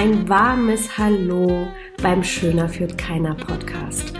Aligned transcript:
Ein 0.00 0.28
warmes 0.28 0.96
Hallo 0.96 1.66
beim 2.00 2.22
Schöner 2.22 2.68
führt 2.68 2.96
keiner 2.96 3.34
Podcast. 3.34 4.12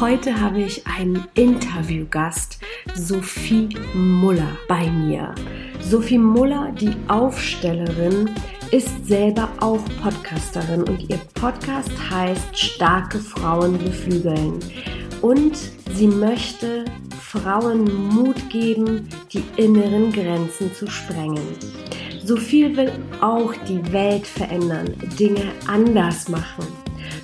Heute 0.00 0.40
habe 0.40 0.62
ich 0.62 0.86
einen 0.86 1.26
Interviewgast, 1.34 2.58
Sophie 2.94 3.68
Muller, 3.92 4.56
bei 4.66 4.90
mir. 4.90 5.34
Sophie 5.82 6.16
Muller, 6.16 6.72
die 6.80 6.96
Aufstellerin, 7.08 8.30
ist 8.70 9.06
selber 9.06 9.50
auch 9.60 9.84
Podcasterin 10.02 10.84
und 10.84 11.06
ihr 11.10 11.20
Podcast 11.34 11.92
heißt 12.10 12.58
Starke 12.58 13.18
Frauen 13.18 13.76
beflügeln. 13.76 14.58
Und 15.20 15.58
sie 15.92 16.08
möchte 16.08 16.86
Frauen 17.20 17.84
Mut 18.08 18.48
geben, 18.48 19.06
die 19.34 19.44
inneren 19.58 20.10
Grenzen 20.12 20.72
zu 20.72 20.86
sprengen. 20.86 21.44
Sophie 22.26 22.76
will 22.76 22.90
auch 23.20 23.54
die 23.68 23.92
Welt 23.92 24.26
verändern, 24.26 24.92
Dinge 25.16 25.52
anders 25.68 26.28
machen. 26.28 26.66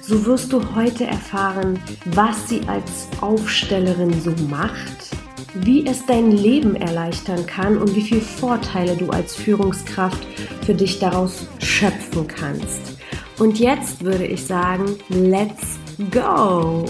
So 0.01 0.25
wirst 0.27 0.53
du 0.53 0.63
heute 0.77 1.05
erfahren, 1.05 1.77
was 2.15 2.49
sie 2.49 2.61
als 2.69 3.09
Aufstellerin 3.21 4.13
so 4.21 4.31
macht, 4.49 5.11
wie 5.55 5.85
es 5.89 6.07
dein 6.07 6.31
Leben 6.31 6.77
erleichtern 6.77 7.45
kann 7.47 7.79
und 7.79 7.97
wie 7.97 8.03
viele 8.03 8.21
Vorteile 8.21 8.97
du 8.97 9.11
als 9.11 9.35
Führungskraft 9.35 10.25
für 10.65 10.75
dich 10.75 11.01
daraus 11.01 11.49
schöpfen 11.59 12.29
kannst. 12.29 12.97
Und 13.41 13.59
jetzt 13.59 14.05
würde 14.05 14.27
ich 14.27 14.45
sagen, 14.45 14.97
let's 15.09 15.81
go! 16.13 16.85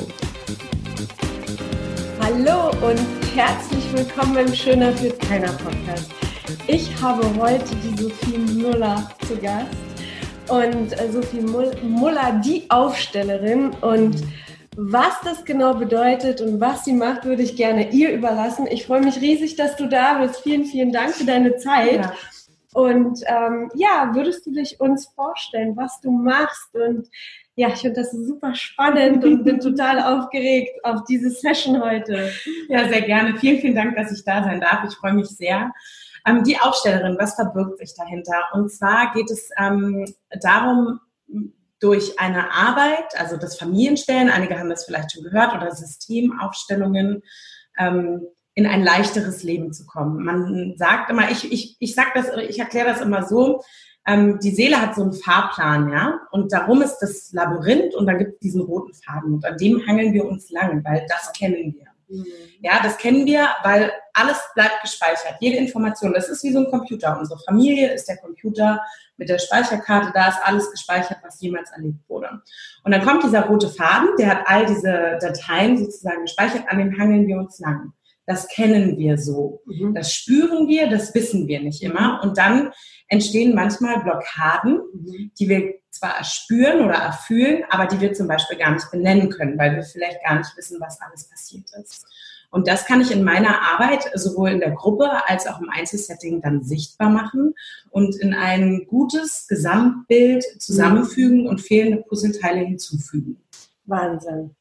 Hallo 2.20 2.72
und 2.86 3.00
herzlich 3.34 3.84
willkommen 3.94 4.34
beim 4.34 4.54
Schöner 4.54 4.92
für 4.92 5.12
keiner 5.12 5.52
Podcast. 5.52 6.10
Ich 6.66 6.90
habe 7.00 7.22
heute 7.38 7.74
die 7.76 8.02
Sophie 8.02 8.38
Müller 8.38 9.10
zu 9.26 9.36
Gast 9.36 9.68
und 10.48 10.92
äh, 10.98 11.10
Sophie 11.10 11.40
Muller, 11.40 12.40
die 12.44 12.68
Aufstellerin 12.68 13.70
und 13.80 14.22
was 14.76 15.20
das 15.22 15.44
genau 15.44 15.74
bedeutet 15.74 16.40
und 16.40 16.60
was 16.60 16.84
sie 16.84 16.94
macht, 16.94 17.24
würde 17.24 17.42
ich 17.42 17.56
gerne 17.56 17.90
ihr 17.90 18.12
überlassen. 18.12 18.66
Ich 18.66 18.86
freue 18.86 19.02
mich 19.02 19.20
riesig, 19.20 19.56
dass 19.56 19.76
du 19.76 19.86
da 19.86 20.14
bist. 20.14 20.40
Vielen, 20.40 20.64
vielen 20.64 20.92
Dank 20.92 21.14
für 21.14 21.24
deine 21.24 21.56
Zeit. 21.56 22.00
Ja. 22.00 22.12
Und 22.74 23.20
ähm, 23.26 23.70
ja, 23.74 24.10
würdest 24.14 24.46
du 24.46 24.52
dich 24.52 24.80
uns 24.80 25.06
vorstellen, 25.14 25.76
was 25.76 26.00
du 26.00 26.10
machst? 26.10 26.74
Und 26.74 27.08
ja, 27.54 27.68
ich 27.68 27.80
finde 27.80 28.00
das 28.00 28.12
super 28.12 28.54
spannend 28.54 29.22
und 29.24 29.44
bin 29.44 29.60
total 29.60 30.00
aufgeregt 30.00 30.82
auf 30.84 31.04
diese 31.04 31.30
Session 31.30 31.82
heute. 31.82 32.32
Ja, 32.68 32.88
sehr 32.88 33.02
gerne. 33.02 33.36
Vielen, 33.38 33.60
vielen 33.60 33.74
Dank, 33.74 33.94
dass 33.94 34.10
ich 34.10 34.24
da 34.24 34.42
sein 34.42 34.60
darf. 34.60 34.84
Ich 34.88 34.94
freue 34.96 35.12
mich 35.12 35.28
sehr. 35.28 35.70
Ähm, 36.26 36.44
die 36.44 36.58
Aufstellerin, 36.58 37.16
was 37.18 37.34
verbirgt 37.34 37.78
sich 37.78 37.94
dahinter? 37.96 38.48
Und 38.52 38.70
zwar 38.70 39.12
geht 39.12 39.30
es 39.30 39.50
ähm, 39.58 40.06
darum, 40.40 41.00
durch 41.80 42.20
eine 42.20 42.52
Arbeit, 42.52 43.18
also 43.18 43.36
das 43.36 43.58
Familienstellen, 43.58 44.30
einige 44.30 44.58
haben 44.58 44.70
das 44.70 44.84
vielleicht 44.84 45.12
schon 45.12 45.24
gehört, 45.24 45.52
oder 45.52 45.74
Systemaufstellungen, 45.74 47.22
ähm, 47.76 48.26
in 48.54 48.66
ein 48.66 48.84
leichteres 48.84 49.42
Leben 49.42 49.72
zu 49.72 49.86
kommen. 49.86 50.24
Man 50.24 50.74
sagt 50.76 51.10
immer, 51.10 51.30
ich, 51.30 51.50
ich, 51.50 51.76
ich 51.80 51.94
sag 51.94 52.14
das, 52.14 52.26
ich 52.48 52.58
erkläre 52.58 52.88
das 52.88 53.00
immer 53.00 53.24
so, 53.26 53.62
ähm, 54.06 54.38
die 54.40 54.50
Seele 54.50 54.80
hat 54.80 54.94
so 54.94 55.02
einen 55.02 55.12
Fahrplan, 55.12 55.90
ja, 55.90 56.20
und 56.30 56.52
darum 56.52 56.82
ist 56.82 56.98
das 56.98 57.32
Labyrinth 57.32 57.94
und 57.94 58.06
dann 58.06 58.18
gibt 58.18 58.34
es 58.34 58.38
diesen 58.40 58.62
roten 58.62 58.94
Faden 58.94 59.34
und 59.34 59.44
an 59.44 59.56
dem 59.56 59.84
hangeln 59.86 60.12
wir 60.12 60.24
uns 60.24 60.50
lang, 60.50 60.84
weil 60.84 61.06
das 61.08 61.32
kennen 61.32 61.74
wir. 61.76 61.91
Mhm. 62.12 62.26
Ja, 62.60 62.80
das 62.82 62.98
kennen 62.98 63.24
wir, 63.26 63.48
weil 63.62 63.90
alles 64.12 64.38
bleibt 64.54 64.82
gespeichert. 64.82 65.36
Jede 65.40 65.56
Information, 65.56 66.12
das 66.12 66.28
ist 66.28 66.44
wie 66.44 66.52
so 66.52 66.60
ein 66.60 66.70
Computer. 66.70 67.18
Unsere 67.18 67.40
Familie 67.40 67.92
ist 67.92 68.06
der 68.08 68.18
Computer 68.18 68.80
mit 69.16 69.28
der 69.28 69.38
Speicherkarte, 69.38 70.10
da 70.12 70.28
ist 70.28 70.38
alles 70.42 70.70
gespeichert, 70.70 71.18
was 71.22 71.40
jemals 71.40 71.70
erlebt 71.70 72.08
wurde. 72.08 72.28
Und 72.84 72.92
dann 72.92 73.04
kommt 73.04 73.24
dieser 73.24 73.46
rote 73.46 73.68
Faden, 73.68 74.10
der 74.18 74.28
hat 74.28 74.42
all 74.46 74.66
diese 74.66 75.18
Dateien 75.20 75.78
sozusagen 75.78 76.22
gespeichert, 76.22 76.64
an 76.68 76.78
dem 76.78 76.98
hangeln 76.98 77.26
wir 77.26 77.38
uns 77.38 77.58
lang. 77.58 77.92
Das 78.26 78.46
kennen 78.48 78.98
wir 78.98 79.18
so. 79.18 79.62
Mhm. 79.66 79.94
Das 79.94 80.12
spüren 80.12 80.68
wir, 80.68 80.88
das 80.88 81.14
wissen 81.14 81.48
wir 81.48 81.60
nicht 81.60 81.82
immer. 81.82 82.20
Und 82.22 82.38
dann 82.38 82.72
entstehen 83.12 83.54
manchmal 83.54 84.02
Blockaden, 84.02 84.80
mhm. 84.94 85.30
die 85.38 85.48
wir 85.48 85.74
zwar 85.90 86.24
spüren 86.24 86.82
oder 86.82 86.94
erfühlen, 86.94 87.62
aber 87.68 87.86
die 87.86 88.00
wir 88.00 88.14
zum 88.14 88.26
Beispiel 88.26 88.56
gar 88.56 88.72
nicht 88.72 88.90
benennen 88.90 89.28
können, 89.28 89.58
weil 89.58 89.76
wir 89.76 89.82
vielleicht 89.82 90.24
gar 90.24 90.38
nicht 90.38 90.56
wissen, 90.56 90.80
was 90.80 90.98
alles 91.02 91.28
passiert 91.28 91.66
ist. 91.78 92.06
Und 92.50 92.68
das 92.68 92.86
kann 92.86 93.02
ich 93.02 93.10
in 93.10 93.22
meiner 93.22 93.60
Arbeit 93.60 94.10
sowohl 94.14 94.50
in 94.50 94.60
der 94.60 94.72
Gruppe 94.72 95.10
als 95.26 95.46
auch 95.46 95.60
im 95.60 95.68
Einzelsetting 95.68 96.40
dann 96.40 96.62
sichtbar 96.64 97.10
machen 97.10 97.54
und 97.90 98.16
in 98.16 98.32
ein 98.32 98.86
gutes 98.86 99.46
Gesamtbild 99.46 100.44
zusammenfügen 100.58 101.46
und 101.46 101.60
fehlende 101.60 102.02
Puzzleteile 102.02 102.60
hinzufügen. 102.60 103.42
Wahnsinn. 103.84 104.56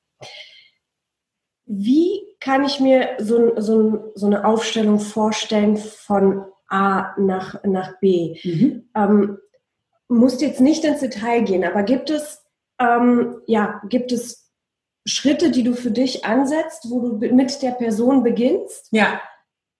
Wie 1.66 2.22
kann 2.42 2.66
ich 2.66 2.82
mir 2.82 3.16
so, 3.20 3.54
so, 3.60 4.12
so 4.16 4.26
eine 4.26 4.44
Aufstellung 4.44 5.00
vorstellen 5.00 5.78
von 5.78 6.51
A 6.72 7.14
nach, 7.20 7.64
nach 7.64 8.00
B? 8.00 8.38
Mhm. 8.44 8.90
Ähm, 8.96 9.38
musst 10.08 10.42
jetzt 10.42 10.62
nicht 10.62 10.84
ins 10.84 11.00
Detail 11.00 11.42
gehen, 11.42 11.64
aber 11.64 11.84
gibt 11.84 12.10
es, 12.10 12.42
ähm, 12.80 13.42
ja, 13.48 13.82
gibt 13.90 14.12
es 14.12 14.50
Schritte, 15.06 15.52
die 15.52 15.64
du 15.64 15.74
für 15.74 15.92
dich 15.92 16.26
ansetzt, 16.26 16.88
wo 16.90 17.00
du 17.00 17.34
mit 17.34 17.62
der 17.62 17.72
Person 17.72 18.24
beginnst? 18.24 18.88
Ja. 18.92 19.22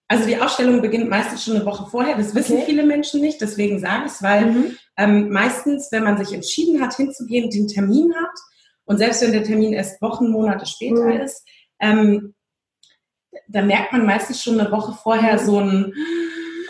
Also 0.08 0.26
die 0.26 0.38
Ausstellung 0.38 0.82
beginnt 0.82 1.08
meistens 1.08 1.44
schon 1.44 1.56
eine 1.56 1.64
Woche 1.64 1.88
vorher. 1.90 2.16
Das 2.16 2.34
wissen 2.34 2.56
okay. 2.56 2.66
viele 2.66 2.84
Menschen 2.84 3.20
nicht, 3.20 3.40
deswegen 3.40 3.78
sage 3.78 4.06
ich 4.06 4.12
es, 4.12 4.22
weil 4.22 4.46
mhm. 4.46 4.76
ähm, 4.98 5.30
meistens, 5.30 5.90
wenn 5.90 6.04
man 6.04 6.22
sich 6.22 6.34
entschieden 6.34 6.82
hat, 6.82 6.94
hinzugehen, 6.94 7.48
den 7.48 7.68
Termin 7.68 8.12
hat 8.14 8.38
und 8.84 8.98
selbst 8.98 9.22
wenn 9.22 9.32
der 9.32 9.44
Termin 9.44 9.72
erst 9.72 10.02
Wochen, 10.02 10.28
Monate 10.28 10.66
später 10.66 11.04
mhm. 11.04 11.20
ist, 11.20 11.46
ähm, 11.80 12.34
da 13.48 13.62
merkt 13.62 13.92
man 13.92 14.04
meistens 14.04 14.42
schon 14.42 14.60
eine 14.60 14.70
Woche 14.70 14.92
vorher 15.02 15.38
so 15.38 15.60
ein 15.60 15.94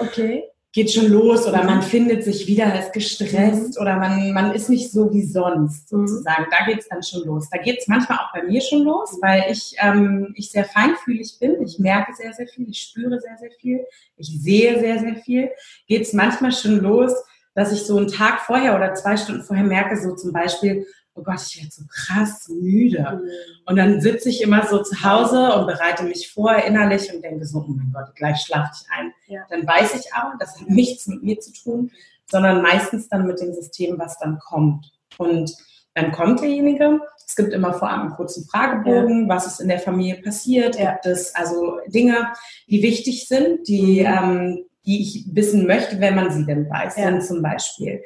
okay 0.02 0.44
geht 0.72 0.90
schon 0.90 1.08
los 1.08 1.46
oder 1.46 1.64
man 1.64 1.82
findet 1.82 2.24
sich 2.24 2.46
wieder, 2.46 2.78
ist 2.78 2.94
gestresst 2.94 3.76
mhm. 3.76 3.82
oder 3.82 3.96
man, 3.96 4.32
man 4.32 4.52
ist 4.54 4.70
nicht 4.70 4.90
so 4.90 5.12
wie 5.12 5.22
sonst 5.22 5.92
mhm. 5.92 6.06
sozusagen. 6.06 6.46
Da 6.50 6.64
geht's 6.64 6.88
dann 6.88 7.02
schon 7.02 7.24
los. 7.26 7.48
Da 7.50 7.58
geht's 7.58 7.86
manchmal 7.88 8.18
auch 8.18 8.32
bei 8.32 8.42
mir 8.42 8.60
schon 8.62 8.82
los, 8.82 9.18
weil 9.20 9.44
ich, 9.50 9.74
ähm, 9.78 10.32
ich 10.34 10.50
sehr 10.50 10.64
feinfühlig 10.64 11.36
bin. 11.38 11.62
Ich 11.62 11.78
merke 11.78 12.14
sehr, 12.14 12.32
sehr 12.32 12.46
viel, 12.46 12.68
ich 12.70 12.80
spüre 12.80 13.20
sehr, 13.20 13.36
sehr 13.38 13.50
viel, 13.60 13.84
ich 14.16 14.28
sehe 14.41 14.80
sehr, 14.80 14.98
sehr 14.98 15.16
viel. 15.16 15.50
Geht's 15.86 16.14
manchmal 16.14 16.52
schon 16.52 16.80
los, 16.80 17.12
dass 17.54 17.70
ich 17.70 17.82
so 17.82 17.98
einen 17.98 18.08
Tag 18.08 18.41
vorher 18.41 18.74
oder 18.74 18.94
zwei 18.94 19.18
Stunden 19.18 19.42
vorher 19.42 19.66
merke, 19.66 19.98
so 20.00 20.14
zum 20.14 20.32
Beispiel, 20.32 20.86
oh 21.14 21.22
Gott, 21.22 21.40
ich 21.46 21.58
werde 21.58 21.72
so 21.72 21.82
krass 21.88 22.48
müde. 22.48 23.20
Mhm. 23.22 23.28
Und 23.66 23.76
dann 23.76 24.00
sitze 24.00 24.28
ich 24.28 24.42
immer 24.42 24.66
so 24.66 24.82
zu 24.82 25.02
Hause 25.02 25.54
und 25.54 25.66
bereite 25.66 26.04
mich 26.04 26.32
vor 26.32 26.54
innerlich 26.56 27.12
und 27.12 27.22
denke 27.22 27.44
so, 27.44 27.58
oh 27.58 27.68
mein 27.68 27.92
Gott, 27.92 28.14
gleich 28.14 28.40
schlafe 28.40 28.72
ich 28.74 28.86
ein. 28.90 29.12
Ja. 29.26 29.42
Dann 29.50 29.66
weiß 29.66 29.94
ich 29.94 30.12
aber, 30.14 30.34
das 30.38 30.60
hat 30.60 30.68
nichts 30.68 31.06
mit 31.06 31.22
mir 31.22 31.38
zu 31.40 31.52
tun, 31.52 31.90
sondern 32.30 32.62
meistens 32.62 33.08
dann 33.08 33.26
mit 33.26 33.40
dem 33.40 33.52
System, 33.52 33.98
was 33.98 34.18
dann 34.18 34.38
kommt. 34.38 34.90
Und 35.18 35.54
dann 35.94 36.12
kommt 36.12 36.40
derjenige. 36.40 37.00
Es 37.26 37.36
gibt 37.36 37.52
immer 37.52 37.74
vorab 37.74 38.00
einen 38.00 38.10
kurzen 38.10 38.46
Fragebogen, 38.46 39.22
ja. 39.22 39.28
was 39.28 39.46
ist 39.46 39.60
in 39.60 39.68
der 39.68 39.78
Familie 39.78 40.22
passiert. 40.22 40.78
Ja. 40.78 40.92
Gibt 40.92 41.06
es 41.06 41.34
also 41.34 41.78
Dinge, 41.86 42.32
die 42.68 42.82
wichtig 42.82 43.28
sind, 43.28 43.68
die, 43.68 44.00
mhm. 44.00 44.06
ähm, 44.06 44.64
die 44.86 45.02
ich 45.02 45.26
wissen 45.32 45.66
möchte, 45.66 46.00
wenn 46.00 46.14
man 46.14 46.32
sie 46.32 46.46
denn 46.46 46.68
weiß. 46.68 46.96
Dann 46.96 47.20
zum 47.20 47.42
Beispiel, 47.42 48.02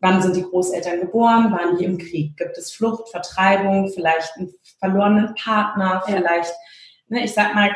Wann 0.00 0.22
sind 0.22 0.36
die 0.36 0.42
Großeltern 0.42 1.00
geboren? 1.00 1.52
Waren 1.52 1.76
die 1.76 1.84
im 1.84 1.98
Krieg? 1.98 2.36
Gibt 2.36 2.56
es 2.56 2.72
Flucht, 2.72 3.08
Vertreibung, 3.08 3.90
vielleicht 3.92 4.36
einen 4.36 4.52
verlorenen 4.78 5.34
Partner, 5.34 6.02
vielleicht, 6.06 6.52
ne, 7.08 7.24
ich 7.24 7.34
sag 7.34 7.54
mal, 7.54 7.74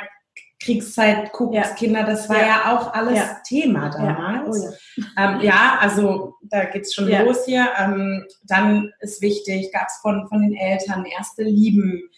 Kriegszeit, 0.62 1.32
Kuckuckskinder, 1.32 2.00
ja. 2.00 2.06
das 2.06 2.28
war 2.28 2.38
ja. 2.38 2.46
ja, 2.46 2.76
auch 2.76 2.94
alles 2.94 3.18
ja. 3.18 3.40
Thema 3.46 3.90
damals. 3.90 4.60
Oh, 4.60 5.02
ähm, 5.18 5.40
ja. 5.40 5.78
also 5.80 6.34
da 6.42 6.64
geht's 6.64 6.94
schon 6.94 7.08
los 7.08 7.44
hier. 7.44 7.68
Ähm, 7.78 8.24
dann 8.44 8.92
ist 9.00 9.20
wichtig, 9.22 9.72
gab 9.72 9.88
es 9.88 9.96
von, 9.96 10.28
von 10.28 10.42
den 10.42 10.54
Eltern 10.54 11.04
erste 11.04 11.42
Lieben, 11.42 12.08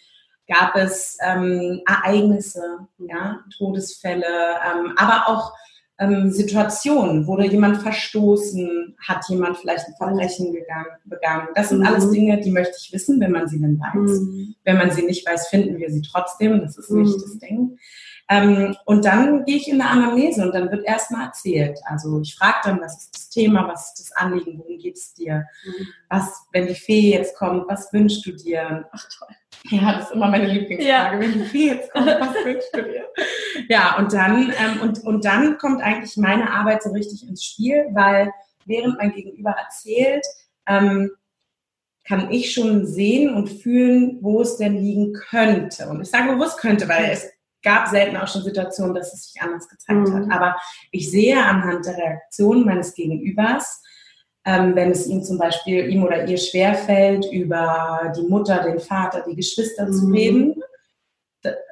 gab 0.47 0.75
es 0.75 1.17
ähm, 1.25 1.81
Ereignisse, 1.87 2.87
ja, 2.99 3.39
Todesfälle, 3.57 4.25
ähm, 4.63 4.93
aber 4.97 5.27
auch 5.27 5.51
ähm, 5.97 6.29
Situationen, 6.31 7.25
wurde 7.25 7.47
jemand 7.47 7.77
verstoßen, 7.77 8.97
hat 8.99 9.27
jemand 9.29 9.57
vielleicht 9.57 9.87
ein 9.87 9.95
Verbrechen 9.95 10.51
gegangen, 10.51 10.87
begangen. 11.05 11.47
Das 11.55 11.69
sind 11.69 11.79
mhm. 11.79 11.85
alles 11.87 12.11
Dinge, 12.11 12.39
die 12.41 12.51
möchte 12.51 12.75
ich 12.79 12.91
wissen, 12.91 13.19
wenn 13.21 13.31
man 13.31 13.47
sie 13.47 13.59
denn 13.59 13.79
weiß. 13.79 14.21
Mhm. 14.21 14.55
Wenn 14.63 14.77
man 14.77 14.91
sie 14.91 15.03
nicht 15.03 15.27
weiß, 15.27 15.47
finden 15.47 15.77
wir 15.77 15.89
sie 15.89 16.01
trotzdem. 16.01 16.59
Das 16.61 16.77
ist 16.77 16.91
nicht 16.91 17.15
mhm. 17.15 17.21
das 17.21 17.39
Ding. 17.39 17.77
Ähm, 18.27 18.75
und 18.85 19.05
dann 19.05 19.45
gehe 19.45 19.57
ich 19.57 19.69
in 19.69 19.79
eine 19.79 19.89
Anamnese 19.89 20.43
und 20.43 20.53
dann 20.53 20.71
wird 20.71 20.85
erstmal 20.85 21.27
erzählt. 21.27 21.79
Also 21.85 22.19
ich 22.21 22.35
frage 22.35 22.57
dann, 22.63 22.81
was 22.81 23.03
ist 23.03 23.15
das 23.15 23.29
Thema, 23.29 23.67
was 23.67 23.89
ist 23.89 23.99
das 23.99 24.17
Anliegen, 24.17 24.57
worum 24.57 24.79
geht 24.79 24.97
es 24.97 25.13
dir? 25.13 25.45
Mhm. 25.65 25.87
Was, 26.09 26.45
wenn 26.51 26.67
die 26.67 26.75
Fee 26.75 27.11
jetzt 27.11 27.37
kommt, 27.37 27.69
was 27.69 27.93
wünschst 27.93 28.25
du 28.25 28.31
dir? 28.31 28.89
Ach 28.91 29.05
toll. 29.17 29.35
Ja, 29.69 29.93
das 29.93 30.05
ist 30.05 30.11
immer 30.11 30.27
meine 30.27 30.47
Lieblingsfrage. 30.47 31.15
Ja. 31.15 31.19
Wenn 31.19 31.33
die 31.33 31.45
Fee 31.45 31.67
jetzt 31.67 31.91
kommt, 31.91 32.07
was 32.07 32.35
wünschst 32.45 32.75
du 32.75 32.83
dir? 32.83 33.05
Ja, 33.67 33.97
und 33.97 34.13
dann, 34.13 34.53
ähm, 34.59 34.81
und, 34.81 35.03
und 35.03 35.25
dann 35.25 35.57
kommt 35.57 35.81
eigentlich 35.81 36.17
meine 36.17 36.51
Arbeit 36.51 36.83
so 36.83 36.91
richtig 36.91 37.27
ins 37.27 37.43
Spiel, 37.43 37.87
weil 37.91 38.31
während 38.65 38.97
mein 38.97 39.13
Gegenüber 39.13 39.51
erzählt, 39.51 40.25
ähm, 40.67 41.11
kann 42.07 42.29
ich 42.31 42.53
schon 42.53 42.85
sehen 42.85 43.33
und 43.33 43.49
fühlen, 43.49 44.19
wo 44.21 44.41
es 44.41 44.57
denn 44.57 44.75
liegen 44.75 45.13
könnte. 45.13 45.89
Und 45.89 46.01
ich 46.01 46.09
sage 46.09 46.33
bewusst 46.33 46.59
könnte, 46.59 46.87
weil 46.87 47.09
es 47.11 47.27
gab 47.63 47.87
selten 47.87 48.15
auch 48.17 48.27
schon 48.27 48.43
Situationen, 48.43 48.93
dass 48.93 49.13
es 49.13 49.31
sich 49.31 49.41
anders 49.41 49.67
gezeigt 49.67 50.07
mhm. 50.07 50.13
hat. 50.13 50.31
Aber 50.31 50.55
ich 50.91 51.09
sehe 51.09 51.43
anhand 51.43 51.85
der 51.85 51.97
Reaktion 51.97 52.63
meines 52.63 52.93
Gegenübers, 52.93 53.81
ähm, 54.45 54.75
wenn 54.75 54.91
es 54.91 55.07
ihm 55.07 55.23
zum 55.23 55.37
Beispiel, 55.37 55.89
ihm 55.89 56.03
oder 56.03 56.27
ihr 56.27 56.37
schwerfällt, 56.37 57.25
über 57.31 58.13
die 58.15 58.27
Mutter, 58.27 58.63
den 58.63 58.79
Vater, 58.79 59.25
die 59.27 59.35
Geschwister 59.35 59.87
mhm. 59.87 59.93
zu 59.93 60.05
reden, 60.07 60.63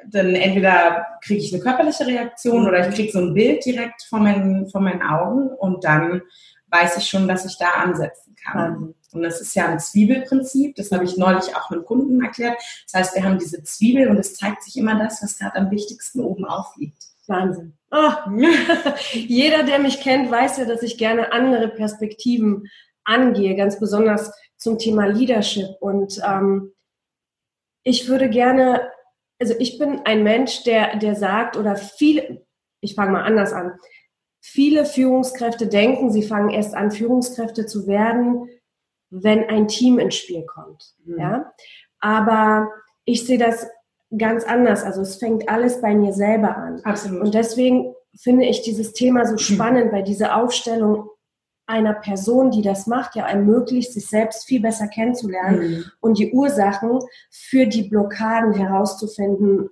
dann 0.09 0.35
entweder 0.35 1.05
kriege 1.23 1.41
ich 1.41 1.53
eine 1.53 1.63
körperliche 1.63 2.05
Reaktion 2.05 2.67
oder 2.67 2.87
ich 2.87 2.95
kriege 2.95 3.11
so 3.11 3.19
ein 3.19 3.33
Bild 3.33 3.65
direkt 3.65 4.03
vor 4.03 4.19
meinen, 4.19 4.69
vor 4.69 4.81
meinen 4.81 5.01
Augen 5.01 5.49
und 5.49 5.83
dann 5.83 6.21
weiß 6.67 6.97
ich 6.97 7.05
schon, 7.05 7.27
dass 7.27 7.45
ich 7.45 7.57
da 7.57 7.69
ansetzen 7.69 8.35
kann. 8.43 8.79
Mhm. 8.79 8.95
Und 9.13 9.21
das 9.21 9.39
ist 9.41 9.55
ja 9.55 9.67
ein 9.67 9.79
Zwiebelprinzip, 9.79 10.75
das 10.75 10.91
habe 10.91 11.03
ich 11.03 11.17
neulich 11.17 11.55
auch 11.55 11.69
einem 11.69 11.85
Kunden 11.85 12.23
erklärt. 12.23 12.57
Das 12.91 12.99
heißt, 12.99 13.15
wir 13.15 13.23
haben 13.23 13.37
diese 13.37 13.61
Zwiebel 13.63 14.09
und 14.09 14.17
es 14.17 14.33
zeigt 14.33 14.63
sich 14.63 14.77
immer 14.77 14.97
das, 14.97 15.21
was 15.21 15.37
gerade 15.37 15.57
am 15.57 15.69
wichtigsten 15.69 16.21
oben 16.21 16.45
aufliegt. 16.45 17.12
Wahnsinn. 17.27 17.77
Oh. 17.91 18.11
Jeder, 19.11 19.63
der 19.63 19.79
mich 19.79 20.01
kennt, 20.01 20.29
weiß 20.29 20.57
ja, 20.57 20.65
dass 20.65 20.83
ich 20.83 20.97
gerne 20.97 21.31
andere 21.31 21.69
Perspektiven 21.69 22.69
angehe, 23.03 23.55
ganz 23.55 23.79
besonders 23.79 24.31
zum 24.57 24.79
Thema 24.79 25.05
Leadership. 25.05 25.69
Und 25.79 26.21
ähm, 26.25 26.73
ich 27.83 28.07
würde 28.07 28.29
gerne, 28.29 28.89
also 29.39 29.53
ich 29.59 29.77
bin 29.77 30.01
ein 30.05 30.23
Mensch, 30.23 30.63
der, 30.63 30.97
der 30.97 31.15
sagt, 31.15 31.57
oder 31.57 31.75
viele, 31.75 32.45
ich 32.81 32.95
fange 32.95 33.11
mal 33.11 33.23
anders 33.23 33.53
an, 33.53 33.77
viele 34.41 34.85
Führungskräfte 34.85 35.67
denken, 35.67 36.11
sie 36.11 36.23
fangen 36.23 36.49
erst 36.49 36.75
an, 36.75 36.91
Führungskräfte 36.91 37.65
zu 37.65 37.87
werden, 37.87 38.49
wenn 39.09 39.47
ein 39.49 39.67
Team 39.67 39.99
ins 39.99 40.15
Spiel 40.15 40.45
kommt. 40.45 40.95
Mhm. 41.05 41.19
Ja? 41.19 41.53
Aber 41.99 42.69
ich 43.05 43.25
sehe 43.25 43.37
das 43.37 43.67
ganz 44.17 44.43
anders. 44.43 44.83
Also 44.83 45.01
es 45.01 45.15
fängt 45.15 45.49
alles 45.49 45.81
bei 45.81 45.95
mir 45.95 46.13
selber 46.13 46.57
an. 46.57 46.81
Absolut. 46.83 47.21
Und 47.21 47.33
deswegen 47.33 47.93
finde 48.19 48.45
ich 48.45 48.61
dieses 48.61 48.93
Thema 48.93 49.25
so 49.25 49.33
mhm. 49.33 49.39
spannend, 49.39 49.91
weil 49.91 50.03
diese 50.03 50.35
Aufstellung 50.35 51.09
einer 51.65 51.93
Person, 51.93 52.51
die 52.51 52.61
das 52.61 52.87
macht, 52.87 53.15
ja 53.15 53.25
ermöglicht, 53.25 53.93
sich 53.93 54.07
selbst 54.07 54.45
viel 54.45 54.61
besser 54.61 54.87
kennenzulernen 54.87 55.59
mhm. 55.59 55.85
und 56.01 56.17
die 56.17 56.31
Ursachen 56.31 56.99
für 57.31 57.65
die 57.65 57.83
Blockaden 57.83 58.53
herauszufinden. 58.53 59.69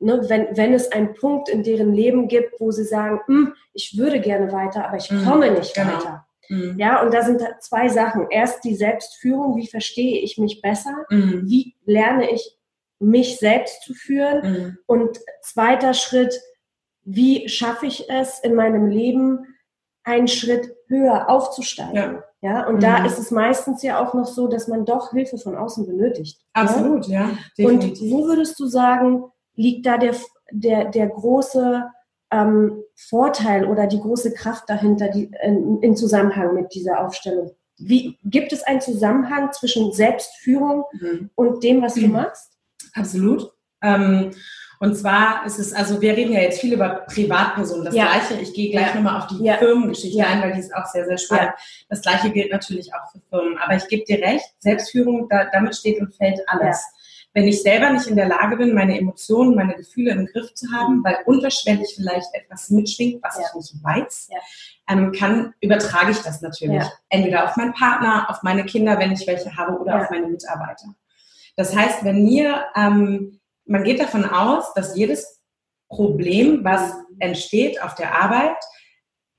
Ne, 0.00 0.24
wenn, 0.28 0.48
wenn 0.56 0.74
es 0.74 0.90
einen 0.90 1.14
Punkt 1.14 1.48
in 1.48 1.62
deren 1.62 1.92
Leben 1.92 2.26
gibt, 2.26 2.60
wo 2.60 2.72
sie 2.72 2.84
sagen, 2.84 3.20
hm, 3.26 3.54
ich 3.72 3.96
würde 3.96 4.20
gerne 4.20 4.52
weiter, 4.52 4.86
aber 4.86 4.96
ich 4.96 5.10
mhm. 5.10 5.24
komme 5.24 5.50
nicht 5.52 5.74
genau. 5.74 5.94
weiter. 5.94 6.26
Mhm. 6.48 6.74
Ja, 6.78 7.02
und 7.02 7.14
da 7.14 7.22
sind 7.22 7.42
zwei 7.60 7.88
Sachen. 7.88 8.26
Erst 8.28 8.64
die 8.64 8.74
Selbstführung, 8.74 9.56
wie 9.56 9.68
verstehe 9.68 10.20
ich 10.20 10.36
mich 10.36 10.60
besser? 10.60 11.06
Mhm. 11.10 11.44
Wie 11.46 11.76
lerne 11.86 12.30
ich 12.30 12.58
mich 12.98 13.38
selbst 13.38 13.82
zu 13.82 13.94
führen? 13.94 14.52
Mhm. 14.52 14.78
Und 14.86 15.20
zweiter 15.42 15.94
Schritt, 15.94 16.40
wie 17.02 17.48
schaffe 17.48 17.86
ich 17.86 18.08
es 18.08 18.38
in 18.40 18.54
meinem 18.54 18.88
Leben, 18.88 19.46
einen 20.04 20.28
Schritt 20.28 20.74
höher 20.88 21.28
aufzusteigen? 21.28 21.94
Ja. 21.94 22.24
Ja, 22.44 22.66
und 22.66 22.74
mhm. 22.74 22.80
da 22.80 23.06
ist 23.06 23.18
es 23.18 23.30
meistens 23.30 23.82
ja 23.82 24.04
auch 24.04 24.12
noch 24.12 24.26
so, 24.26 24.48
dass 24.48 24.68
man 24.68 24.84
doch 24.84 25.12
Hilfe 25.12 25.38
von 25.38 25.56
außen 25.56 25.86
benötigt. 25.86 26.42
Absolut, 26.52 27.06
ja. 27.06 27.30
ja 27.56 27.66
und 27.66 27.98
wo 28.02 28.26
würdest 28.26 28.60
du 28.60 28.66
sagen, 28.66 29.24
liegt 29.54 29.86
da 29.86 29.96
der, 29.96 30.14
der, 30.50 30.90
der 30.90 31.06
große 31.06 31.84
ähm, 32.30 32.82
Vorteil 32.96 33.64
oder 33.64 33.86
die 33.86 33.98
große 33.98 34.34
Kraft 34.34 34.68
dahinter 34.68 35.08
die, 35.08 35.30
in, 35.42 35.80
in, 35.80 35.96
Zusammenhang 35.96 36.52
mit 36.52 36.74
dieser 36.74 37.00
Aufstellung? 37.00 37.52
Wie, 37.78 38.18
gibt 38.24 38.52
es 38.52 38.62
einen 38.62 38.82
Zusammenhang 38.82 39.50
zwischen 39.52 39.92
Selbstführung 39.92 40.84
mhm. 41.00 41.30
und 41.34 41.64
dem, 41.64 41.80
was 41.80 41.94
du 41.94 42.08
machst? 42.08 42.53
Absolut. 42.94 43.52
Ähm, 43.82 44.30
und 44.80 44.96
zwar 44.96 45.46
ist 45.46 45.58
es, 45.58 45.72
also 45.72 46.00
wir 46.00 46.16
reden 46.16 46.32
ja 46.32 46.40
jetzt 46.40 46.60
viel 46.60 46.74
über 46.74 47.06
Privatpersonen. 47.06 47.84
Das 47.84 47.94
ja. 47.94 48.06
Gleiche, 48.06 48.42
ich 48.42 48.52
gehe 48.52 48.70
gleich 48.70 48.88
ja. 48.88 48.94
nochmal 48.96 49.18
auf 49.18 49.26
die 49.28 49.42
ja. 49.42 49.56
Firmengeschichte 49.56 50.18
ja. 50.18 50.26
ein, 50.26 50.42
weil 50.42 50.52
die 50.52 50.60
ist 50.60 50.74
auch 50.74 50.86
sehr, 50.86 51.06
sehr 51.06 51.18
spannend. 51.18 51.52
Das 51.88 52.02
Gleiche 52.02 52.30
gilt 52.30 52.50
natürlich 52.50 52.92
auch 52.94 53.10
für 53.10 53.20
Firmen. 53.30 53.58
Aber 53.58 53.76
ich 53.76 53.86
gebe 53.88 54.04
dir 54.04 54.18
recht, 54.18 54.46
Selbstführung, 54.58 55.28
da, 55.28 55.46
damit 55.52 55.76
steht 55.76 56.00
und 56.00 56.14
fällt 56.14 56.40
alles 56.48 56.84
wenn 57.34 57.48
ich 57.48 57.62
selber 57.62 57.90
nicht 57.90 58.06
in 58.06 58.16
der 58.16 58.28
Lage 58.28 58.56
bin, 58.56 58.74
meine 58.74 58.96
Emotionen, 58.96 59.56
meine 59.56 59.74
Gefühle 59.74 60.12
im 60.12 60.26
Griff 60.26 60.54
zu 60.54 60.70
haben, 60.72 61.02
weil 61.02 61.18
unterschwellig 61.26 61.92
vielleicht 61.96 62.32
etwas 62.32 62.70
mitschwingt, 62.70 63.22
was 63.22 63.38
ich 63.38 63.54
nicht 63.54 63.84
weiß, 63.84 64.28
ähm, 64.88 65.12
kann, 65.12 65.52
übertrage 65.60 66.12
ich 66.12 66.20
das 66.20 66.40
natürlich. 66.42 66.84
Entweder 67.08 67.44
auf 67.44 67.56
meinen 67.56 67.74
Partner, 67.74 68.30
auf 68.30 68.42
meine 68.44 68.64
Kinder, 68.64 68.98
wenn 69.00 69.12
ich 69.12 69.26
welche 69.26 69.54
habe, 69.56 69.76
oder 69.78 70.02
auf 70.02 70.10
meine 70.10 70.28
Mitarbeiter. 70.28 70.94
Das 71.56 71.74
heißt, 71.76 72.04
wenn 72.04 72.24
mir, 72.24 72.64
ähm, 72.74 73.40
man 73.66 73.84
geht 73.84 74.00
davon 74.00 74.24
aus, 74.24 74.72
dass 74.74 74.96
jedes 74.96 75.40
Problem, 75.88 76.64
was 76.64 76.92
entsteht 77.18 77.82
auf 77.82 77.94
der 77.94 78.14
Arbeit, 78.20 78.56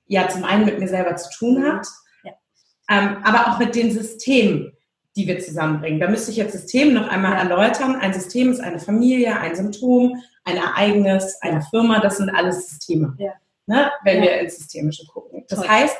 ja 0.07 0.29
zum 0.29 0.43
einen 0.43 0.65
mit 0.65 0.79
mir 0.79 0.87
selber 0.87 1.15
zu 1.15 1.29
tun 1.37 1.63
hat, 1.63 1.87
ähm, 2.89 3.17
aber 3.23 3.47
auch 3.47 3.59
mit 3.59 3.75
den 3.75 3.91
Systemen, 3.91 4.73
die 5.15 5.27
wir 5.27 5.39
zusammenbringen. 5.39 5.99
Da 5.99 6.09
müsste 6.09 6.31
ich 6.31 6.37
jetzt 6.37 6.51
System 6.51 6.93
noch 6.93 7.07
einmal 7.07 7.33
erläutern. 7.33 7.95
Ein 7.95 8.13
System 8.13 8.51
ist 8.51 8.59
eine 8.59 8.79
Familie, 8.79 9.39
ein 9.39 9.55
Symptom, 9.55 10.21
ein 10.43 10.57
Ereignis, 10.57 11.37
eine 11.41 11.61
Firma, 11.61 11.99
das 11.99 12.17
sind 12.17 12.29
alles 12.29 12.69
Systeme, 12.69 13.15
ja. 13.17 13.33
ne, 13.65 13.91
wenn 14.03 14.17
ja. 14.17 14.23
wir 14.23 14.39
ins 14.41 14.57
Systemische 14.57 15.05
gucken. 15.07 15.45
Das 15.47 15.59
Toll. 15.59 15.67
heißt, 15.67 15.97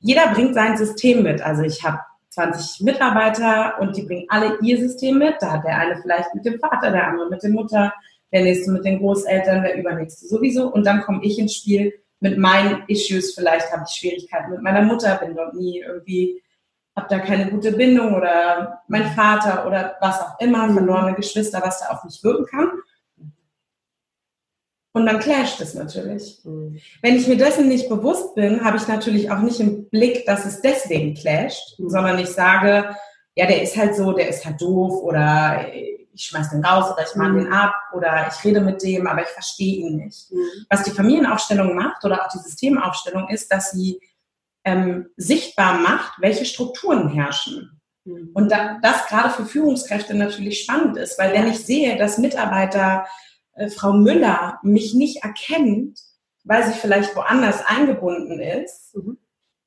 jeder 0.00 0.28
bringt 0.28 0.54
sein 0.54 0.76
System 0.76 1.24
mit. 1.24 1.40
Also 1.40 1.62
ich 1.62 1.82
habe 1.82 1.98
20 2.38 2.84
Mitarbeiter 2.84 3.80
und 3.80 3.96
die 3.96 4.02
bringen 4.02 4.26
alle 4.28 4.58
ihr 4.62 4.78
System 4.78 5.18
mit. 5.18 5.34
Da 5.40 5.52
hat 5.52 5.64
der 5.64 5.76
eine 5.76 6.00
vielleicht 6.00 6.34
mit 6.34 6.44
dem 6.44 6.60
Vater, 6.60 6.90
der 6.92 7.08
andere 7.08 7.28
mit 7.30 7.42
der 7.42 7.50
Mutter, 7.50 7.92
der 8.32 8.42
nächste 8.42 8.70
mit 8.70 8.84
den 8.84 8.98
Großeltern, 8.98 9.62
der 9.62 9.76
übernächste 9.76 10.26
sowieso. 10.26 10.72
Und 10.72 10.86
dann 10.86 11.02
komme 11.02 11.20
ich 11.24 11.38
ins 11.38 11.56
Spiel 11.56 11.92
mit 12.20 12.38
meinen 12.38 12.84
Issues. 12.86 13.34
Vielleicht 13.34 13.72
habe 13.72 13.84
ich 13.88 13.94
Schwierigkeiten 13.94 14.52
mit 14.52 14.62
meiner 14.62 14.82
Mutter, 14.82 15.16
bin 15.16 15.34
dort 15.34 15.54
nie 15.54 15.80
irgendwie 15.80 16.42
habe 16.98 17.06
da 17.08 17.18
keine 17.20 17.48
gute 17.48 17.72
Bindung 17.72 18.14
oder 18.14 18.82
mein 18.88 19.06
Vater 19.12 19.66
oder 19.66 19.96
was 20.00 20.20
auch 20.20 20.40
immer, 20.40 20.72
verlorene 20.72 21.14
Geschwister, 21.14 21.60
was 21.62 21.80
da 21.80 21.86
auf 21.90 22.02
mich 22.02 22.22
wirken 22.24 22.46
kann. 22.46 22.70
Und 24.98 25.06
dann 25.06 25.20
clasht 25.20 25.60
es 25.60 25.74
natürlich. 25.74 26.40
Mhm. 26.42 26.80
Wenn 27.02 27.14
ich 27.14 27.28
mir 27.28 27.36
dessen 27.36 27.68
nicht 27.68 27.88
bewusst 27.88 28.34
bin, 28.34 28.64
habe 28.64 28.78
ich 28.78 28.88
natürlich 28.88 29.30
auch 29.30 29.38
nicht 29.38 29.60
im 29.60 29.88
Blick, 29.88 30.26
dass 30.26 30.44
es 30.44 30.60
deswegen 30.60 31.14
clasht, 31.14 31.78
mhm. 31.78 31.88
sondern 31.88 32.18
ich 32.18 32.30
sage, 32.30 32.96
ja, 33.36 33.46
der 33.46 33.62
ist 33.62 33.76
halt 33.76 33.94
so, 33.94 34.12
der 34.12 34.28
ist 34.28 34.44
halt 34.44 34.60
doof 34.60 35.00
oder 35.04 35.66
ich 35.72 36.24
schmeiß 36.24 36.50
den 36.50 36.64
raus 36.64 36.90
oder 36.90 37.06
ich 37.08 37.14
mache 37.14 37.30
mhm. 37.30 37.44
den 37.44 37.52
ab 37.52 37.74
oder 37.92 38.28
ich 38.28 38.44
rede 38.44 38.60
mit 38.60 38.82
dem, 38.82 39.06
aber 39.06 39.22
ich 39.22 39.28
verstehe 39.28 39.86
ihn 39.86 39.98
nicht. 39.98 40.32
Mhm. 40.32 40.66
Was 40.68 40.82
die 40.82 40.90
Familienaufstellung 40.90 41.76
macht 41.76 42.04
oder 42.04 42.24
auch 42.24 42.28
die 42.32 42.38
Systemaufstellung 42.38 43.28
ist, 43.28 43.52
dass 43.52 43.70
sie 43.70 44.00
ähm, 44.64 45.10
sichtbar 45.16 45.78
macht, 45.78 46.14
welche 46.18 46.44
Strukturen 46.44 47.08
herrschen. 47.10 47.80
Mhm. 48.04 48.30
Und 48.34 48.50
da, 48.50 48.78
das 48.82 49.06
gerade 49.06 49.30
für 49.30 49.46
Führungskräfte 49.46 50.14
natürlich 50.14 50.62
spannend 50.64 50.96
ist, 50.96 51.20
weil 51.20 51.32
wenn 51.34 51.46
ich 51.46 51.64
sehe, 51.64 51.96
dass 51.96 52.18
Mitarbeiter 52.18 53.06
äh, 53.58 53.68
Frau 53.68 53.92
Müller 53.92 54.58
mich 54.62 54.94
nicht 54.94 55.22
erkennt, 55.22 56.00
weil 56.44 56.66
sie 56.66 56.78
vielleicht 56.78 57.14
woanders 57.14 57.64
eingebunden 57.66 58.40
ist, 58.40 58.94
mhm. 58.94 59.18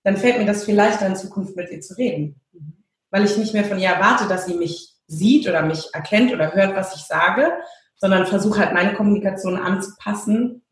dann 0.03 0.17
fällt 0.17 0.39
mir 0.39 0.45
das 0.45 0.63
vielleicht 0.63 1.01
in 1.01 1.15
Zukunft 1.15 1.55
mit 1.55 1.69
ihr 1.69 1.81
zu 1.81 1.97
reden. 1.97 2.41
Mhm. 2.53 2.83
Weil 3.11 3.25
ich 3.25 3.37
nicht 3.37 3.53
mehr 3.53 3.65
von 3.65 3.79
ihr 3.79 3.89
erwarte, 3.89 4.27
dass 4.27 4.45
sie 4.45 4.55
mich 4.55 4.95
sieht 5.07 5.47
oder 5.47 5.61
mich 5.61 5.93
erkennt 5.93 6.33
oder 6.33 6.53
hört, 6.53 6.75
was 6.75 6.95
ich 6.95 7.01
sage, 7.01 7.51
sondern 7.97 8.25
versuche 8.25 8.59
halt 8.59 8.73
meine 8.73 8.93
Kommunikation 8.93 9.57
anzupassen 9.57 10.63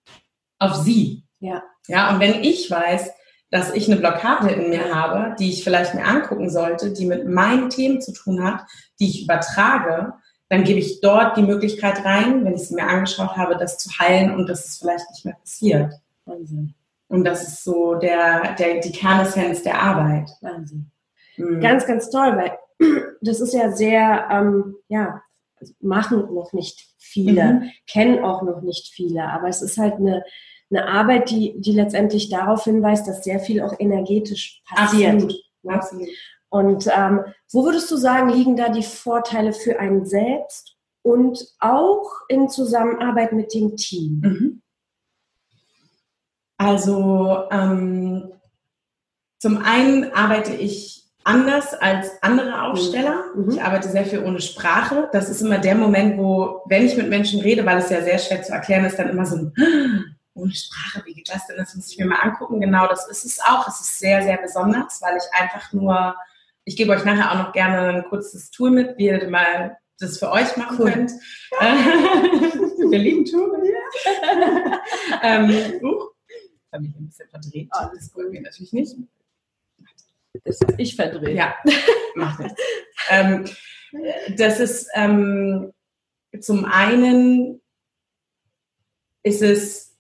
auf 0.57 0.75
sie. 0.75 1.25
Ja. 1.39 1.63
Ja, 1.87 2.11
und 2.11 2.19
wenn 2.19 2.43
ich 2.43 2.69
weiß, 2.71 3.11
dass 3.51 3.73
ich 3.73 3.87
eine 3.89 3.99
Blockade 3.99 4.51
in 4.51 4.69
mir 4.69 4.93
habe, 4.93 5.35
die 5.39 5.49
ich 5.49 5.63
vielleicht 5.63 5.95
mir 5.95 6.05
angucken 6.05 6.49
sollte, 6.49 6.93
die 6.93 7.05
mit 7.05 7.27
meinen 7.27 7.69
Themen 7.69 8.01
zu 8.01 8.13
tun 8.13 8.43
hat, 8.43 8.61
die 8.99 9.09
ich 9.09 9.23
übertrage, 9.23 10.13
dann 10.49 10.63
gebe 10.63 10.79
ich 10.79 10.99
dort 10.99 11.37
die 11.37 11.43
Möglichkeit 11.43 12.03
rein, 12.03 12.43
wenn 12.43 12.55
ich 12.55 12.67
sie 12.67 12.75
mir 12.75 12.87
angeschaut 12.87 13.37
habe, 13.37 13.55
das 13.55 13.77
zu 13.77 13.89
heilen 13.99 14.33
und 14.33 14.49
dass 14.49 14.65
es 14.65 14.77
vielleicht 14.79 15.09
nicht 15.11 15.23
mehr 15.23 15.35
passiert. 15.35 15.93
Wahnsinn. 16.25 16.73
Und 17.07 17.23
das 17.23 17.47
ist 17.47 17.63
so 17.63 17.95
der, 17.95 18.55
der, 18.55 18.79
die 18.79 18.91
Kernessenz 18.91 19.63
der 19.63 19.81
Arbeit. 19.81 20.29
Wahnsinn. 20.41 20.91
Mhm. 21.37 21.59
Ganz, 21.61 21.85
ganz 21.85 22.09
toll, 22.09 22.35
weil 22.37 22.57
das 23.21 23.41
ist 23.41 23.53
ja 23.53 23.71
sehr, 23.71 24.27
ähm, 24.31 24.75
ja, 24.87 25.21
machen 25.81 26.33
noch 26.33 26.53
nicht 26.53 26.87
viele, 26.97 27.53
mhm. 27.53 27.71
kennen 27.87 28.23
auch 28.23 28.41
noch 28.41 28.61
nicht 28.61 28.93
viele. 28.93 29.25
Aber 29.25 29.47
es 29.47 29.61
ist 29.61 29.77
halt 29.77 29.95
eine, 29.95 30.23
eine 30.71 30.87
Arbeit, 30.87 31.29
die, 31.29 31.59
die 31.59 31.73
letztendlich 31.73 32.29
darauf 32.29 32.63
hinweist, 32.63 33.07
dass 33.07 33.23
sehr 33.23 33.39
viel 33.39 33.61
auch 33.61 33.73
energetisch 33.79 34.61
passiert. 34.67 35.15
Absolut. 35.15 35.35
Ne? 35.63 35.73
Absolut. 35.73 36.09
Und 36.49 36.87
ähm, 36.87 37.25
wo 37.51 37.63
würdest 37.63 37.89
du 37.91 37.97
sagen, 37.97 38.29
liegen 38.29 38.55
da 38.55 38.69
die 38.69 38.83
Vorteile 38.83 39.53
für 39.53 39.79
einen 39.79 40.05
selbst 40.05 40.75
und 41.03 41.45
auch 41.59 42.11
in 42.27 42.49
Zusammenarbeit 42.49 43.33
mit 43.33 43.53
dem 43.53 43.77
Team? 43.77 44.21
Mhm. 44.23 44.61
Also 46.57 47.43
ähm, 47.51 48.33
zum 49.37 49.57
einen 49.57 50.11
arbeite 50.11 50.53
ich 50.53 51.05
anders 51.23 51.73
als 51.73 52.11
andere 52.21 52.63
Aufsteller. 52.63 53.23
Mhm. 53.35 53.51
Ich 53.51 53.61
arbeite 53.61 53.89
sehr 53.89 54.05
viel 54.05 54.23
ohne 54.23 54.41
Sprache. 54.41 55.09
Das 55.13 55.29
ist 55.29 55.41
immer 55.41 55.59
der 55.59 55.75
Moment, 55.75 56.17
wo, 56.17 56.61
wenn 56.65 56.85
ich 56.85 56.97
mit 56.97 57.09
Menschen 57.09 57.41
rede, 57.41 57.65
weil 57.65 57.77
es 57.77 57.89
ja 57.89 58.01
sehr 58.01 58.17
schwer 58.17 58.41
zu 58.41 58.51
erklären 58.51 58.85
ist, 58.85 58.97
dann 58.97 59.09
immer 59.09 59.25
so 59.25 59.37
ein 59.37 59.53
ohne 60.33 60.53
Sprache, 60.53 61.05
wie 61.05 61.13
geht 61.13 61.29
das 61.29 61.47
denn? 61.47 61.57
Das 61.57 61.75
muss 61.75 61.91
ich 61.91 61.97
mir 61.97 62.05
mal 62.05 62.19
angucken. 62.21 62.59
Genau, 62.59 62.87
das 62.87 63.07
ist 63.07 63.25
es 63.25 63.39
auch. 63.39 63.67
Es 63.67 63.79
ist 63.81 63.99
sehr, 63.99 64.21
sehr 64.23 64.37
besonders, 64.37 65.01
weil 65.01 65.17
ich 65.17 65.41
einfach 65.41 65.71
nur 65.73 66.15
ich 66.65 66.75
gebe 66.75 66.91
euch 66.91 67.03
nachher 67.05 67.31
auch 67.31 67.45
noch 67.45 67.51
gerne 67.53 67.89
ein 67.89 68.03
kurzes 68.05 68.51
Tool 68.51 68.71
mit, 68.71 68.97
wie 68.97 69.07
ihr 69.07 69.29
mal 69.29 69.77
das 69.99 70.17
für 70.17 70.31
euch 70.31 70.55
machen 70.55 70.77
cool. 70.79 70.91
könnt. 70.91 71.11
Wir 72.91 72.99
lieben 72.99 73.25
Touren. 73.25 73.61
ähm, 75.23 75.49
uh, 75.83 76.05
habe 76.71 76.85
ich 76.85 76.95
ein 76.95 77.05
bisschen 77.07 77.29
verdreht. 77.29 77.69
Oh, 77.73 77.85
das 77.93 78.15
wollen 78.15 78.31
wir 78.31 78.41
natürlich 78.41 78.71
nicht. 78.71 78.95
Das 80.43 80.59
ich 80.77 80.95
verdrehe. 80.95 81.35
Ja, 81.35 81.55
macht 82.15 82.39
nichts. 82.39 82.61
ähm, 83.09 83.45
das 84.37 84.59
ist 84.59 84.87
ähm, 84.93 85.73
zum 86.39 86.65
einen 86.65 87.61
ist 89.23 89.41
es 89.41 89.97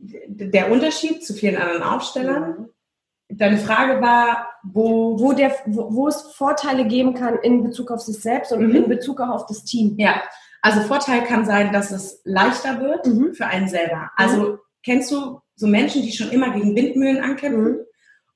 der 0.00 0.70
Unterschied 0.70 1.24
zu 1.24 1.34
vielen 1.34 1.56
anderen 1.56 1.82
Aufstellern. 1.82 2.60
Mhm 2.60 2.74
deine 3.28 3.58
Frage 3.58 4.00
war, 4.00 4.53
wo, 4.64 5.18
wo, 5.20 5.32
der, 5.32 5.54
wo, 5.66 5.94
wo 5.94 6.08
es 6.08 6.22
Vorteile 6.32 6.86
geben 6.86 7.14
kann 7.14 7.38
in 7.42 7.62
Bezug 7.62 7.90
auf 7.90 8.00
sich 8.00 8.20
selbst 8.20 8.52
und 8.52 8.66
mhm. 8.66 8.74
in 8.74 8.88
Bezug 8.88 9.20
auch 9.20 9.30
auf 9.30 9.46
das 9.46 9.64
Team. 9.64 9.94
Ja, 9.98 10.22
also 10.62 10.80
Vorteil 10.80 11.24
kann 11.24 11.44
sein, 11.44 11.72
dass 11.72 11.90
es 11.90 12.20
leichter 12.24 12.80
wird 12.80 13.06
mhm. 13.06 13.34
für 13.34 13.46
einen 13.46 13.68
selber. 13.68 14.10
Also 14.16 14.36
mhm. 14.36 14.58
kennst 14.82 15.10
du 15.10 15.40
so 15.56 15.66
Menschen, 15.66 16.02
die 16.02 16.12
schon 16.12 16.30
immer 16.30 16.50
gegen 16.50 16.74
Windmühlen 16.74 17.22
ankämpfen 17.22 17.64
mhm. 17.64 17.78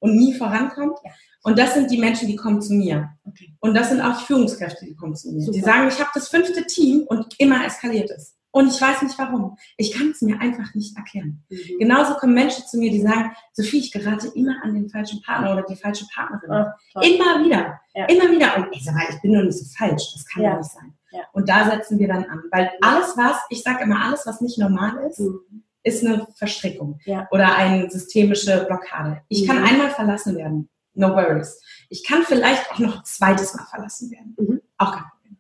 und 0.01 0.17
nie 0.17 0.35
vorankommen? 0.35 0.95
Ja. 1.05 1.11
Und 1.45 1.59
das 1.59 1.75
sind 1.75 1.91
die 1.91 1.99
Menschen, 1.99 2.29
die 2.29 2.37
kommen 2.37 2.61
zu 2.61 2.75
mir. 2.75 3.09
Okay. 3.25 3.55
Und 3.61 3.75
das 3.75 3.89
sind 3.89 4.03
auch 4.03 4.19
die 4.19 4.25
Führungskräfte, 4.25 4.85
die 4.85 4.95
kommen 4.95 5.15
zu 5.15 5.31
mir. 5.33 5.41
Super. 5.41 5.53
Die 5.57 5.61
sagen, 5.61 5.89
ich 5.89 5.99
habe 5.99 6.11
das 6.13 6.29
fünfte 6.29 6.67
Team 6.67 7.05
und 7.09 7.35
immer 7.39 7.65
eskaliert 7.65 8.11
es. 8.11 8.38
Und 8.51 8.69
ich 8.69 8.81
weiß 8.81 9.03
nicht 9.03 9.19
warum. 9.19 9.59
Ich 9.77 9.93
kann 9.93 10.11
es 10.11 10.23
mir 10.23 10.41
einfach 10.41 10.75
nicht 10.75 10.97
erklären. 10.97 11.45
Mhm. 11.51 11.79
Genauso 11.79 12.15
kommen 12.15 12.35
Menschen 12.35 12.67
zu 12.67 12.79
mir, 12.79 12.91
die 12.91 13.03
sagen, 13.03 13.33
Sophie, 13.53 13.79
ich 13.79 13.93
gerate 13.93 14.29
immer 14.35 14.63
an 14.63 14.75
den 14.75 14.89
falschen 14.89 15.21
Partner 15.23 15.53
oder 15.53 15.63
die 15.63 15.77
falsche 15.77 16.07
Partnerin. 16.15 16.67
Oh, 16.95 17.01
immer 17.01 17.45
wieder. 17.45 17.81
Ja. 17.95 18.07
Immer 18.07 18.31
wieder. 18.31 18.57
Und 18.57 18.69
ich 18.73 18.85
sage, 18.85 19.07
ich 19.11 19.21
bin 19.21 19.35
doch 19.35 19.43
nicht 19.43 19.59
so 19.59 19.67
falsch. 19.77 20.13
Das 20.15 20.25
kann 20.27 20.43
ja 20.43 20.57
nicht 20.57 20.71
sein. 20.71 20.95
Ja. 21.11 21.21
Und 21.33 21.49
da 21.49 21.71
setzen 21.71 21.99
wir 21.99 22.09
dann 22.09 22.25
an. 22.25 22.43
Weil 22.51 22.71
alles, 22.81 23.17
was, 23.17 23.37
ich 23.51 23.63
sage 23.63 23.83
immer, 23.83 24.03
alles, 24.03 24.25
was 24.25 24.41
nicht 24.41 24.59
normal 24.59 24.97
ist, 25.09 25.21
mhm. 25.21 25.63
ist 25.83 26.05
eine 26.05 26.27
Verstrickung 26.35 27.01
ja. 27.05 27.29
oder 27.31 27.55
eine 27.55 27.91
systemische 27.91 28.65
Blockade. 28.67 29.23
Ich 29.29 29.43
mhm. 29.43 29.47
kann 29.47 29.65
einmal 29.65 29.91
verlassen 29.91 30.37
werden. 30.37 30.71
No 30.95 31.11
worries. 31.11 31.63
Ich 31.91 32.03
kann 32.03 32.23
vielleicht 32.23 32.71
auch 32.73 32.79
noch 32.79 32.97
ein 32.99 33.05
zweites 33.05 33.55
Mal 33.55 33.67
verlassen 33.67 34.11
werden. 34.11 34.37
Mhm. 34.39 34.61
Auch 34.79 34.93
kein 34.93 35.05
Problem. 35.05 35.37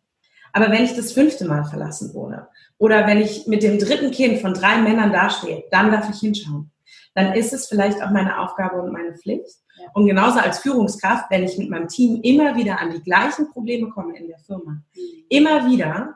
Aber 0.52 0.70
wenn 0.70 0.84
ich 0.84 0.94
das 0.94 1.12
fünfte 1.12 1.46
Mal 1.46 1.64
verlassen 1.64 2.12
wurde 2.12 2.48
oder 2.78 3.06
wenn 3.06 3.18
ich 3.18 3.46
mit 3.46 3.62
dem 3.62 3.78
dritten 3.78 4.10
Kind 4.10 4.40
von 4.40 4.54
drei 4.54 4.78
Männern 4.78 5.12
dastehe, 5.12 5.64
dann 5.70 5.90
darf 5.90 6.08
ich 6.10 6.20
hinschauen. 6.20 6.70
Dann 7.14 7.32
ist 7.32 7.52
es 7.52 7.66
vielleicht 7.66 8.02
auch 8.02 8.10
meine 8.10 8.38
Aufgabe 8.38 8.80
und 8.80 8.92
meine 8.92 9.16
Pflicht. 9.16 9.56
Ja. 9.76 9.88
Und 9.94 10.06
genauso 10.06 10.38
als 10.38 10.60
Führungskraft, 10.60 11.30
wenn 11.30 11.42
ich 11.42 11.58
mit 11.58 11.70
meinem 11.70 11.88
Team 11.88 12.20
immer 12.22 12.56
wieder 12.56 12.80
an 12.80 12.92
die 12.92 13.02
gleichen 13.02 13.50
Probleme 13.50 13.90
komme 13.90 14.16
in 14.16 14.28
der 14.28 14.38
Firma, 14.38 14.82
mhm. 14.94 15.24
immer 15.28 15.66
wieder, 15.66 16.14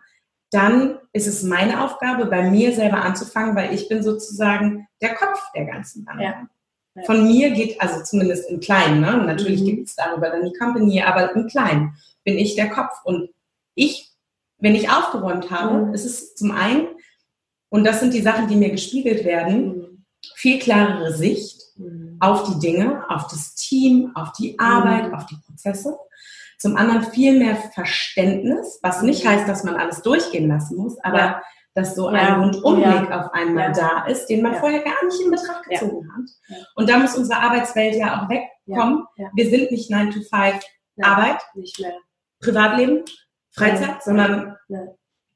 dann 0.51 0.99
ist 1.13 1.27
es 1.27 1.43
meine 1.43 1.83
Aufgabe, 1.83 2.27
bei 2.27 2.49
mir 2.49 2.73
selber 2.73 3.03
anzufangen, 3.03 3.57
weil 3.57 3.75
ich 3.75 3.89
bin 3.89 4.03
sozusagen 4.03 4.87
der 5.01 5.15
Kopf 5.15 5.41
der 5.55 5.65
ganzen 5.65 6.05
Bande. 6.05 6.25
Ja. 6.25 6.49
Ja. 6.95 7.05
Von 7.05 7.25
mir 7.25 7.51
geht, 7.51 7.81
also 7.81 8.03
zumindest 8.05 8.51
im 8.51 8.61
Kleinen, 8.61 9.01
ne? 9.01 9.17
natürlich 9.17 9.63
mhm. 9.63 9.67
gibt 9.67 9.89
es 9.89 9.97
darüber 9.97 10.29
dann 10.29 10.45
die 10.45 10.57
Company, 10.59 11.03
aber 11.03 11.35
im 11.35 11.47
Kleinen 11.47 11.97
bin 12.23 12.37
ich 12.37 12.55
der 12.55 12.69
Kopf 12.69 12.93
und 13.05 13.31
ich 13.75 14.12
wenn 14.63 14.77
ich 14.77 14.89
aufgeräumt 14.89 15.51
habe, 15.51 15.87
mhm. 15.87 15.95
ist 15.95 16.07
es 16.07 16.35
zum 16.35 16.53
einen, 16.53 16.87
und 17.69 17.85
das 17.85 18.01
sind 18.01 18.15
die 18.15 18.23
Sachen, 18.23 18.47
die 18.47 18.57
mir 18.57 18.71
gespiegelt 18.71 19.25
werden, 19.25 19.67
mhm. 19.67 20.05
viel 20.37 20.61
klarere 20.61 21.13
Sicht 21.13 21.61
mhm. 21.77 22.17
auf 22.21 22.45
die 22.45 22.59
Dinge, 22.61 23.05
auf 23.11 23.27
das 23.27 23.57
Team, 23.57 24.13
auf 24.15 24.33
die 24.33 24.59
Arbeit, 24.59 25.09
mhm. 25.09 25.15
auf 25.15 25.27
die 25.27 25.37
Prozesse. 25.45 25.99
Zum 26.59 26.77
anderen 26.77 27.03
viel 27.03 27.37
mehr 27.37 27.57
Verständnis, 27.75 28.79
was 28.83 29.03
nicht 29.03 29.27
heißt, 29.27 29.49
dass 29.49 29.65
man 29.65 29.75
alles 29.75 30.01
durchgehen 30.03 30.47
lassen 30.47 30.77
muss, 30.77 30.97
aber 31.03 31.19
ja. 31.19 31.43
dass 31.75 31.97
so 31.97 32.07
ein 32.07 32.15
ja. 32.15 32.37
Rundumblick 32.37 33.11
ja. 33.11 33.21
auf 33.21 33.33
einmal 33.35 33.73
da 33.73 34.07
ist, 34.07 34.27
den 34.27 34.43
man 34.43 34.55
vorher 34.55 34.85
gar 34.85 35.05
nicht 35.05 35.21
in 35.21 35.33
Betracht 35.33 35.65
gezogen 35.69 36.09
hat. 36.15 36.59
Und 36.77 36.89
da 36.89 36.99
muss 36.99 37.17
unsere 37.17 37.41
Arbeitswelt 37.41 37.97
ja 37.97 38.23
auch 38.23 38.29
wegkommen. 38.29 39.07
Wir 39.35 39.51
sind 39.51 39.73
nicht 39.73 39.91
9 39.91 40.13
to 40.13 40.21
5 40.21 40.63
Arbeit, 41.01 41.41
nicht 41.55 41.81
mehr. 41.81 41.95
Privatleben, 42.39 43.03
Freizeit, 43.53 44.03
sondern 44.03 44.57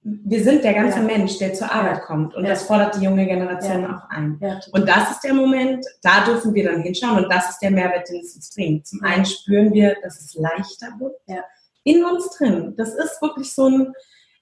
wir 0.03 0.45
sind 0.45 0.63
der 0.63 0.75
ganze 0.75 0.99
ja. 0.99 1.05
Mensch, 1.05 1.39
der 1.39 1.53
zur 1.53 1.71
Arbeit 1.73 2.03
kommt. 2.03 2.35
Und 2.35 2.45
ja. 2.45 2.51
das 2.51 2.63
fordert 2.63 2.97
die 2.97 3.05
junge 3.05 3.27
Generation 3.27 3.83
ja. 3.83 3.97
auch 3.97 4.11
ein. 4.11 4.39
und 4.73 4.89
das 4.89 5.11
ist 5.11 5.25
der 5.25 5.35
Moment, 5.35 5.85
da 6.03 6.25
dürfen 6.25 6.55
wir 6.55 6.65
dann 6.65 6.83
hinschauen 6.83 7.25
und 7.25 7.33
das 7.33 7.51
ist 7.51 7.59
der 7.61 7.73
Mehrwert, 7.73 8.09
den 8.09 8.21
es 8.21 8.37
uns 8.37 8.55
bringt. 8.55 8.87
Zum 8.87 9.03
einen 9.03 9.25
spüren 9.25 9.73
wir, 9.73 9.97
dass 10.03 10.21
es 10.21 10.35
leichter 10.35 10.89
wird 10.99 11.17
in 11.83 12.05
uns 12.05 12.31
drin. 12.37 12.75
Das 12.77 12.95
ist 12.95 13.21
wirklich 13.21 13.53
so 13.53 13.69
ein, 13.69 13.93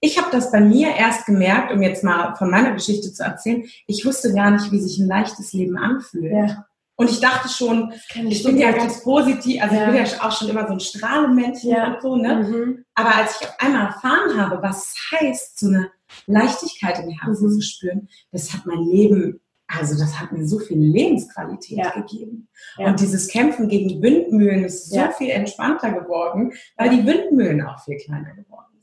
ich 0.00 0.19
habe 0.19 0.31
das 0.31 0.50
bei 0.50 0.61
mir 0.61 0.95
erst 0.97 1.26
gemerkt, 1.26 1.73
um 1.73 1.83
jetzt 1.83 2.04
mal 2.04 2.35
von 2.37 2.50
meiner 2.50 2.73
Geschichte 2.73 3.12
zu 3.12 3.23
erzählen, 3.23 3.64
ich 3.87 4.04
wusste 4.04 4.35
gar 4.35 4.50
nicht, 4.50 4.71
wie 4.71 4.81
sich 4.81 4.99
ein 4.99 5.09
leichtes 5.09 5.52
Leben 5.52 5.78
anfühlt. 5.78 6.57
Und 6.96 7.10
ich 7.10 7.20
dachte 7.20 7.48
schon, 7.48 7.92
ich 8.14 8.44
bin 8.44 8.56
ja 8.56 8.70
ganz 8.70 9.02
positiv, 9.02 9.60
also 9.60 9.74
ja. 9.74 9.80
ich 9.80 9.86
bin 9.86 10.06
ja 10.06 10.22
auch 10.22 10.32
schon 10.32 10.48
immer 10.48 10.66
so 10.66 10.74
ein 10.74 10.80
Strahlemännchen 10.80 11.70
ja. 11.70 11.94
und 11.94 12.02
so, 12.02 12.16
ne? 12.16 12.36
Mhm. 12.36 12.84
Aber 12.94 13.16
als 13.16 13.40
ich 13.40 13.48
auf 13.48 13.54
einmal 13.58 13.86
erfahren 13.86 14.40
habe, 14.40 14.62
was 14.62 14.88
es 14.88 15.18
heißt, 15.18 15.58
so 15.58 15.66
eine 15.68 15.90
Leichtigkeit 16.26 17.00
im 17.00 17.10
Herzen 17.10 17.48
mhm. 17.48 17.52
zu 17.52 17.60
spüren, 17.62 18.08
das 18.30 18.52
hat 18.52 18.64
mein 18.66 18.84
Leben, 18.84 19.40
also 19.66 19.98
das 19.98 20.20
hat 20.20 20.30
mir 20.30 20.46
so 20.46 20.60
viel 20.60 20.78
Lebensqualität 20.78 21.78
ja. 21.78 21.90
gegeben. 21.90 22.48
Und 22.78 23.00
dieses 23.00 23.28
Kämpfen 23.28 23.68
gegen 23.68 24.00
Windmühlen 24.00 24.64
ist 24.64 24.90
so 24.90 25.10
viel 25.18 25.30
entspannter 25.30 25.92
geworden, 25.92 26.52
weil 26.76 26.90
die 26.90 27.04
Windmühlen 27.04 27.62
auch 27.62 27.82
viel 27.82 27.96
kleiner 27.96 28.34
geworden 28.34 28.66
sind. 28.70 28.74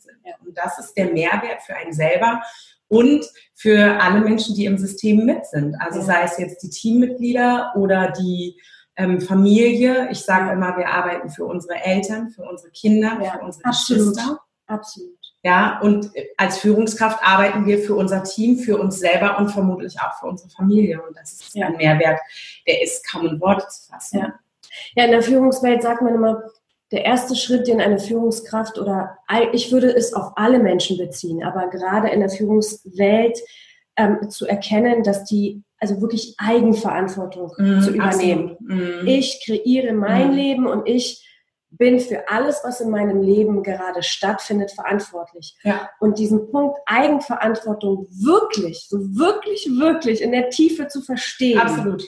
Und 0.46 0.58
das 0.58 0.80
ist 0.80 0.94
der 0.96 1.12
Mehrwert 1.12 1.62
für 1.66 1.76
einen 1.76 1.94
selber 1.94 2.42
und 2.88 3.26
für 3.54 4.02
alle 4.02 4.20
Menschen, 4.20 4.56
die 4.56 4.66
im 4.66 4.78
System 4.78 5.26
mit 5.26 5.46
sind. 5.46 5.76
Also 5.80 6.02
sei 6.02 6.24
es 6.24 6.38
jetzt 6.38 6.62
die 6.62 6.70
Teammitglieder 6.70 7.74
oder 7.76 8.12
die 8.12 8.60
ähm, 8.98 9.22
Familie. 9.22 10.10
Ich 10.12 10.20
sage 10.22 10.52
immer, 10.52 10.78
wir 10.78 10.90
arbeiten 10.90 11.30
für 11.30 11.46
unsere 11.46 11.76
Eltern, 11.76 12.30
für 12.30 12.44
unsere 12.44 12.72
Kinder, 12.72 13.18
ja, 13.22 13.32
für 13.32 13.46
unsere 13.46 13.66
absolut, 13.66 14.16
Geschwister. 14.16 14.40
Absolut. 14.68 15.18
Ja, 15.44 15.80
und 15.80 16.12
als 16.38 16.60
Führungskraft 16.60 17.20
arbeiten 17.24 17.66
wir 17.66 17.80
für 17.80 17.96
unser 17.96 18.24
Team, 18.24 18.60
für 18.60 18.78
uns 18.78 19.00
selber 19.00 19.40
und 19.40 19.50
vermutlich 19.50 20.00
auch 20.00 20.20
für 20.20 20.28
unsere 20.28 20.50
Familie. 20.50 21.02
Und 21.02 21.18
das 21.18 21.34
ist 21.34 21.56
ja. 21.56 21.68
ein 21.68 21.78
Mehrwert, 21.78 22.20
der 22.68 22.84
ist 22.84 23.10
kaum 23.10 23.26
in 23.26 23.42
Worte 23.42 23.68
zu 23.68 23.90
fassen. 23.90 24.20
Ja. 24.20 24.34
ja, 24.96 25.06
in 25.06 25.12
der 25.12 25.24
Führungswelt 25.24 25.82
sagt 25.82 26.02
man 26.02 26.14
immer, 26.14 26.44
der 26.92 27.06
erste 27.06 27.36
Schritt, 27.36 27.68
den 27.68 27.82
eine 27.82 28.00
Führungskraft 28.00 28.78
oder 28.78 29.18
ich 29.54 29.72
würde 29.72 29.96
es 29.96 30.14
auf 30.14 30.34
alle 30.36 30.60
Menschen 30.60 30.98
beziehen, 30.98 31.44
aber 31.44 31.70
gerade 31.70 32.10
in 32.10 32.20
der 32.20 32.30
Führungswelt 32.30 33.40
ähm, 33.96 34.30
zu 34.30 34.46
erkennen, 34.46 35.04
dass 35.04 35.24
die 35.24 35.64
also 35.78 36.00
wirklich 36.02 36.36
Eigenverantwortung 36.38 37.52
mm, 37.58 37.82
zu 37.82 37.92
übernehmen. 37.92 38.56
Mm. 38.60 39.08
Ich 39.08 39.44
kreiere 39.44 39.94
mein 39.94 40.32
mm. 40.32 40.36
Leben 40.36 40.68
und 40.68 40.88
ich 40.88 41.28
bin 41.72 42.00
für 42.00 42.30
alles, 42.30 42.62
was 42.64 42.82
in 42.82 42.90
meinem 42.90 43.22
Leben 43.22 43.64
gerade 43.64 44.04
stattfindet, 44.04 44.72
verantwortlich. 44.72 45.56
Ja. 45.64 45.90
Und 46.00 46.20
diesen 46.20 46.52
Punkt 46.52 46.78
Eigenverantwortung 46.86 48.08
wirklich, 48.10 48.86
so 48.88 48.98
wirklich, 49.16 49.68
wirklich 49.80 50.22
in 50.22 50.34
der 50.34 50.50
Tiefe 50.50 50.88
zu 50.88 51.02
verstehen, 51.02 51.60
Absolut. 51.60 52.04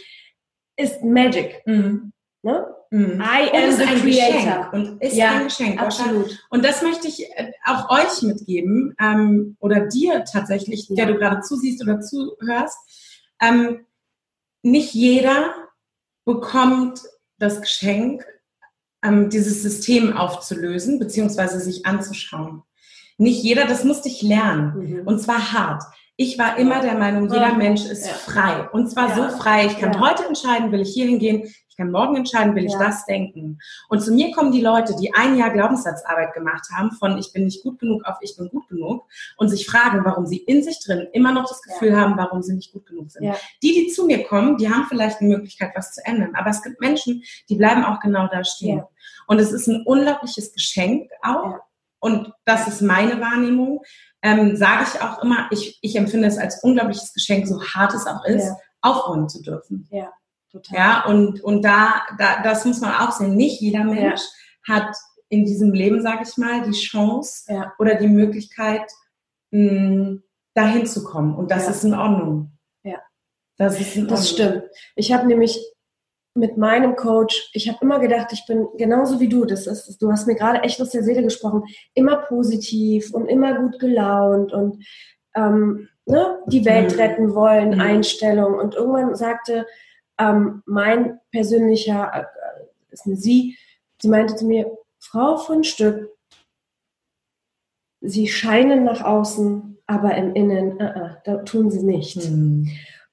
ist 0.75 1.03
Magic. 1.03 1.63
Mhm. 1.65 2.11
Ne? 2.43 2.67
Mhm. 2.93 3.19
I 3.21 3.49
am 3.51 3.71
the 3.71 3.85
creator. 3.85 4.69
Geschenk 4.69 4.73
und 4.73 5.01
ist 5.01 5.15
ja, 5.15 5.31
ein 5.31 5.43
Geschenk. 5.45 5.81
Absolut. 5.81 6.45
Und 6.51 6.63
das 6.63 6.83
möchte 6.83 7.07
ich 7.07 7.27
äh, 7.35 7.51
auch 7.65 7.89
euch 7.89 8.21
mitgeben 8.21 8.93
ähm, 8.99 9.57
oder 9.59 9.87
dir 9.87 10.23
tatsächlich, 10.25 10.89
ja. 10.89 10.95
der 10.97 11.07
du 11.07 11.15
gerade 11.17 11.41
zusiehst 11.41 11.81
oder 11.81 12.01
zuhörst. 12.01 12.77
Ähm, 13.41 13.87
nicht 14.61 14.93
jeder 14.93 15.55
bekommt 16.23 17.01
das 17.39 17.61
Geschenk, 17.61 18.23
ähm, 19.03 19.31
dieses 19.31 19.63
System 19.63 20.15
aufzulösen 20.15 20.99
beziehungsweise 20.99 21.59
sich 21.59 21.87
anzuschauen. 21.87 22.61
nicht 23.17 23.41
jeder, 23.41 23.65
das 23.65 23.83
musste 23.83 24.07
ich 24.07 24.21
lernen. 24.21 24.77
Mhm. 24.77 25.07
Und 25.07 25.19
zwar 25.19 25.51
hart. 25.51 25.83
Ich 26.23 26.39
war 26.39 26.57
immer 26.57 26.79
der 26.79 26.97
Meinung, 26.97 27.29
jeder 27.29 27.53
Mensch 27.53 27.83
ist 27.83 28.07
ja. 28.07 28.13
frei. 28.13 28.69
Und 28.71 28.89
zwar 28.89 29.09
ja. 29.09 29.29
so 29.29 29.37
frei. 29.37 29.65
Ich 29.65 29.77
kann 29.77 29.91
ja. 29.91 29.99
heute 29.99 30.23
entscheiden, 30.25 30.71
will 30.71 30.79
ich 30.79 30.93
hier 30.93 31.05
hingehen. 31.05 31.53
Ich 31.67 31.75
kann 31.75 31.91
morgen 31.91 32.15
entscheiden, 32.15 32.55
will 32.55 32.63
ich 32.63 32.75
das 32.75 33.05
denken. 33.05 33.59
Und 33.89 33.99
zu 33.99 34.13
mir 34.13 34.31
kommen 34.31 34.53
die 34.53 34.61
Leute, 34.61 34.95
die 34.95 35.13
ein 35.13 35.37
Jahr 35.37 35.49
Glaubenssatzarbeit 35.49 36.33
gemacht 36.33 36.69
haben, 36.71 36.91
von 36.91 37.17
ich 37.17 37.33
bin 37.33 37.43
nicht 37.43 37.61
gut 37.61 37.77
genug 37.77 38.05
auf 38.05 38.15
ich 38.21 38.37
bin 38.37 38.47
gut 38.47 38.69
genug 38.69 39.05
und 39.35 39.49
sich 39.49 39.65
fragen, 39.65 40.05
warum 40.05 40.25
sie 40.25 40.37
in 40.37 40.63
sich 40.63 40.79
drin 40.85 41.09
immer 41.11 41.33
noch 41.33 41.49
das 41.49 41.61
Gefühl 41.61 41.97
haben, 41.99 42.15
warum 42.15 42.41
sie 42.41 42.53
nicht 42.53 42.71
gut 42.71 42.85
genug 42.85 43.11
sind. 43.11 43.35
Die, 43.61 43.73
die 43.73 43.87
zu 43.87 44.05
mir 44.05 44.23
kommen, 44.23 44.55
die 44.55 44.69
haben 44.69 44.85
vielleicht 44.87 45.19
eine 45.19 45.35
Möglichkeit, 45.35 45.73
was 45.75 45.93
zu 45.93 46.05
ändern. 46.05 46.35
Aber 46.35 46.51
es 46.51 46.63
gibt 46.63 46.79
Menschen, 46.79 47.21
die 47.49 47.55
bleiben 47.55 47.83
auch 47.83 47.99
genau 47.99 48.29
da 48.31 48.45
stehen. 48.45 48.83
Und 49.27 49.39
es 49.39 49.51
ist 49.51 49.67
ein 49.67 49.83
unglaubliches 49.85 50.53
Geschenk 50.53 51.11
auch. 51.21 51.59
Und 51.99 52.33
das 52.45 52.67
ist 52.67 52.81
meine 52.81 53.19
Wahrnehmung, 53.19 53.81
ähm, 54.23 54.55
sage 54.55 54.85
ich 54.87 55.01
auch 55.01 55.21
immer, 55.21 55.47
ich, 55.51 55.77
ich 55.81 55.95
empfinde 55.97 56.27
es 56.27 56.37
als 56.37 56.63
unglaubliches 56.63 57.13
Geschenk, 57.13 57.45
so 57.45 57.61
hart 57.61 57.93
es 57.93 58.07
auch 58.07 58.23
ist, 58.23 58.45
ja. 58.45 58.57
aufräumen 58.81 59.27
zu 59.27 59.41
dürfen. 59.41 59.87
Ja, 59.91 60.11
total. 60.49 60.77
Ja, 60.77 61.05
und, 61.05 61.43
und 61.43 61.61
da, 61.61 62.03
da, 62.17 62.41
das 62.41 62.63
muss 62.63 62.79
man 62.79 62.93
auch 62.95 63.11
sehen. 63.11 63.35
Nicht 63.35 63.59
jeder 63.59 63.83
Mensch 63.83 64.21
ja. 64.67 64.75
hat 64.75 64.95
in 65.27 65.45
diesem 65.45 65.73
Leben, 65.73 66.01
sage 66.01 66.23
ich 66.23 66.37
mal, 66.37 66.61
die 66.63 66.71
Chance 66.71 67.53
ja. 67.53 67.73
oder 67.79 67.95
die 67.95 68.07
Möglichkeit, 68.07 68.89
mh, 69.51 69.69
hm, 69.69 70.23
dahin 70.53 70.85
zu 70.85 71.03
kommen. 71.03 71.35
Und 71.35 71.51
das 71.51 71.67
ist 71.67 71.83
in 71.83 71.93
Ordnung. 71.93 72.57
Ja. 72.83 72.99
Das 73.57 73.79
ist 73.79 73.95
in 73.95 74.03
Ordnung. 74.03 74.17
Das 74.19 74.29
stimmt. 74.29 74.63
Ich 74.95 75.11
habe 75.11 75.27
nämlich 75.27 75.59
mit 76.35 76.57
meinem 76.57 76.95
Coach, 76.95 77.51
ich 77.53 77.69
habe 77.69 77.79
immer 77.81 77.99
gedacht, 77.99 78.33
ich 78.33 78.45
bin 78.47 78.67
genauso 78.77 79.19
wie 79.19 79.29
du. 79.29 79.45
Das 79.45 79.67
ist, 79.67 80.01
du 80.01 80.11
hast 80.11 80.25
mir 80.25 80.35
gerade 80.35 80.61
echt 80.63 80.81
aus 80.81 80.89
der 80.89 81.03
Seele 81.03 81.23
gesprochen, 81.23 81.63
immer 81.93 82.17
positiv 82.17 83.13
und 83.13 83.27
immer 83.27 83.53
gut 83.53 83.79
gelaunt 83.79 84.51
und 84.51 84.83
ähm, 85.35 85.89
ne, 86.05 86.39
die 86.47 86.65
Welt 86.65 86.93
mhm. 86.93 86.99
retten 86.99 87.35
wollen, 87.35 87.75
mhm. 87.75 87.81
Einstellung. 87.81 88.55
Und 88.55 88.75
irgendwann 88.75 89.15
sagte 89.15 89.67
ähm, 90.17 90.63
mein 90.65 91.19
persönlicher, 91.31 92.11
äh, 92.13 92.63
ist 92.91 93.05
eine 93.05 93.15
Sie, 93.15 93.57
sie 94.01 94.09
meinte 94.09 94.35
zu 94.35 94.45
mir, 94.45 94.71
Frau 94.99 95.37
von 95.37 95.63
Stück, 95.63 96.09
Sie 98.05 98.27
scheinen 98.27 98.83
nach 98.83 99.01
außen, 99.01 99.77
aber 99.87 100.15
im 100.15 100.35
Innen, 100.35 100.73
uh 100.73 100.83
-uh, 100.83 101.15
da 101.23 101.37
tun 101.37 101.71
Sie 101.71 101.83
nicht. 101.83 102.17
Mhm. 102.17 102.67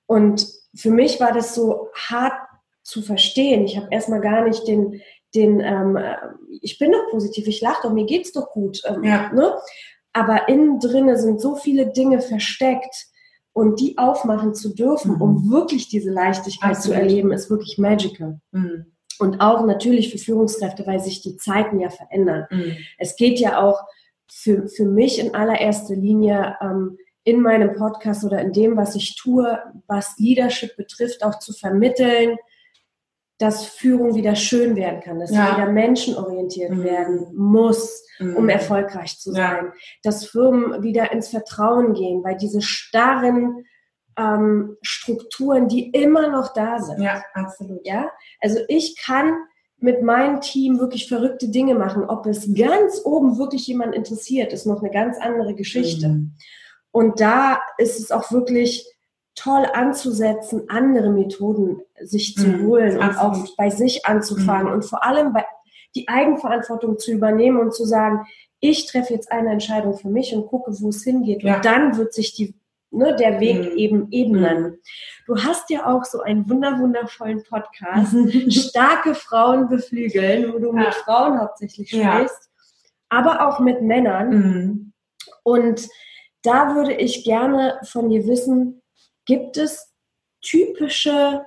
Und 0.06 0.48
für 0.74 0.90
mich 0.90 1.20
war 1.20 1.32
das 1.32 1.54
so 1.54 1.90
hart 1.94 2.49
zu 2.90 3.02
verstehen. 3.02 3.64
Ich 3.64 3.76
habe 3.76 3.88
erstmal 3.90 4.20
gar 4.20 4.44
nicht 4.44 4.66
den, 4.66 5.00
den 5.34 5.60
ähm, 5.60 5.96
äh, 5.96 6.16
ich 6.60 6.78
bin 6.78 6.92
doch 6.92 7.08
positiv, 7.10 7.46
ich 7.46 7.60
lache 7.60 7.82
doch, 7.84 7.92
mir 7.92 8.04
geht's 8.04 8.32
doch 8.32 8.50
gut. 8.50 8.82
Ähm, 8.84 9.04
ja. 9.04 9.32
ne? 9.32 9.54
Aber 10.12 10.48
innen 10.48 10.80
drinne 10.80 11.16
sind 11.16 11.40
so 11.40 11.54
viele 11.56 11.92
Dinge 11.92 12.20
versteckt 12.20 13.06
und 13.52 13.80
die 13.80 13.96
aufmachen 13.96 14.54
zu 14.54 14.74
dürfen, 14.74 15.14
mhm. 15.14 15.22
um 15.22 15.50
wirklich 15.50 15.88
diese 15.88 16.10
Leichtigkeit 16.10 16.76
Absolut. 16.76 16.96
zu 16.96 17.02
erleben, 17.02 17.32
ist 17.32 17.50
wirklich 17.50 17.78
magical. 17.78 18.40
Mhm. 18.50 18.86
Und 19.18 19.40
auch 19.40 19.64
natürlich 19.66 20.10
für 20.10 20.18
Führungskräfte, 20.18 20.86
weil 20.86 20.98
sich 20.98 21.20
die 21.20 21.36
Zeiten 21.36 21.78
ja 21.78 21.90
verändern. 21.90 22.46
Mhm. 22.50 22.76
Es 22.98 23.16
geht 23.16 23.38
ja 23.38 23.62
auch 23.62 23.80
für, 24.30 24.68
für 24.68 24.86
mich 24.86 25.18
in 25.18 25.34
allererster 25.34 25.94
Linie 25.94 26.56
ähm, 26.60 26.96
in 27.24 27.40
meinem 27.40 27.74
Podcast 27.74 28.24
oder 28.24 28.40
in 28.40 28.52
dem, 28.52 28.76
was 28.76 28.94
ich 28.94 29.16
tue, 29.16 29.58
was 29.86 30.14
Leadership 30.18 30.76
betrifft, 30.76 31.22
auch 31.22 31.38
zu 31.38 31.52
vermitteln, 31.52 32.36
dass 33.40 33.64
Führung 33.64 34.14
wieder 34.14 34.36
schön 34.36 34.76
werden 34.76 35.00
kann, 35.00 35.18
dass 35.18 35.30
ja. 35.30 35.56
wieder 35.56 35.72
menschenorientiert 35.72 36.72
mhm. 36.72 36.84
werden 36.84 37.26
muss, 37.34 38.04
um 38.20 38.42
mhm. 38.42 38.48
erfolgreich 38.50 39.18
zu 39.18 39.32
sein, 39.32 39.64
ja. 39.64 39.72
dass 40.02 40.26
Firmen 40.26 40.82
wieder 40.82 41.10
ins 41.10 41.28
Vertrauen 41.28 41.94
gehen, 41.94 42.22
weil 42.22 42.36
diese 42.36 42.60
starren 42.60 43.64
ähm, 44.18 44.76
Strukturen, 44.82 45.68
die 45.68 45.88
immer 45.88 46.28
noch 46.28 46.52
da 46.52 46.80
sind. 46.80 47.00
Ja, 47.00 47.22
absolut. 47.32 47.86
Ja, 47.86 48.10
also 48.40 48.58
ich 48.68 49.00
kann 49.02 49.32
mit 49.78 50.02
meinem 50.02 50.42
Team 50.42 50.78
wirklich 50.78 51.08
verrückte 51.08 51.48
Dinge 51.48 51.74
machen. 51.74 52.04
Ob 52.04 52.26
es 52.26 52.52
ganz 52.54 53.00
oben 53.06 53.38
wirklich 53.38 53.66
jemand 53.66 53.94
interessiert, 53.94 54.52
ist 54.52 54.66
noch 54.66 54.82
eine 54.82 54.90
ganz 54.90 55.16
andere 55.18 55.54
Geschichte. 55.54 56.08
Mhm. 56.08 56.34
Und 56.90 57.20
da 57.20 57.58
ist 57.78 57.98
es 57.98 58.10
auch 58.10 58.30
wirklich 58.30 58.86
toll 59.34 59.66
anzusetzen, 59.72 60.64
andere 60.68 61.10
Methoden 61.10 61.80
sich 62.02 62.34
zu 62.34 62.48
mhm, 62.48 62.66
holen 62.66 62.98
und 62.98 63.16
auch 63.18 63.56
bei 63.56 63.70
sich 63.70 64.06
anzufangen 64.06 64.68
mhm. 64.68 64.72
und 64.74 64.84
vor 64.84 65.04
allem 65.04 65.32
bei, 65.32 65.44
die 65.94 66.08
Eigenverantwortung 66.08 66.98
zu 66.98 67.12
übernehmen 67.12 67.58
und 67.58 67.74
zu 67.74 67.84
sagen, 67.84 68.26
ich 68.60 68.86
treffe 68.86 69.14
jetzt 69.14 69.32
eine 69.32 69.50
Entscheidung 69.50 69.96
für 69.96 70.08
mich 70.08 70.34
und 70.34 70.46
gucke, 70.46 70.72
wo 70.80 70.90
es 70.90 71.02
hingeht. 71.02 71.42
Ja. 71.42 71.56
Und 71.56 71.64
dann 71.64 71.96
wird 71.96 72.12
sich 72.12 72.34
die, 72.34 72.54
ne, 72.90 73.16
der 73.16 73.40
Weg 73.40 73.72
mhm. 73.72 73.78
eben 73.78 74.08
ebnen. 74.10 74.62
Mhm. 74.62 74.78
Du 75.26 75.42
hast 75.42 75.70
ja 75.70 75.86
auch 75.86 76.04
so 76.04 76.20
einen 76.20 76.48
wunder 76.48 76.78
wundervollen 76.78 77.42
Podcast, 77.42 78.14
Starke 78.52 79.14
Frauen 79.14 79.68
beflügeln, 79.68 80.52
wo 80.52 80.58
du 80.58 80.68
ja. 80.68 80.84
mit 80.84 80.94
Frauen 80.94 81.40
hauptsächlich 81.40 81.88
sprichst, 81.88 82.04
ja. 82.04 82.28
aber 83.08 83.48
auch 83.48 83.60
mit 83.60 83.80
Männern. 83.80 84.30
Mhm. 84.30 84.92
Und 85.42 85.88
da 86.42 86.74
würde 86.74 86.92
ich 86.92 87.24
gerne 87.24 87.78
von 87.84 88.08
dir 88.08 88.26
wissen, 88.26 88.79
Gibt 89.30 89.58
es 89.58 89.94
typische 90.40 91.46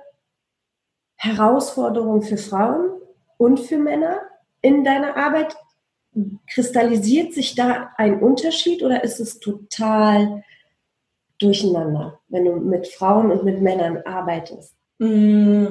Herausforderungen 1.16 2.22
für 2.22 2.38
Frauen 2.38 2.98
und 3.36 3.60
für 3.60 3.76
Männer 3.76 4.22
in 4.62 4.84
deiner 4.84 5.18
Arbeit? 5.18 5.54
Kristallisiert 6.50 7.34
sich 7.34 7.54
da 7.54 7.90
ein 7.98 8.22
Unterschied 8.22 8.82
oder 8.82 9.04
ist 9.04 9.20
es 9.20 9.38
total 9.38 10.42
durcheinander, 11.38 12.20
wenn 12.28 12.46
du 12.46 12.56
mit 12.56 12.88
Frauen 12.88 13.30
und 13.30 13.44
mit 13.44 13.60
Männern 13.60 13.98
arbeitest? 14.06 14.74
Mm, 14.98 15.66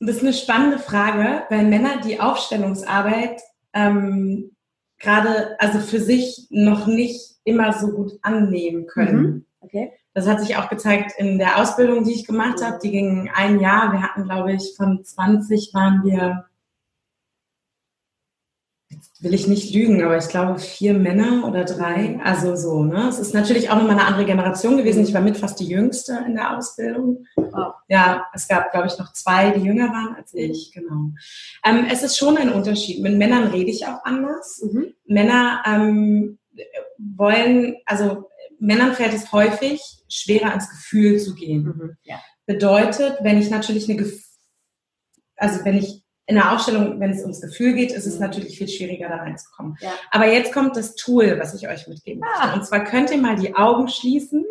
das 0.00 0.16
ist 0.16 0.22
eine 0.22 0.32
spannende 0.32 0.80
Frage, 0.80 1.44
weil 1.48 1.64
Männer 1.66 2.00
die 2.04 2.18
Aufstellungsarbeit 2.18 3.40
ähm, 3.72 4.56
gerade, 4.98 5.60
also 5.60 5.78
für 5.78 6.00
sich 6.00 6.48
noch 6.50 6.88
nicht 6.88 7.36
immer 7.44 7.72
so 7.72 7.92
gut 7.92 8.18
annehmen 8.22 8.88
können. 8.88 9.22
Mhm. 9.22 9.46
Okay. 9.60 9.92
Das 10.14 10.26
hat 10.26 10.40
sich 10.40 10.56
auch 10.56 10.68
gezeigt 10.68 11.12
in 11.16 11.38
der 11.38 11.58
Ausbildung, 11.58 12.04
die 12.04 12.12
ich 12.12 12.26
gemacht 12.26 12.62
habe. 12.62 12.78
Die 12.82 12.90
ging 12.90 13.30
ein 13.34 13.60
Jahr. 13.60 13.92
Wir 13.92 14.02
hatten, 14.02 14.24
glaube 14.24 14.52
ich, 14.52 14.74
von 14.76 15.02
20 15.02 15.72
waren 15.72 16.02
wir, 16.04 16.44
jetzt 18.90 19.22
will 19.22 19.32
ich 19.32 19.48
nicht 19.48 19.74
lügen, 19.74 20.02
aber 20.02 20.18
ich 20.18 20.28
glaube 20.28 20.58
vier 20.58 20.92
Männer 20.92 21.48
oder 21.48 21.64
drei. 21.64 22.20
Also 22.22 22.56
so, 22.56 22.84
ne? 22.84 23.08
Es 23.08 23.18
ist 23.18 23.32
natürlich 23.32 23.70
auch 23.70 23.76
nochmal 23.76 23.92
eine 23.92 24.04
andere 24.04 24.26
Generation 24.26 24.76
gewesen. 24.76 25.02
Ich 25.02 25.14
war 25.14 25.22
mit 25.22 25.38
fast 25.38 25.58
die 25.60 25.66
Jüngste 25.68 26.22
in 26.26 26.34
der 26.34 26.58
Ausbildung. 26.58 27.24
Ja, 27.88 28.26
es 28.34 28.46
gab, 28.48 28.70
glaube 28.70 28.88
ich, 28.88 28.98
noch 28.98 29.14
zwei, 29.14 29.50
die 29.50 29.64
jünger 29.64 29.88
waren 29.88 30.14
als 30.14 30.34
ich, 30.34 30.72
genau. 30.72 31.12
Ähm, 31.64 31.86
es 31.90 32.02
ist 32.02 32.18
schon 32.18 32.36
ein 32.36 32.52
Unterschied. 32.52 33.02
Mit 33.02 33.16
Männern 33.16 33.44
rede 33.44 33.70
ich 33.70 33.86
auch 33.86 34.04
anders. 34.04 34.62
Mhm. 34.62 34.92
Männer 35.06 35.62
ähm, 35.66 36.38
wollen, 36.98 37.76
also 37.86 38.28
Männern 38.62 38.94
fällt 38.94 39.12
es 39.12 39.32
häufig 39.32 39.82
schwerer 40.08 40.50
ans 40.50 40.70
Gefühl 40.70 41.18
zu 41.18 41.34
gehen. 41.34 41.64
Mhm, 41.64 41.96
ja. 42.04 42.20
Bedeutet, 42.46 43.18
wenn 43.20 43.38
ich 43.38 43.50
natürlich 43.50 43.88
eine, 43.88 43.98
Gef 43.98 44.22
also 45.36 45.64
wenn 45.64 45.76
ich 45.76 46.02
in 46.26 46.36
der 46.36 46.52
Aufstellung, 46.52 47.00
wenn 47.00 47.10
es 47.10 47.22
ums 47.22 47.40
Gefühl 47.40 47.74
geht, 47.74 47.90
ist 47.90 48.06
es 48.06 48.14
mhm. 48.14 48.20
natürlich 48.20 48.56
viel 48.56 48.68
schwieriger 48.68 49.08
da 49.08 49.16
reinzukommen. 49.16 49.76
Ja. 49.80 49.90
Aber 50.10 50.26
jetzt 50.26 50.52
kommt 50.52 50.76
das 50.76 50.94
Tool, 50.94 51.38
was 51.40 51.54
ich 51.54 51.68
euch 51.68 51.88
mitgeben 51.88 52.22
ah. 52.22 52.38
möchte. 52.38 52.58
Und 52.60 52.66
zwar 52.66 52.84
könnt 52.84 53.10
ihr 53.10 53.18
mal 53.18 53.36
die 53.36 53.54
Augen 53.56 53.88
schließen 53.88 54.44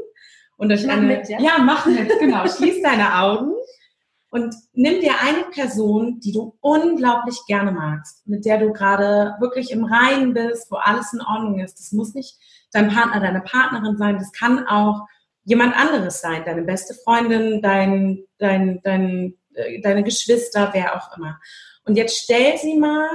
und 0.58 0.72
euch 0.72 0.88
eine, 0.90 1.02
mit, 1.02 1.30
ja? 1.30 1.40
ja, 1.40 1.60
mach 1.60 1.86
mit, 1.86 2.12
genau. 2.20 2.46
Schließ 2.58 2.82
deine 2.84 3.18
Augen 3.18 3.54
und 4.32 4.56
nimm 4.72 5.02
dir 5.02 5.20
eine 5.20 5.44
Person, 5.52 6.22
die 6.22 6.32
du 6.32 6.58
unglaublich 6.62 7.38
gerne 7.48 7.74
magst, 7.74 8.26
mit 8.26 8.46
der 8.46 8.60
du 8.60 8.72
gerade 8.72 9.36
wirklich 9.42 9.72
im 9.72 9.84
Reinen 9.84 10.34
bist, 10.34 10.72
wo 10.72 10.78
alles 10.78 11.12
in 11.12 11.20
Ordnung 11.22 11.60
ist. 11.60 11.78
Das 11.78 11.92
muss 11.92 12.14
nicht 12.14 12.40
dein 12.72 12.90
Partner, 12.90 13.20
deine 13.20 13.42
Partnerin 13.42 13.98
sein. 13.98 14.18
Das 14.18 14.32
kann 14.32 14.66
auch 14.68 15.06
jemand 15.44 15.76
anderes 15.76 16.22
sein, 16.22 16.46
deine 16.46 16.62
beste 16.62 16.94
Freundin, 16.94 17.62
dein, 17.62 18.24
dein, 18.38 18.80
dein, 18.84 19.38
äh, 19.54 19.82
deine 19.82 20.04
Geschwister, 20.04 20.70
wer 20.72 20.96
auch 20.96 21.18
immer. 21.18 21.38
Und 21.84 21.98
jetzt 21.98 22.18
stell 22.18 22.58
sie 22.58 22.78
mal 22.78 23.10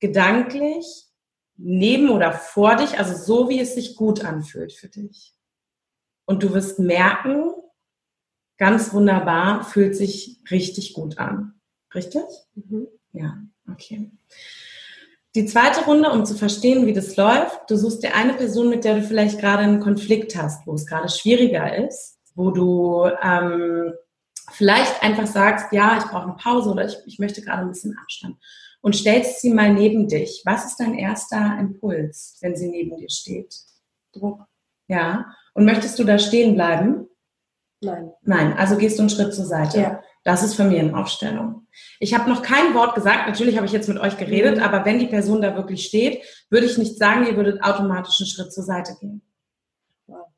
gedanklich 0.00 0.86
neben 1.58 2.08
oder 2.08 2.32
vor 2.32 2.76
dich, 2.76 2.98
also 2.98 3.14
so 3.14 3.50
wie 3.50 3.60
es 3.60 3.74
sich 3.74 3.96
gut 3.96 4.24
anfühlt 4.24 4.72
für 4.72 4.88
dich. 4.88 5.34
Und 6.24 6.42
du 6.42 6.54
wirst 6.54 6.78
merken, 6.78 7.52
ganz 8.58 8.92
wunderbar, 8.92 9.64
fühlt 9.64 9.96
sich 9.96 10.38
richtig 10.50 10.92
gut 10.92 11.18
an. 11.18 11.54
Richtig? 11.94 12.22
Mhm. 12.54 12.88
Ja, 13.12 13.38
okay. 13.72 14.10
Die 15.34 15.46
zweite 15.46 15.84
Runde, 15.84 16.10
um 16.10 16.26
zu 16.26 16.34
verstehen, 16.34 16.86
wie 16.86 16.92
das 16.92 17.16
läuft, 17.16 17.70
du 17.70 17.76
suchst 17.76 18.02
dir 18.02 18.14
eine 18.14 18.34
Person, 18.34 18.70
mit 18.70 18.84
der 18.84 18.96
du 18.96 19.02
vielleicht 19.02 19.38
gerade 19.38 19.62
einen 19.62 19.80
Konflikt 19.80 20.36
hast, 20.36 20.66
wo 20.66 20.74
es 20.74 20.86
gerade 20.86 21.08
schwieriger 21.08 21.76
ist, 21.86 22.18
wo 22.34 22.50
du 22.50 23.08
ähm, 23.22 23.92
vielleicht 24.52 25.02
einfach 25.02 25.26
sagst, 25.26 25.72
ja, 25.72 25.98
ich 25.98 26.04
brauche 26.04 26.24
eine 26.24 26.36
Pause 26.36 26.70
oder 26.70 26.86
ich, 26.86 26.96
ich 27.06 27.18
möchte 27.18 27.42
gerade 27.42 27.62
ein 27.62 27.68
bisschen 27.68 27.96
Abstand 27.98 28.36
und 28.80 28.96
stellst 28.96 29.40
sie 29.40 29.50
mal 29.50 29.72
neben 29.72 30.08
dich. 30.08 30.42
Was 30.44 30.66
ist 30.66 30.80
dein 30.80 30.94
erster 30.94 31.58
Impuls, 31.58 32.38
wenn 32.40 32.56
sie 32.56 32.68
neben 32.68 32.96
dir 32.96 33.10
steht? 33.10 33.54
Druck. 34.12 34.46
Ja. 34.86 35.34
Und 35.54 35.64
möchtest 35.64 35.98
du 35.98 36.04
da 36.04 36.18
stehen 36.18 36.54
bleiben? 36.54 37.07
Nein. 37.80 38.10
Nein, 38.22 38.54
also 38.54 38.76
gehst 38.76 38.98
du 38.98 39.02
einen 39.02 39.10
Schritt 39.10 39.34
zur 39.34 39.44
Seite. 39.44 39.80
Ja. 39.80 40.02
Das 40.24 40.42
ist 40.42 40.54
Familienaufstellung. 40.54 41.66
Ich 42.00 42.12
habe 42.12 42.28
noch 42.28 42.42
kein 42.42 42.74
Wort 42.74 42.94
gesagt, 42.94 43.28
natürlich 43.28 43.56
habe 43.56 43.66
ich 43.66 43.72
jetzt 43.72 43.88
mit 43.88 43.98
euch 43.98 44.16
geredet, 44.18 44.56
mhm. 44.56 44.62
aber 44.62 44.84
wenn 44.84 44.98
die 44.98 45.06
Person 45.06 45.40
da 45.40 45.54
wirklich 45.54 45.84
steht, 45.84 46.22
würde 46.50 46.66
ich 46.66 46.76
nicht 46.76 46.98
sagen, 46.98 47.26
ihr 47.26 47.36
würdet 47.36 47.62
automatisch 47.62 48.20
einen 48.20 48.28
Schritt 48.28 48.52
zur 48.52 48.64
Seite 48.64 48.96
gehen. 49.00 49.22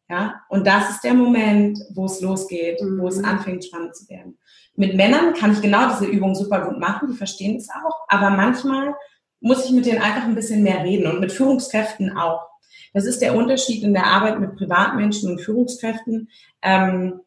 Ja, 0.08 0.42
und 0.48 0.66
das 0.66 0.90
ist 0.90 1.04
der 1.04 1.14
Moment, 1.14 1.78
wo 1.94 2.06
es 2.06 2.20
losgeht, 2.20 2.82
mhm. 2.82 3.00
wo 3.00 3.08
es 3.08 3.18
mhm. 3.18 3.24
anfängt 3.26 3.64
spannend 3.64 3.94
zu 3.94 4.08
werden. 4.08 4.38
Mit 4.74 4.96
Männern 4.96 5.34
kann 5.34 5.52
ich 5.52 5.62
genau 5.62 5.88
diese 5.88 6.06
Übung 6.06 6.34
super 6.34 6.66
gut 6.66 6.80
machen, 6.80 7.08
die 7.12 7.16
verstehen 7.16 7.56
es 7.56 7.68
auch, 7.70 8.06
aber 8.08 8.30
manchmal 8.30 8.94
muss 9.40 9.64
ich 9.64 9.70
mit 9.70 9.86
denen 9.86 10.02
einfach 10.02 10.24
ein 10.24 10.34
bisschen 10.34 10.62
mehr 10.62 10.84
reden 10.84 11.06
und 11.06 11.20
mit 11.20 11.32
Führungskräften 11.32 12.16
auch. 12.16 12.46
Das 12.92 13.06
ist 13.06 13.22
der 13.22 13.36
Unterschied 13.36 13.84
in 13.84 13.94
der 13.94 14.06
Arbeit 14.06 14.40
mit 14.40 14.56
Privatmenschen 14.56 15.30
und 15.30 15.40
Führungskräften. 15.40 16.28
Ähm, 16.62 17.20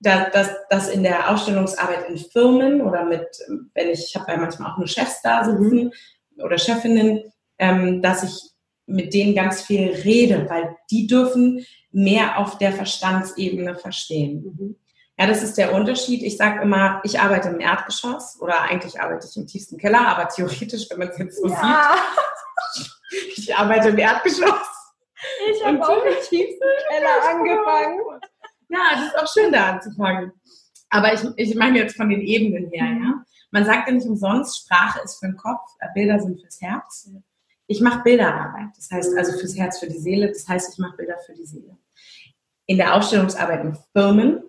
dass, 0.00 0.32
dass, 0.32 0.48
dass 0.68 0.88
in 0.88 1.02
der 1.02 1.30
Ausstellungsarbeit 1.30 2.08
in 2.08 2.16
Firmen 2.16 2.80
oder 2.80 3.04
mit, 3.04 3.26
wenn 3.74 3.90
ich, 3.90 4.04
ich 4.04 4.16
habe 4.16 4.32
ja 4.32 4.38
manchmal 4.38 4.72
auch 4.72 4.78
nur 4.78 4.88
Chefs 4.88 5.20
da 5.22 5.44
sitzen 5.44 5.84
mhm. 5.84 6.42
oder 6.42 6.58
Chefinnen, 6.58 7.32
ähm, 7.58 8.02
dass 8.02 8.22
ich 8.22 8.50
mit 8.86 9.14
denen 9.14 9.34
ganz 9.34 9.62
viel 9.62 9.92
rede, 9.92 10.46
weil 10.48 10.76
die 10.90 11.06
dürfen 11.06 11.64
mehr 11.92 12.38
auf 12.38 12.58
der 12.58 12.72
Verstandsebene 12.72 13.76
verstehen. 13.76 14.42
Mhm. 14.42 14.76
Ja, 15.18 15.26
das 15.26 15.42
ist 15.42 15.58
der 15.58 15.74
Unterschied. 15.74 16.22
Ich 16.22 16.38
sage 16.38 16.62
immer, 16.62 17.02
ich 17.04 17.20
arbeite 17.20 17.50
im 17.50 17.60
Erdgeschoss 17.60 18.40
oder 18.40 18.62
eigentlich 18.62 18.98
arbeite 18.98 19.26
ich 19.30 19.36
im 19.36 19.46
tiefsten 19.46 19.76
Keller, 19.76 20.08
aber 20.08 20.28
theoretisch, 20.28 20.88
wenn 20.88 20.98
man 20.98 21.08
es 21.08 21.18
jetzt 21.18 21.36
so 21.42 21.46
ja. 21.46 21.94
sieht, 22.72 22.90
ich 23.36 23.54
arbeite 23.54 23.90
im 23.90 23.98
Erdgeschoss. 23.98 24.66
Ich 25.52 25.62
habe 25.62 25.86
auch 25.86 26.04
im 26.04 26.14
tiefsten 26.26 26.68
Keller 26.88 27.28
angefangen. 27.28 28.00
Ja, 28.70 28.78
das 28.94 29.06
ist 29.06 29.18
auch 29.18 29.32
schön, 29.32 29.52
da 29.52 29.72
anzufangen. 29.72 30.32
Aber 30.88 31.12
ich, 31.12 31.20
ich 31.36 31.54
meine 31.56 31.78
jetzt 31.78 31.96
von 31.96 32.08
den 32.08 32.20
Ebenen 32.20 32.70
her, 32.70 32.86
ja. 32.86 33.24
Man 33.52 33.64
sagt 33.64 33.88
ja 33.88 33.94
nicht 33.94 34.06
umsonst, 34.06 34.58
Sprache 34.58 35.00
ist 35.04 35.18
für 35.18 35.26
den 35.26 35.36
Kopf, 35.36 35.72
Bilder 35.94 36.20
sind 36.20 36.40
fürs 36.40 36.60
Herz. 36.60 37.10
Ich 37.66 37.80
mache 37.80 38.02
Bilderarbeit, 38.02 38.70
das 38.76 38.90
heißt 38.90 39.16
also 39.16 39.36
fürs 39.38 39.56
Herz, 39.56 39.80
für 39.80 39.88
die 39.88 39.98
Seele, 39.98 40.28
das 40.28 40.46
heißt, 40.46 40.72
ich 40.72 40.78
mache 40.78 40.96
Bilder 40.96 41.18
für 41.26 41.34
die 41.34 41.44
Seele. 41.44 41.76
In 42.66 42.76
der 42.76 42.94
Ausstellungsarbeit 42.94 43.64
in 43.64 43.76
Firmen 43.92 44.44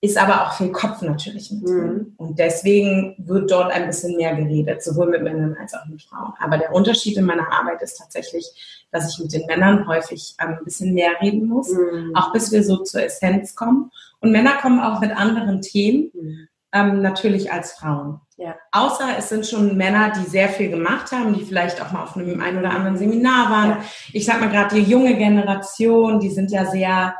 ist 0.00 0.16
aber 0.16 0.42
auch 0.42 0.52
viel 0.52 0.70
Kopf 0.70 1.02
natürlich 1.02 1.50
mit 1.50 1.66
drin. 1.66 1.92
Mhm. 1.92 2.14
Und 2.16 2.38
deswegen 2.38 3.16
wird 3.18 3.50
dort 3.50 3.72
ein 3.72 3.86
bisschen 3.86 4.16
mehr 4.16 4.34
geredet, 4.36 4.82
sowohl 4.82 5.08
mit 5.08 5.22
Männern 5.22 5.56
als 5.60 5.74
auch 5.74 5.86
mit 5.86 6.02
Frauen. 6.02 6.34
Aber 6.38 6.56
der 6.56 6.72
Unterschied 6.72 7.16
in 7.16 7.24
meiner 7.24 7.52
Arbeit 7.52 7.82
ist 7.82 7.98
tatsächlich, 7.98 8.86
dass 8.92 9.12
ich 9.12 9.18
mit 9.22 9.32
den 9.32 9.46
Männern 9.46 9.88
häufig 9.88 10.36
ähm, 10.40 10.56
ein 10.58 10.64
bisschen 10.64 10.94
mehr 10.94 11.10
reden 11.20 11.46
muss, 11.46 11.72
mhm. 11.72 12.12
auch 12.14 12.32
bis 12.32 12.52
wir 12.52 12.62
so 12.62 12.76
zur 12.78 13.02
Essenz 13.02 13.56
kommen. 13.56 13.90
Und 14.20 14.30
Männer 14.30 14.58
kommen 14.60 14.80
auch 14.80 15.00
mit 15.00 15.10
anderen 15.10 15.62
Themen, 15.62 16.10
mhm. 16.14 16.48
ähm, 16.72 17.02
natürlich 17.02 17.52
als 17.52 17.72
Frauen. 17.72 18.20
Ja. 18.36 18.54
Außer 18.70 19.18
es 19.18 19.30
sind 19.30 19.46
schon 19.46 19.76
Männer, 19.76 20.12
die 20.12 20.30
sehr 20.30 20.48
viel 20.48 20.70
gemacht 20.70 21.10
haben, 21.10 21.34
die 21.34 21.44
vielleicht 21.44 21.82
auch 21.82 21.90
mal 21.90 22.04
auf 22.04 22.16
einem 22.16 22.40
ein 22.40 22.56
oder 22.56 22.70
anderen 22.70 22.96
Seminar 22.96 23.50
waren. 23.50 23.70
Ja. 23.70 23.84
Ich 24.12 24.26
sag 24.26 24.40
mal 24.40 24.48
gerade 24.48 24.76
die 24.76 24.88
junge 24.88 25.16
Generation, 25.16 26.20
die 26.20 26.30
sind 26.30 26.52
ja 26.52 26.66
sehr 26.66 27.16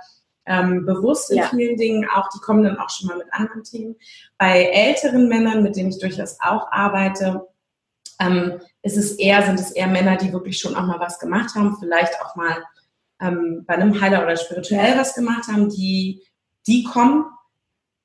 ähm, 0.48 0.86
bewusst 0.86 1.30
in 1.30 1.38
ja. 1.38 1.44
vielen 1.44 1.76
Dingen. 1.76 2.08
Auch 2.08 2.28
die 2.30 2.40
kommen 2.40 2.64
dann 2.64 2.78
auch 2.78 2.88
schon 2.88 3.08
mal 3.08 3.18
mit 3.18 3.32
anderen 3.32 3.62
Themen. 3.62 3.96
Bei 4.38 4.64
älteren 4.64 5.28
Männern, 5.28 5.62
mit 5.62 5.76
denen 5.76 5.90
ich 5.90 5.98
durchaus 5.98 6.38
auch 6.40 6.72
arbeite, 6.72 7.46
ähm, 8.18 8.60
ist 8.82 8.96
es 8.96 9.12
eher, 9.12 9.42
sind 9.42 9.60
es 9.60 9.70
eher 9.70 9.86
Männer, 9.86 10.16
die 10.16 10.32
wirklich 10.32 10.58
schon 10.58 10.74
auch 10.74 10.86
mal 10.86 10.98
was 10.98 11.18
gemacht 11.18 11.54
haben, 11.54 11.76
vielleicht 11.78 12.20
auch 12.22 12.34
mal 12.34 12.64
ähm, 13.20 13.64
bei 13.66 13.74
einem 13.74 14.00
Heiler 14.00 14.22
oder 14.22 14.36
spirituell 14.36 14.96
was 14.98 15.14
gemacht 15.14 15.48
haben, 15.48 15.68
die, 15.68 16.22
die 16.66 16.82
kommen 16.84 17.26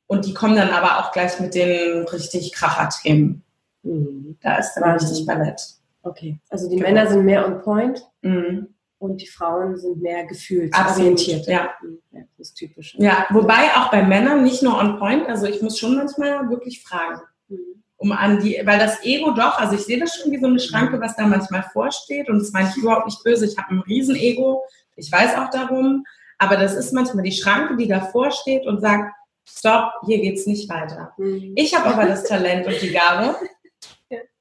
und 0.08 0.26
die 0.26 0.34
kommen 0.34 0.56
dann 0.56 0.70
aber 0.70 1.00
auch 1.00 1.12
gleich 1.14 1.40
mit 1.40 1.56
den 1.56 2.04
richtig 2.08 2.52
Kracher-Themen. 2.52 3.44
Mhm. 3.84 4.38
Da 4.42 4.58
ist 4.58 4.74
dann 4.76 4.92
richtig 4.92 5.26
Ballett. 5.26 5.62
Okay, 6.04 6.38
also 6.50 6.70
die 6.70 6.76
genau. 6.76 6.90
Männer 6.90 7.08
sind 7.08 7.24
mehr 7.24 7.48
on 7.48 7.62
point. 7.62 8.06
Mhm 8.22 8.73
und 9.04 9.22
die 9.22 9.28
Frauen 9.28 9.76
sind 9.76 10.02
mehr 10.02 10.26
gefühlsorientiert. 10.26 11.46
Ja. 11.46 11.72
ja. 12.12 12.22
Das 12.38 12.48
ist 12.48 12.54
typisch. 12.54 12.96
Ja, 12.98 13.26
wobei 13.32 13.76
auch 13.76 13.92
bei 13.92 14.02
Männern 14.02 14.44
nicht 14.44 14.64
nur 14.64 14.80
on 14.80 14.98
point, 14.98 15.28
also 15.28 15.46
ich 15.46 15.62
muss 15.62 15.78
schon 15.78 15.98
manchmal 15.98 16.50
wirklich 16.50 16.82
fragen. 16.82 17.20
Mhm. 17.50 17.84
Um 17.98 18.12
an 18.14 18.40
die, 18.40 18.62
weil 18.64 18.80
das 18.80 19.04
Ego 19.04 19.32
doch, 19.32 19.60
also 19.60 19.76
ich 19.76 19.82
sehe 19.82 20.00
das 20.00 20.16
schon 20.16 20.32
wie 20.32 20.40
so 20.40 20.48
eine 20.48 20.60
Schranke, 20.60 21.02
was 21.02 21.18
da 21.18 21.28
manchmal 21.28 21.64
vorsteht 21.74 22.30
und 22.30 22.40
das 22.40 22.54
meine 22.54 22.70
ich 22.70 22.78
überhaupt 22.78 23.06
nicht 23.06 23.22
böse. 23.26 23.46
Ich 23.46 23.58
habe 23.58 23.76
ein 23.76 23.80
Riesenego, 23.82 24.64
ich 24.96 25.12
weiß 25.12 25.36
auch 25.38 25.50
darum, 25.50 26.06
aber 26.38 26.56
das 26.56 26.74
ist 26.74 26.94
manchmal 26.94 27.26
die 27.26 27.34
Schranke, 27.34 27.76
die 27.76 27.90
davor 27.90 28.32
steht 28.32 28.66
und 28.66 28.80
sagt, 28.80 29.14
stopp, 29.44 29.92
hier 30.06 30.22
geht's 30.22 30.48
nicht 30.48 30.70
weiter. 30.70 31.14
Mhm. 31.18 31.52
Ich 31.58 31.76
habe 31.76 31.90
aber 31.90 32.06
das 32.06 32.24
Talent 32.30 32.68
und 32.68 32.82
die 32.82 32.92
Gabe, 32.92 33.36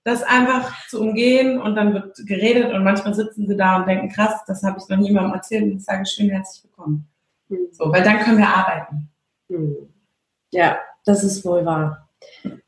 das 0.05 0.23
einfach 0.23 0.87
zu 0.89 1.01
umgehen 1.01 1.61
und 1.61 1.77
dann 1.77 1.95
wird 1.95 2.17
geredet 2.27 2.73
und 2.73 2.83
manchmal 2.83 3.15
sitzen 3.15 3.47
sie 3.47 3.57
da 3.57 3.77
und 3.77 3.87
denken, 3.87 4.09
krass, 4.09 4.43
das 4.47 4.63
habe 4.63 4.79
ich 4.79 4.89
noch 4.89 4.97
niemandem 4.97 5.35
erzählt 5.35 5.65
und 5.65 5.77
ich 5.77 5.85
sage 5.85 6.05
schön 6.07 6.31
herzlich 6.31 6.65
willkommen. 6.65 7.09
Mhm. 7.49 7.69
So, 7.71 7.93
weil 7.93 8.03
dann 8.03 8.19
können 8.19 8.39
wir 8.39 8.49
arbeiten. 8.49 9.09
Mhm. 9.49 9.89
Ja, 10.51 10.79
das 11.05 11.23
ist 11.23 11.45
wohl 11.45 11.65
wahr. 11.65 12.09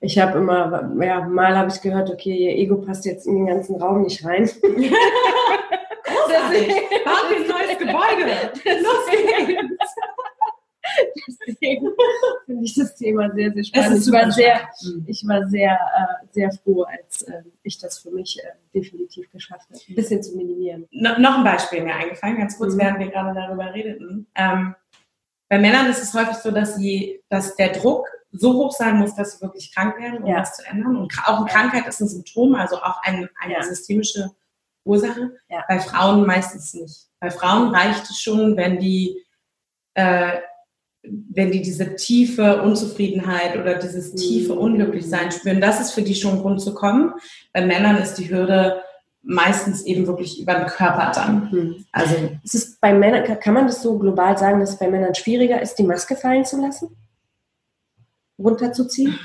Ich 0.01 0.19
habe 0.19 0.39
immer, 0.39 0.93
ja, 1.01 1.27
mal 1.27 1.57
habe 1.57 1.71
ich 1.71 1.81
gehört, 1.81 2.11
okay, 2.11 2.37
ihr 2.37 2.57
Ego 2.57 2.77
passt 2.77 3.05
jetzt 3.05 3.27
in 3.27 3.37
den 3.37 3.47
ganzen 3.47 3.77
Raum 3.77 4.03
nicht 4.03 4.25
rein. 4.25 4.45
Großartig. 6.05 6.69
Baut 7.05 7.31
ein 7.35 7.47
neues 7.49 7.79
Gebäude. 7.79 8.53
Los 8.83 9.07
geht's. 9.11 9.95
Deswegen 11.47 11.89
finde 12.47 12.65
ich 12.65 12.75
das 12.75 12.95
Thema 12.97 13.31
sehr, 13.35 13.53
sehr 13.53 13.65
spannend. 13.65 14.07
Ich 14.07 14.13
war 14.13 14.31
sehr, 14.31 14.69
ich 15.07 15.27
war 15.27 15.49
sehr, 15.49 15.73
äh, 15.73 16.27
sehr 16.33 16.53
froh, 16.53 16.83
als 16.85 17.23
äh, 17.23 17.43
ich 17.63 17.79
das 17.79 17.99
für 17.99 18.11
mich 18.11 18.39
äh, 18.43 18.49
definitiv 18.75 19.31
geschafft 19.31 19.69
habe, 19.71 19.81
ein 19.89 19.95
bisschen 19.95 20.23
zu 20.23 20.37
minimieren. 20.37 20.87
No, 20.91 21.19
noch 21.19 21.39
ein 21.39 21.45
Beispiel 21.45 21.83
mir 21.83 21.95
eingefallen, 21.95 22.39
ganz 22.39 22.57
kurz, 22.57 22.75
mhm. 22.75 22.79
während 22.79 22.99
wir 22.99 23.11
gerade 23.11 23.35
darüber 23.35 23.73
redeten. 23.73 24.27
Ähm, 24.35 24.75
bei 25.49 25.59
Männern 25.59 25.89
ist 25.89 26.03
es 26.03 26.15
häufig 26.15 26.37
so, 26.37 26.51
dass 26.51 26.77
sie, 26.77 27.23
dass 27.29 27.55
der 27.57 27.73
Druck 27.73 28.09
so 28.33 28.55
hoch 28.55 28.73
sein 28.73 28.99
muss, 28.99 29.15
dass 29.15 29.39
sie 29.39 29.43
wirklich 29.43 29.73
krank 29.75 29.99
werden, 29.99 30.23
um 30.23 30.31
ja. 30.31 30.41
was 30.41 30.57
zu 30.57 30.67
ändern. 30.67 30.97
Und 30.97 31.13
auch 31.25 31.39
eine 31.39 31.47
Krankheit 31.47 31.87
ist 31.87 32.01
ein 32.01 32.09
Symptom, 32.09 32.55
also 32.55 32.77
auch 32.77 33.01
ein, 33.03 33.29
eine 33.41 33.55
ja. 33.55 33.63
systemische 33.63 34.31
Ursache. 34.85 35.37
Ja. 35.49 35.65
Bei 35.69 35.79
Frauen 35.79 36.27
meistens 36.27 36.75
nicht. 36.75 37.07
Bei 37.21 37.31
Frauen 37.31 37.75
reicht 37.75 38.05
es 38.11 38.21
schon, 38.21 38.57
wenn 38.57 38.79
die 38.79 39.25
äh, 39.95 40.41
wenn 41.07 41.51
die 41.51 41.63
diese 41.63 41.97
tiefe 41.97 42.63
Unzufriedenheit 42.63 43.57
oder 43.57 43.75
dieses 43.75 44.15
tiefe 44.15 44.55
mhm. 44.55 44.59
Unglücklichsein 44.59 45.31
spüren, 45.33 45.61
das 45.61 45.81
ist 45.81 45.93
für 45.93 46.03
die 46.03 46.15
schon 46.15 46.37
ein 46.37 46.41
Grund 46.41 46.61
zu 46.61 46.75
kommen. 46.75 47.13
Bei 47.53 47.65
Männern 47.65 47.97
ist 47.97 48.15
die 48.15 48.31
Hürde 48.31 48.83
meistens 49.23 49.85
eben 49.85 50.07
wirklich 50.07 50.41
über 50.41 50.55
den 50.55 50.67
Körper 50.67 51.13
dann. 51.15 51.49
Mhm. 51.51 51.85
Also 51.93 52.15
ist 52.43 52.55
es 52.55 52.77
bei 52.77 52.93
Männern, 52.93 53.25
kann 53.41 53.55
man 53.55 53.67
das 53.67 53.83
so 53.83 53.99
global 53.99 54.37
sagen, 54.39 54.61
dass 54.61 54.71
es 54.71 54.79
bei 54.79 54.89
Männern 54.89 55.15
schwieriger 55.15 55.61
ist, 55.61 55.77
die 55.77 55.85
Maske 55.85 56.17
fallen 56.17 56.45
zu 56.45 56.61
lassen? 56.61 56.97
Runterzuziehen? 58.39 59.19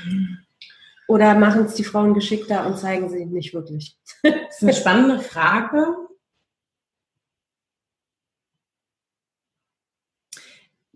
Oder 1.08 1.34
machen 1.34 1.64
es 1.64 1.74
die 1.74 1.84
Frauen 1.84 2.14
geschickter 2.14 2.66
und 2.66 2.78
zeigen 2.78 3.10
sie 3.10 3.26
nicht 3.26 3.52
wirklich? 3.52 3.96
Das 4.22 4.32
ist 4.56 4.62
eine 4.62 4.72
spannende 4.72 5.18
Frage. 5.20 5.86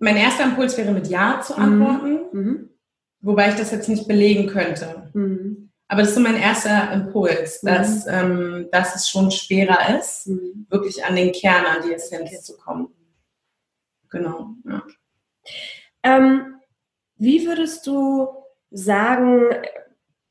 Mein 0.05 0.19
erster 0.19 0.45
Impuls 0.45 0.77
wäre 0.77 0.93
mit 0.93 1.07
Ja 1.07 1.40
zu 1.40 1.55
mhm. 1.55 1.62
antworten, 1.62 2.19
mhm. 2.33 2.71
wobei 3.23 3.49
ich 3.49 3.55
das 3.55 3.71
jetzt 3.71 3.88
nicht 3.88 4.07
belegen 4.07 4.49
könnte. 4.49 5.11
Mhm. 5.14 5.71
Aber 5.88 6.03
das 6.03 6.11
ist 6.11 6.17
so 6.17 6.21
mein 6.21 6.37
erster 6.37 6.93
Impuls, 6.93 7.62
mhm. 7.62 7.67
dass, 7.67 8.07
ähm, 8.07 8.69
dass 8.71 8.95
es 8.95 9.09
schon 9.09 9.31
schwerer 9.31 9.99
ist, 9.99 10.27
mhm. 10.27 10.67
wirklich 10.69 11.03
an 11.07 11.17
den 11.17 11.33
Kern, 11.33 11.64
an 11.64 11.88
die 11.88 11.95
Essenz 11.95 12.43
zu 12.43 12.55
kommen. 12.59 12.88
Genau. 14.11 14.51
Ja. 14.69 14.83
Ähm, 16.03 16.57
wie 17.17 17.47
würdest 17.47 17.87
du 17.87 18.29
sagen, 18.71 19.40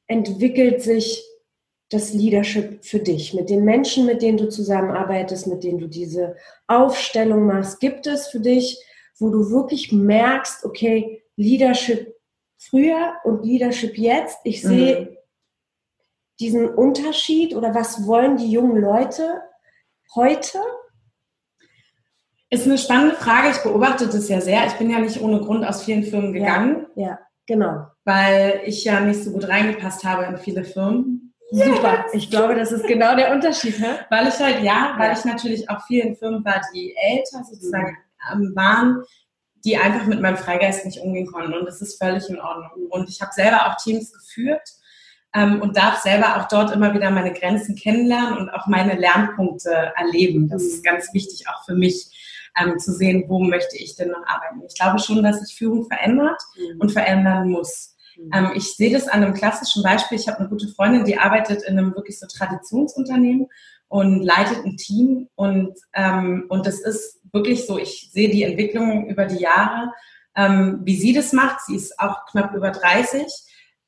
entwickelt 0.05 0.83
sich 0.83 1.23
das 1.89 2.13
Leadership 2.13 2.86
für 2.86 2.99
dich, 2.99 3.33
mit 3.33 3.49
den 3.49 3.65
Menschen, 3.65 4.05
mit 4.05 4.21
denen 4.21 4.38
du 4.38 4.49
zusammenarbeitest, 4.49 5.47
mit 5.47 5.63
denen 5.63 5.79
du 5.79 5.88
diese 5.88 6.36
Aufstellung 6.67 7.47
machst? 7.47 7.79
Gibt 7.79 8.05
es 8.05 8.27
für 8.27 8.39
dich 8.39 8.79
wo 9.19 9.30
du 9.30 9.49
wirklich 9.49 9.91
merkst, 9.91 10.65
okay, 10.65 11.23
Leadership 11.36 12.15
früher 12.58 13.13
und 13.23 13.43
Leadership 13.43 13.97
jetzt, 13.97 14.39
ich 14.43 14.62
sehe 14.62 15.02
mhm. 15.02 15.17
diesen 16.39 16.69
Unterschied 16.69 17.56
oder 17.56 17.76
was 17.76 18.06
wollen 18.08 18.38
die 18.38 18.52
jungen 18.52 18.82
Leute 18.82 19.41
heute? 20.15 20.60
Ist 22.49 22.67
eine 22.67 22.78
spannende 22.78 23.15
Frage. 23.15 23.49
Ich 23.49 23.63
beobachte 23.63 24.06
das 24.06 24.30
ja 24.30 24.39
sehr. 24.39 24.67
Ich 24.67 24.73
bin 24.73 24.89
ja 24.89 24.99
nicht 24.99 25.19
ohne 25.19 25.39
Grund 25.39 25.65
aus 25.65 25.84
vielen 25.84 26.04
Firmen 26.04 26.34
gegangen. 26.34 26.86
Ja, 26.95 27.08
ja 27.08 27.19
genau. 27.47 27.88
Weil 28.06 28.62
ich 28.65 28.84
ja 28.84 28.99
nicht 28.99 29.23
so 29.23 29.32
gut 29.32 29.47
reingepasst 29.47 30.04
habe 30.04 30.26
in 30.26 30.38
viele 30.38 30.63
Firmen. 30.63 31.34
Super. 31.52 32.06
Ich 32.13 32.30
glaube, 32.30 32.56
das 32.56 32.71
ist 32.71 32.86
genau 32.88 33.15
der 33.15 33.32
Unterschied, 33.32 33.80
hä? 33.80 34.06
Weil 34.10 34.28
ich 34.28 34.39
halt, 34.39 34.63
ja, 34.63 34.95
weil 34.97 35.13
ich 35.13 35.23
natürlich 35.23 35.69
auch 35.69 35.86
vielen 35.86 36.15
Firmen 36.15 36.43
war, 36.43 36.62
die 36.73 36.95
älter 36.95 37.43
sozusagen 37.43 37.91
mhm. 37.91 37.97
Waren, 38.55 39.03
die 39.65 39.77
einfach 39.77 40.05
mit 40.07 40.21
meinem 40.21 40.38
Freigeist 40.38 40.86
nicht 40.86 40.99
umgehen 40.99 41.27
konnten. 41.27 41.53
Und 41.53 41.65
das 41.65 41.81
ist 41.81 42.01
völlig 42.01 42.27
in 42.29 42.39
Ordnung. 42.39 42.88
Und 42.89 43.09
ich 43.09 43.21
habe 43.21 43.31
selber 43.33 43.67
auch 43.67 43.77
Teams 43.77 44.12
geführt 44.12 44.67
ähm, 45.33 45.62
und 45.62 45.77
darf 45.77 46.01
selber 46.01 46.38
auch 46.38 46.47
dort 46.47 46.71
immer 46.71 46.93
wieder 46.93 47.09
meine 47.12 47.33
Grenzen 47.33 47.75
kennenlernen 47.75 48.38
und 48.38 48.49
auch 48.49 48.67
meine 48.67 48.95
Lernpunkte 48.95 49.93
erleben. 49.95 50.49
Das 50.49 50.63
ist 50.63 50.83
ganz 50.83 51.13
wichtig 51.13 51.47
auch 51.47 51.65
für 51.65 51.75
mich. 51.75 52.09
Ähm, 52.55 52.77
zu 52.77 52.93
sehen, 52.93 53.23
wo 53.29 53.39
möchte 53.39 53.77
ich 53.77 53.95
denn 53.95 54.09
noch 54.09 54.27
arbeiten. 54.27 54.62
Ich 54.67 54.75
glaube 54.75 54.99
schon, 54.99 55.23
dass 55.23 55.39
sich 55.39 55.57
Führung 55.57 55.88
verändert 55.88 56.39
mhm. 56.55 56.81
und 56.81 56.91
verändern 56.91 57.49
muss. 57.49 57.95
Mhm. 58.15 58.29
Ähm, 58.31 58.51
ich 58.53 58.75
sehe 58.75 58.93
das 58.93 59.07
an 59.07 59.23
einem 59.23 59.33
klassischen 59.33 59.81
Beispiel. 59.81 60.19
Ich 60.19 60.27
habe 60.27 60.38
eine 60.38 60.49
gute 60.49 60.67
Freundin, 60.67 61.03
die 61.03 61.17
arbeitet 61.17 61.63
in 61.63 61.79
einem 61.79 61.95
wirklich 61.95 62.19
so 62.19 62.27
Traditionsunternehmen 62.27 63.47
und 63.88 64.23
leitet 64.23 64.65
ein 64.65 64.77
Team 64.77 65.29
und, 65.36 65.77
ähm, 65.93 66.45
und 66.49 66.65
das 66.65 66.79
ist 66.79 67.21
wirklich 67.33 67.65
so, 67.65 67.77
ich 67.77 68.09
sehe 68.11 68.29
die 68.29 68.43
Entwicklung 68.43 69.07
über 69.07 69.25
die 69.25 69.39
Jahre, 69.39 69.91
ähm, 70.35 70.81
wie 70.83 70.95
sie 70.95 71.13
das 71.13 71.33
macht. 71.33 71.61
Sie 71.65 71.75
ist 71.75 71.99
auch 71.99 72.25
knapp 72.27 72.53
über 72.53 72.71
30 72.71 73.25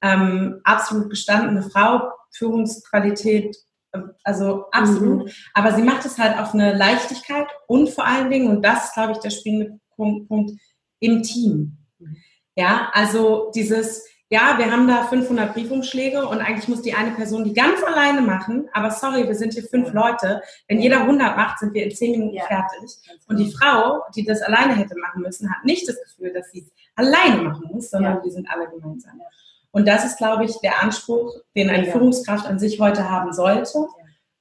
ähm, 0.01 0.62
absolut 0.63 1.10
gestandene 1.10 1.63
Frau, 1.63 2.12
Führungsqualität, 2.31 3.55
äh, 3.91 3.99
also 4.23 4.65
absolut. 4.71 5.25
Mhm. 5.25 5.31
Aber 5.53 5.73
sie 5.73 5.84
macht 5.84 6.05
es 6.05 6.17
halt 6.17 6.38
auf 6.38 6.53
eine 6.53 6.73
Leichtigkeit 6.73 7.47
und 7.67 7.89
vor 7.89 8.05
allen 8.05 8.29
Dingen, 8.29 8.49
und 8.49 8.62
das 8.63 8.86
ist, 8.86 8.93
glaube 8.93 9.13
ich, 9.13 9.19
der 9.19 9.29
springende 9.29 9.79
Punkt, 9.95 10.27
Punkt 10.27 10.60
im 10.99 11.23
Team. 11.23 11.77
Mhm. 11.99 12.17
Ja, 12.55 12.89
also 12.93 13.51
dieses, 13.55 14.05
ja, 14.30 14.58
wir 14.58 14.72
haben 14.72 14.88
da 14.88 15.04
500 15.04 15.54
Briefumschläge 15.54 16.28
und 16.28 16.40
eigentlich 16.40 16.68
muss 16.68 16.82
die 16.82 16.96
eine 16.96 17.12
Person 17.12 17.44
die 17.44 17.54
ganz 17.54 17.84
alleine 17.84 18.22
machen, 18.22 18.68
aber 18.74 18.90
sorry, 18.90 19.28
wir 19.28 19.36
sind 19.36 19.54
hier 19.54 19.64
fünf 19.64 19.94
Leute. 19.94 20.42
Wenn 20.68 20.82
jeder 20.82 21.02
100 21.02 21.38
macht, 21.38 21.60
sind 21.60 21.74
wir 21.76 21.84
in 21.84 21.92
10 21.92 22.12
Minuten 22.12 22.36
ja. 22.36 22.46
fertig. 22.46 22.98
Und 23.28 23.38
die 23.38 23.52
Frau, 23.52 24.02
die 24.16 24.26
das 24.26 24.42
alleine 24.42 24.76
hätte 24.76 24.96
machen 24.98 25.22
müssen, 25.22 25.50
hat 25.50 25.64
nicht 25.64 25.88
das 25.88 26.02
Gefühl, 26.02 26.34
dass 26.34 26.50
sie 26.52 26.62
es 26.62 26.72
alleine 26.96 27.44
machen 27.44 27.70
muss, 27.72 27.92
sondern 27.92 28.18
ja. 28.18 28.24
wir 28.24 28.32
sind 28.32 28.50
alle 28.50 28.68
gemeinsam. 28.68 29.22
Und 29.70 29.88
das 29.88 30.06
ist, 30.06 30.18
glaube 30.18 30.46
ich, 30.46 30.58
der 30.62 30.82
Anspruch, 30.82 31.32
den 31.56 31.70
eine 31.70 31.86
ja. 31.86 31.92
Führungskraft 31.92 32.48
an 32.48 32.58
sich 32.58 32.80
heute 32.80 33.08
haben 33.10 33.32
sollte. 33.32 33.88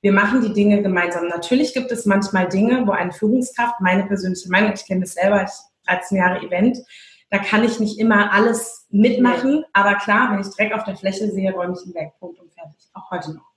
Wir 0.01 0.13
machen 0.13 0.41
die 0.41 0.53
Dinge 0.53 0.81
gemeinsam. 0.81 1.29
Natürlich 1.29 1.75
gibt 1.75 1.93
es 1.93 2.07
manchmal 2.07 2.49
Dinge, 2.49 2.87
wo 2.87 2.93
eine 2.93 3.13
Führungskraft, 3.13 3.81
meine 3.81 4.05
persönliche 4.05 4.49
Meinung, 4.49 4.73
ich 4.75 4.87
kenne 4.87 5.03
das 5.03 5.13
selber, 5.13 5.45
ich 5.45 5.51
13 5.87 6.17
Jahre 6.17 6.41
Event, 6.41 6.79
da 7.35 7.41
kann 7.41 7.65
ich 7.65 7.81
nicht 7.81 7.99
immer 7.99 8.33
alles 8.33 8.87
mitmachen, 8.91 9.65
aber 9.73 9.97
klar, 9.97 10.31
wenn 10.31 10.41
ich 10.41 10.55
Dreck 10.55 10.73
auf 10.73 10.85
der 10.85 10.97
Fläche 10.97 11.29
sehe, 11.33 11.53
räume 11.53 11.75
ich 11.77 11.85
ihn 11.85 11.93
weg, 11.93 12.13
Punkt 12.21 12.39
und 12.39 12.53
fertig. 12.53 12.89
Auch 12.93 13.11
heute 13.11 13.35
noch. 13.35 13.51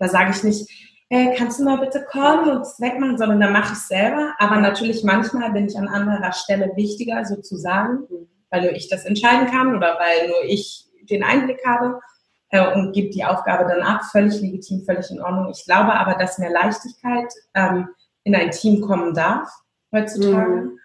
Da 0.00 0.08
sage 0.08 0.32
ich 0.32 0.42
nicht, 0.42 0.68
äh, 1.10 1.36
kannst 1.36 1.60
du 1.60 1.64
mal 1.64 1.78
bitte 1.78 2.04
kommen 2.10 2.50
und 2.50 2.62
es 2.62 2.80
wegmachen, 2.80 3.18
sondern 3.18 3.38
da 3.38 3.48
mache 3.48 3.72
ich 3.72 3.78
es 3.78 3.86
selber. 3.86 4.34
Aber 4.38 4.56
natürlich 4.56 5.04
manchmal 5.04 5.52
bin 5.52 5.66
ich 5.66 5.78
an 5.78 5.86
anderer 5.86 6.32
Stelle 6.32 6.72
wichtiger 6.74 7.24
sozusagen, 7.24 8.00
mhm. 8.10 8.26
weil 8.50 8.62
nur 8.62 8.72
ich 8.72 8.88
das 8.88 9.04
entscheiden 9.04 9.48
kann 9.48 9.76
oder 9.76 9.96
weil 10.00 10.26
nur 10.26 10.44
ich 10.46 10.86
den 11.08 11.22
Einblick 11.22 11.64
habe 11.64 12.00
äh, 12.48 12.74
und 12.74 12.92
gebe 12.94 13.10
die 13.10 13.24
Aufgabe 13.24 13.68
dann 13.68 13.82
ab. 13.82 14.06
Völlig 14.10 14.40
legitim, 14.40 14.82
völlig 14.84 15.08
in 15.08 15.22
Ordnung. 15.22 15.52
Ich 15.52 15.64
glaube 15.64 15.92
aber, 15.92 16.14
dass 16.14 16.38
mehr 16.38 16.50
Leichtigkeit 16.50 17.32
ähm, 17.54 17.90
in 18.24 18.34
ein 18.34 18.50
Team 18.50 18.80
kommen 18.80 19.14
darf 19.14 19.48
heutzutage. 19.92 20.50
Mhm. 20.50 20.79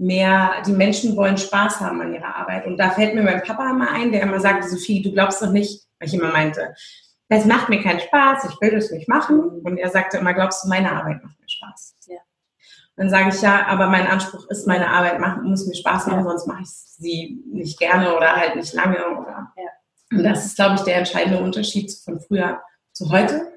Mehr, 0.00 0.62
die 0.66 0.72
Menschen 0.72 1.14
wollen 1.14 1.36
Spaß 1.36 1.80
haben 1.80 2.00
an 2.00 2.14
ihrer 2.14 2.34
Arbeit. 2.34 2.66
Und 2.66 2.78
da 2.78 2.90
fällt 2.90 3.14
mir 3.14 3.22
mein 3.22 3.42
Papa 3.42 3.68
immer 3.68 3.90
ein, 3.90 4.12
der 4.12 4.22
immer 4.22 4.40
sagte, 4.40 4.66
Sophie, 4.66 5.02
du 5.02 5.12
glaubst 5.12 5.42
doch 5.42 5.50
nicht, 5.50 5.86
weil 5.98 6.08
ich 6.08 6.14
immer 6.14 6.32
meinte, 6.32 6.74
es 7.28 7.44
macht 7.44 7.68
mir 7.68 7.82
keinen 7.82 8.00
Spaß, 8.00 8.46
ich 8.50 8.60
will 8.62 8.70
das 8.70 8.90
nicht 8.90 9.08
machen. 9.08 9.40
Und 9.40 9.76
er 9.76 9.90
sagte 9.90 10.16
immer, 10.16 10.32
glaubst 10.32 10.64
du, 10.64 10.68
meine 10.68 10.90
Arbeit 10.90 11.22
macht 11.22 11.38
mir 11.38 11.48
Spaß? 11.48 11.96
Ja. 12.06 12.18
Dann 12.96 13.10
sage 13.10 13.28
ich 13.28 13.42
ja, 13.42 13.66
aber 13.66 13.88
mein 13.88 14.06
Anspruch 14.06 14.48
ist, 14.48 14.66
meine 14.66 14.88
Arbeit 14.88 15.20
macht, 15.20 15.42
muss 15.42 15.66
mir 15.66 15.76
Spaß 15.76 16.06
machen, 16.06 16.24
ja. 16.24 16.30
sonst 16.30 16.46
mache 16.46 16.62
ich 16.62 16.70
sie 16.70 17.44
nicht 17.52 17.78
gerne 17.78 18.16
oder 18.16 18.34
halt 18.34 18.56
nicht 18.56 18.72
lange. 18.72 18.96
Oder 18.96 19.52
ja. 19.56 19.68
Und 20.16 20.24
das 20.24 20.46
ist, 20.46 20.56
glaube 20.56 20.76
ich, 20.76 20.80
der 20.80 20.96
entscheidende 20.96 21.42
Unterschied 21.42 21.92
von 22.04 22.20
früher 22.20 22.62
zu 22.92 23.10
heute. 23.10 23.52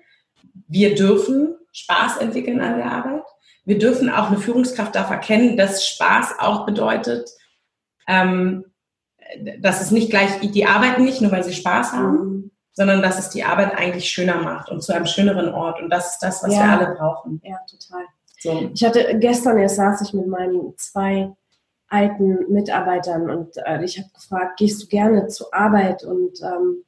Wir 0.68 0.94
dürfen 0.94 1.56
Spaß 1.72 2.18
entwickeln 2.18 2.60
an 2.60 2.78
der 2.78 2.92
Arbeit. 2.92 3.24
Wir 3.65 3.80
dürfen 3.80 4.10
auch 4.10 4.28
eine 4.28 4.39
Führungskraft 4.39 4.95
darf 4.95 5.10
erkennen, 5.10 5.58
dass 5.58 5.88
Spaß 5.88 6.39
auch 6.39 6.65
bedeutet, 6.65 7.30
ähm, 8.08 8.65
dass 9.60 9.82
es 9.82 9.91
nicht 9.91 10.10
gleich, 10.10 10.39
die 10.41 10.65
arbeiten 10.65 11.06
nicht 11.06 11.21
nur, 11.21 11.32
weil 11.32 11.43
sie 11.43 11.54
Spaß 11.54 11.93
haben, 11.93 12.52
sondern 12.73 13.02
dass 13.02 13.19
es 13.19 13.30
die 13.30 13.43
Arbeit 13.43 13.78
eigentlich 13.78 14.10
schöner 14.10 14.41
macht 14.41 14.69
und 14.69 14.82
zu 14.82 14.93
einem 14.93 15.06
schöneren 15.06 15.54
Ort. 15.54 15.82
Und 15.82 15.89
das 15.89 16.13
ist 16.13 16.19
das, 16.19 16.43
was 16.43 16.54
ja. 16.54 16.60
wir 16.60 16.71
alle 16.71 16.95
brauchen. 16.95 17.41
Ja, 17.43 17.58
total. 17.69 18.06
So. 18.39 18.69
Ich 18.73 18.84
hatte 18.84 19.17
gestern 19.19 19.58
erst 19.58 19.78
saß 19.78 20.02
ich 20.02 20.13
mit 20.13 20.28
meinen 20.28 20.78
zwei 20.78 21.32
alten 21.88 22.52
Mitarbeitern 22.52 23.30
und 23.30 23.56
äh, 23.58 23.84
ich 23.84 23.99
habe 23.99 24.10
gefragt, 24.13 24.58
gehst 24.58 24.82
du 24.84 24.88
gerne 24.88 25.28
zur 25.28 25.54
Arbeit? 25.54 26.04
Und 26.04 26.41
ähm, 26.41 26.84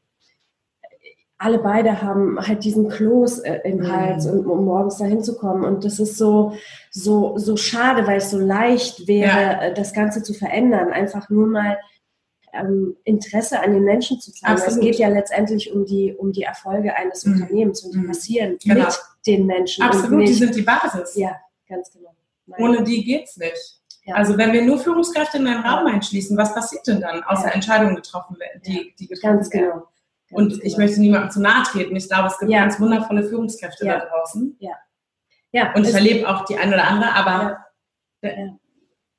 alle 1.37 1.59
beide 1.59 2.01
haben 2.01 2.39
halt 2.39 2.63
diesen 2.63 2.89
Kloß 2.89 3.39
äh, 3.39 3.59
im. 3.65 3.91
Hals, 3.91 4.25
um, 4.25 4.49
um 4.49 4.65
morgens 4.65 4.97
dahin 4.97 5.23
zu 5.23 5.37
kommen. 5.37 5.63
Und 5.63 5.83
das 5.83 5.99
ist 5.99 6.17
so, 6.17 6.53
so, 6.91 7.37
so 7.37 7.57
schade, 7.57 8.07
weil 8.07 8.17
es 8.17 8.31
so 8.31 8.39
leicht 8.39 9.07
wäre, 9.07 9.27
ja. 9.27 9.61
Äh, 9.63 9.73
das 9.73 9.93
Ganze 9.93 10.23
zu 10.23 10.33
verändern. 10.33 10.91
Einfach 10.91 11.29
nur 11.29 11.47
mal 11.47 11.77
ähm, 12.53 12.95
Interesse 13.03 13.59
an 13.59 13.73
den 13.73 13.83
Menschen 13.83 14.19
zu 14.19 14.31
zeigen. 14.31 14.61
Es 14.65 14.79
geht 14.79 14.95
ja 14.95 15.09
letztendlich 15.09 15.73
um 15.73 15.85
die, 15.85 16.13
um 16.13 16.31
die 16.31 16.43
Erfolge 16.43 16.95
eines 16.95 17.25
mhm. 17.25 17.33
Unternehmens 17.33 17.83
und 17.83 17.93
die 17.93 17.99
mhm. 17.99 18.07
passieren 18.07 18.57
genau. 18.63 18.85
mit 18.85 18.99
den 19.27 19.45
Menschen. 19.45 19.83
Absolut, 19.83 20.27
die 20.27 20.33
sind 20.33 20.55
die 20.55 20.61
Basis. 20.61 21.15
Ja, 21.15 21.35
ganz 21.67 21.91
genau. 21.91 22.11
Meine 22.45 22.63
Ohne 22.63 22.83
die 22.83 23.03
geht's 23.03 23.37
nicht. 23.37 23.81
Ja. 24.05 24.15
Also 24.15 24.37
wenn 24.37 24.53
wir 24.53 24.61
nur 24.61 24.77
Führungskräfte 24.77 25.37
in 25.37 25.47
einen 25.47 25.65
Raum 25.65 25.87
einschließen, 25.87 26.37
was 26.37 26.53
passiert 26.53 26.85
denn 26.85 27.01
dann, 27.01 27.23
außer 27.23 27.47
ja. 27.47 27.53
Entscheidungen 27.53 27.95
getroffen 27.95 28.37
werden, 28.39 28.61
die, 28.65 28.93
die 28.99 29.07
getroffen 29.07 29.37
ganz 29.37 29.51
werden? 29.51 29.71
Genau. 29.71 29.87
Und 30.31 30.63
ich 30.63 30.77
möchte 30.77 30.99
niemandem 30.99 31.31
zu 31.31 31.41
nahe 31.41 31.63
treten. 31.63 31.95
Ich 31.95 32.09
glaube, 32.09 32.27
es 32.27 32.39
gibt 32.39 32.51
ganz 32.51 32.79
wundervolle 32.79 33.23
Führungskräfte 33.23 33.85
da 33.85 33.99
draußen. 33.99 34.55
Ja. 34.59 34.73
ja. 35.51 35.73
Und 35.73 35.87
ich 35.87 35.93
erlebe 35.93 36.27
auch 36.27 36.45
die 36.45 36.57
eine 36.57 36.73
oder 36.73 36.87
andere, 36.87 37.13
aber 37.13 37.65
ja. 38.21 38.31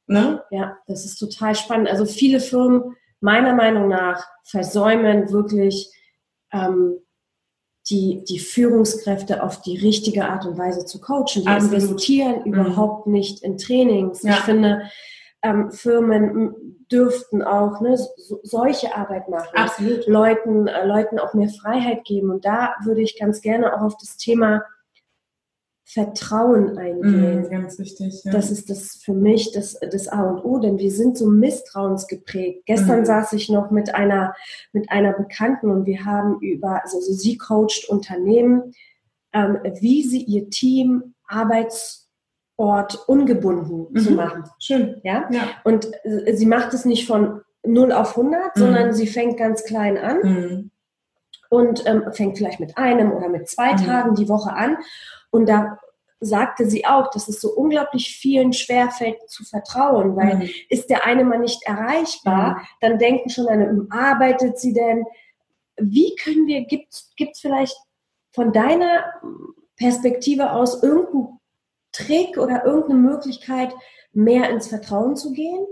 Ne? 0.08 0.42
ja, 0.50 0.78
das 0.86 1.04
ist 1.04 1.18
total 1.18 1.54
spannend. 1.54 1.88
Also 1.88 2.06
viele 2.06 2.40
Firmen, 2.40 2.96
meiner 3.20 3.54
Meinung 3.54 3.88
nach, 3.88 4.24
versäumen 4.44 5.32
wirklich 5.32 5.90
ähm, 6.52 6.98
die, 7.90 8.24
die 8.28 8.38
Führungskräfte 8.38 9.42
auf 9.42 9.62
die 9.62 9.78
richtige 9.78 10.28
Art 10.28 10.44
und 10.46 10.58
Weise 10.58 10.84
zu 10.84 11.00
coachen. 11.00 11.42
Die 11.42 11.46
Absolut. 11.46 11.82
investieren 11.82 12.40
mhm. 12.44 12.52
überhaupt 12.52 13.06
nicht 13.06 13.42
in 13.42 13.58
Trainings. 13.58 14.22
Ja. 14.22 14.32
Ich 14.32 14.40
finde, 14.40 14.90
ähm, 15.46 15.70
Firmen 15.70 16.87
dürften 16.90 17.42
auch 17.42 17.80
ne, 17.80 17.96
so, 17.96 18.40
solche 18.42 18.94
Arbeit 18.96 19.28
machen, 19.28 19.56
Absolut. 19.56 20.06
Leuten, 20.06 20.66
äh, 20.66 20.87
Leuten 20.87 21.18
auch 21.18 21.35
mehr 21.35 21.48
Freiheit 21.48 22.04
geben. 22.04 22.30
Und 22.30 22.44
da 22.44 22.74
würde 22.85 23.02
ich 23.02 23.18
ganz 23.18 23.40
gerne 23.40 23.74
auch 23.74 23.82
auf 23.82 23.96
das 23.96 24.16
Thema 24.16 24.62
Vertrauen 25.85 26.76
eingehen. 26.76 27.42
Mm, 27.42 27.50
ganz 27.50 27.78
wichtig. 27.78 28.22
Ja. 28.24 28.32
Das 28.32 28.50
ist 28.50 28.68
das 28.70 28.96
für 29.04 29.14
mich 29.14 29.52
das, 29.52 29.78
das 29.80 30.09
A 30.09 30.22
und 30.22 30.44
O, 30.44 30.59
denn 30.59 30.78
wir 30.78 30.90
sind 30.90 31.16
so 31.16 31.28
misstrauensgeprägt. 31.28 32.66
Gestern 32.66 33.02
mm. 33.02 33.04
saß 33.04 33.32
ich 33.35 33.48
noch 33.48 33.70
mit 33.70 33.94
einer, 33.94 34.35
mit 34.72 34.90
einer 34.90 35.12
Bekannten 35.12 35.70
und 35.70 35.87
wir 35.87 36.04
haben 36.04 36.40
über, 36.40 36.82
also, 36.82 36.96
also 36.96 37.12
sie 37.12 37.38
coacht 37.38 37.88
Unternehmen, 37.88 38.74
ähm, 39.32 39.59
wie 39.80 40.02
sie 40.02 40.22
ihr 40.22 40.50
Team 40.50 41.14
Arbeitsort 42.58 43.08
ungebunden 43.08 43.88
mhm. 43.90 43.98
zu 43.98 44.12
machen. 44.12 44.44
Schön. 44.58 45.00
Ja? 45.02 45.28
ja. 45.30 45.48
Und 45.64 45.88
sie 46.32 46.46
macht 46.46 46.74
es 46.74 46.84
nicht 46.84 47.06
von 47.06 47.42
0 47.64 47.92
auf 47.92 48.16
100, 48.16 48.56
mm. 48.56 48.58
sondern 48.58 48.92
sie 48.92 49.06
fängt 49.06 49.38
ganz 49.38 49.64
klein 49.64 49.98
an 49.98 50.18
mhm. 50.22 50.70
und 51.50 51.84
ähm, 51.86 52.04
fängt 52.12 52.38
vielleicht 52.38 52.60
mit 52.60 52.78
einem 52.78 53.12
oder 53.12 53.28
mit 53.28 53.48
zwei 53.48 53.72
mhm. 53.72 53.78
Tagen 53.78 54.14
die 54.14 54.28
Woche 54.28 54.52
an 54.52 54.76
und 55.30 55.48
da 55.48 55.78
sagte 56.20 56.70
sie 56.70 56.86
auch, 56.86 57.10
dass 57.10 57.28
es 57.28 57.40
so 57.40 57.50
unglaublich 57.50 58.16
vielen 58.16 58.52
schwerfällt 58.52 59.28
zu 59.28 59.44
vertrauen, 59.44 60.16
weil 60.16 60.36
mhm. 60.36 60.48
ist 60.70 60.88
der 60.88 61.04
eine 61.04 61.24
mal 61.24 61.38
nicht 61.38 61.62
erreichbar, 61.66 62.54
mhm. 62.54 62.66
dann 62.80 62.98
denken 62.98 63.30
schon 63.30 63.48
eine, 63.48 63.68
hm, 63.68 63.88
arbeitet 63.90 64.58
sie 64.58 64.72
denn? 64.72 65.04
Wie 65.76 66.14
können 66.14 66.46
wir, 66.46 66.64
gibt 66.64 66.94
es 66.94 67.40
vielleicht 67.40 67.76
von 68.32 68.52
deiner 68.52 69.04
Perspektive 69.76 70.52
aus 70.52 70.82
irgendeinen 70.82 71.36
Trick 71.96 72.38
oder 72.38 72.64
irgendeine 72.64 73.00
Möglichkeit, 73.00 73.74
mehr 74.12 74.50
ins 74.50 74.68
Vertrauen 74.68 75.16
zu 75.16 75.32
gehen? 75.32 75.66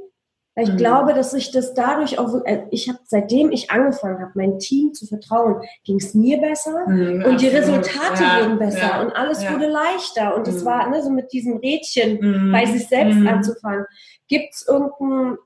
Weil 0.55 0.67
ich 0.67 0.73
mhm. 0.75 0.79
glaube, 0.79 1.15
dass 1.15 1.35
ich 1.35 1.51
das 1.51 1.75
dadurch 1.75 2.19
auch, 2.19 2.45
äh, 2.45 2.67
ich 2.71 2.89
habe, 2.89 3.01
seitdem 3.05 3.51
ich 3.51 3.73
angefangen 3.73 4.21
habe, 4.21 4.33
mein 4.35 4.61
Team 4.61 4.95
zu 4.95 5.07
vertrauen, 5.07 5.63
ging 5.83 5.97
es 5.97 6.15
mir 6.15 6.41
besser 6.41 6.89
mhm, 6.89 7.25
und 7.25 7.41
die 7.41 7.49
Resultate 7.49 8.23
ja, 8.23 8.41
wurden 8.41 8.59
besser 8.59 8.79
ja, 8.79 9.03
und 9.03 9.17
alles 9.17 9.43
ja. 9.43 9.53
wurde 9.53 9.67
leichter. 9.67 10.37
Und 10.37 10.47
es 10.47 10.63
mhm. 10.63 10.67
war 10.67 10.89
ne, 10.91 11.03
so 11.03 11.11
mit 11.11 11.33
diesem 11.33 11.57
Rädchen 11.57 12.21
mhm. 12.21 12.53
bei 12.53 12.67
sich 12.67 12.87
selbst 12.87 13.19
mhm. 13.19 13.27
anzufangen. 13.27 13.85
Gibt 14.29 14.55
es 14.55 14.67
irgendein, 14.69 15.39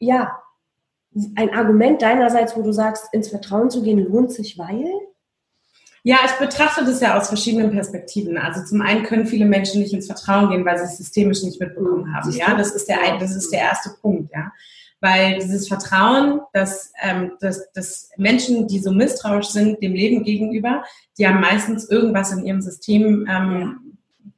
ja, 0.00 0.38
ein 1.36 1.54
Argument 1.54 2.02
deinerseits, 2.02 2.56
wo 2.56 2.62
du 2.62 2.72
sagst, 2.72 3.14
ins 3.14 3.28
Vertrauen 3.28 3.70
zu 3.70 3.82
gehen, 3.82 4.00
lohnt 4.00 4.32
sich, 4.32 4.58
weil? 4.58 4.86
Ja, 6.06 6.18
ich 6.26 6.32
betrachte 6.32 6.84
das 6.84 7.00
ja 7.00 7.18
aus 7.18 7.28
verschiedenen 7.28 7.70
Perspektiven. 7.70 8.36
Also 8.36 8.62
zum 8.62 8.82
einen 8.82 9.04
können 9.04 9.26
viele 9.26 9.46
Menschen 9.46 9.80
nicht 9.80 9.94
ins 9.94 10.06
Vertrauen 10.06 10.50
gehen, 10.50 10.64
weil 10.64 10.76
sie 10.76 10.84
es 10.84 10.98
systemisch 10.98 11.42
nicht 11.42 11.58
mitbekommen 11.58 12.14
haben. 12.14 12.30
Ja, 12.32 12.54
das 12.54 12.72
ist 12.72 12.88
der, 12.90 12.98
das 13.18 13.34
ist 13.34 13.50
der 13.50 13.60
erste 13.60 13.90
Punkt. 14.02 14.30
Ja, 14.34 14.52
weil 15.00 15.38
dieses 15.38 15.66
Vertrauen, 15.66 16.40
dass, 16.52 16.92
ähm, 17.02 17.32
dass, 17.40 17.72
dass 17.72 18.10
Menschen, 18.18 18.68
die 18.68 18.80
so 18.80 18.90
misstrauisch 18.90 19.48
sind 19.48 19.82
dem 19.82 19.94
Leben 19.94 20.24
gegenüber, 20.24 20.84
die 21.18 21.26
haben 21.26 21.40
meistens 21.40 21.88
irgendwas 21.88 22.32
in 22.32 22.44
ihrem 22.44 22.60
System, 22.60 23.26
ähm, 23.30 23.83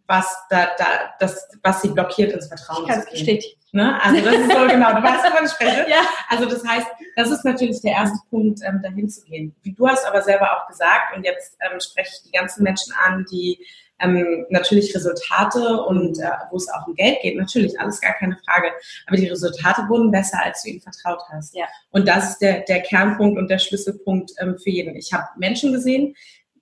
was 0.06 0.36
da, 0.50 0.68
da, 0.78 0.84
das, 1.18 1.48
was 1.62 1.82
sie 1.82 1.88
blockiert 1.88 2.32
ins 2.32 2.48
Vertrauen. 2.48 2.84
Ich 2.84 2.88
kann 2.88 3.00
es 3.00 3.10
bestätigen. 3.10 3.58
Ne? 3.72 4.00
Also 4.02 4.24
das 4.24 4.34
ist 4.34 4.52
so 4.52 4.66
genau, 4.68 4.94
du 4.94 5.02
weißt, 5.02 5.24
wovon 5.24 5.44
ich 5.44 5.50
spreche. 5.50 5.86
ja. 5.90 6.00
Also 6.28 6.46
das 6.46 6.64
heißt, 6.66 6.86
das 7.16 7.30
ist 7.30 7.44
natürlich 7.44 7.80
der 7.82 7.92
erste 7.92 8.18
Punkt, 8.30 8.60
ähm, 8.64 8.80
dahin 8.82 9.08
zu 9.08 9.22
gehen. 9.24 9.54
Du 9.64 9.88
hast 9.88 10.06
aber 10.06 10.22
selber 10.22 10.56
auch 10.56 10.68
gesagt, 10.68 11.16
und 11.16 11.24
jetzt 11.24 11.56
ähm, 11.60 11.80
spreche 11.80 12.10
ich 12.14 12.30
die 12.30 12.32
ganzen 12.32 12.62
Menschen 12.62 12.94
an, 13.04 13.26
die 13.30 13.58
ähm, 13.98 14.46
natürlich 14.50 14.94
Resultate 14.94 15.82
und 15.82 16.18
äh, 16.18 16.30
wo 16.50 16.56
es 16.56 16.68
auch 16.68 16.86
um 16.86 16.94
Geld 16.94 17.20
geht, 17.22 17.36
natürlich, 17.36 17.78
alles 17.80 18.00
gar 18.00 18.12
keine 18.14 18.36
Frage. 18.44 18.70
Aber 19.06 19.16
die 19.16 19.28
Resultate 19.28 19.82
wurden 19.88 20.10
besser, 20.10 20.38
als 20.42 20.62
du 20.62 20.70
ihnen 20.70 20.80
vertraut 20.80 21.22
hast. 21.30 21.54
Ja. 21.54 21.66
Und 21.90 22.06
das 22.06 22.30
ist 22.30 22.38
der, 22.38 22.60
der 22.60 22.80
Kernpunkt 22.80 23.38
und 23.38 23.48
der 23.48 23.58
Schlüsselpunkt 23.58 24.32
ähm, 24.38 24.58
für 24.58 24.70
jeden. 24.70 24.96
Ich 24.96 25.12
habe 25.12 25.26
Menschen 25.36 25.72
gesehen, 25.72 26.14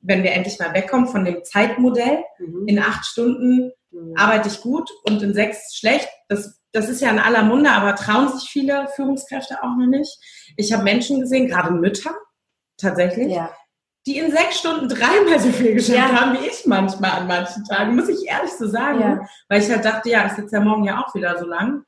wenn 0.04 0.22
wir 0.22 0.32
endlich 0.32 0.58
mal 0.58 0.74
wegkommen 0.74 1.08
von 1.08 1.24
dem 1.24 1.42
Zeitmodell, 1.44 2.22
mhm. 2.38 2.68
in 2.68 2.78
acht 2.78 3.04
Stunden 3.04 3.72
mhm. 3.90 4.14
arbeite 4.16 4.48
ich 4.48 4.60
gut 4.60 4.88
und 5.04 5.22
in 5.22 5.34
sechs 5.34 5.74
schlecht, 5.74 6.08
das 6.28 6.60
das 6.74 6.88
ist 6.88 7.00
ja 7.00 7.10
in 7.10 7.20
aller 7.20 7.44
Munde, 7.44 7.70
aber 7.70 7.94
trauen 7.94 8.28
sich 8.28 8.50
viele 8.50 8.88
Führungskräfte 8.96 9.62
auch 9.62 9.76
noch 9.76 9.86
nicht. 9.86 10.18
Ich 10.56 10.72
habe 10.72 10.82
Menschen 10.82 11.20
gesehen, 11.20 11.46
gerade 11.46 11.70
Mütter 11.70 12.10
tatsächlich, 12.76 13.32
ja. 13.32 13.48
die 14.06 14.18
in 14.18 14.32
sechs 14.32 14.58
Stunden 14.58 14.88
dreimal 14.88 15.38
so 15.38 15.50
viel 15.50 15.74
geschafft 15.74 15.96
ja. 15.96 16.20
haben 16.20 16.34
wie 16.34 16.46
ich 16.46 16.66
manchmal 16.66 17.12
an 17.12 17.28
manchen 17.28 17.64
Tagen, 17.64 17.94
muss 17.94 18.08
ich 18.08 18.26
ehrlich 18.26 18.50
so 18.50 18.66
sagen. 18.66 19.00
Ja. 19.00 19.26
Weil 19.48 19.62
ich 19.62 19.70
halt 19.70 19.84
dachte, 19.84 20.10
ja, 20.10 20.26
ich 20.26 20.32
sitze 20.32 20.56
ja 20.56 20.62
morgen 20.62 20.82
ja 20.82 21.00
auch 21.00 21.14
wieder 21.14 21.38
so 21.38 21.46
lang. 21.46 21.84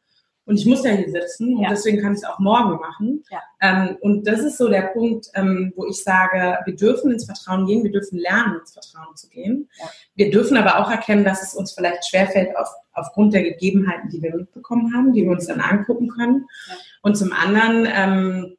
Und 0.47 0.57
ich 0.57 0.67
muss 0.67 0.85
ja 0.85 0.93
hier 0.93 1.11
sitzen 1.11 1.57
und 1.57 1.65
ja. 1.65 1.71
deswegen 1.71 2.01
kann 2.01 2.13
ich 2.13 2.19
es 2.19 2.25
auch 2.25 2.39
morgen 2.39 2.79
machen. 2.79 3.25
Ja. 3.31 3.41
Ähm, 3.61 3.97
und 4.01 4.29
das 4.29 4.41
ist 4.41 4.57
so 4.57 4.69
der 4.69 4.93
Punkt, 4.93 5.27
ähm, 5.35 5.73
wo 5.75 5.87
ich 5.87 6.03
sage, 6.03 6.59
wir 6.65 6.77
dürfen 6.77 7.11
ins 7.11 7.25
Vertrauen 7.25 7.67
gehen, 7.67 7.83
wir 7.83 7.91
dürfen 7.91 8.19
lernen, 8.19 8.61
ins 8.61 8.73
Vertrauen 8.73 9.17
zu 9.17 9.29
gehen. 9.29 9.69
Ja. 9.79 9.91
Wir 10.15 10.31
dürfen 10.31 10.57
aber 10.57 10.79
auch 10.79 10.91
erkennen, 10.91 11.25
dass 11.25 11.43
es 11.43 11.55
uns 11.55 11.73
vielleicht 11.73 12.09
schwerfällt 12.09 12.57
auf, 12.57 12.69
aufgrund 12.93 13.35
der 13.35 13.43
Gegebenheiten, 13.43 14.09
die 14.09 14.23
wir 14.23 14.37
mitbekommen 14.37 14.95
haben, 14.95 15.13
die 15.13 15.25
wir 15.25 15.33
uns 15.33 15.47
dann 15.47 15.61
angucken 15.61 16.09
können. 16.09 16.47
Und 17.03 17.17
zum 17.17 17.33
anderen 17.33 17.89
ähm, 17.93 18.56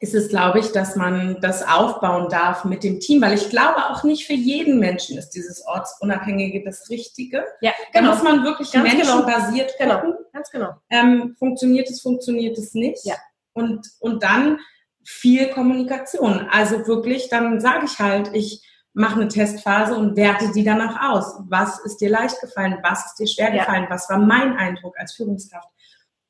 ist 0.00 0.14
es, 0.14 0.28
glaube 0.28 0.60
ich, 0.60 0.70
dass 0.70 0.94
man 0.94 1.40
das 1.40 1.66
aufbauen 1.66 2.28
darf 2.28 2.64
mit 2.64 2.84
dem 2.84 3.00
Team, 3.00 3.20
weil 3.20 3.34
ich 3.34 3.50
glaube 3.50 3.90
auch 3.90 4.04
nicht 4.04 4.26
für 4.26 4.34
jeden 4.34 4.78
Menschen 4.78 5.18
ist 5.18 5.30
dieses 5.30 5.66
Ortsunabhängige 5.66 6.62
das 6.62 6.88
Richtige. 6.88 7.44
Ja, 7.60 7.72
genau. 7.92 8.10
Da 8.10 8.14
muss 8.14 8.22
man 8.22 8.44
wirklich 8.44 8.70
Ganz 8.70 8.90
genau. 8.90 9.22
menschenbasiert 9.22 9.72
genau. 9.78 9.94
gucken. 9.96 10.12
Genau. 10.12 10.28
Ganz 10.32 10.50
genau. 10.50 10.70
Ähm, 10.90 11.34
funktioniert 11.38 11.90
es, 11.90 12.00
funktioniert 12.00 12.56
es 12.58 12.74
nicht? 12.74 13.04
Ja. 13.04 13.16
Und, 13.54 13.88
und 13.98 14.22
dann 14.22 14.58
viel 15.04 15.48
Kommunikation. 15.48 16.48
Also 16.50 16.86
wirklich, 16.86 17.28
dann 17.28 17.60
sage 17.60 17.86
ich 17.86 17.98
halt, 17.98 18.30
ich 18.34 18.62
mache 18.92 19.20
eine 19.20 19.28
Testphase 19.28 19.96
und 19.96 20.16
werte 20.16 20.52
die 20.52 20.64
danach 20.64 21.10
aus. 21.10 21.40
Was 21.48 21.80
ist 21.84 21.96
dir 21.96 22.10
leicht 22.10 22.40
gefallen? 22.40 22.78
Was 22.82 23.06
ist 23.06 23.14
dir 23.16 23.26
schwer 23.26 23.50
gefallen? 23.50 23.84
Ja. 23.84 23.90
Was 23.90 24.08
war 24.08 24.18
mein 24.18 24.56
Eindruck 24.56 24.96
als 24.98 25.14
Führungskraft? 25.14 25.68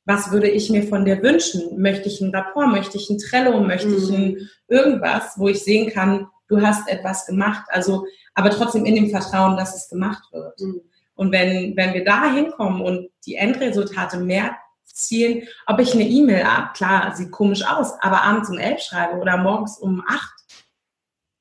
Was 0.08 0.32
würde 0.32 0.48
ich 0.48 0.70
mir 0.70 0.84
von 0.84 1.04
dir 1.04 1.22
wünschen? 1.22 1.78
Möchte 1.78 2.08
ich 2.08 2.22
ein 2.22 2.34
Rapport, 2.34 2.68
möchte 2.68 2.96
ich 2.96 3.10
ein 3.10 3.18
Trello, 3.18 3.60
möchte 3.60 3.94
ich 3.94 4.08
ein 4.08 4.30
mhm. 4.30 4.48
irgendwas, 4.66 5.34
wo 5.36 5.48
ich 5.48 5.62
sehen 5.62 5.90
kann, 5.90 6.28
du 6.48 6.62
hast 6.62 6.88
etwas 6.88 7.26
gemacht, 7.26 7.66
also 7.68 8.06
aber 8.32 8.48
trotzdem 8.48 8.86
in 8.86 8.94
dem 8.94 9.10
Vertrauen, 9.10 9.58
dass 9.58 9.76
es 9.76 9.90
gemacht 9.90 10.32
wird. 10.32 10.58
Mhm. 10.60 10.80
Und 11.14 11.30
wenn, 11.30 11.76
wenn 11.76 11.92
wir 11.92 12.04
da 12.04 12.32
hinkommen 12.32 12.80
und 12.80 13.10
die 13.26 13.34
Endresultate 13.34 14.18
mehr 14.18 14.56
zielen, 14.86 15.46
ob 15.66 15.78
ich 15.78 15.92
eine 15.92 16.08
E-Mail 16.08 16.44
ab, 16.44 16.72
klar, 16.72 17.14
sieht 17.14 17.30
komisch 17.30 17.66
aus, 17.66 17.92
aber 18.00 18.22
abends 18.22 18.48
um 18.48 18.56
elf 18.56 18.80
schreibe 18.80 19.18
oder 19.18 19.36
morgens 19.36 19.78
um 19.78 20.02
acht, 20.08 20.32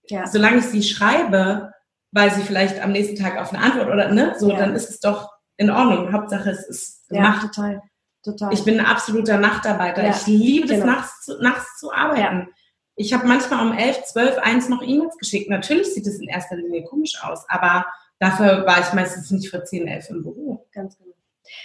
ja. 0.10 0.28
solange 0.28 0.58
ich 0.58 0.66
sie 0.66 0.84
schreibe, 0.84 1.72
weil 2.12 2.34
sie 2.34 2.42
vielleicht 2.42 2.82
am 2.82 2.92
nächsten 2.92 3.16
Tag 3.16 3.38
auf 3.38 3.54
eine 3.54 3.64
Antwort 3.64 3.88
oder 3.88 4.12
ne, 4.12 4.36
so, 4.38 4.52
ja. 4.52 4.58
dann 4.58 4.76
ist 4.76 4.90
es 4.90 5.00
doch 5.00 5.32
in 5.56 5.70
Ordnung. 5.70 6.12
Hauptsache 6.12 6.50
es 6.50 6.68
ist 6.68 7.08
gemacht. 7.08 7.44
Ja, 7.44 7.48
total. 7.48 7.82
Total. 8.24 8.54
Ich 8.54 8.64
bin 8.64 8.80
ein 8.80 8.86
absoluter 8.86 9.38
Nachtarbeiter. 9.38 10.04
Ja, 10.04 10.10
ich 10.12 10.28
liebe 10.28 10.68
genau. 10.68 10.80
es, 10.80 10.86
nachts 10.86 11.26
zu, 11.26 11.42
nachts 11.42 11.80
zu 11.80 11.94
arbeiten. 11.94 12.40
Ja. 12.40 12.48
Ich 12.96 13.14
habe 13.14 13.28
manchmal 13.28 13.66
um 13.66 13.78
elf, 13.78 14.04
zwölf, 14.04 14.38
eins 14.40 14.70
noch 14.70 14.82
E-Mails 14.82 15.18
geschickt. 15.18 15.50
Natürlich 15.50 15.94
sieht 15.94 16.08
es 16.08 16.20
in 16.20 16.28
erster 16.28 16.56
Linie 16.56 16.84
komisch 16.84 17.22
aus, 17.22 17.46
aber 17.48 17.86
dafür 18.20 18.66
war 18.66 18.80
ich 18.80 18.92
meistens 18.94 19.30
nicht 19.30 19.50
vor 19.50 19.64
zehn, 19.64 19.88
elf 19.88 20.10
im 20.10 20.24
Büro. 20.24 20.68
Ganz 20.72 20.98
genau. 20.98 21.14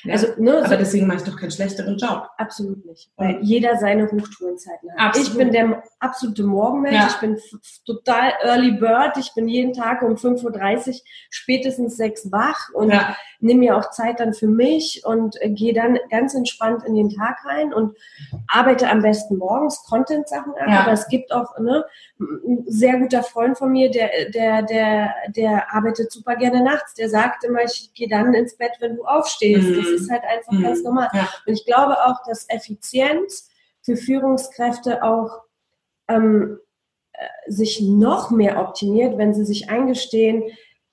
Ja. 0.04 0.14
Also, 0.14 0.28
ne, 0.38 0.64
aber 0.64 0.76
deswegen 0.76 1.06
mache 1.06 1.18
ich 1.18 1.24
doch 1.24 1.36
keinen 1.36 1.50
schlechteren 1.50 1.96
Job. 1.96 2.28
Absolut 2.36 2.84
nicht. 2.84 3.10
Weil 3.16 3.38
mhm. 3.38 3.42
jeder 3.42 3.78
seine 3.78 4.04
Hochtourenzeiten 4.04 4.90
hat. 4.92 4.98
Absolut. 4.98 5.28
Ich 5.28 5.36
bin 5.36 5.52
der 5.52 5.82
absolute 6.00 6.44
Morgenmensch. 6.44 6.96
Ja. 6.96 7.08
Ich 7.08 7.16
bin 7.16 7.38
total 7.84 8.32
Early 8.42 8.72
Bird. 8.72 9.16
Ich 9.16 9.32
bin 9.34 9.48
jeden 9.48 9.72
Tag 9.72 10.02
um 10.02 10.14
5.30 10.14 10.88
Uhr 10.88 10.94
spätestens 11.30 11.96
sechs 11.96 12.30
wach 12.30 12.70
und 12.74 12.90
ja. 12.90 13.16
Nehme 13.42 13.60
mir 13.60 13.76
auch 13.76 13.90
Zeit 13.90 14.20
dann 14.20 14.34
für 14.34 14.46
mich 14.46 15.02
und 15.04 15.40
äh, 15.42 15.50
gehe 15.50 15.74
dann 15.74 15.98
ganz 16.10 16.34
entspannt 16.34 16.84
in 16.84 16.94
den 16.94 17.10
Tag 17.10 17.44
rein 17.44 17.74
und 17.74 17.96
arbeite 18.48 18.88
am 18.88 19.02
besten 19.02 19.36
morgens 19.36 19.82
Content-Sachen 19.84 20.54
ab. 20.54 20.68
Aber 20.82 20.92
es 20.92 21.08
gibt 21.08 21.32
auch 21.32 21.58
ne, 21.58 21.84
ein 22.20 22.64
sehr 22.66 22.98
guter 22.98 23.22
Freund 23.22 23.58
von 23.58 23.72
mir, 23.72 23.90
der, 23.90 24.30
der, 24.30 24.62
der, 24.62 25.14
der 25.28 25.74
arbeitet 25.74 26.12
super 26.12 26.36
gerne 26.36 26.62
nachts. 26.62 26.94
Der 26.94 27.08
sagt 27.08 27.44
immer, 27.44 27.62
ich 27.64 27.92
gehe 27.94 28.08
dann 28.08 28.32
ins 28.34 28.56
Bett, 28.56 28.72
wenn 28.80 28.96
du 28.96 29.04
aufstehst. 29.04 29.68
Mhm. 29.68 29.76
Das 29.76 29.86
ist 29.86 30.10
halt 30.10 30.22
einfach 30.24 30.52
mhm. 30.52 30.62
ganz 30.62 30.82
normal. 30.82 31.08
Ja. 31.12 31.28
Und 31.46 31.52
ich 31.52 31.66
glaube 31.66 31.96
auch, 32.04 32.22
dass 32.26 32.48
Effizienz 32.48 33.50
für 33.82 33.96
Führungskräfte 33.96 35.02
auch 35.02 35.42
ähm, 36.08 36.58
äh, 37.12 37.50
sich 37.50 37.80
noch 37.80 38.30
mehr 38.30 38.60
optimiert, 38.60 39.18
wenn 39.18 39.34
sie 39.34 39.44
sich 39.44 39.68
eingestehen, 39.68 40.44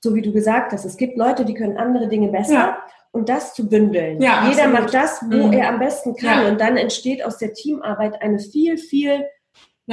so 0.02 0.16
wie 0.16 0.22
du 0.22 0.32
gesagt 0.32 0.72
hast, 0.72 0.86
es 0.86 0.98
gibt 0.98 1.18
Leute, 1.18 1.46
die 1.46 1.54
können 1.54 1.78
andere 1.78 2.08
Dinge 2.08 2.30
besser. 2.30 2.54
Ja. 2.54 2.84
Und 3.12 3.28
das 3.28 3.56
zu 3.56 3.68
bündeln. 3.68 4.22
Ja, 4.22 4.48
Jeder 4.48 4.66
absolut. 4.66 4.74
macht 4.74 4.94
das, 4.94 5.22
wo 5.24 5.48
mhm. 5.48 5.54
er 5.54 5.70
am 5.70 5.80
besten 5.80 6.16
kann. 6.16 6.46
Und 6.46 6.62
dann 6.62 6.78
entsteht 6.78 7.26
aus 7.26 7.40
der 7.40 7.54
Teamarbeit 7.54 8.22
eine 8.22 8.38
viel, 8.38 8.78
viel 8.78 9.26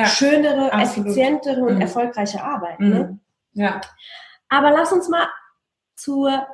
schönere, 0.05 0.71
absolut. 0.71 1.09
effizientere 1.09 1.63
und 1.63 1.77
mhm. 1.77 1.81
erfolgreiche 1.81 2.43
Arbeit. 2.43 2.79
Ne? 2.79 3.19
Mhm. 3.55 3.63
Ja. 3.63 3.81
Aber 4.51 4.71
lass 4.71 4.93
uns 4.93 5.09
mal 5.09 5.27
zur 5.95 6.47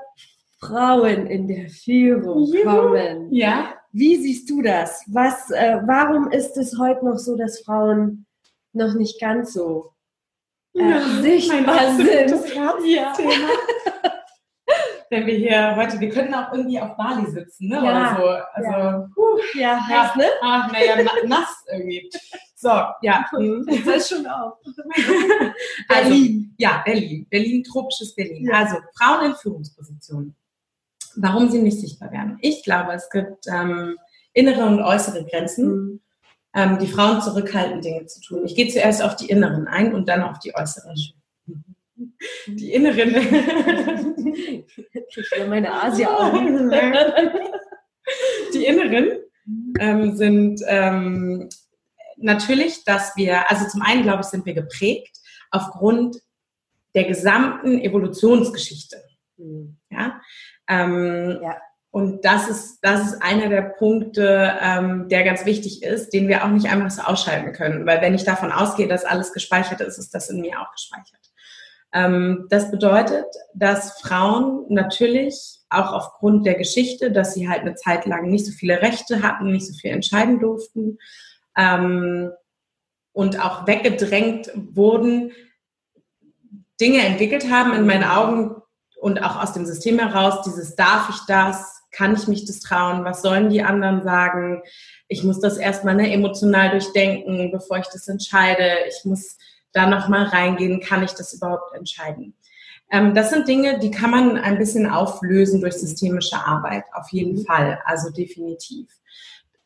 Frauen 0.61 1.27
in 1.27 1.49
der 1.49 1.69
Führung 1.69 2.49
kommen. 2.65 3.33
Ja. 3.33 3.75
Wie 3.91 4.17
siehst 4.17 4.49
du 4.49 4.63
das? 4.63 5.05
Was, 5.09 5.51
äh, 5.51 5.81
warum 5.85 6.31
ist 6.31 6.57
es 6.57 6.79
heute 6.79 7.05
noch 7.05 7.19
so, 7.19 7.37
dass 7.37 7.61
Frauen 7.61 8.27
noch 8.73 8.95
nicht 8.95 9.21
ganz 9.21 9.53
so 9.53 9.92
äh, 10.75 10.91
ja, 10.91 11.01
sichtbar 11.21 11.95
sind? 11.95 12.09
Ja. 12.85 13.13
Wenn 15.11 15.27
wir 15.27 15.35
hier 15.35 15.77
heute, 15.77 16.01
wir 16.01 16.09
könnten 16.09 16.35
auch 16.35 16.53
irgendwie 16.53 16.81
auf 16.81 16.97
Bali 16.97 17.31
sitzen, 17.31 17.69
ne? 17.69 17.77
Ja. 17.77 17.83
Oder 17.83 18.17
so. 18.17 18.27
Also, 18.55 18.71
ja, 18.71 19.09
uh, 19.17 19.39
ja 19.55 19.87
heiß, 19.87 20.17
ne? 20.17 20.25
Ach, 20.41 20.73
naja, 20.73 20.97
nass 21.27 21.65
irgendwie. 21.71 22.11
So, 22.55 22.71
ja. 23.03 23.27
Das 23.85 23.97
ist 23.97 24.09
schon 24.09 24.27
auf. 24.27 24.55
Also, 25.89 26.09
Berlin. 26.09 26.55
ja, 26.57 26.83
Berlin. 26.85 27.27
Berlin, 27.29 27.63
tropisches 27.65 28.15
Berlin. 28.15 28.47
Ja. 28.47 28.61
Also, 28.61 28.77
Frauen 28.97 29.27
in 29.27 29.35
Führungspositionen 29.35 30.35
warum 31.17 31.51
sie 31.51 31.61
nicht 31.61 31.81
sichtbar 31.81 32.11
werden. 32.13 32.39
Ich 32.41 32.63
glaube, 32.65 32.93
es 32.93 33.11
gibt 33.11 33.47
ähm, 33.47 33.99
innere 34.33 34.65
und 34.67 34.81
äußere 34.81 35.25
Grenzen, 35.25 35.67
mhm. 35.67 36.01
Ähm, 36.55 36.79
die 36.79 36.87
Frauen 36.87 37.21
zurückhalten, 37.23 37.81
Dinge 37.81 38.07
zu 38.07 38.21
tun. 38.21 38.45
Ich 38.45 38.55
gehe 38.55 38.69
zuerst 38.69 39.03
auf 39.03 39.17
die 39.17 39.29
inneren 39.29 39.67
ein 39.67 39.95
und 39.95 40.09
dann 40.09 40.23
auf 40.23 40.39
die 40.39 40.55
äußeren. 40.55 40.95
Die 42.47 42.73
inneren. 42.73 43.15
ich 44.67 45.31
will 45.33 45.49
meine 45.49 45.73
Asia-Augen. 45.73 46.71
die 48.55 48.67
inneren 48.67 49.19
ähm, 49.79 50.17
sind 50.17 50.61
ähm, 50.67 51.49
natürlich, 52.17 52.85
dass 52.85 53.17
wir, 53.17 53.51
also 53.51 53.67
zum 53.69 53.83
einen 53.83 54.03
glaube 54.03 54.21
ich, 54.23 54.27
sind 54.27 54.47
wir 54.47 54.55
geprägt 54.55 55.19
aufgrund 55.51 56.17
der 56.95 57.05
gesamten 57.05 57.81
Evolutionsgeschichte. 57.81 59.03
Mhm. 59.37 59.79
Ja? 59.91 60.21
Ähm, 60.69 61.39
ja. 61.43 61.57
Und 61.93 62.25
das 62.25 62.49
ist, 62.49 62.79
das 62.81 63.07
ist 63.07 63.23
einer 63.23 63.51
der 63.51 63.61
Punkte, 63.63 64.55
ähm, 64.63 65.11
der 65.11 65.25
ganz 65.25 65.45
wichtig 65.45 65.83
ist, 65.83 66.15
den 66.15 66.27
wir 66.27 66.43
auch 66.43 66.49
nicht 66.49 66.67
einfach 66.67 66.91
so 66.91 67.03
ausschalten 67.03 67.53
können. 67.53 67.87
Weil 67.87 68.01
wenn 68.01 68.15
ich 68.15 68.25
davon 68.25 68.51
ausgehe, 68.51 68.89
dass 68.89 69.05
alles 69.05 69.35
gespeichert 69.35 69.83
ist, 69.83 69.99
ist 69.99 70.15
das 70.15 70.31
in 70.31 70.41
mir 70.41 70.59
auch 70.59 70.73
gespeichert. 70.73 71.21
Ähm, 71.93 72.47
das 72.49 72.71
bedeutet, 72.71 73.27
dass 73.53 74.01
Frauen 74.01 74.65
natürlich 74.71 75.61
auch 75.69 75.93
aufgrund 75.93 76.47
der 76.47 76.55
Geschichte, 76.55 77.13
dass 77.13 77.35
sie 77.35 77.51
halt 77.51 77.61
eine 77.61 77.75
Zeit 77.75 78.07
lang 78.07 78.31
nicht 78.31 78.47
so 78.47 78.53
viele 78.53 78.81
Rechte 78.81 79.23
hatten, 79.23 79.53
nicht 79.53 79.67
so 79.67 79.75
viel 79.75 79.91
entscheiden 79.91 80.41
durften 80.41 80.99
ähm, 81.59 82.31
und 83.13 83.39
auch 83.39 83.67
weggedrängt 83.67 84.51
wurden, 84.55 85.33
Dinge 86.81 87.05
entwickelt 87.05 87.51
haben 87.51 87.75
in 87.75 87.87
meinen 87.87 88.05
Augen 88.05 88.57
und 88.99 89.23
auch 89.23 89.43
aus 89.43 89.53
dem 89.53 89.67
System 89.67 89.99
heraus, 89.99 90.43
dieses 90.43 90.75
darf 90.75 91.11
ich 91.11 91.21
das, 91.27 91.72
kann 91.93 92.15
ich 92.15 92.27
mich 92.27 92.47
das 92.47 92.61
trauen, 92.61 93.05
was 93.05 93.23
sollen 93.23 93.51
die 93.51 93.63
anderen 93.63 94.03
sagen, 94.03 94.63
ich 95.09 95.23
muss 95.23 95.41
das 95.41 95.59
erstmal 95.59 95.95
ne, 95.95 96.13
emotional 96.13 96.71
durchdenken, 96.71 97.53
bevor 97.53 97.79
ich 97.79 97.87
das 97.87 98.09
entscheide, 98.09 98.67
ich 98.89 99.05
muss 99.05 99.37
da 99.73 99.87
nochmal 99.87 100.25
reingehen, 100.25 100.81
kann 100.81 101.03
ich 101.03 101.13
das 101.13 101.35
überhaupt 101.35 101.75
entscheiden. 101.75 102.35
Ähm, 102.91 103.15
das 103.15 103.31
sind 103.31 103.49
Dinge, 103.49 103.79
die 103.79 103.91
kann 103.91 104.11
man 104.11 104.37
ein 104.37 104.59
bisschen 104.59 104.89
auflösen 104.89 105.61
durch 105.61 105.75
systemische 105.75 106.37
Arbeit, 106.37 106.85
auf 106.93 107.11
jeden 107.11 107.41
mhm. 107.41 107.45
Fall, 107.45 107.79
also 107.85 108.11
definitiv. 108.11 108.89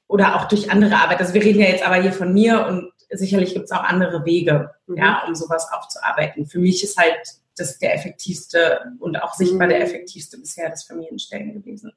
Oder 0.08 0.36
auch 0.36 0.46
durch 0.46 0.70
andere 0.70 0.96
Arbeit. 0.96 1.18
Also 1.18 1.34
wir 1.34 1.42
reden 1.42 1.60
ja 1.60 1.66
jetzt 1.66 1.84
aber 1.84 1.96
hier 1.96 2.12
von 2.12 2.32
mir 2.32 2.66
und 2.66 2.92
sicherlich 3.10 3.54
gibt 3.54 3.64
es 3.64 3.72
auch 3.72 3.82
andere 3.82 4.24
Wege, 4.24 4.70
mhm. 4.86 4.96
ja, 4.96 5.24
um 5.26 5.34
sowas 5.34 5.68
aufzuarbeiten. 5.72 6.46
Für 6.46 6.60
mich 6.60 6.84
ist 6.84 6.96
halt 6.96 7.18
das 7.56 7.78
der 7.78 7.94
effektivste 7.94 8.92
und 8.98 9.16
auch 9.16 9.34
sichtbar 9.34 9.68
der 9.68 9.78
mhm. 9.78 9.84
effektivste 9.84 10.38
bisher 10.38 10.70
das 10.70 10.84
Familienstellen 10.84 11.54
gewesen. 11.54 11.92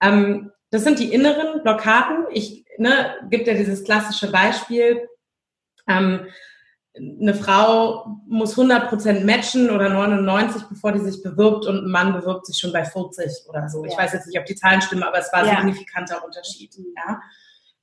Ähm, 0.00 0.52
das 0.70 0.84
sind 0.84 0.98
die 0.98 1.12
inneren 1.12 1.62
Blockaden. 1.62 2.26
Ich 2.32 2.64
ne, 2.78 3.14
gibt 3.30 3.46
ja 3.46 3.54
dieses 3.54 3.84
klassische 3.84 4.30
Beispiel. 4.30 5.08
Ähm, 5.86 6.26
eine 6.96 7.34
Frau 7.34 8.20
muss 8.26 8.56
100% 8.56 9.24
matchen 9.24 9.70
oder 9.70 9.88
99, 9.88 10.62
bevor 10.68 10.92
die 10.92 11.00
sich 11.00 11.22
bewirbt 11.22 11.66
und 11.66 11.84
ein 11.84 11.90
Mann 11.90 12.12
bewirbt 12.12 12.46
sich 12.46 12.56
schon 12.56 12.72
bei 12.72 12.84
40 12.84 13.48
oder 13.48 13.68
so. 13.68 13.84
Ja. 13.84 13.90
Ich 13.90 13.98
weiß 13.98 14.12
jetzt 14.12 14.26
nicht, 14.28 14.38
ob 14.38 14.46
die 14.46 14.54
Zahlen 14.54 14.80
stimmen, 14.80 15.02
aber 15.02 15.18
es 15.18 15.32
war 15.32 15.40
ein 15.40 15.48
ja. 15.48 15.56
signifikanter 15.56 16.24
Unterschied. 16.24 16.76
Ja. 16.96 17.20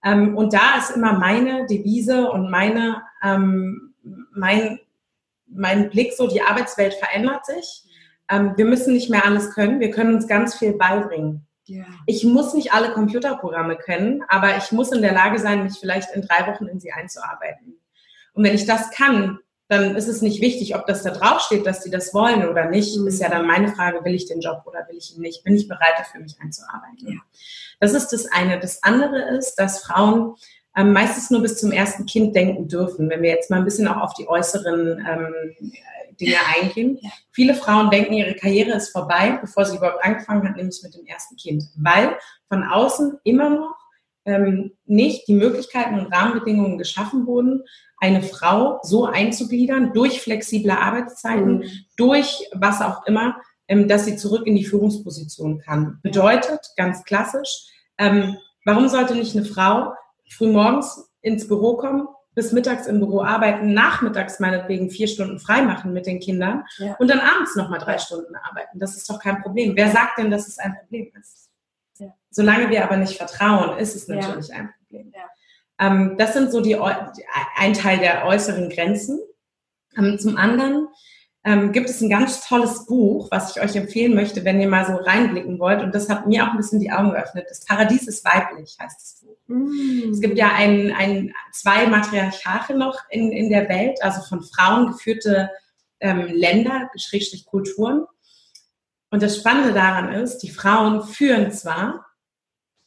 Ähm, 0.04 0.38
und 0.38 0.54
da 0.54 0.78
ist 0.78 0.92
immer 0.92 1.14
meine 1.14 1.66
Devise 1.68 2.32
und 2.32 2.50
meine, 2.50 3.04
ähm, 3.22 3.94
mein, 4.32 4.80
mein 5.54 5.90
Blick 5.90 6.14
so, 6.14 6.28
die 6.28 6.42
Arbeitswelt 6.42 6.94
verändert 6.94 7.46
sich. 7.46 7.84
Ähm, 8.30 8.54
wir 8.56 8.66
müssen 8.66 8.94
nicht 8.94 9.10
mehr 9.10 9.26
alles 9.26 9.54
können, 9.54 9.80
wir 9.80 9.92
können 9.92 10.16
uns 10.16 10.28
ganz 10.28 10.56
viel 10.56 10.74
beibringen. 10.74 11.46
Ja. 11.66 11.86
Ich 12.06 12.24
muss 12.24 12.54
nicht 12.54 12.74
alle 12.74 12.92
Computerprogramme 12.92 13.78
können, 13.78 14.24
aber 14.28 14.58
ich 14.58 14.72
muss 14.72 14.92
in 14.92 15.02
der 15.02 15.14
Lage 15.14 15.40
sein, 15.40 15.64
mich 15.64 15.80
vielleicht 15.80 16.14
in 16.16 16.22
drei 16.22 16.48
Wochen 16.48 16.68
in 16.68 16.80
sie 16.80 16.92
einzuarbeiten. 16.92 17.78
Und 18.34 18.44
wenn 18.44 18.56
ich 18.56 18.66
das 18.66 18.92
kann, 18.92 19.40
dann 19.68 19.96
ist 19.96 20.10
es 20.10 20.22
nicht 20.22 20.42
wichtig, 20.42 20.76
ob 20.76 20.86
das 20.86 21.02
da 21.02 21.12
draufsteht, 21.12 21.66
dass 21.66 21.82
die 21.82 21.90
das 21.90 22.14
wollen 22.14 22.48
oder 22.48 22.66
nicht. 22.66 22.98
Mhm. 22.98 23.08
Ist 23.08 23.22
ja 23.22 23.30
dann 23.30 23.48
meine 23.48 23.70
Frage, 23.70 24.04
will 24.04 24.14
ich 24.14 24.26
den 24.26 24.42
Job 24.42 24.64
oder 24.66 24.86
will 24.90 24.98
ich 24.98 25.16
ihn 25.16 25.22
nicht? 25.22 25.46
Bin 25.46 25.56
ich 25.56 25.70
bereit 25.70 25.94
dafür, 25.98 26.20
mich 26.20 26.36
einzuarbeiten? 26.42 27.08
Ja. 27.08 27.20
Das 27.80 27.94
ist 27.94 28.10
das 28.10 28.26
eine. 28.26 28.60
Das 28.60 28.84
andere 28.84 29.38
ist, 29.38 29.56
dass 29.56 29.82
Frauen 29.82 30.36
ähm, 30.76 30.94
meistens 30.94 31.30
nur 31.30 31.42
bis 31.42 31.60
zum 31.60 31.72
ersten 31.72 32.06
Kind 32.06 32.36
denken 32.36 32.68
dürfen. 32.68 33.10
Wenn 33.10 33.22
wir 33.22 33.30
jetzt 33.30 33.50
mal 33.50 33.58
ein 33.58 33.66
bisschen 33.66 33.88
auch 33.88 34.02
auf 34.02 34.14
die 34.14 34.28
äußeren 34.28 35.06
ähm, 35.08 35.36
Dinge 36.22 36.38
eingehen. 36.56 37.00
Ja. 37.02 37.10
Viele 37.32 37.56
Frauen 37.56 37.90
denken, 37.90 38.14
ihre 38.14 38.36
Karriere 38.36 38.72
ist 38.72 38.90
vorbei, 38.90 39.40
bevor 39.42 39.66
sie 39.66 39.78
überhaupt 39.78 40.04
angefangen 40.04 40.48
hat, 40.48 40.56
nämlich 40.56 40.82
mit 40.84 40.94
dem 40.94 41.06
ersten 41.06 41.36
Kind. 41.36 41.64
Weil 41.76 42.18
von 42.48 42.64
außen 42.64 43.20
immer 43.24 43.50
noch 43.50 43.76
ähm, 44.26 44.72
nicht 44.86 45.28
die 45.28 45.34
Möglichkeiten 45.34 46.00
und 46.00 46.14
Rahmenbedingungen 46.14 46.78
geschaffen 46.78 47.26
wurden, 47.26 47.64
eine 47.98 48.22
Frau 48.22 48.80
so 48.84 49.06
einzugliedern 49.06 49.94
durch 49.94 50.22
flexible 50.22 50.72
Arbeitszeiten, 50.72 51.60
mhm. 51.60 51.64
durch 51.98 52.48
was 52.54 52.82
auch 52.82 53.06
immer, 53.06 53.36
ähm, 53.68 53.88
dass 53.88 54.06
sie 54.06 54.16
zurück 54.16 54.46
in 54.46 54.56
die 54.56 54.66
Führungsposition 54.66 55.60
kann. 55.60 56.00
Bedeutet, 56.04 56.60
ganz 56.78 57.04
klassisch, 57.04 57.68
ähm, 57.98 58.38
warum 58.66 58.88
sollte 58.90 59.16
nicht 59.16 59.36
eine 59.36 59.46
Frau 59.46 59.94
frühmorgens 60.32 61.12
ins 61.22 61.48
Büro 61.48 61.78
kommen, 61.78 62.08
bis 62.34 62.52
mittags 62.52 62.88
im 62.88 63.00
Büro 63.00 63.22
arbeiten, 63.22 63.74
nachmittags 63.74 64.40
meinetwegen 64.40 64.90
vier 64.90 65.08
Stunden 65.08 65.40
frei 65.40 65.62
machen 65.62 65.94
mit 65.94 66.06
den 66.06 66.20
Kindern 66.20 66.64
ja. 66.78 66.96
und 66.98 67.10
dann 67.10 67.20
abends 67.20 67.56
nochmal 67.56 67.80
drei 67.80 67.98
Stunden 67.98 68.36
arbeiten. 68.36 68.80
Das 68.80 68.96
ist 68.96 69.10
doch 69.10 69.20
kein 69.20 69.42
Problem. 69.42 69.76
Wer 69.76 69.92
sagt 69.92 70.18
denn, 70.18 70.32
dass 70.32 70.48
es 70.48 70.58
ein 70.58 70.76
Problem 70.80 71.12
ist? 71.20 71.50
Ja. 71.98 72.14
Solange 72.30 72.70
wir 72.70 72.84
aber 72.84 72.98
nicht 72.98 73.18
vertrauen, 73.18 73.78
ist 73.78 73.96
es 73.96 74.08
natürlich 74.08 74.48
ja. 74.48 74.56
ein 74.56 74.74
Problem. 74.78 75.14
Ähm, 75.80 76.16
das 76.18 76.34
sind 76.34 76.52
so 76.52 76.62
die, 76.62 76.78
ein 77.58 77.74
Teil 77.74 78.00
der 78.00 78.26
äußeren 78.26 78.70
Grenzen. 78.70 79.20
Ähm, 79.98 80.18
zum 80.18 80.38
anderen 80.38 80.88
ähm, 81.44 81.72
gibt 81.72 81.90
es 81.90 82.02
ein 82.02 82.10
ganz 82.10 82.48
tolles 82.48 82.86
Buch, 82.86 83.30
was 83.32 83.56
ich 83.56 83.64
euch 83.64 83.76
empfehlen 83.76 84.14
möchte, 84.14 84.46
wenn 84.46 84.62
ihr 84.62 84.70
mal 84.70 84.86
so 84.86 84.94
reinblicken 84.94 85.60
wollt. 85.60 85.82
Und 85.82 85.96
das 85.96 86.08
hat 86.08 86.28
mir 86.28 86.44
auch 86.44 86.52
ein 86.52 86.58
bisschen 86.58 86.80
die 86.80 86.92
Augen 86.92 87.12
geöffnet. 87.12 87.48
Das 87.50 87.66
Paradies 87.66 88.08
ist 88.08 88.24
weiblich, 88.24 88.78
heißt 88.80 89.02
das 89.02 89.22
Buch. 89.22 89.38
Mm. 89.48 90.12
Es 90.12 90.22
gibt 90.22 90.38
ja 90.38 90.52
ein, 90.54 90.94
ein, 90.94 91.34
zwei 91.52 91.88
Matriarchate 91.88 92.78
noch 92.78 93.00
in, 93.10 93.32
in 93.32 93.50
der 93.50 93.68
Welt, 93.70 93.98
also 94.04 94.22
von 94.22 94.44
Frauen 94.44 94.92
geführte 94.92 95.50
ähm, 96.00 96.28
Länder, 96.28 96.90
Schrägstrich 96.96 97.46
Kulturen. 97.46 98.06
Und 99.10 99.24
das 99.24 99.38
Spannende 99.38 99.74
daran 99.74 100.14
ist, 100.14 100.40
die 100.40 100.52
Frauen 100.52 101.04
führen 101.04 101.52
zwar, 101.52 102.06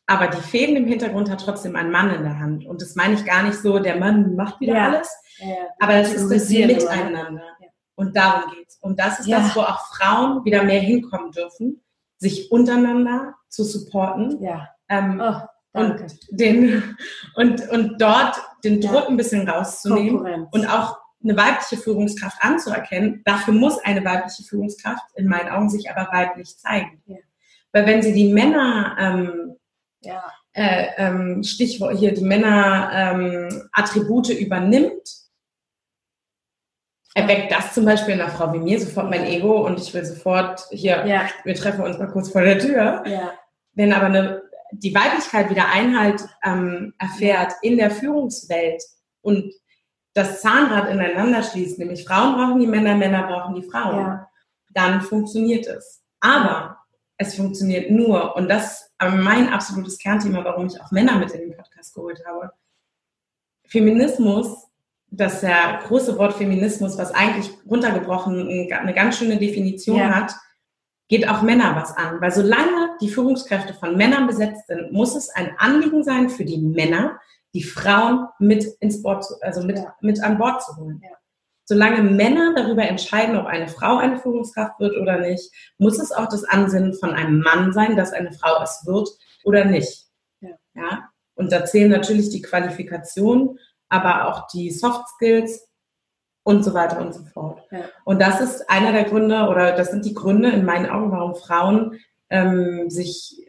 aber 0.07 0.29
die 0.29 0.43
Fäden 0.43 0.77
im 0.77 0.87
Hintergrund 0.87 1.31
hat 1.31 1.45
trotzdem 1.45 1.77
ein 1.77 1.91
Mann 1.91 2.15
in 2.15 2.23
der 2.23 2.39
Hand. 2.39 2.67
Und 2.67 2.83
das 2.83 2.95
meine 2.95 3.15
ich 3.15 3.25
gar 3.25 3.43
nicht 3.43 3.59
so, 3.59 3.79
der 3.79 3.97
Mann 3.97 4.37
macht 4.37 4.61
wieder 4.61 4.75
ja. 4.75 4.89
alles, 4.89 5.09
ja. 5.39 5.55
aber 5.81 5.95
das 5.95 6.13
ist 6.13 6.31
das 6.31 6.49
Miteinander. 6.49 7.43
Und 7.97 8.17
darum 8.17 8.51
geht's. 8.55 8.79
Und 8.81 8.99
das 8.99 9.21
ist 9.21 9.27
ja. 9.27 9.41
das, 9.41 9.55
wo 9.55 9.61
auch 9.61 9.87
Frauen 9.95 10.45
wieder 10.45 10.63
mehr 10.63 10.81
hinkommen 10.81 11.31
dürfen, 11.31 11.83
sich 12.19 12.51
untereinander 12.51 13.35
zu 13.49 13.65
supporten. 13.65 14.43
Ja. 14.43 14.69
Ähm, 14.89 15.23
oh, 15.23 15.41
und, 15.73 16.05
den, 16.31 16.97
und, 17.35 17.69
und 17.71 18.01
dort 18.01 18.37
den 18.63 18.81
Druck 18.81 19.05
ja. 19.05 19.09
ein 19.09 19.17
bisschen 19.17 19.49
rauszunehmen 19.49 20.47
und 20.51 20.67
auch 20.67 20.99
eine 21.23 21.37
weibliche 21.37 21.77
Führungskraft 21.77 22.37
anzuerkennen. 22.41 23.23
Dafür 23.25 23.55
muss 23.55 23.79
eine 23.79 24.05
weibliche 24.05 24.45
Führungskraft 24.45 25.05
in 25.17 25.27
meinen 25.27 25.49
Augen 25.49 25.71
sich 25.71 25.91
aber 25.91 26.13
weiblich 26.13 26.59
zeigen. 26.59 27.03
Ja. 27.07 27.17
Weil 27.73 27.87
wenn 27.87 28.03
sie 28.03 28.13
die 28.13 28.33
Männer, 28.33 28.97
ähm, 28.99 29.57
ja. 30.01 30.23
äh, 30.53 30.87
ähm, 30.97 31.43
Stichwort 31.43 31.99
hier, 31.99 32.15
die 32.15 32.25
Männer 32.25 32.91
ähm, 32.93 33.69
Attribute 33.73 34.29
übernimmt, 34.29 35.24
erweckt 37.15 37.53
das 37.53 37.73
zum 37.73 37.85
Beispiel 37.85 38.15
einer 38.15 38.29
Frau 38.29 38.53
wie 38.53 38.59
mir 38.59 38.81
sofort 38.81 39.09
mein 39.09 39.25
Ego 39.25 39.65
und 39.65 39.81
ich 39.81 39.95
will 39.95 40.05
sofort 40.05 40.67
hier, 40.71 41.07
ja. 41.07 41.29
wir 41.45 41.55
treffen 41.55 41.85
uns 41.85 41.99
mal 41.99 42.09
kurz 42.09 42.31
vor 42.31 42.43
der 42.43 42.59
Tür. 42.59 43.05
Ja. 43.07 43.33
Wenn 43.73 43.93
aber 43.93 44.07
eine, 44.07 44.43
die 44.73 44.95
Weiblichkeit 44.95 45.49
wieder 45.49 45.69
Einhalt 45.69 46.27
ähm, 46.45 46.93
erfährt 46.99 47.53
in 47.63 47.77
der 47.77 47.93
Führungswelt 47.93 48.83
und 49.23 49.53
das 50.13 50.43
Zahnrad 50.43 50.91
ineinander 50.91 51.43
schließt, 51.43 51.79
nämlich 51.79 52.05
Frauen 52.05 52.35
brauchen 52.35 52.61
die 52.61 52.67
Männer, 52.67 52.97
Männer 52.97 53.27
brauchen 53.27 53.55
die 53.55 53.69
Frauen, 53.69 53.97
ja. 53.97 54.31
dann 54.71 55.01
funktioniert 55.01 55.67
es. 55.67 56.03
Aber 56.21 56.79
es 57.17 57.37
funktioniert 57.37 57.91
nur, 57.91 58.35
und 58.37 58.49
das 58.49 58.83
ist 58.83 58.91
mein 59.01 59.49
absolutes 59.53 59.99
Kernthema, 59.99 60.45
warum 60.45 60.67
ich 60.67 60.81
auch 60.81 60.91
Männer 60.91 61.19
mit 61.19 61.31
in 61.33 61.51
den 61.51 61.57
Podcast 61.57 61.95
geholt 61.95 62.21
habe. 62.27 62.51
Feminismus 63.67 64.64
dass 65.17 65.41
der 65.41 65.81
große 65.87 66.19
Wort 66.19 66.35
Feminismus, 66.35 66.99
was 66.99 67.13
eigentlich 67.13 67.51
runtergebrochen 67.69 68.69
eine 68.73 68.95
ganz 68.95 69.19
schöne 69.19 69.39
Definition 69.39 69.99
ja. 69.99 70.11
hat, 70.11 70.35
geht 71.09 71.29
auch 71.29 71.43
Männer 71.43 71.77
was 71.77 71.97
an. 71.97 72.21
Weil 72.21 72.33
solange 72.33 72.97
die 73.01 73.09
Führungskräfte 73.09 73.75
von 73.75 73.97
Männern 73.97 74.27
besetzt 74.27 74.67
sind, 74.67 74.93
muss 74.93 75.15
es 75.15 75.31
ein 75.31 75.55
Anliegen 75.59 76.03
sein 76.03 76.31
für 76.31 76.45
die 76.45 76.59
Männer, 76.59 77.21
die 77.53 77.63
Frauen 77.63 78.27
mit 78.39 78.65
ins 78.81 79.03
Board, 79.03 79.25
also 79.43 79.63
mit, 79.63 79.79
ja. 79.79 79.95
mit 80.01 80.23
an 80.23 80.39
Bord 80.39 80.63
zu 80.63 80.77
holen. 80.77 81.01
Ja. 81.03 81.11
Solange 81.67 82.03
Männer 82.03 82.53
darüber 82.55 82.83
entscheiden, 82.83 83.37
ob 83.37 83.47
eine 83.47 83.69
Frau 83.69 83.97
eine 83.97 84.19
Führungskraft 84.19 84.79
wird 84.81 84.97
oder 84.97 85.21
nicht, 85.21 85.51
muss 85.79 85.99
es 85.99 86.13
auch 86.13 86.29
das 86.29 86.45
Ansinnen 86.45 86.95
von 86.95 87.11
einem 87.11 87.41
Mann 87.41 87.73
sein, 87.73 87.97
dass 87.97 88.13
eine 88.13 88.33
Frau 88.33 88.63
es 88.63 88.83
wird 88.85 89.09
oder 89.45 89.65
nicht. 89.65 90.07
Ja. 90.41 90.51
ja? 90.75 91.09
Und 91.35 91.53
da 91.53 91.65
zählen 91.65 91.91
natürlich 91.91 92.31
die 92.31 92.43
Qualifikationen 92.43 93.59
aber 93.95 94.29
auch 94.29 94.49
die 94.49 94.71
Soft 94.71 95.09
Skills 95.09 95.69
und 96.43 96.63
so 96.65 96.75
weiter 96.75 97.01
und 97.01 97.15
so 97.15 97.23
fort. 97.25 97.63
Ja. 97.71 97.85
Und 98.05 98.21
das 98.21 98.41
ist 98.41 98.69
einer 98.69 98.93
der 98.93 99.05
Gründe 99.05 99.49
oder 99.49 99.73
das 99.73 99.91
sind 99.91 100.05
die 100.05 100.15
Gründe 100.15 100.51
in 100.51 100.65
meinen 100.65 100.91
Augen, 100.91 101.11
warum 101.13 101.35
Frauen 101.35 101.99
ähm, 102.29 102.91
sich 102.91 103.41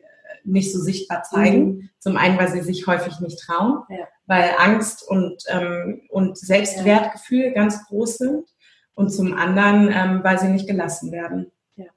nicht 0.45 0.71
so 0.71 0.79
sichtbar 0.79 1.23
zeigen. 1.23 1.65
Mhm. 1.65 1.89
Zum 1.99 2.17
einen, 2.17 2.37
weil 2.37 2.51
sie 2.51 2.61
sich 2.61 2.87
häufig 2.87 3.19
nicht 3.19 3.39
trauen, 3.39 3.83
ja. 3.89 4.07
weil 4.27 4.51
Angst 4.57 5.07
und, 5.07 5.43
ähm, 5.49 6.03
und 6.09 6.37
Selbstwertgefühl 6.37 7.45
ja. 7.45 7.53
ganz 7.53 7.85
groß 7.87 8.17
sind. 8.17 8.47
Und 8.93 9.09
zum 9.09 9.33
anderen, 9.33 9.91
ähm, 9.91 10.23
weil 10.23 10.39
sie 10.39 10.47
nicht 10.47 10.67
gelassen 10.67 11.11
werden. 11.11 11.51
Ja, 11.75 11.87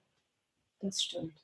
das 0.80 1.01
stimmt. 1.01 1.34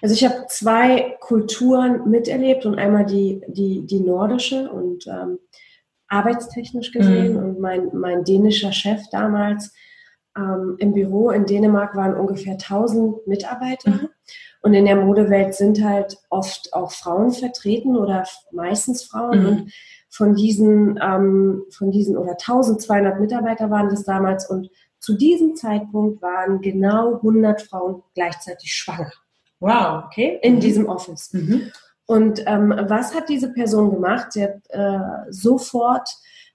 Also 0.00 0.14
ich 0.14 0.24
habe 0.24 0.46
zwei 0.48 1.16
Kulturen 1.18 2.08
miterlebt 2.08 2.66
und 2.66 2.78
einmal 2.78 3.04
die, 3.04 3.42
die, 3.48 3.84
die 3.84 3.98
nordische 3.98 4.70
und 4.70 5.06
ähm, 5.08 5.38
arbeitstechnisch 6.12 6.92
gesehen. 6.92 7.32
Mhm. 7.32 7.38
Und 7.38 7.60
mein, 7.60 7.88
mein 7.92 8.24
dänischer 8.24 8.72
Chef 8.72 9.00
damals 9.10 9.72
ähm, 10.36 10.76
im 10.78 10.92
Büro 10.92 11.30
in 11.30 11.46
Dänemark 11.46 11.96
waren 11.96 12.14
ungefähr 12.14 12.54
1000 12.54 13.26
Mitarbeiter. 13.26 13.90
Mhm. 13.90 14.08
Und 14.60 14.74
in 14.74 14.84
der 14.84 14.96
Modewelt 14.96 15.54
sind 15.54 15.82
halt 15.82 16.16
oft 16.30 16.72
auch 16.72 16.92
Frauen 16.92 17.32
vertreten 17.32 17.96
oder 17.96 18.24
meistens 18.52 19.04
Frauen. 19.04 19.40
Mhm. 19.40 19.46
Und 19.46 19.72
von 20.08 20.34
diesen, 20.34 21.00
ähm, 21.02 21.64
von 21.70 21.90
diesen 21.90 22.16
oder 22.16 22.32
1200 22.32 23.18
Mitarbeiter 23.18 23.70
waren 23.70 23.88
das 23.88 24.04
damals 24.04 24.48
und 24.48 24.68
zu 25.00 25.14
diesem 25.14 25.56
Zeitpunkt 25.56 26.22
waren 26.22 26.60
genau 26.60 27.16
100 27.16 27.62
Frauen 27.62 28.02
gleichzeitig 28.14 28.72
schwanger. 28.72 29.10
Wow, 29.58 30.04
okay, 30.06 30.38
in 30.42 30.56
mhm. 30.56 30.60
diesem 30.60 30.86
Office. 30.86 31.32
Mhm. 31.32 31.72
Und 32.06 32.42
ähm, 32.46 32.74
was 32.88 33.14
hat 33.14 33.28
diese 33.28 33.52
Person 33.52 33.90
gemacht? 33.90 34.32
Sie 34.32 34.42
hat 34.42 34.60
äh, 34.68 35.30
sofort 35.30 36.08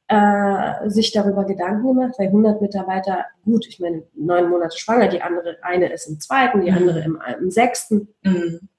äh, 0.08 0.90
sich 0.90 1.12
darüber 1.12 1.46
Gedanken 1.46 1.88
gemacht, 1.88 2.16
weil 2.18 2.28
100 2.28 2.62
Mitarbeiter, 2.62 3.26
gut, 3.44 3.66
ich 3.68 3.80
meine, 3.80 4.04
neun 4.14 4.50
Monate 4.50 4.78
schwanger, 4.78 5.08
die 5.08 5.22
andere, 5.22 5.58
eine 5.62 5.92
ist 5.92 6.08
im 6.08 6.20
zweiten, 6.20 6.62
die 6.62 6.72
mhm. 6.72 6.78
andere 6.78 7.00
im, 7.02 7.20
im 7.42 7.52
sechsten. 7.52 8.14
Mhm. 8.24 8.70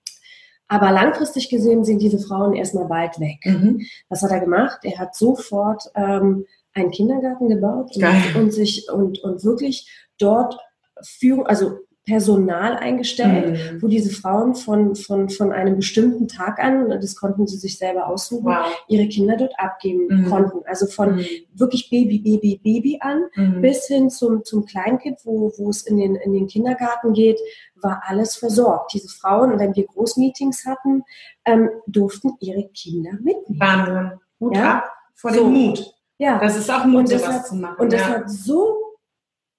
Aber 0.68 0.90
langfristig 0.90 1.48
gesehen 1.48 1.84
sind 1.84 2.00
diese 2.00 2.18
Frauen 2.18 2.54
erstmal 2.54 2.86
bald 2.86 3.18
weg. 3.20 3.38
Mhm. 3.44 3.86
Was 4.08 4.22
hat 4.22 4.30
er 4.30 4.40
gemacht? 4.40 4.80
Er 4.82 4.98
hat 4.98 5.14
sofort 5.14 5.84
ähm, 5.94 6.44
einen 6.74 6.90
Kindergarten 6.90 7.48
gebaut 7.48 7.96
und, 7.96 8.36
und, 8.36 8.52
sich 8.52 8.90
und, 8.90 9.18
und 9.22 9.44
wirklich 9.44 9.90
dort 10.18 10.58
Führung, 11.02 11.46
also 11.46 11.78
Personal 12.08 12.74
eingestellt, 12.76 13.52
mhm. 13.52 13.82
wo 13.82 13.86
diese 13.86 14.08
Frauen 14.10 14.54
von, 14.54 14.96
von, 14.96 15.28
von 15.28 15.52
einem 15.52 15.76
bestimmten 15.76 16.26
Tag 16.26 16.58
an, 16.58 16.88
das 16.88 17.14
konnten 17.16 17.46
sie 17.46 17.58
sich 17.58 17.76
selber 17.76 18.06
aussuchen, 18.06 18.46
wow. 18.46 18.66
ihre 18.88 19.06
Kinder 19.08 19.36
dort 19.36 19.52
abgeben 19.58 20.06
mhm. 20.08 20.30
konnten. 20.30 20.60
Also 20.64 20.86
von 20.86 21.16
mhm. 21.16 21.26
wirklich 21.52 21.90
Baby, 21.90 22.18
Baby, 22.20 22.60
Baby 22.64 22.98
an 23.02 23.24
mhm. 23.34 23.60
bis 23.60 23.86
hin 23.86 24.08
zum, 24.08 24.42
zum 24.42 24.64
Kleinkind, 24.64 25.18
wo, 25.24 25.52
wo 25.58 25.68
es 25.68 25.82
in 25.82 25.98
den, 25.98 26.16
in 26.16 26.32
den 26.32 26.46
Kindergarten 26.46 27.12
geht, 27.12 27.38
war 27.76 28.02
alles 28.06 28.36
versorgt. 28.36 28.94
Diese 28.94 29.08
Frauen, 29.08 29.58
wenn 29.58 29.76
wir 29.76 29.84
Großmeetings 29.84 30.64
hatten, 30.64 31.02
ähm, 31.44 31.68
durften 31.86 32.32
ihre 32.40 32.68
Kinder 32.70 33.12
mitnehmen. 33.20 33.60
Wahnsinn. 33.60 34.12
Hut 34.40 34.56
ja? 34.56 34.78
ab 34.78 34.92
vor 35.14 35.30
dem 35.30 35.40
so. 35.40 35.50
Mut. 35.50 35.94
Ja. 36.16 36.38
Das 36.38 36.56
ist 36.56 36.70
auch 36.70 36.84
Mut, 36.86 37.12
und 37.12 37.26
hat, 37.26 37.46
zu 37.46 37.54
machen. 37.56 37.76
Und 37.78 37.92
das 37.92 38.00
ja. 38.00 38.08
hat 38.08 38.30
so 38.30 38.87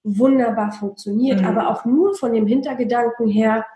wunderbar 0.02 0.72
funktioniert, 0.72 1.40
mhm. 1.40 1.46
aber 1.46 1.68
auch 1.68 1.84
nur 1.84 2.14
von 2.14 2.32
dem 2.32 2.46
Hintergedanken 2.46 3.28
her, 3.28 3.66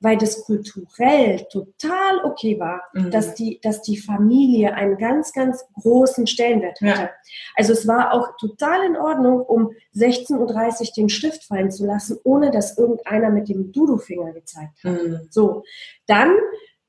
weil 0.00 0.18
das 0.18 0.44
kulturell 0.44 1.46
total 1.50 2.24
okay 2.24 2.60
war, 2.60 2.82
mhm. 2.92 3.10
dass, 3.10 3.34
die, 3.34 3.60
dass 3.62 3.82
die 3.82 3.96
Familie 3.96 4.74
einen 4.74 4.98
ganz, 4.98 5.32
ganz 5.32 5.64
großen 5.80 6.26
Stellenwert 6.26 6.80
hatte. 6.80 7.02
Ja. 7.02 7.10
Also 7.54 7.72
es 7.72 7.86
war 7.86 8.12
auch 8.12 8.36
total 8.36 8.84
in 8.84 8.96
Ordnung, 8.96 9.40
um 9.40 9.70
16.30 9.94 10.80
Uhr 10.80 10.86
den 10.96 11.08
Stift 11.08 11.44
fallen 11.44 11.70
zu 11.70 11.86
lassen, 11.86 12.18
ohne 12.24 12.50
dass 12.50 12.76
irgendeiner 12.76 13.30
mit 13.30 13.48
dem 13.48 13.72
Dudu-Finger 13.72 14.32
gezeigt 14.32 14.84
hat. 14.84 14.92
Mhm. 14.92 15.28
So, 15.30 15.62
dann 16.06 16.32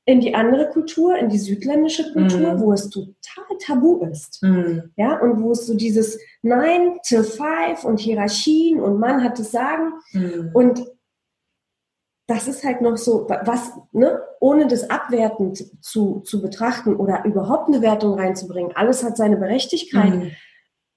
in 0.08 0.20
die 0.20 0.34
andere 0.34 0.70
Kultur, 0.70 1.18
in 1.18 1.28
die 1.28 1.38
südländische 1.38 2.10
Kultur, 2.14 2.54
mm. 2.54 2.60
wo 2.60 2.72
es 2.72 2.88
total 2.88 3.44
tabu 3.60 4.02
ist. 4.10 4.42
Mm. 4.42 4.78
Ja, 4.96 5.20
und 5.20 5.42
wo 5.42 5.52
es 5.52 5.66
so 5.66 5.74
dieses 5.74 6.18
Nein 6.40 6.98
to 7.06 7.22
Five 7.22 7.84
und 7.84 8.00
Hierarchien 8.00 8.80
und 8.80 8.98
Mann 8.98 9.22
hat 9.22 9.38
das 9.38 9.50
Sagen. 9.50 9.92
Mm. 10.14 10.48
Und 10.54 10.82
das 12.26 12.48
ist 12.48 12.64
halt 12.64 12.80
noch 12.80 12.96
so, 12.96 13.28
was, 13.28 13.72
ne, 13.92 14.22
ohne 14.40 14.66
das 14.66 14.88
abwertend 14.88 15.62
zu, 15.84 16.20
zu 16.20 16.40
betrachten 16.40 16.96
oder 16.96 17.26
überhaupt 17.26 17.68
eine 17.68 17.82
Wertung 17.82 18.14
reinzubringen, 18.14 18.72
alles 18.74 19.04
hat 19.04 19.18
seine 19.18 19.36
Berechtigkeit. 19.36 20.14
Mhm. 20.14 20.30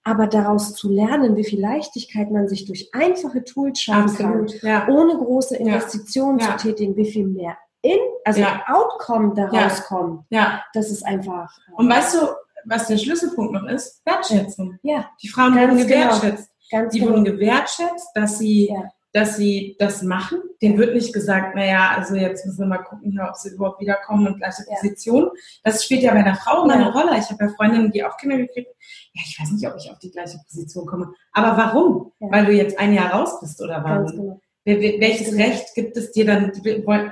Aber 0.04 0.28
daraus 0.28 0.74
zu 0.74 0.90
lernen, 0.90 1.36
wie 1.36 1.44
viel 1.44 1.60
Leichtigkeit 1.60 2.32
man 2.32 2.48
sich 2.48 2.66
durch 2.66 2.90
einfache 2.94 3.44
Tools 3.44 3.82
schaffen 3.82 4.18
kann, 4.18 4.48
ja. 4.62 4.88
ohne 4.88 5.16
große 5.16 5.58
Investitionen 5.58 6.40
ja. 6.40 6.58
zu 6.58 6.70
tätigen, 6.70 6.96
wie 6.96 7.12
viel 7.12 7.28
mehr 7.28 7.58
in, 7.82 8.00
also 8.26 8.42
ja. 8.42 8.64
Outcome 8.68 9.34
daraus 9.36 9.80
ja. 9.80 9.84
kommt. 9.88 10.26
Ja. 10.30 10.64
Das 10.74 10.92
ist 10.92 11.04
einfach. 11.06 11.52
Äh, 11.68 11.74
Und 11.76 11.90
weißt 11.90 12.16
du, 12.16 12.28
was 12.66 12.88
der 12.88 12.98
Schlüsselpunkt 12.98 13.54
noch 13.54 13.68
ist? 13.68 14.02
Wertschätzung. 14.06 14.78
Ja. 14.84 15.10
Die 15.22 15.28
Frauen 15.28 15.56
Ganz 15.56 15.72
wurden 15.72 15.88
genau. 15.88 16.04
gewertschätzt. 16.04 16.50
Genau. 16.70 16.82
Ganz 16.84 16.94
die 16.94 17.00
genau. 17.00 17.12
wurden 17.12 17.26
gewertschätzt, 17.26 18.10
dass 18.14 18.38
sie, 18.38 18.70
ja. 18.72 18.84
dass 19.14 19.36
sie 19.36 19.76
das 19.80 20.04
machen. 20.04 20.40
Denen 20.62 20.78
wird 20.78 20.94
nicht 20.94 21.12
gesagt, 21.12 21.56
naja, 21.56 21.92
also 21.98 22.16
jetzt 22.16 22.46
müssen 22.46 22.60
wir 22.60 22.68
mal 22.68 22.78
gucken 22.78 23.20
ob 23.20 23.36
sie 23.36 23.50
überhaupt 23.50 23.82
wiederkommen 23.82 24.28
und 24.28 24.38
gleiche. 24.38 24.64
Position. 24.64 25.32
Das 25.64 25.84
spielt 25.84 26.04
ja 26.04 26.14
bei 26.14 26.24
der 26.24 26.36
Frau 26.36 26.64
immer 26.64 26.76
eine 26.76 26.94
Rolle. 26.94 27.18
Ich 27.18 27.30
habe 27.30 27.46
ja 27.46 27.50
Freundinnen, 27.50 27.92
die 27.92 28.04
auch 28.06 28.16
Kinder 28.18 28.38
gekriegt. 28.38 28.70
Ja, 29.14 29.22
ich 29.26 29.38
weiß 29.40 29.52
nicht, 29.52 29.68
ob 29.68 29.76
ich 29.76 29.90
auf 29.90 30.00
die 30.00 30.12
gleiche 30.12 30.38
Position 30.48 30.86
komme. 30.86 31.14
Aber 31.34 31.58
warum? 31.58 32.12
Weil 32.20 32.46
du 32.46 32.54
jetzt 32.54 32.80
ein 32.80 32.94
Jahr 32.94 33.12
raus 33.12 33.40
bist 33.42 33.62
oder 33.62 33.84
warum? 33.84 34.06
Ganz 34.06 34.12
genau. 34.12 34.42
Welches 34.64 35.36
Recht 35.36 35.74
gibt 35.74 35.98
es 35.98 36.12
dir 36.12 36.26
dann, 36.26 36.52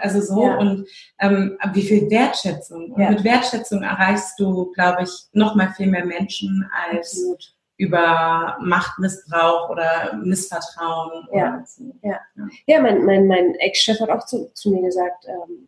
also 0.02 0.22
so, 0.22 0.46
ja. 0.46 0.58
und 0.58 0.88
ähm, 1.20 1.58
wie 1.74 1.82
viel 1.82 2.10
Wertschätzung. 2.10 2.92
Und 2.92 3.02
ja. 3.02 3.10
mit 3.10 3.24
Wertschätzung 3.24 3.82
erreichst 3.82 4.40
du, 4.40 4.72
glaube 4.74 5.04
ich, 5.04 5.10
noch 5.34 5.56
mal 5.56 5.74
viel 5.76 5.88
mehr 5.88 6.06
Menschen 6.06 6.70
als 6.88 7.14
Absolut. 7.14 7.56
über 7.78 8.58
Machtmissbrauch 8.62 9.70
oder 9.70 10.20
Missvertrauen. 10.24 11.28
Ja, 11.34 11.56
oder 11.56 11.64
so. 11.66 11.84
ja. 12.04 12.20
ja. 12.68 12.82
mein, 12.82 13.04
mein, 13.04 13.28
mein 13.28 13.56
Ex-Chef 13.56 14.00
hat 14.00 14.12
auch 14.12 14.26
zu, 14.26 14.52
zu 14.54 14.70
mir 14.70 14.84
gesagt, 14.84 15.26
ähm, 15.28 15.68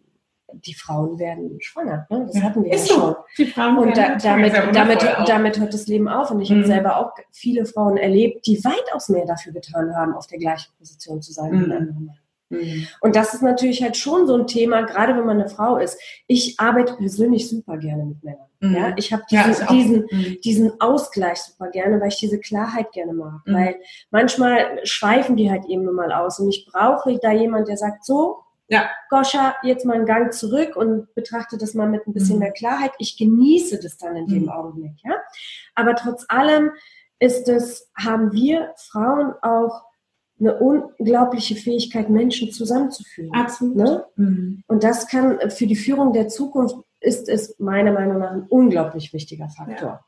die 0.54 0.74
Frauen 0.74 1.20
werden 1.20 1.58
schwanger. 1.62 2.08
Ne? 2.10 2.28
Das 2.32 2.42
hatten 2.42 2.64
wir 2.64 2.74
Ist 2.74 2.90
ja 2.90 2.96
so. 2.96 3.02
schon. 3.02 3.16
Die 3.38 3.46
Frauen 3.46 3.78
und 3.78 3.98
da, 3.98 4.16
damit, 4.16 4.54
damit, 4.74 5.02
damit 5.28 5.60
hört 5.60 5.74
das 5.74 5.88
Leben 5.88 6.08
auf. 6.08 6.32
Und 6.32 6.42
ich 6.42 6.50
mhm. 6.50 6.58
habe 6.58 6.68
selber 6.68 6.98
auch 6.98 7.12
viele 7.32 7.66
Frauen 7.66 7.98
erlebt, 7.98 8.46
die 8.46 8.64
weitaus 8.64 9.10
mehr 9.10 9.26
dafür 9.26 9.54
getan 9.54 9.96
haben, 9.96 10.14
auf 10.14 10.28
der 10.28 10.40
gleichen 10.40 10.72
Position 10.78 11.22
zu 11.22 11.32
sein 11.32 11.52
mhm. 11.52 11.60
wie 11.60 11.66
ein 11.66 11.72
anderer 11.72 12.00
Mann. 12.00 12.18
Mhm. 12.52 12.88
Und 13.00 13.16
das 13.16 13.34
ist 13.34 13.42
natürlich 13.42 13.82
halt 13.82 13.98
schon 13.98 14.28
so 14.28 14.36
ein 14.36 14.48
Thema, 14.48 14.82
gerade 14.82 15.16
wenn 15.16 15.26
man 15.26 15.40
eine 15.40 15.50
Frau 15.50 15.78
ist. 15.78 16.00
Ich 16.28 16.60
arbeite 16.60 16.96
persönlich 16.96 17.50
super 17.50 17.78
gerne 17.78 18.06
mit 18.06 18.24
Männern. 18.24 18.48
Mhm. 18.60 18.76
Ja, 18.76 18.94
ich 18.96 19.12
habe 19.12 19.24
diesen, 19.30 19.54
ja, 19.54 19.72
diesen, 19.72 20.08
mhm. 20.12 20.38
diesen 20.44 20.82
Ausgleich 20.82 21.40
super 21.40 21.70
gerne, 21.72 22.00
weil 22.00 22.10
ich 22.10 22.20
diese 22.20 22.40
Klarheit 22.40 22.92
gerne 22.92 23.14
mag. 23.14 23.42
Mhm. 23.46 23.54
Weil 23.54 23.76
manchmal 24.12 24.80
schweifen 24.84 25.36
die 25.36 25.50
halt 25.50 25.66
eben 25.66 25.84
nur 25.84 25.94
mal 25.94 26.12
aus 26.12 26.40
und 26.40 26.50
ich 26.50 26.68
brauche 26.72 27.18
da 27.20 27.32
jemand, 27.32 27.68
der 27.68 27.78
sagt, 27.78 28.06
so, 28.06 28.44
ja. 28.72 28.90
Goscha, 29.10 29.56
jetzt 29.64 29.86
mal 29.86 29.98
einen 29.98 30.06
Gang 30.06 30.34
zurück 30.34 30.78
und 30.78 31.14
betrachte 31.14 31.58
das 31.58 31.74
mal 31.74 31.90
mit 31.90 32.08
ein 32.08 32.14
bisschen 32.14 32.36
mhm. 32.36 32.44
mehr 32.44 32.52
Klarheit. 32.52 32.92
Ich 33.00 33.18
genieße 33.18 33.80
das 33.80 33.98
dann 33.98 34.16
in 34.16 34.28
dem 34.28 34.44
mhm. 34.44 34.50
Augenblick, 34.50 34.94
ja. 35.04 35.12
Aber 35.76 35.94
trotz 35.96 36.26
allem 36.30 36.72
ist 37.20 37.50
es, 37.50 37.92
haben 37.98 38.32
wir 38.32 38.74
Frauen 38.78 39.34
auch 39.42 39.84
eine 40.40 40.58
unglaubliche 40.58 41.56
Fähigkeit, 41.56 42.10
Menschen 42.10 42.52
zusammenzuführen. 42.52 43.34
Absolut. 43.34 43.76
Ne? 43.76 44.06
Mhm. 44.16 44.64
Und 44.68 44.84
das 44.84 45.08
kann 45.08 45.38
für 45.52 45.68
die 45.68 45.76
Führung 45.76 46.14
der 46.14 46.30
Zukunft 46.30 46.78
ist 47.02 47.28
es 47.28 47.60
meiner 47.60 47.92
Meinung 47.92 48.20
nach 48.20 48.32
ein 48.32 48.48
unglaublich 48.48 49.12
wichtiger 49.12 49.50
Faktor. 49.50 49.90
Ja. 49.90 50.06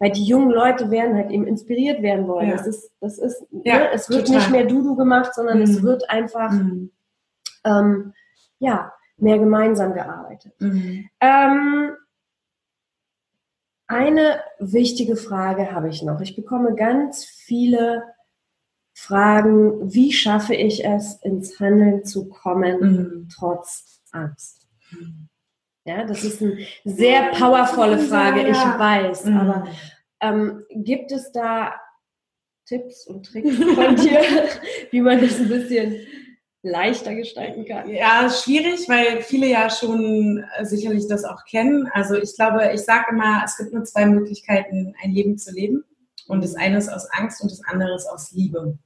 Weil 0.00 0.12
die 0.12 0.24
jungen 0.24 0.50
Leute 0.50 0.90
werden 0.90 1.14
halt 1.14 1.30
eben 1.30 1.46
inspiriert 1.46 2.00
werden 2.02 2.26
wollen. 2.26 2.48
Ja. 2.48 2.56
Das 2.56 2.66
ist, 2.66 2.90
das 3.00 3.18
ist, 3.18 3.44
ja, 3.64 3.78
ne? 3.78 3.90
es 3.92 4.08
wird 4.08 4.26
total. 4.26 4.38
nicht 4.38 4.50
mehr 4.50 4.64
Dudu 4.64 4.96
gemacht, 4.96 5.34
sondern 5.34 5.58
mhm. 5.58 5.64
es 5.64 5.82
wird 5.82 6.08
einfach 6.08 6.52
mhm 6.52 6.90
ähm, 7.68 8.14
ja, 8.58 8.92
mehr 9.16 9.38
gemeinsam 9.38 9.94
gearbeitet. 9.94 10.54
Mhm. 10.60 11.08
Ähm, 11.20 11.96
eine 13.86 14.40
wichtige 14.58 15.16
Frage 15.16 15.72
habe 15.72 15.88
ich 15.88 16.02
noch. 16.02 16.20
Ich 16.20 16.36
bekomme 16.36 16.74
ganz 16.74 17.24
viele 17.24 18.04
Fragen, 18.92 19.92
wie 19.94 20.12
schaffe 20.12 20.54
ich 20.54 20.84
es, 20.84 21.14
ins 21.22 21.58
Handeln 21.58 22.04
zu 22.04 22.28
kommen, 22.28 22.80
mhm. 22.80 23.28
trotz 23.34 24.02
Angst? 24.10 24.66
Ja, 25.84 26.04
das 26.04 26.24
ist 26.24 26.42
eine 26.42 26.58
sehr 26.84 27.30
powervolle 27.30 27.98
Frage, 27.98 28.48
ich 28.48 28.56
weiß, 28.56 29.26
mhm. 29.26 29.36
aber 29.38 29.68
ähm, 30.20 30.64
gibt 30.70 31.12
es 31.12 31.32
da 31.32 31.74
Tipps 32.66 33.06
und 33.06 33.24
Tricks 33.24 33.56
von 33.56 33.96
dir, 33.96 34.20
wie 34.90 35.00
man 35.00 35.20
das 35.20 35.38
ein 35.38 35.48
bisschen 35.48 35.96
leichter 36.68 37.14
gestalten 37.14 37.64
kann? 37.64 37.88
Ja, 37.90 38.30
schwierig, 38.30 38.88
weil 38.88 39.22
viele 39.22 39.48
ja 39.48 39.70
schon 39.70 40.44
äh, 40.56 40.64
sicherlich 40.64 41.06
das 41.08 41.24
auch 41.24 41.44
kennen. 41.44 41.88
Also 41.92 42.14
ich 42.14 42.34
glaube, 42.36 42.70
ich 42.72 42.80
sage 42.80 43.06
immer, 43.10 43.42
es 43.44 43.56
gibt 43.56 43.72
nur 43.72 43.84
zwei 43.84 44.06
Möglichkeiten, 44.06 44.94
ein 45.02 45.12
Leben 45.12 45.38
zu 45.38 45.52
leben. 45.52 45.84
Und 46.28 46.44
das 46.44 46.54
eine 46.54 46.76
ist 46.76 46.88
aus 46.88 47.08
Angst 47.10 47.42
und 47.42 47.50
das 47.50 47.62
andere 47.64 47.94
ist 47.94 48.06
aus 48.06 48.32
Liebe. 48.32 48.78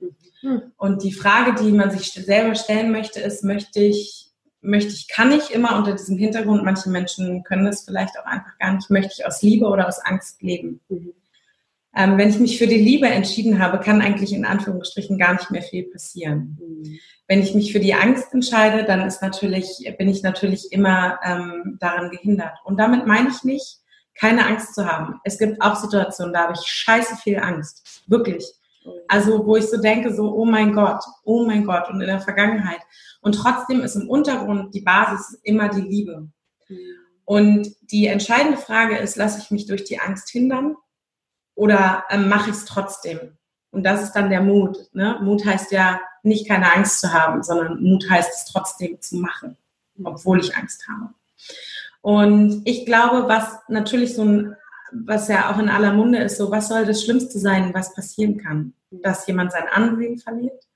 Mhm. 0.43 0.63
Und 0.77 1.03
die 1.03 1.13
Frage, 1.13 1.55
die 1.63 1.73
man 1.73 1.91
sich 1.91 2.13
selber 2.13 2.55
stellen 2.55 2.93
möchte, 2.93 3.21
ist, 3.21 3.43
möchte 3.43 3.81
ich, 3.81 4.31
möchte 4.61 4.93
ich, 4.93 5.09
kann 5.09 5.33
ich 5.33 5.53
immer 5.53 5.77
unter 5.77 5.93
diesem 5.93 6.17
Hintergrund, 6.17 6.65
manche 6.65 6.89
Menschen 6.89 7.43
können 7.43 7.65
das 7.65 7.85
vielleicht 7.85 8.17
auch 8.19 8.27
einfach 8.27 8.57
gar 8.59 8.75
nicht, 8.75 8.91
möchte 8.91 9.15
ich 9.19 9.27
aus 9.27 9.43
Liebe 9.43 9.67
oder 9.67 9.89
aus 9.89 9.99
Angst 9.99 10.41
leben? 10.41 10.81
Mhm. 10.89 11.15
Ähm, 11.95 12.17
wenn 12.17 12.31
ich 12.31 12.39
mich 12.39 12.59
für 12.59 12.67
die 12.67 12.81
Liebe 12.81 13.07
entschieden 13.07 13.59
habe, 13.59 13.79
kann 13.79 14.01
eigentlich 14.01 14.33
in 14.33 14.47
Anführungsstrichen 14.47 15.19
gar 15.19 15.35
nicht 15.35 15.51
mehr 15.51 15.63
viel 15.63 15.85
passieren. 15.85 16.59
Mhm. 16.59 16.99
Wenn 17.29 17.43
ich 17.43 17.55
mich 17.55 17.73
für 17.73 17.81
die 17.81 17.95
Angst 17.95 18.33
entscheide, 18.33 18.85
dann 18.85 19.07
ist 19.07 19.21
natürlich, 19.21 19.85
bin 19.99 20.09
ich 20.09 20.23
natürlich 20.23 20.73
immer 20.73 21.19
ähm, 21.23 21.77
daran 21.81 22.11
gehindert. 22.11 22.59
Und 22.65 22.79
damit 22.79 23.07
meine 23.07 23.29
ich 23.29 23.45
nicht, 23.45 23.79
keine 24.15 24.47
Angst 24.47 24.75
zu 24.75 24.87
haben. 24.87 25.21
Es 25.25 25.39
gibt 25.39 25.61
auch 25.61 25.77
Situationen, 25.77 26.33
da 26.33 26.45
habe 26.45 26.55
ich 26.55 26.67
scheiße 26.67 27.17
viel 27.17 27.39
Angst. 27.39 28.03
Wirklich. 28.07 28.45
Also, 29.09 29.47
wo 29.47 29.57
ich 29.57 29.67
so 29.67 29.81
denke, 29.81 30.15
so, 30.15 30.35
oh 30.35 30.45
mein 30.45 30.73
Gott, 30.73 31.03
oh 31.25 31.45
mein 31.47 31.65
Gott, 31.65 31.89
und 31.89 32.01
in 32.01 32.09
der 32.09 32.21
Vergangenheit. 32.21 32.81
Und 33.21 33.35
trotzdem 33.35 33.81
ist 33.83 33.97
im 33.97 34.09
Untergrund 34.09 34.75
die 34.75 34.81
Basis 34.81 35.39
immer 35.45 35.69
die 35.69 35.83
Liebe. 35.83 36.29
Mhm. 36.69 36.77
Und 37.25 37.69
die 37.83 38.07
entscheidende 38.07 38.59
Frage 38.59 38.97
ist, 38.97 39.17
lasse 39.17 39.41
ich 39.41 39.51
mich 39.51 39.67
durch 39.67 39.85
die 39.85 40.01
Angst 40.01 40.31
hindern 40.31 40.77
oder 41.55 42.05
ähm, 42.11 42.29
mache 42.29 42.51
ich 42.51 42.57
es 42.57 42.65
trotzdem? 42.65 43.37
Und 43.71 43.85
das 43.85 44.03
ist 44.03 44.13
dann 44.13 44.31
der 44.31 44.43
Mut. 44.43 44.79
Ne? 44.93 45.19
Mut 45.23 45.45
heißt 45.45 45.73
ja 45.73 46.01
nicht 46.23 46.47
keine 46.47 46.73
Angst 46.73 47.01
zu 47.01 47.13
haben, 47.13 47.43
sondern 47.43 47.83
Mut 47.83 48.09
heißt 48.09 48.31
es 48.33 48.45
trotzdem 48.45 49.01
zu 49.01 49.17
machen, 49.17 49.57
obwohl 50.05 50.41
ich 50.41 50.57
Angst 50.57 50.87
habe. 50.89 51.15
Und 52.01 52.63
ich 52.65 52.85
glaube, 52.85 53.29
was 53.29 53.59
natürlich 53.69 54.15
so 54.15 54.25
ein, 54.25 54.57
was 54.93 55.29
ja 55.29 55.51
auch 55.51 55.59
in 55.59 55.69
aller 55.69 55.93
Munde 55.93 56.19
ist, 56.19 56.37
so 56.37 56.51
was 56.51 56.69
soll 56.69 56.85
das 56.85 57.03
Schlimmste 57.03 57.39
sein, 57.39 57.73
was 57.73 57.95
passieren 57.95 58.39
kann? 58.39 58.75
Dass 58.91 59.27
jemand 59.27 59.53
sein 59.53 59.69
Ansehen 59.73 60.19
verliert? 60.19 60.69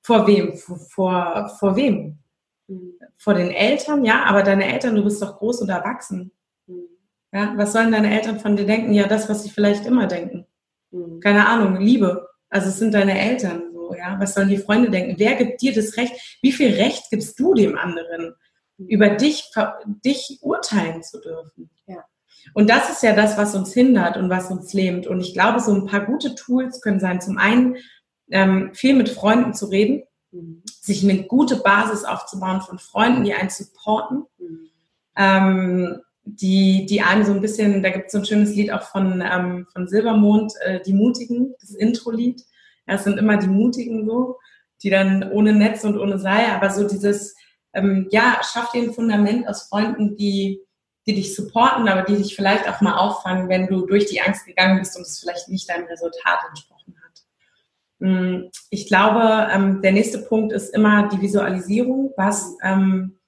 Vor 0.00 0.26
wem? 0.26 0.56
Vor, 0.56 0.78
vor, 0.78 1.56
vor 1.58 1.76
wem? 1.76 2.18
Mhm. 2.68 2.94
Vor 3.16 3.34
den 3.34 3.50
Eltern, 3.50 4.04
ja, 4.04 4.24
aber 4.24 4.42
deine 4.42 4.72
Eltern, 4.72 4.94
du 4.94 5.02
bist 5.02 5.20
doch 5.20 5.38
groß 5.38 5.62
und 5.62 5.70
erwachsen. 5.70 6.30
Mhm. 7.34 7.40
Ja, 7.40 7.52
was 7.56 7.72
sollen 7.72 7.92
deine 7.92 8.14
Eltern 8.14 8.40
von 8.40 8.56
dir 8.56 8.66
denken? 8.66 8.92
Ja, 8.92 9.06
das, 9.06 9.28
was 9.28 9.42
sie 9.42 9.50
vielleicht 9.50 9.86
immer 9.86 10.06
denken. 10.06 10.46
Mhm. 10.90 11.20
Keine 11.20 11.46
Ahnung, 11.46 11.80
Liebe. 11.80 12.28
Also 12.48 12.68
es 12.68 12.78
sind 12.78 12.94
deine 12.94 13.18
Eltern 13.18 13.64
so, 13.72 13.94
ja. 13.94 14.18
Was 14.20 14.34
sollen 14.34 14.48
die 14.48 14.58
Freunde 14.58 14.90
denken? 14.90 15.16
Wer 15.18 15.34
gibt 15.34 15.60
dir 15.60 15.74
das 15.74 15.96
Recht? 15.96 16.38
Wie 16.42 16.52
viel 16.52 16.74
Recht 16.74 17.10
gibst 17.10 17.38
du 17.38 17.54
dem 17.54 17.76
anderen, 17.76 18.34
über 18.78 19.10
dich, 19.10 19.50
dich 20.04 20.38
urteilen 20.42 21.02
zu 21.02 21.20
dürfen? 21.20 21.70
Ja. 21.86 22.04
Und 22.52 22.70
das 22.70 22.90
ist 22.90 23.02
ja 23.02 23.14
das, 23.14 23.36
was 23.36 23.54
uns 23.54 23.72
hindert 23.72 24.16
und 24.16 24.30
was 24.30 24.50
uns 24.50 24.72
lähmt. 24.72 25.06
Und 25.06 25.20
ich 25.20 25.32
glaube, 25.32 25.60
so 25.60 25.72
ein 25.74 25.86
paar 25.86 26.04
gute 26.04 26.34
Tools 26.34 26.80
können 26.80 27.00
sein. 27.00 27.20
Zum 27.20 27.38
einen 27.38 27.76
ähm, 28.30 28.70
viel 28.74 28.94
mit 28.94 29.08
Freunden 29.08 29.54
zu 29.54 29.66
reden, 29.66 30.04
mhm. 30.30 30.62
sich 30.66 31.02
eine 31.02 31.24
gute 31.24 31.56
Basis 31.56 32.04
aufzubauen 32.04 32.60
von 32.60 32.78
Freunden, 32.78 33.24
die 33.24 33.34
einen 33.34 33.50
supporten. 33.50 34.24
Mhm. 34.38 34.68
Ähm, 35.16 36.00
die, 36.24 36.86
die 36.86 37.02
einem 37.02 37.24
so 37.24 37.32
ein 37.32 37.40
bisschen, 37.40 37.82
da 37.82 37.90
gibt 37.90 38.06
es 38.06 38.12
so 38.12 38.18
ein 38.18 38.24
schönes 38.24 38.54
Lied 38.54 38.72
auch 38.72 38.82
von, 38.82 39.22
ähm, 39.22 39.66
von 39.72 39.86
Silbermond, 39.86 40.52
äh, 40.62 40.80
die 40.80 40.94
Mutigen, 40.94 41.54
das 41.60 41.70
Intro-Lied. 41.70 42.42
Ja, 42.86 42.94
es 42.94 43.04
sind 43.04 43.18
immer 43.18 43.36
die 43.36 43.48
Mutigen 43.48 44.06
so, 44.06 44.38
die 44.82 44.90
dann 44.90 45.30
ohne 45.30 45.52
Netz 45.52 45.84
und 45.84 45.98
ohne 45.98 46.18
Seil, 46.18 46.50
aber 46.50 46.70
so 46.70 46.86
dieses, 46.86 47.36
ähm, 47.74 48.08
ja, 48.10 48.40
schaff 48.42 48.72
dir 48.72 48.82
ein 48.82 48.94
Fundament 48.94 49.46
aus 49.48 49.68
Freunden, 49.68 50.16
die, 50.16 50.60
die 51.06 51.14
dich 51.14 51.34
supporten, 51.34 51.88
aber 51.88 52.02
die 52.02 52.16
dich 52.16 52.34
vielleicht 52.34 52.68
auch 52.68 52.80
mal 52.80 52.96
auffangen, 52.96 53.48
wenn 53.48 53.66
du 53.66 53.86
durch 53.86 54.06
die 54.06 54.20
Angst 54.22 54.46
gegangen 54.46 54.78
bist 54.78 54.96
und 54.96 55.02
es 55.02 55.20
vielleicht 55.20 55.48
nicht 55.48 55.68
deinem 55.68 55.86
Resultat 55.86 56.38
entsprochen 56.48 56.94
hat. 57.04 57.20
Mm, 57.98 58.48
ich 58.70 58.86
glaube, 58.88 59.48
ähm, 59.52 59.82
der 59.82 59.92
nächste 59.92 60.18
Punkt 60.18 60.52
ist 60.52 60.74
immer 60.74 61.08
die 61.08 61.20
Visualisierung. 61.20 62.12
Was, 62.16 62.56
ähm, 62.62 63.18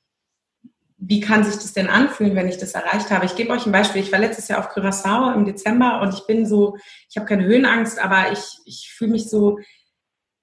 wie 0.99 1.21
kann 1.21 1.45
sich 1.45 1.55
das 1.55 1.73
denn 1.73 1.89
anfühlen, 1.89 2.35
wenn 2.35 2.49
ich 2.49 2.59
das 2.59 2.73
erreicht 2.73 3.11
habe? 3.11 3.27
Ich 3.27 3.37
gebe 3.37 3.53
euch 3.53 3.67
ein 3.67 3.73
Beispiel. 3.73 4.03
Ich 4.03 4.13
war 4.13 4.19
letztes 4.19 4.49
Jahr 4.49 4.61
auf 4.61 4.71
Curaçao 4.71 5.35
im 5.35 5.45
Dezember 5.45 6.01
und 6.01 6.15
ich 6.15 6.27
bin 6.27 6.47
so, 6.47 6.77
ich 7.11 7.17
habe 7.17 7.27
keine 7.27 7.45
Höhenangst, 7.45 7.99
aber 7.99 8.33
ich, 8.33 8.59
ich 8.65 8.93
fühle 8.97 9.13
mich 9.13 9.29
so, 9.29 9.59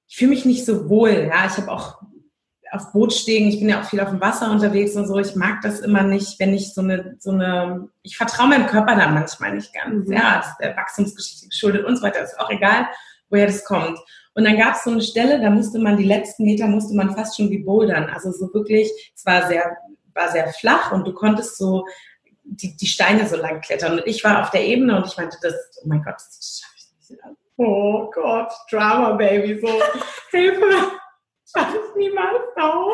ich 0.08 0.18
fühle 0.18 0.30
mich 0.30 0.45
nicht 0.45 0.66
so 0.66 0.89
wohl. 0.89 1.30
Ja, 1.32 1.47
ich 1.47 1.58
habe 1.58 1.72
auch 1.72 2.01
auf 2.72 2.91
Boot 2.91 3.14
stehen, 3.14 3.49
ich 3.49 3.60
bin 3.60 3.70
ja 3.70 3.82
auch 3.82 3.86
viel 3.86 3.99
auf 3.99 4.10
dem 4.10 4.22
Wasser 4.22 4.51
unterwegs 4.51 4.95
und 4.95 5.08
so. 5.08 5.20
Ich 5.20 5.36
mag 5.36 5.62
das 5.62 5.80
immer 5.80 6.04
nicht, 6.04 6.39
wenn 6.39 6.54
ich 6.54 6.74
so 6.74 6.82
eine, 6.82 7.16
so 7.20 7.32
eine, 7.32 7.89
ich 8.01 8.18
vertraue 8.18 8.47
meinem 8.47 8.68
Körper 8.68 8.95
dann 8.95 9.14
manchmal 9.14 9.56
nicht 9.56 9.74
ganz. 9.74 10.08
Mhm. 10.08 10.14
Ja, 10.14 10.38
das 10.38 10.47
ist 10.49 10.58
der 10.60 10.76
Wachstumsgeschichte 10.76 11.47
geschuldet 11.49 11.86
und 11.86 11.95
so 11.95 12.04
weiter. 12.04 12.24
Ist 12.24 12.39
auch 12.39 12.49
egal, 12.49 12.88
woher 13.30 13.47
das 13.47 13.64
kommt. 13.66 13.99
Und 14.36 14.45
dann 14.45 14.58
gab 14.58 14.76
es 14.76 14.84
so 14.84 14.91
eine 14.91 15.01
Stelle, 15.01 15.39
da 15.39 15.49
musste 15.51 15.78
man 15.78 15.97
die 15.97 16.04
letzten 16.04 16.45
Meter 16.45 16.68
musste 16.68 16.95
man 16.95 17.16
fast 17.16 17.38
schon 17.38 17.51
wie 17.51 17.60
bouldern. 17.60 18.10
Also 18.10 18.32
so 18.32 18.51
wirklich, 18.54 18.91
es 19.16 19.26
war 19.26 19.47
sehr 19.47 19.78
war 20.16 20.32
sehr 20.32 20.47
flach 20.53 20.91
und 20.91 21.05
du 21.05 21.14
konntest 21.14 21.57
so 21.57 21.86
die, 22.43 22.76
die 22.76 22.88
Steine 22.88 23.28
so 23.28 23.36
lang 23.36 23.61
klettern. 23.61 23.93
Und 23.93 24.07
ich 24.07 24.24
war 24.24 24.41
auf 24.41 24.51
der 24.51 24.66
Ebene 24.66 24.97
und 24.97 25.07
ich 25.07 25.18
meinte, 25.18 25.38
das, 25.41 25.53
oh 25.82 25.88
mein 25.88 26.03
Gott, 26.03 26.16
das 26.16 26.61
schaffe 26.61 26.76
ich 26.78 27.09
nicht. 27.09 27.22
Oh 27.57 28.09
Gott, 28.11 28.51
Drama 28.70 29.14
Baby, 29.14 29.59
so 29.59 29.68
Hilfe, 30.32 30.91
schaffe 31.55 31.78
ich 31.78 31.95
niemals 31.95 32.41
auch. 32.57 32.93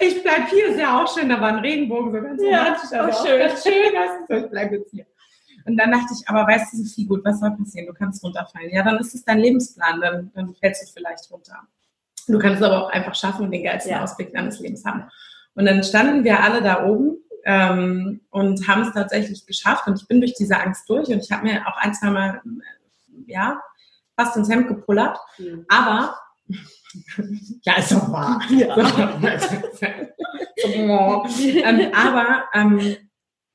Ich 0.00 0.22
bleib 0.22 0.48
hier, 0.48 0.68
ist 0.68 0.80
ja 0.80 1.02
auch 1.02 1.14
schön, 1.14 1.28
da 1.28 1.40
war 1.40 1.48
ein 1.48 1.60
Regenbogen, 1.60 2.12
so 2.12 2.20
ganz 2.20 2.42
ja, 2.42 2.58
romantisch, 2.58 2.92
aber 2.92 3.08
auch 3.08 3.26
schön, 3.26 3.40
schön, 3.50 3.94
weißt 3.94 4.28
du, 4.28 4.36
ich 4.36 4.50
bleib 4.50 4.72
jetzt 4.72 4.90
hier. 4.90 5.06
Und 5.64 5.76
dann 5.76 5.92
dachte 5.92 6.14
ich, 6.18 6.28
aber 6.28 6.46
weißt 6.46 6.72
du, 6.72 6.78
Sophie, 6.78 7.06
gut, 7.06 7.24
was 7.24 7.38
soll 7.38 7.52
passieren? 7.52 7.86
Du 7.86 7.94
kannst 7.94 8.22
runterfallen. 8.24 8.70
Ja, 8.70 8.82
dann 8.82 8.98
ist 8.98 9.14
es 9.14 9.24
dein 9.24 9.38
Lebensplan, 9.38 10.00
dann, 10.00 10.32
dann 10.34 10.54
fällst 10.56 10.82
du 10.82 10.92
vielleicht 10.92 11.30
runter. 11.30 11.56
Du 12.26 12.38
kannst 12.38 12.60
es 12.60 12.66
aber 12.66 12.84
auch 12.84 12.90
einfach 12.90 13.14
schaffen 13.14 13.44
und 13.44 13.50
den 13.52 13.64
geilsten 13.64 13.92
ja. 13.92 14.02
Ausblick 14.02 14.32
deines 14.32 14.60
Lebens 14.60 14.84
haben. 14.84 15.08
Und 15.54 15.66
dann 15.66 15.82
standen 15.84 16.24
wir 16.24 16.42
alle 16.42 16.62
da 16.62 16.84
oben 16.86 17.18
ähm, 17.44 18.20
und 18.30 18.66
haben 18.68 18.82
es 18.82 18.92
tatsächlich 18.92 19.46
geschafft. 19.46 19.86
Und 19.86 20.00
ich 20.00 20.08
bin 20.08 20.20
durch 20.20 20.34
diese 20.34 20.58
Angst 20.58 20.88
durch 20.88 21.08
und 21.08 21.22
ich 21.22 21.30
habe 21.30 21.44
mir 21.44 21.66
auch 21.66 21.76
ein, 21.76 21.94
zwei 21.94 22.10
Mal, 22.10 22.40
ja, 23.26 23.60
fast 24.16 24.36
ins 24.36 24.50
Hemd 24.50 24.68
gepullert. 24.68 25.18
Mhm. 25.38 25.64
Aber, 25.68 26.16
ja, 27.62 27.76
ist 27.78 27.92
doch 27.92 28.10
wahr. 28.10 28.40
Ja. 28.50 28.76
ähm, 30.64 31.92
aber, 31.94 32.44
ähm, 32.54 32.96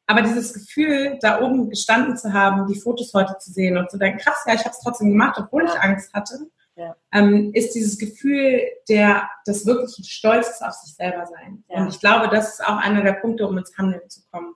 aber 0.06 0.22
dieses 0.22 0.54
Gefühl, 0.54 1.18
da 1.22 1.42
oben 1.42 1.70
gestanden 1.70 2.18
zu 2.18 2.32
haben, 2.34 2.68
die 2.68 2.80
Fotos 2.80 3.14
heute 3.14 3.38
zu 3.40 3.52
sehen 3.52 3.78
und 3.78 3.92
zu 3.92 3.98
denken, 3.98 4.20
krass, 4.20 4.44
ja, 4.46 4.54
ich 4.54 4.62
habe 4.62 4.72
es 4.72 4.80
trotzdem 4.80 5.10
gemacht, 5.10 5.38
obwohl 5.38 5.66
ich 5.66 5.80
Angst 5.80 6.14
hatte, 6.14 6.50
ja. 6.78 6.96
ähm, 7.12 7.52
ist 7.54 7.74
dieses 7.74 7.98
Gefühl 7.98 8.62
der, 8.88 9.30
des 9.46 9.66
wirklichen 9.66 10.06
Stolzes 10.06 10.62
auf 10.62 10.74
sich 10.74 10.96
selber 10.96 11.26
sein. 11.26 11.64
Ja. 11.70 11.82
Und 11.82 11.90
ich 11.90 12.00
glaube, 12.00 12.30
das 12.30 12.54
ist 12.54 12.66
auch 12.66 12.78
einer 12.78 13.04
der 13.04 13.14
Punkte, 13.14 13.48
um 13.48 13.58
ins 13.58 13.78
Handeln 13.78 14.10
zu 14.10 14.22
kommen. 14.32 14.54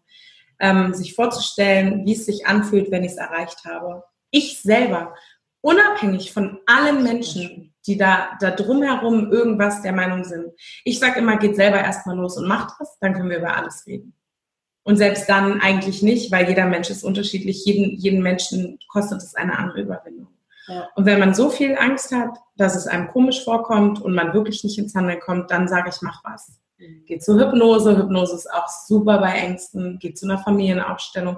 Ähm, 0.60 0.94
sich 0.94 1.16
vorzustellen, 1.16 2.06
wie 2.06 2.14
es 2.14 2.26
sich 2.26 2.46
anfühlt, 2.46 2.92
wenn 2.92 3.04
ich 3.04 3.14
es 3.14 3.18
erreicht 3.18 3.66
habe. 3.66 4.04
Ich 4.30 4.62
selber, 4.62 5.16
unabhängig 5.62 6.32
von 6.32 6.60
allen 6.68 7.04
Menschen, 7.04 7.74
die 7.88 7.98
da, 7.98 8.38
da 8.40 8.52
drumherum 8.52 9.32
irgendwas 9.32 9.82
der 9.82 9.94
Meinung 9.94 10.24
sind. 10.24 10.52
Ich 10.84 11.00
sage 11.00 11.20
immer, 11.20 11.38
geht 11.38 11.56
selber 11.56 11.80
erstmal 11.80 12.16
los 12.16 12.38
und 12.38 12.48
macht 12.48 12.76
das, 12.80 12.98
dann 13.00 13.14
können 13.14 13.32
wir 13.32 13.40
über 13.40 13.58
alles 13.58 13.88
reden. 13.88 14.14
Und 14.84 14.98
selbst 14.98 15.28
dann 15.28 15.62
eigentlich 15.62 16.02
nicht, 16.02 16.32
weil 16.32 16.48
jeder 16.48 16.66
Mensch 16.66 16.90
ist 16.90 17.04
unterschiedlich, 17.04 17.66
jeden, 17.66 17.98
jeden 17.98 18.22
Menschen 18.22 18.80
kostet 18.88 19.22
es 19.22 19.36
eine 19.36 19.58
andere 19.58 19.82
Überwindung. 19.82 20.28
Und 20.96 21.06
wenn 21.06 21.20
man 21.20 21.34
so 21.34 21.50
viel 21.50 21.76
Angst 21.76 22.12
hat, 22.12 22.38
dass 22.56 22.76
es 22.76 22.88
einem 22.88 23.08
komisch 23.08 23.44
vorkommt 23.44 24.02
und 24.02 24.14
man 24.14 24.34
wirklich 24.34 24.64
nicht 24.64 24.78
ins 24.78 24.96
Handeln 24.96 25.20
kommt, 25.20 25.52
dann 25.52 25.68
sage 25.68 25.90
ich, 25.90 26.02
mach 26.02 26.24
was. 26.24 26.60
Mhm. 26.78 27.06
Geht 27.06 27.24
zur 27.24 27.40
Hypnose. 27.40 27.98
Hypnose 27.98 28.36
ist 28.36 28.52
auch 28.52 28.68
super 28.68 29.20
bei 29.20 29.32
Ängsten. 29.32 30.00
Geht 30.00 30.18
zu 30.18 30.26
einer 30.26 30.38
Familienaufstellung. 30.38 31.38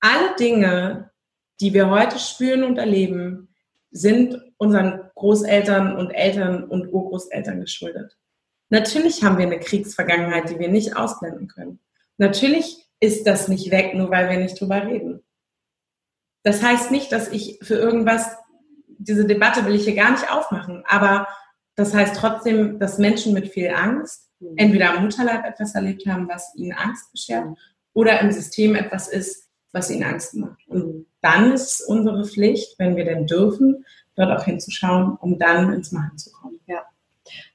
Alle 0.00 0.36
Dinge, 0.38 1.10
die 1.60 1.72
wir 1.72 1.88
heute 1.88 2.18
spüren 2.18 2.64
und 2.64 2.78
erleben, 2.78 3.48
sind 3.90 4.38
unseren 4.58 5.10
Großeltern 5.14 5.96
und 5.96 6.10
Eltern 6.10 6.64
und 6.64 6.92
Urgroßeltern 6.92 7.60
geschuldet. 7.60 8.16
Natürlich 8.68 9.22
haben 9.22 9.38
wir 9.38 9.46
eine 9.46 9.60
Kriegsvergangenheit, 9.60 10.50
die 10.50 10.58
wir 10.58 10.68
nicht 10.68 10.96
ausblenden 10.96 11.48
können. 11.48 11.78
Natürlich 12.18 12.86
ist 13.00 13.26
das 13.26 13.48
nicht 13.48 13.70
weg, 13.70 13.94
nur 13.94 14.10
weil 14.10 14.28
wir 14.28 14.38
nicht 14.38 14.60
drüber 14.60 14.84
reden. 14.84 15.22
Das 16.46 16.62
heißt 16.62 16.92
nicht, 16.92 17.10
dass 17.10 17.26
ich 17.26 17.58
für 17.60 17.74
irgendwas, 17.74 18.36
diese 18.86 19.24
Debatte 19.24 19.66
will 19.66 19.74
ich 19.74 19.82
hier 19.82 19.96
gar 19.96 20.12
nicht 20.12 20.30
aufmachen, 20.30 20.84
aber 20.86 21.26
das 21.74 21.92
heißt 21.92 22.14
trotzdem, 22.14 22.78
dass 22.78 22.98
Menschen 22.98 23.32
mit 23.32 23.48
viel 23.48 23.68
Angst 23.70 24.30
mhm. 24.38 24.52
entweder 24.54 24.94
am 24.94 25.02
Mutterleib 25.02 25.44
etwas 25.44 25.74
erlebt 25.74 26.06
haben, 26.06 26.28
was 26.28 26.54
ihnen 26.54 26.70
Angst 26.70 27.10
beschert, 27.10 27.48
oder 27.94 28.20
im 28.20 28.30
System 28.30 28.76
etwas 28.76 29.08
ist, 29.08 29.48
was 29.72 29.90
ihnen 29.90 30.04
Angst 30.04 30.34
macht. 30.34 30.60
Und 30.68 30.86
mhm. 30.86 31.06
dann 31.20 31.52
ist 31.52 31.80
unsere 31.80 32.24
Pflicht, 32.24 32.78
wenn 32.78 32.94
wir 32.94 33.04
denn 33.04 33.26
dürfen, 33.26 33.84
dort 34.14 34.30
auch 34.30 34.44
hinzuschauen, 34.44 35.16
um 35.20 35.40
dann 35.40 35.72
ins 35.72 35.90
Machen 35.90 36.16
zu 36.16 36.30
kommen. 36.30 36.60
Ja. 36.68 36.82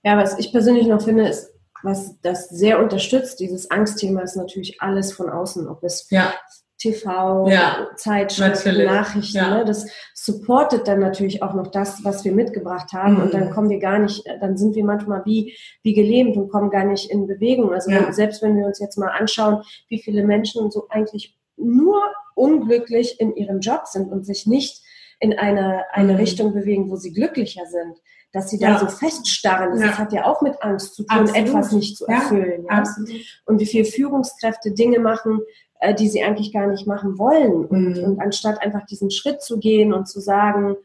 Ja, 0.04 0.18
was 0.18 0.38
ich 0.38 0.52
persönlich 0.52 0.88
noch 0.88 1.02
finde, 1.02 1.30
ist, 1.30 1.54
was 1.82 2.20
das 2.24 2.50
sehr 2.50 2.78
unterstützt, 2.80 3.40
dieses 3.40 3.72
Angstthema 3.72 4.20
ist 4.20 4.36
natürlich 4.36 4.82
alles 4.82 5.14
von 5.14 5.30
außen, 5.30 5.70
ob 5.70 5.82
es 5.86 6.10
ja. 6.10 6.34
TV, 6.82 7.48
ja, 7.48 7.88
Zeitschriften, 7.96 8.86
Nachrichten. 8.86 9.38
Ja. 9.38 9.58
Ne? 9.58 9.66
Das 9.66 9.86
supportet 10.16 10.88
dann 10.88 11.00
natürlich 11.00 11.44
auch 11.44 11.54
noch 11.54 11.68
das, 11.68 12.04
was 12.04 12.26
wir 12.26 12.32
mitgebracht 12.32 12.92
haben. 12.94 13.16
Mhm. 13.16 13.22
Und 13.22 13.34
dann 13.34 13.46
mhm. 13.46 13.52
kommen 13.52 13.70
wir 13.70 13.80
gar 13.80 14.00
nicht, 14.00 14.24
dann 14.40 14.58
sind 14.58 14.76
wir 14.76 14.84
manchmal 14.84 15.24
wie, 15.26 15.56
wie 15.84 15.94
gelähmt 15.94 16.36
und 16.38 16.50
kommen 16.50 16.72
gar 16.72 16.86
nicht 16.86 17.12
in 17.12 17.28
Bewegung. 17.28 17.72
Also 17.72 17.92
ja. 17.92 18.12
selbst 18.12 18.42
wenn 18.42 18.58
wir 18.58 18.66
uns 18.66 18.80
jetzt 18.80 18.98
mal 18.98 19.10
anschauen, 19.10 19.62
wie 19.90 20.02
viele 20.02 20.24
Menschen 20.24 20.72
so 20.72 20.88
eigentlich 20.90 21.38
nur 21.56 22.02
unglücklich 22.34 23.20
in 23.20 23.36
ihrem 23.36 23.60
Job 23.60 23.82
sind 23.86 24.12
und 24.12 24.26
sich 24.26 24.48
nicht 24.48 24.82
in 25.20 25.38
eine, 25.38 25.84
eine 25.92 26.14
mhm. 26.14 26.20
Richtung 26.20 26.54
bewegen, 26.54 26.90
wo 26.90 26.96
sie 26.96 27.14
glücklicher 27.14 27.66
sind 27.68 28.00
dass 28.34 28.50
sie 28.50 28.60
da 28.60 28.70
ja. 28.70 28.80
so 28.80 28.88
feststarren. 28.88 29.72
Das 29.72 29.82
ja. 29.82 29.98
hat 29.98 30.14
ja 30.14 30.26
auch 30.26 30.42
mit 30.42 30.62
Angst 30.62 30.96
zu 30.96 31.04
tun, 31.04 31.20
Absolut. 31.20 31.48
etwas 31.48 31.72
nicht 31.74 31.98
zu 31.98 32.06
erfüllen. 32.06 32.66
Ja? 32.70 32.84
Und 33.46 33.60
wie 33.60 33.66
viele 33.66 33.86
Führungskräfte 33.86 34.72
Dinge 34.72 35.00
machen, 35.00 35.42
äh, 35.82 35.94
die 35.94 36.08
sie 36.08 36.24
eigentlich 36.24 36.54
gar 36.54 36.68
nicht 36.68 36.88
machen 36.88 37.18
wollen. 37.18 37.66
Und, 37.66 37.98
mhm. 37.98 38.04
und 38.04 38.20
anstatt 38.22 38.62
einfach 38.62 38.86
diesen 38.86 39.12
Schritt 39.12 39.42
zu 39.42 39.60
gehen 39.60 39.94
und 39.94 40.08
zu 40.08 40.20
sagen, 40.20 40.76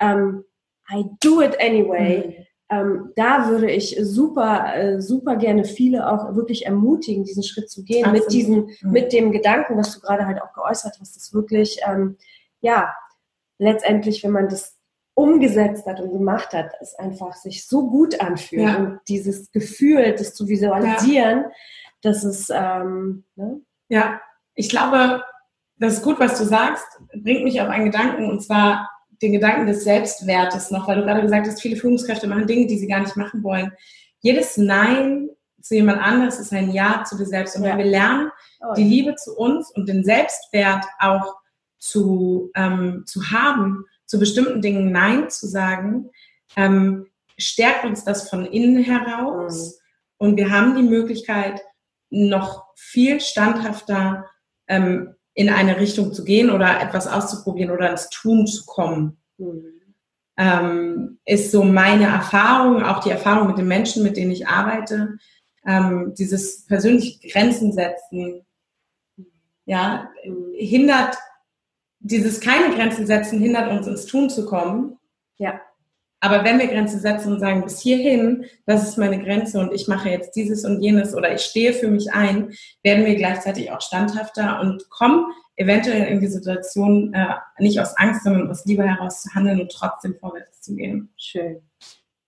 ähm, 0.00 0.44
I 0.90 1.04
do 1.20 1.42
it 1.42 1.60
anyway, 1.60 2.46
mhm. 2.70 2.76
ähm, 2.76 3.12
da 3.16 3.48
würde 3.48 3.70
ich 3.70 3.96
super, 4.00 4.74
äh, 4.76 5.00
super 5.02 5.36
gerne 5.36 5.64
viele 5.64 6.10
auch 6.10 6.34
wirklich 6.36 6.66
ermutigen, 6.66 7.24
diesen 7.24 7.42
Schritt 7.42 7.68
zu 7.68 7.84
gehen, 7.84 8.04
Absolut. 8.04 8.24
mit 8.24 8.32
diesem, 8.32 8.56
mhm. 8.80 8.90
mit 8.90 9.12
dem 9.12 9.32
Gedanken, 9.32 9.76
was 9.76 9.92
du 9.92 10.00
gerade 10.00 10.26
halt 10.26 10.40
auch 10.40 10.52
geäußert 10.52 10.96
hast, 11.00 11.16
dass 11.16 11.34
wirklich, 11.34 11.80
ähm, 11.86 12.16
ja, 12.60 12.94
letztendlich, 13.58 14.22
wenn 14.22 14.32
man 14.32 14.48
das 14.48 14.76
umgesetzt 15.14 15.86
hat 15.86 16.00
und 16.00 16.12
gemacht 16.12 16.52
hat, 16.52 16.72
es 16.80 16.94
einfach 16.96 17.34
sich 17.34 17.66
so 17.66 17.88
gut 17.88 18.20
anfühlt 18.20 18.62
ja. 18.62 18.76
und 18.76 19.00
dieses 19.08 19.50
Gefühl, 19.52 20.14
das 20.16 20.34
zu 20.34 20.48
visualisieren, 20.48 21.42
ja. 21.42 21.50
dass 22.02 22.24
es, 22.24 22.50
ähm, 22.50 23.24
ne? 23.36 23.60
ja, 23.88 24.20
ich 24.54 24.68
glaube, 24.68 25.22
das 25.76 25.94
ist 25.94 26.02
gut, 26.02 26.20
was 26.20 26.38
du 26.38 26.44
sagst, 26.44 26.86
bringt 27.14 27.44
mich 27.44 27.60
auf 27.60 27.68
einen 27.68 27.86
Gedanken 27.86 28.30
und 28.30 28.40
zwar 28.42 28.88
den 29.22 29.32
Gedanken 29.32 29.66
des 29.66 29.84
Selbstwertes 29.84 30.70
noch, 30.70 30.86
weil 30.86 30.96
du 30.96 31.04
gerade 31.04 31.22
gesagt 31.22 31.46
hast, 31.46 31.60
viele 31.60 31.76
Führungskräfte 31.76 32.26
machen 32.26 32.46
Dinge, 32.46 32.66
die 32.66 32.78
sie 32.78 32.86
gar 32.86 33.00
nicht 33.00 33.16
machen 33.16 33.42
wollen. 33.42 33.72
Jedes 34.20 34.56
Nein 34.56 35.28
zu 35.60 35.74
jemand 35.74 36.00
anderes 36.02 36.38
ist 36.38 36.52
ein 36.52 36.72
Ja 36.72 37.04
zu 37.04 37.16
dir 37.16 37.26
selbst. 37.26 37.56
Und 37.56 37.62
wenn 37.62 37.78
wir 37.78 37.86
lernen, 37.86 38.30
oh, 38.60 38.74
die 38.74 38.84
Liebe 38.84 39.14
zu 39.14 39.34
uns 39.36 39.70
und 39.70 39.88
den 39.88 40.04
Selbstwert 40.04 40.84
auch 40.98 41.36
zu, 41.78 42.50
ähm, 42.54 43.04
zu 43.06 43.30
haben, 43.30 43.84
zu 44.04 44.18
bestimmten 44.18 44.60
Dingen 44.60 44.92
Nein 44.92 45.30
zu 45.30 45.46
sagen, 45.46 46.10
ähm, 46.56 47.06
stärkt 47.38 47.84
uns 47.84 48.04
das 48.04 48.28
von 48.28 48.44
innen 48.44 48.82
heraus. 48.82 49.78
Mhm. 50.18 50.26
Und 50.26 50.36
wir 50.36 50.50
haben 50.50 50.76
die 50.76 50.82
Möglichkeit, 50.82 51.62
noch 52.10 52.66
viel 52.76 53.20
standhafter 53.20 54.26
ähm, 54.74 55.14
in 55.34 55.50
eine 55.50 55.78
Richtung 55.80 56.12
zu 56.12 56.24
gehen 56.24 56.50
oder 56.50 56.80
etwas 56.80 57.06
auszuprobieren 57.06 57.70
oder 57.70 57.90
ins 57.90 58.08
Tun 58.08 58.46
zu 58.46 58.64
kommen. 58.66 59.18
Mhm. 59.38 59.64
Ähm, 60.36 61.18
ist 61.24 61.52
so 61.52 61.62
meine 61.62 62.06
Erfahrung, 62.06 62.82
auch 62.82 63.00
die 63.00 63.10
Erfahrung 63.10 63.46
mit 63.46 63.58
den 63.58 63.68
Menschen, 63.68 64.02
mit 64.02 64.16
denen 64.16 64.32
ich 64.32 64.48
arbeite, 64.48 65.18
ähm, 65.64 66.12
dieses 66.18 66.66
persönliche 66.66 67.28
Grenzen 67.28 67.72
setzen, 67.72 68.44
ja, 69.64 70.10
hindert, 70.54 71.16
dieses 72.00 72.40
keine 72.40 72.74
Grenzen 72.74 73.06
setzen, 73.06 73.40
hindert 73.40 73.70
uns 73.70 73.86
ins 73.86 74.06
Tun 74.06 74.28
zu 74.28 74.44
kommen. 74.44 74.98
Ja. 75.36 75.60
Aber 76.24 76.42
wenn 76.42 76.58
wir 76.58 76.68
Grenzen 76.68 77.00
setzen 77.00 77.34
und 77.34 77.40
sagen, 77.40 77.62
bis 77.64 77.80
hierhin, 77.80 78.46
das 78.64 78.88
ist 78.88 78.96
meine 78.96 79.22
Grenze 79.22 79.60
und 79.60 79.74
ich 79.74 79.88
mache 79.88 80.08
jetzt 80.08 80.34
dieses 80.34 80.64
und 80.64 80.80
jenes 80.80 81.14
oder 81.14 81.34
ich 81.34 81.42
stehe 81.42 81.74
für 81.74 81.88
mich 81.88 82.14
ein, 82.14 82.54
werden 82.82 83.04
wir 83.04 83.14
gleichzeitig 83.16 83.70
auch 83.70 83.82
standhafter 83.82 84.58
und 84.60 84.88
kommen 84.88 85.26
eventuell 85.56 86.06
in 86.06 86.20
die 86.20 86.28
Situation 86.28 87.12
äh, 87.12 87.34
nicht 87.58 87.78
aus 87.78 87.94
Angst, 87.98 88.24
sondern 88.24 88.50
aus 88.50 88.64
Liebe 88.64 88.84
heraus 88.84 89.20
zu 89.20 89.34
handeln 89.34 89.60
und 89.60 89.70
trotzdem 89.70 90.16
vorwärts 90.18 90.62
zu 90.62 90.74
gehen. 90.74 91.12
Schön. 91.18 91.60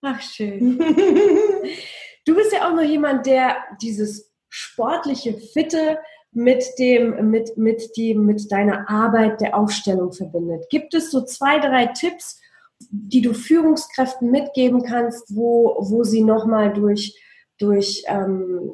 Ach, 0.03 0.21
schön. 0.21 0.77
du 2.25 2.35
bist 2.35 2.53
ja 2.53 2.69
auch 2.69 2.75
noch 2.75 2.83
jemand, 2.83 3.25
der 3.25 3.55
dieses 3.81 4.31
sportliche, 4.47 5.33
fitte 5.33 5.97
mit 6.31 6.63
dem, 6.77 7.31
mit, 7.31 7.57
mit 7.57 7.97
dem, 7.97 8.27
mit 8.27 8.51
deiner 8.51 8.87
Arbeit 8.87 9.41
der 9.41 9.57
Aufstellung 9.57 10.13
verbindet. 10.13 10.65
Gibt 10.69 10.93
es 10.93 11.09
so 11.09 11.25
zwei, 11.25 11.57
drei 11.57 11.87
Tipps, 11.87 12.39
die 12.79 13.21
du 13.21 13.33
Führungskräften 13.33 14.29
mitgeben 14.31 14.83
kannst, 14.83 15.35
wo, 15.35 15.77
wo 15.79 16.03
sie 16.03 16.23
nochmal 16.23 16.73
durch, 16.73 17.19
durch 17.57 18.03
ähm, 18.07 18.73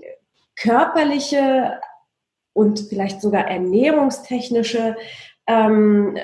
körperliche 0.56 1.80
und 2.54 2.80
vielleicht 2.80 3.22
sogar 3.22 3.47
ernährungstechnische 3.47 4.95
ähm, 5.47 6.18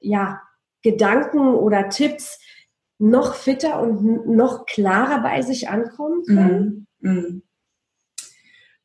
ja, 0.00 0.40
Gedanken 0.82 1.54
oder 1.54 1.88
Tipps 1.88 2.40
noch 2.98 3.34
fitter 3.34 3.80
und 3.80 4.26
noch 4.28 4.66
klarer 4.66 5.22
bei 5.22 5.42
sich 5.42 5.68
ankommen 5.68 6.24
können? 6.24 6.86
Mm, 7.00 7.10
mm. 7.10 7.42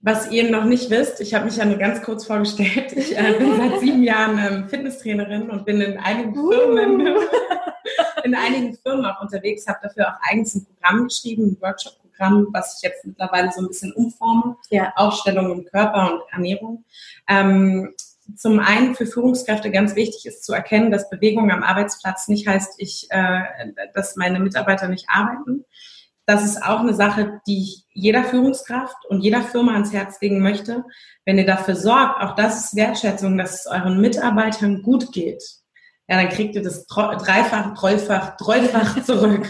Was 0.03 0.31
ihr 0.31 0.49
noch 0.49 0.65
nicht 0.65 0.89
wisst, 0.89 1.21
ich 1.21 1.35
habe 1.35 1.45
mich 1.45 1.57
ja 1.57 1.65
nur 1.65 1.77
ganz 1.77 2.01
kurz 2.01 2.25
vorgestellt. 2.25 2.91
Ich 2.93 3.15
äh, 3.15 3.35
bin 3.37 3.55
seit 3.55 3.79
sieben 3.79 4.01
Jahren 4.01 4.39
ähm, 4.39 4.67
Fitnesstrainerin 4.67 5.49
und 5.49 5.63
bin 5.63 5.79
in 5.79 5.97
einigen 5.97 6.33
Firmen 6.33 7.07
uh. 7.07 7.19
in 8.23 8.35
einigen 8.35 8.77
Firmen 8.77 9.05
auch 9.05 9.21
unterwegs, 9.21 9.67
habe 9.67 9.79
dafür 9.83 10.09
auch 10.09 10.19
eigens 10.21 10.55
ein 10.55 10.65
Programm 10.65 11.05
geschrieben, 11.05 11.51
ein 11.51 11.61
Workshop-Programm, 11.61 12.47
was 12.51 12.77
ich 12.77 12.83
jetzt 12.89 13.05
mittlerweile 13.05 13.51
so 13.51 13.61
ein 13.61 13.67
bisschen 13.67 13.93
umforme. 13.93 14.57
Ja. 14.69 14.93
Aufstellung 14.95 15.51
im 15.51 15.65
Körper 15.65 16.13
und 16.13 16.21
Ernährung. 16.31 16.85
Ähm, 17.27 17.93
zum 18.35 18.59
einen 18.59 18.95
für 18.95 19.05
Führungskräfte 19.05 19.71
ganz 19.71 19.95
wichtig 19.95 20.25
ist 20.25 20.43
zu 20.43 20.53
erkennen, 20.53 20.91
dass 20.91 21.09
Bewegung 21.09 21.51
am 21.51 21.63
Arbeitsplatz 21.63 22.27
nicht 22.27 22.47
heißt, 22.47 22.75
ich, 22.77 23.07
äh, 23.09 23.41
dass 23.93 24.15
meine 24.15 24.39
Mitarbeiter 24.39 24.87
nicht 24.87 25.07
arbeiten. 25.09 25.65
Das 26.25 26.45
ist 26.45 26.63
auch 26.63 26.79
eine 26.79 26.93
Sache, 26.93 27.41
die 27.47 27.63
ich 27.63 27.85
jeder 27.93 28.23
Führungskraft 28.23 29.05
und 29.09 29.21
jeder 29.21 29.41
Firma 29.41 29.73
ans 29.73 29.91
Herz 29.91 30.21
legen 30.21 30.39
möchte. 30.39 30.85
Wenn 31.25 31.37
ihr 31.37 31.45
dafür 31.45 31.75
sorgt, 31.75 32.21
auch 32.21 32.35
das 32.35 32.65
ist 32.65 32.75
Wertschätzung, 32.75 33.37
dass 33.37 33.61
es 33.61 33.67
euren 33.67 33.99
Mitarbeitern 33.99 34.81
gut 34.81 35.11
geht 35.11 35.60
ja, 36.11 36.17
dann 36.17 36.27
kriegt 36.27 36.55
ihr 36.55 36.61
das 36.61 36.85
dreifach, 36.87 37.73
dreifach, 37.73 38.35
dreifach 38.35 39.01
zurück. 39.05 39.47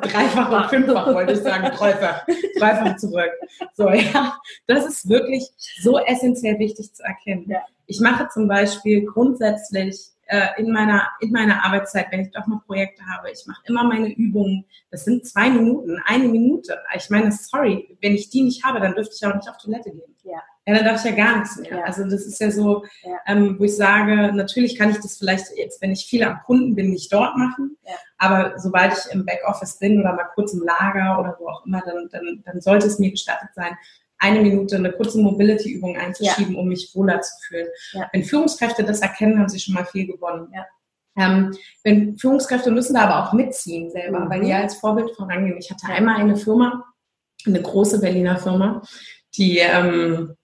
dreifach 0.00 0.50
und 0.50 0.70
fünffach 0.70 1.06
wollte 1.12 1.34
ich 1.34 1.40
sagen, 1.40 1.70
dreifach, 1.76 2.24
dreifach 2.58 2.96
zurück. 2.96 3.30
So, 3.74 3.90
ja, 3.90 4.38
das 4.66 4.86
ist 4.86 5.10
wirklich 5.10 5.50
so 5.82 5.98
essentiell 5.98 6.58
wichtig 6.58 6.94
zu 6.94 7.02
erkennen. 7.02 7.44
Ja. 7.46 7.58
Ich 7.84 8.00
mache 8.00 8.26
zum 8.32 8.48
Beispiel 8.48 9.04
grundsätzlich 9.04 10.00
äh, 10.28 10.48
in 10.56 10.72
meiner, 10.72 11.08
in 11.20 11.30
meiner 11.30 11.62
Arbeitszeit, 11.62 12.06
wenn 12.10 12.20
ich 12.20 12.30
doch 12.30 12.46
mal 12.46 12.62
Projekte 12.64 13.02
habe, 13.04 13.30
ich 13.30 13.46
mache 13.46 13.60
immer 13.66 13.84
meine 13.84 14.14
Übungen. 14.14 14.64
Das 14.90 15.04
sind 15.04 15.26
zwei 15.26 15.50
Minuten, 15.50 16.00
eine 16.06 16.26
Minute. 16.26 16.78
Ich 16.96 17.10
meine, 17.10 17.32
sorry, 17.32 17.98
wenn 18.00 18.14
ich 18.14 18.30
die 18.30 18.44
nicht 18.44 18.64
habe, 18.64 18.80
dann 18.80 18.94
dürfte 18.94 19.14
ich 19.14 19.26
auch 19.26 19.34
nicht 19.34 19.46
auf 19.50 19.58
Toilette 19.58 19.90
gehen. 19.90 20.16
Ja. 20.24 20.40
Ja, 20.66 20.74
dann 20.74 20.84
darf 20.84 21.04
ich 21.04 21.10
ja 21.10 21.16
gar 21.16 21.38
nichts 21.38 21.56
mehr. 21.56 21.78
Ja. 21.78 21.84
Also 21.84 22.04
das 22.04 22.24
ist 22.24 22.40
ja 22.40 22.50
so, 22.50 22.84
ja. 23.02 23.16
Ähm, 23.26 23.58
wo 23.58 23.64
ich 23.64 23.76
sage, 23.76 24.32
natürlich 24.32 24.78
kann 24.78 24.90
ich 24.90 24.98
das 24.98 25.18
vielleicht 25.18 25.46
jetzt, 25.56 25.82
wenn 25.82 25.90
ich 25.90 26.06
viel 26.06 26.22
am 26.22 26.40
Kunden 26.44 26.76
bin, 26.76 26.90
nicht 26.90 27.12
dort 27.12 27.36
machen. 27.36 27.76
Ja. 27.84 27.94
Aber 28.18 28.58
sobald 28.58 28.92
ich 28.92 29.12
im 29.12 29.26
Backoffice 29.26 29.78
bin 29.78 29.98
oder 29.98 30.12
mal 30.12 30.28
kurz 30.34 30.52
im 30.54 30.62
Lager 30.62 31.18
oder 31.18 31.36
wo 31.40 31.48
auch 31.48 31.66
immer, 31.66 31.82
dann, 31.84 32.08
dann, 32.12 32.42
dann 32.44 32.60
sollte 32.60 32.86
es 32.86 33.00
mir 33.00 33.10
gestattet 33.10 33.50
sein, 33.54 33.76
eine 34.18 34.40
Minute 34.40 34.76
eine 34.76 34.92
kurze 34.92 35.18
Mobility-Übung 35.18 35.96
einzuschieben, 35.96 36.54
um 36.54 36.68
mich 36.68 36.92
wohler 36.94 37.20
zu 37.20 37.32
fühlen. 37.44 37.66
Wenn 38.12 38.22
Führungskräfte 38.22 38.84
das 38.84 39.00
erkennen, 39.00 39.40
haben 39.40 39.48
sie 39.48 39.58
schon 39.58 39.74
mal 39.74 39.84
viel 39.84 40.06
gewonnen. 40.06 40.48
Ähm, 41.16 41.56
wenn 41.82 42.16
Führungskräfte 42.16 42.70
müssen 42.70 42.94
da 42.94 43.02
aber 43.02 43.28
auch 43.28 43.32
mitziehen 43.32 43.90
selber, 43.90 44.20
mhm. 44.20 44.30
weil 44.30 44.40
die 44.42 44.48
ja 44.48 44.60
als 44.60 44.76
Vorbild 44.76 45.10
vorangehen. 45.16 45.58
Ich 45.58 45.70
hatte 45.70 45.86
einmal 45.86 46.20
eine 46.20 46.36
Firma, 46.36 46.84
eine 47.44 47.60
große 47.60 48.00
Berliner 48.00 48.38
Firma, 48.38 48.82
die 49.36 49.58
ähm, 49.58 50.36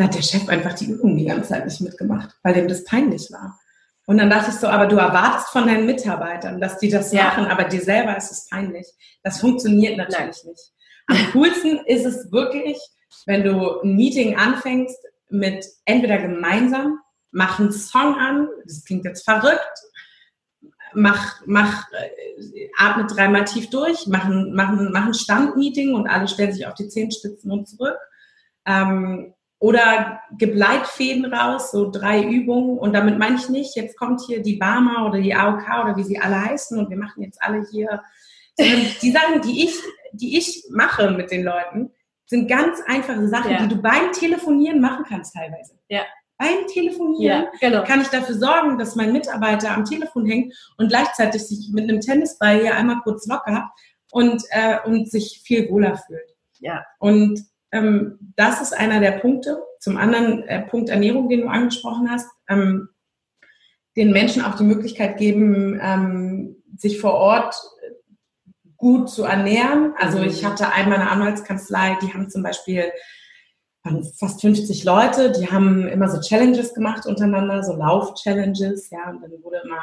da 0.00 0.06
hat 0.06 0.14
der 0.14 0.22
Chef 0.22 0.48
einfach 0.48 0.72
die 0.72 0.86
Übung 0.86 1.14
die 1.14 1.26
ganze 1.26 1.50
Zeit 1.50 1.66
nicht 1.66 1.82
mitgemacht, 1.82 2.34
weil 2.42 2.54
dem 2.54 2.68
das 2.68 2.84
peinlich 2.84 3.30
war. 3.30 3.60
Und 4.06 4.16
dann 4.16 4.30
dachte 4.30 4.50
ich 4.50 4.56
so, 4.56 4.66
aber 4.66 4.86
du 4.86 4.96
erwartest 4.96 5.48
von 5.48 5.66
deinen 5.66 5.84
Mitarbeitern, 5.84 6.58
dass 6.58 6.78
die 6.78 6.88
das 6.88 7.12
ja. 7.12 7.24
machen, 7.24 7.44
aber 7.44 7.64
dir 7.64 7.82
selber 7.82 8.16
ist 8.16 8.30
es 8.30 8.48
peinlich. 8.48 8.86
Das 9.22 9.40
funktioniert 9.40 9.98
natürlich 9.98 10.42
Nein. 10.42 10.52
nicht. 10.52 10.72
Am 11.06 11.32
coolsten 11.32 11.84
ist 11.84 12.06
es 12.06 12.32
wirklich, 12.32 12.78
wenn 13.26 13.44
du 13.44 13.82
ein 13.82 13.94
Meeting 13.94 14.36
anfängst 14.36 14.96
mit 15.28 15.66
entweder 15.84 16.16
gemeinsam, 16.16 16.98
mach 17.30 17.60
einen 17.60 17.70
Song 17.70 18.14
an, 18.14 18.48
das 18.64 18.82
klingt 18.86 19.04
jetzt 19.04 19.24
verrückt, 19.24 19.78
mach, 20.94 21.42
mach, 21.44 21.92
äh, 21.92 22.70
atme 22.78 23.06
dreimal 23.06 23.44
tief 23.44 23.68
durch, 23.68 24.06
mach 24.06 24.24
ein, 24.24 24.54
mach 24.54 24.70
ein, 24.70 24.92
mach 24.92 25.04
ein 25.04 25.14
Standmeeting 25.14 25.94
und 25.94 26.08
alle 26.08 26.26
stellen 26.26 26.54
sich 26.54 26.66
auf 26.66 26.74
die 26.74 26.88
Zehenspitzen 26.88 27.50
und 27.50 27.68
zurück. 27.68 27.98
Ähm, 28.64 29.34
oder 29.60 30.22
gib 30.38 30.56
Leitfäden 30.56 31.32
raus, 31.32 31.70
so 31.70 31.90
drei 31.90 32.22
Übungen. 32.24 32.78
Und 32.78 32.94
damit 32.94 33.18
meine 33.18 33.36
ich 33.36 33.48
nicht, 33.50 33.76
jetzt 33.76 33.96
kommt 33.96 34.22
hier 34.26 34.42
die 34.42 34.56
Barma 34.56 35.06
oder 35.06 35.20
die 35.20 35.34
AOK 35.34 35.84
oder 35.84 35.96
wie 35.96 36.02
sie 36.02 36.18
alle 36.18 36.42
heißen 36.46 36.78
und 36.78 36.88
wir 36.88 36.96
machen 36.96 37.22
jetzt 37.22 37.40
alle 37.42 37.64
hier. 37.70 38.02
Die 38.58 39.12
Sachen, 39.12 39.42
die 39.42 39.64
ich, 39.64 39.74
die 40.12 40.38
ich 40.38 40.64
mache 40.70 41.10
mit 41.10 41.30
den 41.30 41.44
Leuten, 41.44 41.92
sind 42.24 42.48
ganz 42.48 42.80
einfache 42.86 43.28
Sachen, 43.28 43.52
ja. 43.52 43.62
die 43.62 43.68
du 43.68 43.82
beim 43.82 44.12
Telefonieren 44.12 44.80
machen 44.80 45.04
kannst 45.06 45.34
teilweise. 45.34 45.78
Ja. 45.88 46.02
Beim 46.38 46.66
Telefonieren 46.66 47.44
ja, 47.44 47.50
genau. 47.60 47.84
kann 47.84 48.00
ich 48.00 48.08
dafür 48.08 48.36
sorgen, 48.36 48.78
dass 48.78 48.96
mein 48.96 49.12
Mitarbeiter 49.12 49.72
am 49.72 49.84
Telefon 49.84 50.24
hängt 50.24 50.54
und 50.78 50.88
gleichzeitig 50.88 51.46
sich 51.46 51.68
mit 51.70 51.84
einem 51.84 52.00
Tennisball 52.00 52.60
hier 52.60 52.76
einmal 52.76 53.00
kurz 53.02 53.26
locker 53.26 53.70
und, 54.10 54.42
äh, 54.50 54.78
und 54.86 55.10
sich 55.10 55.42
viel 55.44 55.68
wohler 55.68 55.98
fühlt. 55.98 56.34
Ja. 56.60 56.84
Und 56.98 57.44
ähm, 57.72 58.18
das 58.36 58.60
ist 58.60 58.72
einer 58.72 59.00
der 59.00 59.12
Punkte. 59.12 59.62
Zum 59.78 59.96
anderen 59.96 60.42
äh, 60.44 60.62
Punkt 60.62 60.90
Ernährung, 60.90 61.28
den 61.28 61.42
du 61.42 61.48
angesprochen 61.48 62.10
hast. 62.10 62.28
Ähm, 62.48 62.88
den 63.96 64.12
Menschen 64.12 64.44
auch 64.44 64.54
die 64.54 64.64
Möglichkeit 64.64 65.16
geben, 65.18 65.78
ähm, 65.82 66.56
sich 66.76 67.00
vor 67.00 67.14
Ort 67.14 67.54
gut 68.76 69.10
zu 69.10 69.24
ernähren. 69.24 69.94
Also 69.98 70.18
mhm. 70.18 70.24
ich 70.24 70.44
hatte 70.44 70.72
einmal 70.72 71.00
eine 71.00 71.10
Anwaltskanzlei, 71.10 71.98
die 72.02 72.12
haben 72.12 72.30
zum 72.30 72.42
Beispiel 72.42 72.90
fast 74.18 74.40
50 74.42 74.84
Leute, 74.84 75.32
die 75.32 75.50
haben 75.50 75.88
immer 75.88 76.08
so 76.08 76.20
Challenges 76.20 76.74
gemacht 76.74 77.06
untereinander, 77.06 77.62
so 77.62 77.74
Lauf-Challenges, 77.74 78.90
ja, 78.90 79.08
und 79.08 79.22
dann 79.22 79.42
wurde 79.42 79.62
immer 79.64 79.82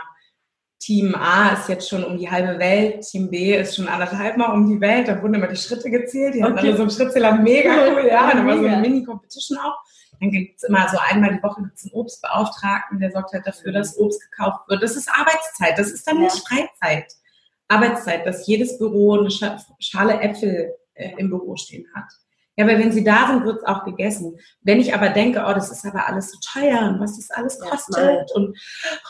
Team 0.79 1.15
A 1.15 1.53
ist 1.53 1.69
jetzt 1.69 1.89
schon 1.89 2.03
um 2.03 2.17
die 2.17 2.29
halbe 2.29 2.59
Welt, 2.59 3.01
Team 3.01 3.29
B 3.29 3.55
ist 3.55 3.75
schon 3.75 3.87
anderthalb 3.87 4.37
Mal 4.37 4.53
um 4.53 4.69
die 4.69 4.79
Welt. 4.79 5.07
Da 5.07 5.21
wurden 5.21 5.33
immer 5.33 5.47
die 5.47 5.55
Schritte 5.55 5.89
gezählt. 5.89 6.35
Die 6.35 6.43
okay. 6.43 6.49
hatten 6.51 6.59
alle 6.59 6.75
so 6.75 6.81
einen 6.83 6.91
Schrittzähler, 6.91 7.33
mega 7.33 7.87
cool, 7.87 8.07
ja. 8.07 8.31
Und 8.31 8.39
immer 8.39 8.57
so 8.57 8.65
eine 8.65 8.77
Mini-Competition 8.77 9.57
auch. 9.57 9.77
Dann 10.19 10.31
gibt 10.31 10.57
es 10.57 10.63
immer 10.63 10.87
so 10.89 10.97
einmal 10.97 11.35
die 11.35 11.43
Woche 11.43 11.57
einen 11.57 11.71
Obstbeauftragten, 11.91 12.99
der 12.99 13.11
sorgt 13.11 13.33
halt 13.33 13.45
dafür, 13.45 13.71
dass 13.71 13.97
Obst 13.97 14.21
gekauft 14.31 14.67
wird. 14.67 14.81
Das 14.81 14.95
ist 14.95 15.09
Arbeitszeit, 15.09 15.77
das 15.77 15.91
ist 15.91 16.07
dann 16.07 16.19
nicht 16.21 16.47
Freizeit. 16.47 17.13
Arbeitszeit, 17.67 18.25
dass 18.25 18.47
jedes 18.47 18.77
Büro 18.77 19.19
eine 19.19 19.29
Schale 19.79 20.21
Äpfel 20.21 20.73
äh, 20.93 21.11
im 21.17 21.29
Büro 21.29 21.55
stehen 21.55 21.85
hat. 21.93 22.05
Ja, 22.59 22.65
weil 22.65 22.79
wenn 22.79 22.91
sie 22.91 23.03
da 23.03 23.27
sind, 23.27 23.45
wird 23.45 23.59
es 23.59 23.63
auch 23.65 23.85
gegessen. 23.85 24.39
Wenn 24.61 24.79
ich 24.79 24.95
aber 24.95 25.09
denke, 25.09 25.45
oh, 25.47 25.53
das 25.53 25.71
ist 25.71 25.85
aber 25.85 26.07
alles 26.07 26.31
so 26.31 26.39
teuer 26.41 26.89
und 26.89 26.99
was 26.99 27.15
das 27.15 27.29
alles 27.29 27.59
kostet 27.59 27.97
ja, 27.97 28.25
und 28.33 28.57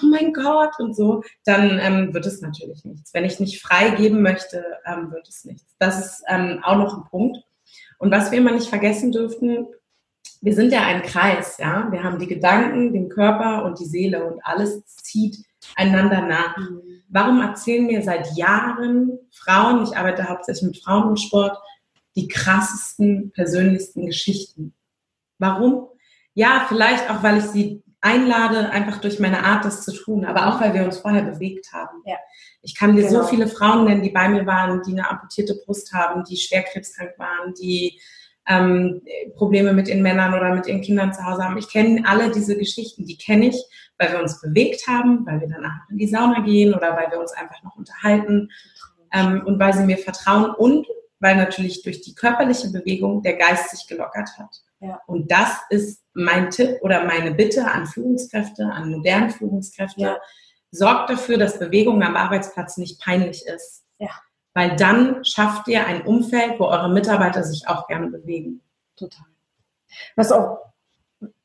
oh 0.03 0.05
mein 0.05 0.33
Gott 0.33 0.77
und 0.79 0.93
so, 0.95 1.23
dann 1.45 1.79
ähm, 1.81 2.13
wird 2.13 2.25
es 2.25 2.41
natürlich 2.41 2.83
nichts. 2.83 3.13
Wenn 3.13 3.23
ich 3.23 3.39
nicht 3.39 3.61
freigeben 3.61 4.21
möchte, 4.21 4.65
ähm, 4.85 5.11
wird 5.11 5.29
es 5.29 5.45
nichts. 5.45 5.75
Das 5.79 6.05
ist 6.05 6.23
ähm, 6.27 6.59
auch 6.61 6.75
noch 6.75 6.97
ein 6.97 7.05
Punkt. 7.09 7.37
Und 7.99 8.11
was 8.11 8.31
wir 8.31 8.37
immer 8.37 8.51
nicht 8.51 8.67
vergessen 8.67 9.13
dürften, 9.13 9.67
wir 10.41 10.53
sind 10.53 10.73
ja 10.73 10.81
ein 10.85 11.01
Kreis, 11.01 11.57
ja. 11.57 11.87
Wir 11.89 12.03
haben 12.03 12.19
die 12.19 12.27
Gedanken, 12.27 12.91
den 12.91 13.07
Körper 13.07 13.63
und 13.63 13.79
die 13.79 13.85
Seele 13.85 14.25
und 14.25 14.41
alles 14.43 14.85
zieht 14.85 15.37
einander 15.77 16.21
nach. 16.21 16.57
Mhm. 16.57 16.81
Warum 17.07 17.41
erzählen 17.41 17.85
mir 17.85 18.03
seit 18.03 18.35
Jahren 18.35 19.17
Frauen, 19.31 19.83
ich 19.83 19.97
arbeite 19.97 20.27
hauptsächlich 20.27 20.67
mit 20.67 20.83
Frauen 20.83 21.11
im 21.11 21.15
Sport, 21.15 21.57
die 22.17 22.27
krassesten, 22.27 23.31
persönlichsten 23.31 24.05
Geschichten? 24.07 24.73
Warum? 25.37 25.87
Ja, 26.33 26.65
vielleicht 26.67 27.09
auch, 27.09 27.23
weil 27.23 27.37
ich 27.37 27.45
sie 27.45 27.83
einlade, 28.01 28.69
einfach 28.69 28.99
durch 28.99 29.19
meine 29.19 29.43
Art, 29.43 29.65
das 29.65 29.83
zu 29.83 29.91
tun, 29.91 30.25
aber 30.25 30.47
auch, 30.47 30.61
weil 30.61 30.73
wir 30.73 30.83
uns 30.83 30.97
vorher 30.97 31.23
bewegt 31.23 31.71
haben. 31.73 32.01
Ja. 32.05 32.17
Ich 32.61 32.75
kann 32.75 32.95
dir 32.95 33.07
genau. 33.07 33.21
so 33.21 33.27
viele 33.27 33.47
Frauen 33.47 33.85
nennen, 33.85 34.03
die 34.03 34.09
bei 34.09 34.29
mir 34.29 34.45
waren, 34.45 34.81
die 34.83 34.91
eine 34.91 35.09
amputierte 35.09 35.55
Brust 35.65 35.93
haben, 35.93 36.23
die 36.23 36.37
schwer 36.37 36.63
krebskrank 36.63 37.13
waren, 37.17 37.53
die 37.53 37.99
ähm, 38.47 39.01
Probleme 39.35 39.73
mit 39.73 39.87
den 39.87 40.01
Männern 40.01 40.33
oder 40.33 40.53
mit 40.53 40.67
ihren 40.67 40.81
Kindern 40.81 41.13
zu 41.13 41.23
Hause 41.23 41.43
haben. 41.43 41.57
Ich 41.57 41.69
kenne 41.69 42.03
alle 42.07 42.31
diese 42.31 42.57
Geschichten, 42.57 43.05
die 43.05 43.17
kenne 43.17 43.47
ich, 43.47 43.63
weil 43.97 44.11
wir 44.11 44.21
uns 44.21 44.41
bewegt 44.41 44.87
haben, 44.87 45.25
weil 45.25 45.41
wir 45.41 45.49
danach 45.49 45.89
in 45.89 45.97
die 45.97 46.07
Sauna 46.07 46.41
gehen 46.41 46.73
oder 46.73 46.95
weil 46.95 47.11
wir 47.11 47.19
uns 47.19 47.33
einfach 47.33 47.61
noch 47.63 47.75
unterhalten 47.75 48.49
ähm, 49.11 49.43
und 49.45 49.59
weil 49.59 49.73
sie 49.73 49.83
mir 49.83 49.97
vertrauen 49.97 50.51
und 50.51 50.87
weil 51.19 51.35
natürlich 51.35 51.83
durch 51.83 52.01
die 52.01 52.15
körperliche 52.15 52.69
Bewegung 52.69 53.21
der 53.21 53.35
Geist 53.35 53.69
sich 53.69 53.87
gelockert 53.87 54.29
hat. 54.37 54.61
Ja. 54.79 55.01
Und 55.07 55.31
das 55.31 55.57
ist 55.69 56.03
mein 56.13 56.49
Tipp 56.51 56.77
oder 56.81 57.05
meine 57.05 57.31
Bitte 57.31 57.65
an 57.65 57.87
Führungskräfte, 57.87 58.65
an 58.65 58.91
modernen 58.91 59.31
Führungskräfte. 59.31 60.01
Ja. 60.01 60.17
Sorgt 60.71 61.09
dafür, 61.09 61.37
dass 61.37 61.59
Bewegung 61.59 62.03
am 62.03 62.15
Arbeitsplatz 62.15 62.77
nicht 62.77 63.01
peinlich 63.01 63.45
ist. 63.45 63.83
Ja 63.99 64.11
weil 64.57 64.75
dann 64.75 65.23
schafft 65.23 65.67
ihr 65.67 65.85
ein 65.85 66.01
Umfeld, 66.01 66.59
wo 66.59 66.65
eure 66.65 66.89
Mitarbeiter 66.89 67.43
sich 67.43 67.67
auch 67.67 67.85
gerne 67.85 68.07
bewegen. 68.07 68.61
Total. 68.95 69.27
Was 70.15 70.31
auch 70.31 70.57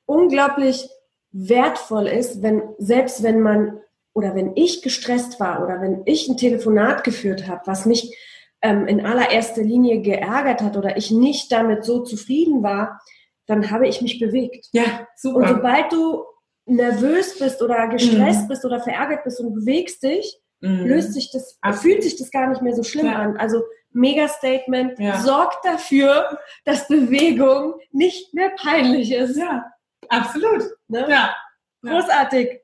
unglaublich 0.07 0.89
wertvoll 1.31 2.07
ist, 2.07 2.43
wenn 2.43 2.63
selbst 2.79 3.23
wenn 3.23 3.41
man 3.41 3.79
oder 4.15 4.35
wenn 4.35 4.57
ich 4.57 4.81
gestresst 4.81 5.41
war 5.41 5.63
oder 5.63 5.83
wenn 5.83 6.01
ich 6.07 6.27
ein 6.27 6.39
Telefonat 6.39 7.05
geführt 7.05 7.47
habe, 7.49 7.61
was 7.67 7.85
mich 7.85 8.17
ähm, 8.63 8.87
in 8.87 9.05
allererster 9.05 9.63
Linie 9.63 10.01
geärgert 10.01 10.63
hat 10.63 10.77
oder 10.77 10.97
ich 10.97 11.11
nicht 11.11 11.51
damit 11.53 11.85
so 11.85 12.03
zufrieden 12.03 12.63
war, 12.63 13.01
dann 13.47 13.71
habe 13.71 13.89
ich 13.89 14.01
mich 14.01 14.19
bewegt. 14.19 14.69
Ja, 14.73 15.07
super. 15.17 15.39
Und 15.39 15.49
sobald 15.49 15.93
du 15.93 16.25
nervös 16.67 17.39
bist 17.39 17.61
oder 17.61 17.89
gestresst 17.89 18.45
mhm. 18.45 18.49
bist 18.49 18.65
oder 18.65 18.81
verärgert 18.81 19.25
bist 19.25 19.41
und 19.41 19.55
bewegst 19.55 20.03
dich, 20.03 20.41
mhm. 20.61 20.87
löst 20.87 21.13
sich 21.13 21.31
das, 21.33 21.59
Absolut. 21.61 21.83
fühlt 21.83 22.03
sich 22.05 22.17
das 22.17 22.31
gar 22.31 22.49
nicht 22.49 22.63
mehr 22.63 22.75
so 22.75 22.83
schlimm 22.83 23.07
ja. 23.07 23.17
an. 23.17 23.37
Also 23.37 23.63
Mega-Statement, 23.91 24.99
ja. 24.99 25.19
sorgt 25.21 25.65
dafür, 25.65 26.39
dass 26.65 26.89
Bewegung 26.89 27.75
nicht 27.91 28.33
mehr 28.33 28.51
peinlich 28.57 29.13
ist. 29.13 29.37
Ja, 29.37 29.67
absolut. 30.09 30.65
Ne? 30.89 31.07
Ja. 31.11 31.35
Großartig. 31.83 32.61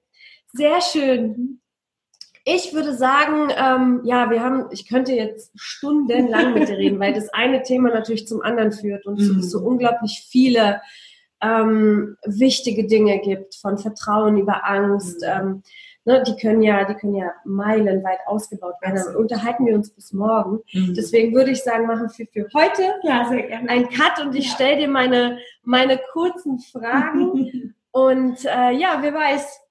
Sehr 0.53 0.81
schön. 0.81 1.58
Ich 2.51 2.73
würde 2.73 2.95
sagen, 2.95 3.51
ähm, 3.55 4.01
ja, 4.05 4.31
wir 4.31 4.43
haben, 4.43 4.69
ich 4.71 4.89
könnte 4.89 5.13
jetzt 5.13 5.53
stundenlang 5.55 6.55
mit 6.55 6.67
dir 6.67 6.79
reden, 6.79 6.99
weil 6.99 7.13
das 7.13 7.29
eine 7.29 7.63
Thema 7.63 7.91
natürlich 7.91 8.27
zum 8.27 8.41
anderen 8.41 8.73
führt 8.73 9.05
und 9.05 9.19
mhm. 9.19 9.43
so, 9.43 9.59
so 9.59 9.67
unglaublich 9.67 10.27
viele 10.31 10.81
ähm, 11.43 12.17
wichtige 12.25 12.87
Dinge 12.87 13.19
gibt, 13.19 13.55
von 13.55 13.77
Vertrauen 13.77 14.39
über 14.39 14.67
Angst, 14.67 15.21
mhm. 15.21 15.29
ähm, 15.29 15.63
ne, 16.07 16.23
die 16.27 16.37
können 16.37 16.63
ja, 16.63 16.87
die 16.87 16.95
können 16.95 17.17
ja 17.17 17.33
meilenweit 17.45 18.21
ausgebaut 18.25 18.77
werden. 18.81 19.03
Dann 19.05 19.17
unterhalten 19.17 19.67
wir 19.67 19.75
uns 19.75 19.91
bis 19.91 20.15
morgen. 20.15 20.61
Mhm. 20.73 20.95
Deswegen 20.95 21.35
würde 21.35 21.51
ich 21.51 21.63
sagen, 21.63 21.87
machen 21.87 22.11
wir 22.17 22.27
für 22.33 22.49
heute 22.55 22.83
ja, 23.03 23.29
ein 23.69 23.91
Cut 23.91 24.25
und 24.25 24.35
ich 24.35 24.47
ja. 24.47 24.55
stelle 24.55 24.79
dir 24.79 24.89
meine, 24.89 25.39
meine 25.65 26.01
kurzen 26.15 26.61
Fragen. 26.61 27.75
und 27.91 28.43
äh, 28.47 28.73
ja, 28.73 29.01
wer 29.03 29.13
weiß, 29.13 29.68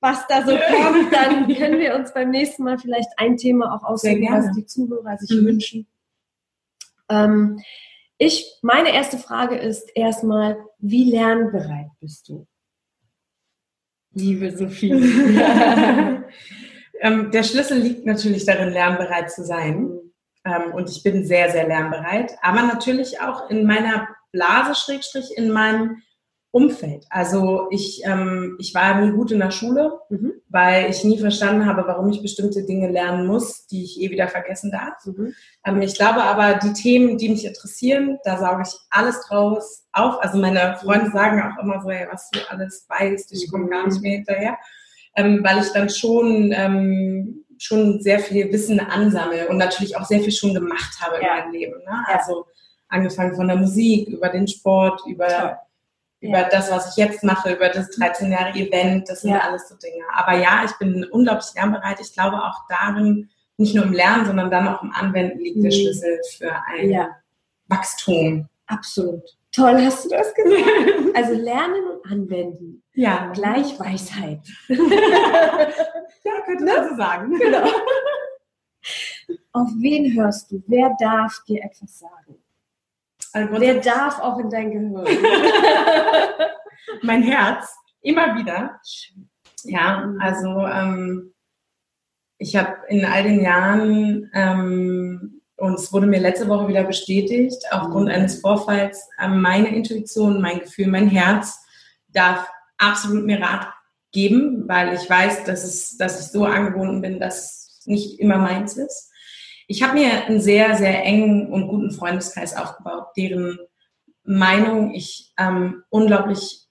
was 0.00 0.26
da 0.28 0.44
so 0.44 0.56
kommt, 0.56 1.12
dann 1.12 1.52
können 1.54 1.80
wir 1.80 1.94
uns 1.94 2.14
beim 2.14 2.30
nächsten 2.30 2.64
Mal 2.64 2.78
vielleicht 2.78 3.08
ein 3.16 3.36
Thema 3.36 3.74
auch 3.74 3.84
aussuchen, 3.84 4.26
was 4.30 4.54
die 4.54 4.66
Zuhörer 4.66 5.16
sich 5.18 5.40
mhm. 5.40 5.46
wünschen. 5.46 5.86
Ähm, 7.08 7.60
ich, 8.18 8.58
meine 8.62 8.92
erste 8.92 9.18
Frage 9.18 9.56
ist 9.56 9.90
erstmal, 9.94 10.56
wie 10.78 11.10
lernbereit 11.10 11.88
bist 12.00 12.28
du? 12.28 12.46
Liebe 14.12 14.56
Sophie. 14.56 14.90
ähm, 17.00 17.30
der 17.30 17.42
Schlüssel 17.44 17.78
liegt 17.78 18.06
natürlich 18.06 18.44
darin, 18.44 18.70
lernbereit 18.70 19.30
zu 19.30 19.44
sein. 19.44 19.90
Ähm, 20.44 20.72
und 20.74 20.90
ich 20.90 21.02
bin 21.02 21.24
sehr, 21.24 21.50
sehr 21.50 21.68
lernbereit. 21.68 22.32
Aber 22.42 22.62
natürlich 22.62 23.20
auch 23.20 23.48
in 23.50 23.66
meiner 23.66 24.08
Blase, 24.32 24.74
Schrägstrich, 24.74 25.36
in 25.36 25.50
meinem 25.50 26.02
Umfeld. 26.50 27.04
Also 27.10 27.68
ich, 27.70 28.02
ähm, 28.04 28.56
ich 28.58 28.74
war 28.74 29.00
nie 29.00 29.10
gut 29.12 29.30
in 29.30 29.38
der 29.38 29.50
Schule, 29.50 30.00
mhm. 30.08 30.32
weil 30.48 30.88
ich 30.88 31.04
nie 31.04 31.18
verstanden 31.18 31.66
habe, 31.66 31.84
warum 31.86 32.08
ich 32.08 32.22
bestimmte 32.22 32.64
Dinge 32.64 32.90
lernen 32.90 33.26
muss, 33.26 33.66
die 33.66 33.84
ich 33.84 34.00
eh 34.00 34.10
wieder 34.10 34.28
vergessen 34.28 34.70
darf. 34.70 35.04
Mhm. 35.04 35.34
Ähm, 35.66 35.82
ich 35.82 35.94
glaube 35.94 36.22
aber, 36.22 36.54
die 36.54 36.72
Themen, 36.72 37.18
die 37.18 37.28
mich 37.28 37.44
interessieren, 37.44 38.18
da 38.24 38.38
sauge 38.38 38.62
ich 38.62 38.74
alles 38.88 39.20
draus 39.28 39.86
auf. 39.92 40.22
Also 40.22 40.38
meine 40.38 40.76
Freunde 40.80 41.10
sagen 41.10 41.42
auch 41.42 41.62
immer 41.62 41.82
so, 41.82 41.90
hey, 41.90 42.06
was 42.10 42.30
du 42.30 42.40
alles 42.48 42.86
weißt, 42.88 43.30
ich 43.32 43.50
komme 43.50 43.68
gar 43.68 43.86
nicht 43.86 44.00
mehr 44.00 44.16
hinterher. 44.16 44.58
Ähm, 45.16 45.44
weil 45.44 45.58
ich 45.58 45.70
dann 45.72 45.90
schon, 45.90 46.52
ähm, 46.56 47.44
schon 47.58 48.00
sehr 48.00 48.20
viel 48.20 48.50
Wissen 48.52 48.80
ansammle 48.80 49.48
und 49.48 49.58
natürlich 49.58 49.98
auch 49.98 50.06
sehr 50.06 50.20
viel 50.20 50.32
schon 50.32 50.54
gemacht 50.54 50.98
habe 51.00 51.16
ja. 51.16 51.20
in 51.20 51.44
meinem 51.44 51.52
Leben. 51.52 51.78
Ne? 51.84 52.04
Also 52.06 52.46
angefangen 52.88 53.34
von 53.34 53.48
der 53.48 53.56
Musik, 53.56 54.08
über 54.08 54.30
den 54.30 54.48
Sport, 54.48 55.02
über... 55.06 55.26
Toll 55.26 55.56
über 56.20 56.44
das, 56.44 56.70
was 56.70 56.90
ich 56.90 56.96
jetzt 56.96 57.22
mache, 57.22 57.52
über 57.52 57.68
das 57.68 57.90
13 57.90 58.32
Jahre 58.32 58.58
Event, 58.58 59.08
das 59.08 59.22
sind 59.22 59.30
ja. 59.30 59.40
alles 59.40 59.68
so 59.68 59.76
Dinge. 59.76 60.04
Aber 60.14 60.36
ja, 60.36 60.62
ich 60.64 60.72
bin 60.78 61.04
unglaublich 61.04 61.54
lernbereit. 61.54 62.00
Ich 62.00 62.12
glaube 62.12 62.42
auch 62.42 62.66
darin, 62.68 63.30
nicht 63.56 63.74
nur 63.74 63.84
im 63.84 63.92
Lernen, 63.92 64.26
sondern 64.26 64.50
dann 64.50 64.68
auch 64.68 64.82
im 64.82 64.92
Anwenden 64.92 65.38
liegt 65.38 65.62
der 65.62 65.70
mhm. 65.70 65.74
Schlüssel 65.74 66.20
für 66.36 66.52
ein 66.66 66.90
ja. 66.90 67.08
Wachstum. 67.66 68.48
Absolut. 68.66 69.22
Toll, 69.52 69.82
hast 69.82 70.04
du 70.04 70.10
das 70.10 70.34
gesagt? 70.34 70.64
Also 71.14 71.32
lernen 71.32 71.84
und 71.88 72.12
anwenden. 72.12 72.82
Ja. 72.94 73.32
Gleich 73.32 73.78
Weisheit. 73.80 74.40
ja, 74.68 76.40
könnte 76.44 76.64
man 76.64 76.76
ne? 76.76 76.88
so 76.90 76.96
sagen. 76.96 77.38
Genau. 77.38 77.66
Auf 79.52 79.68
wen 79.78 80.14
hörst 80.14 80.52
du? 80.52 80.62
Wer 80.68 80.94
darf 81.00 81.42
dir 81.48 81.64
etwas 81.64 81.98
sagen? 81.98 82.36
Also 83.32 83.58
Der 83.58 83.80
darf 83.80 84.20
auch 84.20 84.38
in 84.38 84.50
dein 84.50 84.70
Gehirn. 84.70 85.04
mein 87.02 87.22
Herz, 87.22 87.74
immer 88.00 88.36
wieder. 88.36 88.80
Ja, 89.64 90.12
also 90.20 90.66
ähm, 90.66 91.34
ich 92.38 92.56
habe 92.56 92.76
in 92.88 93.04
all 93.04 93.24
den 93.24 93.42
Jahren, 93.42 94.30
ähm, 94.32 95.42
und 95.56 95.74
es 95.74 95.92
wurde 95.92 96.06
mir 96.06 96.20
letzte 96.20 96.48
Woche 96.48 96.68
wieder 96.68 96.84
bestätigt, 96.84 97.62
aufgrund 97.70 98.06
mhm. 98.06 98.12
eines 98.12 98.40
Vorfalls, 98.40 99.08
ähm, 99.20 99.42
meine 99.42 99.74
Intuition, 99.74 100.40
mein 100.40 100.60
Gefühl, 100.60 100.86
mein 100.86 101.08
Herz 101.08 101.58
darf 102.08 102.48
absolut 102.78 103.24
mir 103.24 103.40
Rat 103.40 103.68
geben, 104.12 104.64
weil 104.66 104.94
ich 104.94 105.08
weiß, 105.08 105.44
dass, 105.44 105.64
es, 105.64 105.96
dass 105.98 106.20
ich 106.20 106.32
so 106.32 106.44
angebunden 106.44 107.02
bin, 107.02 107.20
dass 107.20 107.80
es 107.80 107.86
nicht 107.86 108.20
immer 108.20 108.38
meins 108.38 108.76
ist. 108.76 109.12
Ich 109.70 109.82
habe 109.82 109.98
mir 109.98 110.24
einen 110.24 110.40
sehr, 110.40 110.76
sehr 110.76 111.04
engen 111.04 111.52
und 111.52 111.68
guten 111.68 111.90
Freundeskreis 111.90 112.56
aufgebaut, 112.56 113.08
deren 113.18 113.58
Meinung 114.24 114.94
ich 114.94 115.34
ähm, 115.38 115.84
unglaublich 115.90 116.66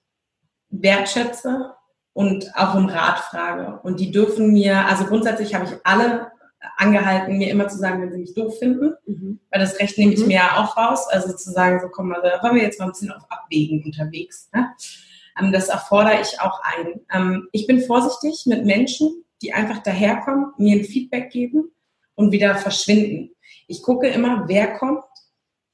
wertschätze 0.70 1.76
und 2.14 2.52
auch 2.56 2.74
um 2.74 2.88
Rat 2.88 3.20
frage. 3.20 3.80
Und 3.84 4.00
die 4.00 4.10
dürfen 4.10 4.52
mir, 4.52 4.88
also 4.88 5.06
grundsätzlich 5.06 5.54
habe 5.54 5.66
ich 5.66 5.74
alle 5.84 6.32
angehalten, 6.76 7.38
mir 7.38 7.52
immer 7.52 7.68
zu 7.68 7.78
sagen, 7.78 8.02
wenn 8.02 8.12
sie 8.12 8.18
mich 8.18 8.34
doof 8.34 8.58
finden, 8.58 8.96
mhm. 9.06 9.40
weil 9.52 9.62
das 9.62 9.80
Recht 9.80 9.96
nehme 10.00 10.14
ich 10.14 10.22
mhm. 10.22 10.30
mir 10.30 10.38
ja 10.38 10.58
auch 10.58 10.76
raus. 10.76 11.08
Also 11.08 11.36
zu 11.36 11.52
sagen, 11.52 11.80
so 11.80 11.90
komm 11.90 12.10
mal, 12.10 12.22
da 12.24 12.42
waren 12.42 12.56
wir 12.56 12.64
jetzt 12.64 12.80
mal 12.80 12.86
ein 12.86 12.92
bisschen 12.94 13.12
auf 13.12 13.30
Abwägen 13.30 13.84
unterwegs. 13.84 14.50
Ne? 14.56 14.74
Ähm, 15.40 15.52
das 15.52 15.70
erfordere 15.70 16.20
ich 16.20 16.42
auch 16.42 16.60
ein. 16.64 17.02
Ähm, 17.14 17.48
ich 17.52 17.68
bin 17.68 17.84
vorsichtig 17.84 18.48
mit 18.48 18.66
Menschen, 18.66 19.24
die 19.44 19.54
einfach 19.54 19.84
daherkommen, 19.84 20.54
mir 20.58 20.78
ein 20.78 20.84
Feedback 20.84 21.30
geben 21.30 21.72
und 22.18 22.32
wieder 22.32 22.56
verschwinden. 22.56 23.32
Ich 23.68 23.82
gucke 23.84 24.08
immer, 24.08 24.48
wer 24.48 24.74
kommt, 24.74 25.04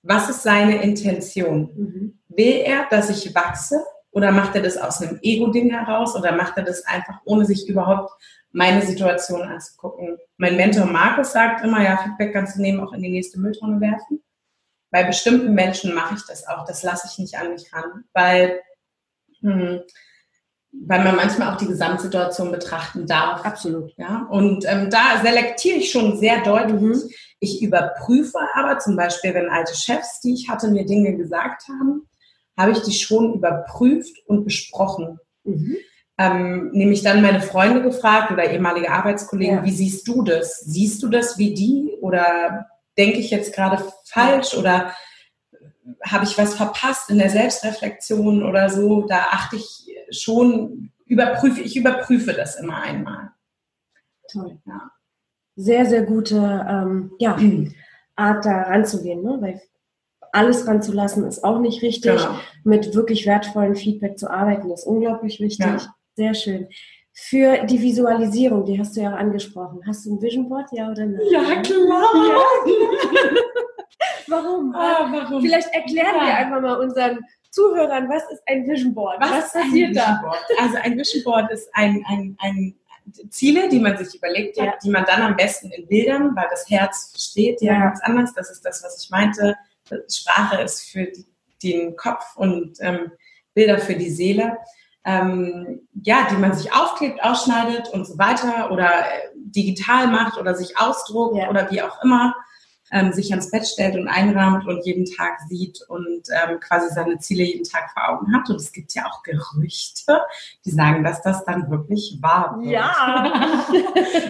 was 0.04 0.30
ist 0.30 0.44
seine 0.44 0.84
Intention. 0.84 1.72
Mhm. 1.76 2.20
Will 2.28 2.62
er, 2.66 2.88
dass 2.90 3.10
ich 3.10 3.34
wachse 3.34 3.84
oder 4.12 4.32
macht 4.32 4.56
er 4.56 4.62
das 4.62 4.78
aus 4.78 5.02
einem 5.02 5.20
Ego-Ding 5.22 5.72
heraus 5.72 6.16
oder 6.16 6.34
macht 6.34 6.58
er 6.58 6.64
das 6.64 6.86
einfach, 6.86 7.22
ohne 7.26 7.46
sich 7.46 7.68
überhaupt 7.68 8.12
meine 8.52 8.82
Situation 8.82 9.42
anzugucken? 9.42 10.18
Mein 10.38 10.58
Mentor 10.58 10.86
Markus 10.86 11.32
sagt 11.32 11.64
immer, 11.64 11.82
ja, 11.82 11.98
Feedback 11.98 12.34
kannst 12.34 12.58
du 12.58 12.62
nehmen, 12.62 12.82
auch 12.82 12.94
in 12.94 13.02
die 13.02 13.10
nächste 13.10 13.40
Mülltonne 13.40 13.80
werfen. 13.80 14.22
Bei 14.92 15.04
bestimmten 15.04 15.54
Menschen 15.54 15.96
mache 15.96 16.16
ich 16.16 16.26
das 16.28 16.46
auch. 16.48 16.66
Das 16.66 16.84
lasse 16.84 17.08
ich 17.12 17.18
nicht 17.18 17.38
an 17.38 17.54
mich 17.54 17.74
ran, 17.74 18.04
weil 18.14 18.60
hm, 19.40 19.82
weil 20.74 21.04
man 21.04 21.16
manchmal 21.16 21.54
auch 21.54 21.58
die 21.58 21.68
Gesamtsituation 21.68 22.52
betrachten 22.52 23.06
darf. 23.06 23.46
Absolut. 23.46 23.94
Ja, 23.98 24.28
und 24.30 24.66
ähm, 24.68 24.90
da 24.90 25.22
selektiere 25.24 25.78
ich 25.78 25.92
schon 25.92 26.18
sehr 26.18 26.42
deutlich. 26.42 26.82
Mhm. 26.82 27.10
Ich 27.40 27.62
überprüfe 27.62 28.40
aber 28.56 28.80
zum 28.80 28.96
Beispiel, 28.96 29.34
wenn 29.34 29.50
alte 29.50 29.76
Chefs, 29.76 30.20
die 30.22 30.34
ich 30.34 30.50
hatte, 30.50 30.70
mir 30.70 30.86
Dinge 30.86 31.16
gesagt 31.16 31.68
haben, 31.68 32.08
habe 32.58 32.72
ich 32.72 32.82
die 32.82 32.94
schon 32.94 33.34
überprüft 33.34 34.18
und 34.28 34.46
besprochen. 34.46 35.20
Mhm. 35.44 35.78
Ähm, 36.18 36.70
nämlich 36.74 37.02
dann 37.02 37.22
meine 37.22 37.42
Freunde 37.42 37.82
gefragt 37.82 38.32
oder 38.32 38.50
ehemalige 38.50 38.92
Arbeitskollegen, 38.92 39.58
ja. 39.58 39.66
wie 39.66 39.72
siehst 39.72 40.08
du 40.08 40.24
das? 40.24 40.60
Siehst 40.60 41.02
du 41.02 41.10
das 41.10 41.38
wie 41.38 41.54
die 41.54 41.92
oder 42.02 42.68
denke 42.98 43.18
ich 43.18 43.32
jetzt 43.32 43.54
gerade 43.54 43.84
falsch 44.06 44.56
oder 44.56 44.94
habe 46.04 46.26
ich 46.26 46.38
was 46.38 46.54
verpasst 46.54 47.10
in 47.10 47.18
der 47.18 47.30
Selbstreflexion 47.30 48.44
oder 48.44 48.70
so? 48.70 49.06
Da 49.08 49.28
achte 49.32 49.56
ich 49.56 49.83
schon, 50.14 50.92
überprüfe, 51.06 51.62
ich 51.62 51.76
überprüfe 51.76 52.34
das 52.34 52.60
immer 52.60 52.82
einmal. 52.82 53.32
Toll. 54.32 54.58
Ja. 54.66 54.92
Sehr, 55.56 55.86
sehr 55.86 56.04
gute 56.04 56.36
ähm, 56.68 57.12
ja, 57.20 57.38
Art 58.16 58.46
da 58.46 58.64
ranzugehen, 58.64 59.24
ne? 59.24 59.38
weil 59.40 59.62
alles 60.32 60.68
ranzulassen 60.68 61.26
ist 61.26 61.44
auch 61.44 61.60
nicht 61.60 61.82
richtig. 61.82 62.12
Genau. 62.18 62.40
Mit 62.64 62.96
wirklich 62.96 63.26
wertvollem 63.26 63.76
Feedback 63.76 64.18
zu 64.18 64.30
arbeiten 64.30 64.72
ist 64.72 64.86
unglaublich 64.86 65.40
wichtig. 65.40 65.66
Ja. 65.66 65.96
Sehr 66.16 66.34
schön. 66.34 66.68
Für 67.16 67.66
die 67.66 67.80
Visualisierung, 67.80 68.66
die 68.66 68.80
hast 68.80 68.98
du 68.98 69.02
ja 69.02 69.12
angesprochen. 69.12 69.82
Hast 69.86 70.06
du 70.06 70.16
ein 70.16 70.22
Vision 70.22 70.50
Board, 70.50 70.68
ja 70.72 70.90
oder 70.90 71.06
nein? 71.06 71.22
Ja, 71.30 71.62
klar. 71.62 72.10
Ja. 72.16 72.42
warum? 74.28 74.74
Ah, 74.76 75.08
warum? 75.12 75.42
Vielleicht 75.42 75.72
erklären 75.74 76.16
ja. 76.18 76.26
wir 76.26 76.38
einfach 76.38 76.62
mal 76.62 76.80
unseren 76.80 77.20
Zuhörern, 77.54 78.10
was 78.10 78.24
ist 78.32 78.42
ein 78.48 78.68
Vision 78.68 78.96
Board? 78.96 79.22
Was, 79.22 79.32
was 79.32 79.54
passiert 79.54 79.96
da? 79.96 80.24
Also 80.60 80.78
ein 80.82 80.98
Vision 80.98 81.24
Board 81.24 81.52
ist 81.52 81.70
ein, 81.74 82.04
ein, 82.08 82.36
ein 82.40 82.76
Ziele, 83.30 83.70
die 83.70 83.80
man 83.80 83.96
sich 83.96 84.16
überlegt 84.16 84.60
hat, 84.60 84.66
ja. 84.66 84.74
die 84.84 84.90
man 84.90 85.06
dann 85.06 85.22
am 85.22 85.36
besten 85.36 85.70
in 85.70 85.88
Bildern, 85.88 86.36
weil 86.36 86.48
das 86.50 86.68
Herz 86.68 87.12
versteht 87.12 87.62
ja, 87.62 87.80
ganz 87.80 88.02
anders. 88.02 88.34
Das 88.34 88.50
ist 88.50 88.66
das, 88.66 88.84
was 88.84 89.04
ich 89.04 89.12
meinte. 89.12 89.56
Sprache 90.10 90.64
ist 90.64 90.90
für 90.90 91.08
den 91.62 91.96
Kopf 91.96 92.36
und 92.38 92.78
ähm, 92.80 93.12
Bilder 93.54 93.78
für 93.78 93.96
die 93.96 94.10
Seele. 94.10 94.58
Ähm, 95.06 95.88
ja, 96.02 96.28
die 96.32 96.38
man 96.38 96.54
sich 96.54 96.74
aufklebt, 96.74 97.24
ausschneidet 97.24 97.90
und 97.90 98.08
so 98.08 98.18
weiter 98.18 98.72
oder 98.72 98.90
äh, 98.90 99.30
digital 99.36 100.08
macht 100.08 100.40
oder 100.40 100.56
sich 100.56 100.80
ausdruckt 100.80 101.38
ja. 101.38 101.50
oder 101.50 101.70
wie 101.70 101.84
auch 101.84 102.02
immer 102.04 102.34
ähm, 102.94 103.12
sich 103.12 103.32
ans 103.32 103.50
Bett 103.50 103.68
stellt 103.68 103.96
und 103.96 104.08
einrahmt 104.08 104.68
und 104.68 104.86
jeden 104.86 105.06
Tag 105.06 105.40
sieht 105.50 105.82
und 105.90 106.28
ähm, 106.30 106.60
quasi 106.60 106.94
seine 106.94 107.18
Ziele 107.18 107.44
jeden 107.44 107.64
Tag 107.64 107.92
vor 107.92 108.08
Augen 108.08 108.34
hat. 108.34 108.50
Und 108.50 108.58
es 108.58 108.72
gibt 108.72 108.94
ja 108.94 109.08
auch 109.08 109.24
Gerüchte, 109.24 110.22
die 110.64 110.72
sagen, 110.72 111.04
dass 111.04 111.24
das 111.24 111.44
dann 111.44 111.72
wirklich 111.72 112.20
wahr 112.22 112.60
wird. 112.60 112.72
Ja. 112.72 113.66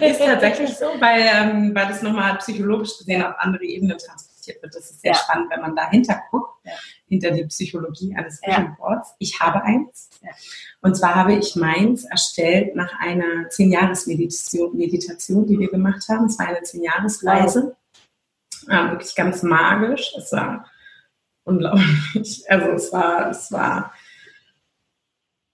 ist 0.00 0.18
tatsächlich 0.18 0.74
so, 0.74 0.86
weil, 0.98 1.20
ähm, 1.20 1.74
weil 1.74 1.88
das 1.88 2.02
nochmal 2.02 2.38
psychologisch 2.38 2.96
gesehen 2.96 3.22
auf 3.22 3.34
andere 3.38 3.64
Ebenen 3.64 3.98
transportiert 3.98 4.62
wird. 4.62 4.74
Das 4.74 4.90
ist 4.90 5.02
sehr 5.02 5.12
ja. 5.12 5.18
spannend, 5.18 5.50
wenn 5.50 5.60
man 5.60 5.76
dahinter 5.76 6.22
guckt, 6.30 6.64
ja. 6.64 6.72
hinter 7.06 7.32
die 7.32 7.44
Psychologie 7.44 8.16
eines 8.16 8.40
Vision 8.40 8.76
Boards. 8.78 9.14
Ich 9.18 9.40
habe 9.40 9.62
eins. 9.62 10.08
Und 10.80 10.96
zwar 10.96 11.14
habe 11.16 11.34
ich 11.34 11.54
meins 11.54 12.04
erstellt 12.04 12.74
nach 12.74 12.98
einer 12.98 13.50
zehn 13.50 13.70
Jahres 13.70 14.06
Meditation, 14.06 14.74
Meditation, 14.74 15.46
die 15.46 15.58
wir 15.58 15.70
gemacht 15.70 16.08
haben. 16.08 16.26
Es 16.26 16.38
war 16.38 16.48
eine 16.48 16.62
zehn 16.62 16.82
Jahresreise 16.82 17.76
ja, 18.68 18.90
wirklich 18.90 19.14
ganz 19.14 19.42
magisch. 19.42 20.14
Es 20.16 20.32
war 20.32 20.66
unglaublich. 21.44 22.44
Also 22.48 22.66
es 22.72 22.92
war, 22.92 23.30
es 23.30 23.52
war 23.52 23.92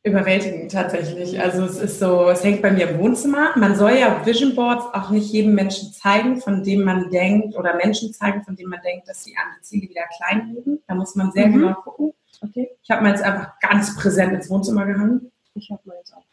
überwältigend 0.02 0.72
tatsächlich. 0.72 1.38
Also 1.40 1.64
es 1.64 1.76
ist 1.78 1.98
so, 1.98 2.28
es 2.30 2.42
hängt 2.42 2.62
bei 2.62 2.70
mir 2.70 2.88
im 2.88 2.98
Wohnzimmer. 2.98 3.50
Man 3.56 3.76
soll 3.76 3.92
ja 3.92 4.24
Vision 4.24 4.54
Boards 4.54 4.86
auch 4.94 5.10
nicht 5.10 5.30
jedem 5.32 5.54
Menschen 5.54 5.92
zeigen, 5.92 6.40
von 6.40 6.62
dem 6.62 6.84
man 6.84 7.10
denkt, 7.10 7.54
oder 7.56 7.76
Menschen 7.76 8.12
zeigen, 8.12 8.42
von 8.42 8.56
denen 8.56 8.70
man 8.70 8.80
denkt, 8.82 9.08
dass 9.08 9.24
sie 9.24 9.36
an 9.36 9.52
die 9.58 9.62
Ziele 9.62 9.88
wieder 9.90 10.04
klein 10.16 10.54
legen. 10.54 10.78
Da 10.86 10.94
muss 10.94 11.14
man 11.16 11.32
sehr 11.32 11.48
mhm. 11.48 11.52
genau 11.52 11.74
gucken. 11.74 12.12
Okay. 12.42 12.70
Ich 12.82 12.90
habe 12.90 13.02
meins 13.02 13.20
einfach 13.20 13.58
ganz 13.60 13.94
präsent 13.96 14.32
ins 14.32 14.48
Wohnzimmer 14.48 14.86
gehangen. 14.86 15.30
Ich 15.54 15.70
habe 15.70 15.82
meins 15.84 16.12
auch. 16.14 16.24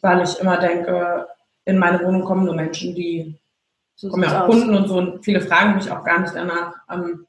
Weil 0.00 0.22
ich 0.22 0.38
immer 0.38 0.58
denke, 0.58 1.26
in 1.64 1.76
meine 1.76 2.02
Wohnung 2.02 2.24
kommen 2.24 2.44
nur 2.44 2.54
Menschen, 2.54 2.94
die 2.94 3.34
so 3.98 4.08
kommen 4.08 4.22
ja 4.22 4.44
auch. 4.44 4.48
Kunden 4.48 4.74
und 4.74 4.86
so 4.86 4.96
und 4.96 5.24
viele 5.24 5.40
fragen 5.40 5.74
mich 5.74 5.90
auch 5.90 6.04
gar 6.04 6.20
nicht 6.20 6.34
danach. 6.34 6.74
Ähm, 6.88 7.26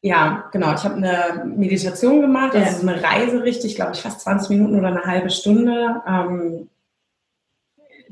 ja, 0.00 0.48
genau. 0.52 0.74
Ich 0.74 0.84
habe 0.84 0.94
eine 0.94 1.44
Meditation 1.44 2.20
gemacht, 2.20 2.54
also 2.54 2.86
ja. 2.86 2.92
eine 2.92 3.02
Reise 3.02 3.42
richtig, 3.42 3.74
glaube 3.74 3.92
ich, 3.94 4.02
fast 4.02 4.20
20 4.20 4.50
Minuten 4.50 4.78
oder 4.78 4.88
eine 4.88 5.04
halbe 5.04 5.30
Stunde 5.30 6.02
ähm, 6.06 6.68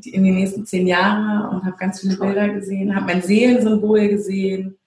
in 0.03 0.25
die 0.25 0.33
nächsten 0.33 0.67
zehn 0.67 0.87
Jahre 0.89 1.49
und 1.51 1.65
habe 1.65 1.77
ganz 1.77 2.01
viele 2.01 2.17
Bilder 2.17 2.49
gesehen, 2.49 2.97
habe 2.97 3.07
mein 3.07 3.23
Seelensymbol 3.23 4.09
gesehen, 4.09 4.79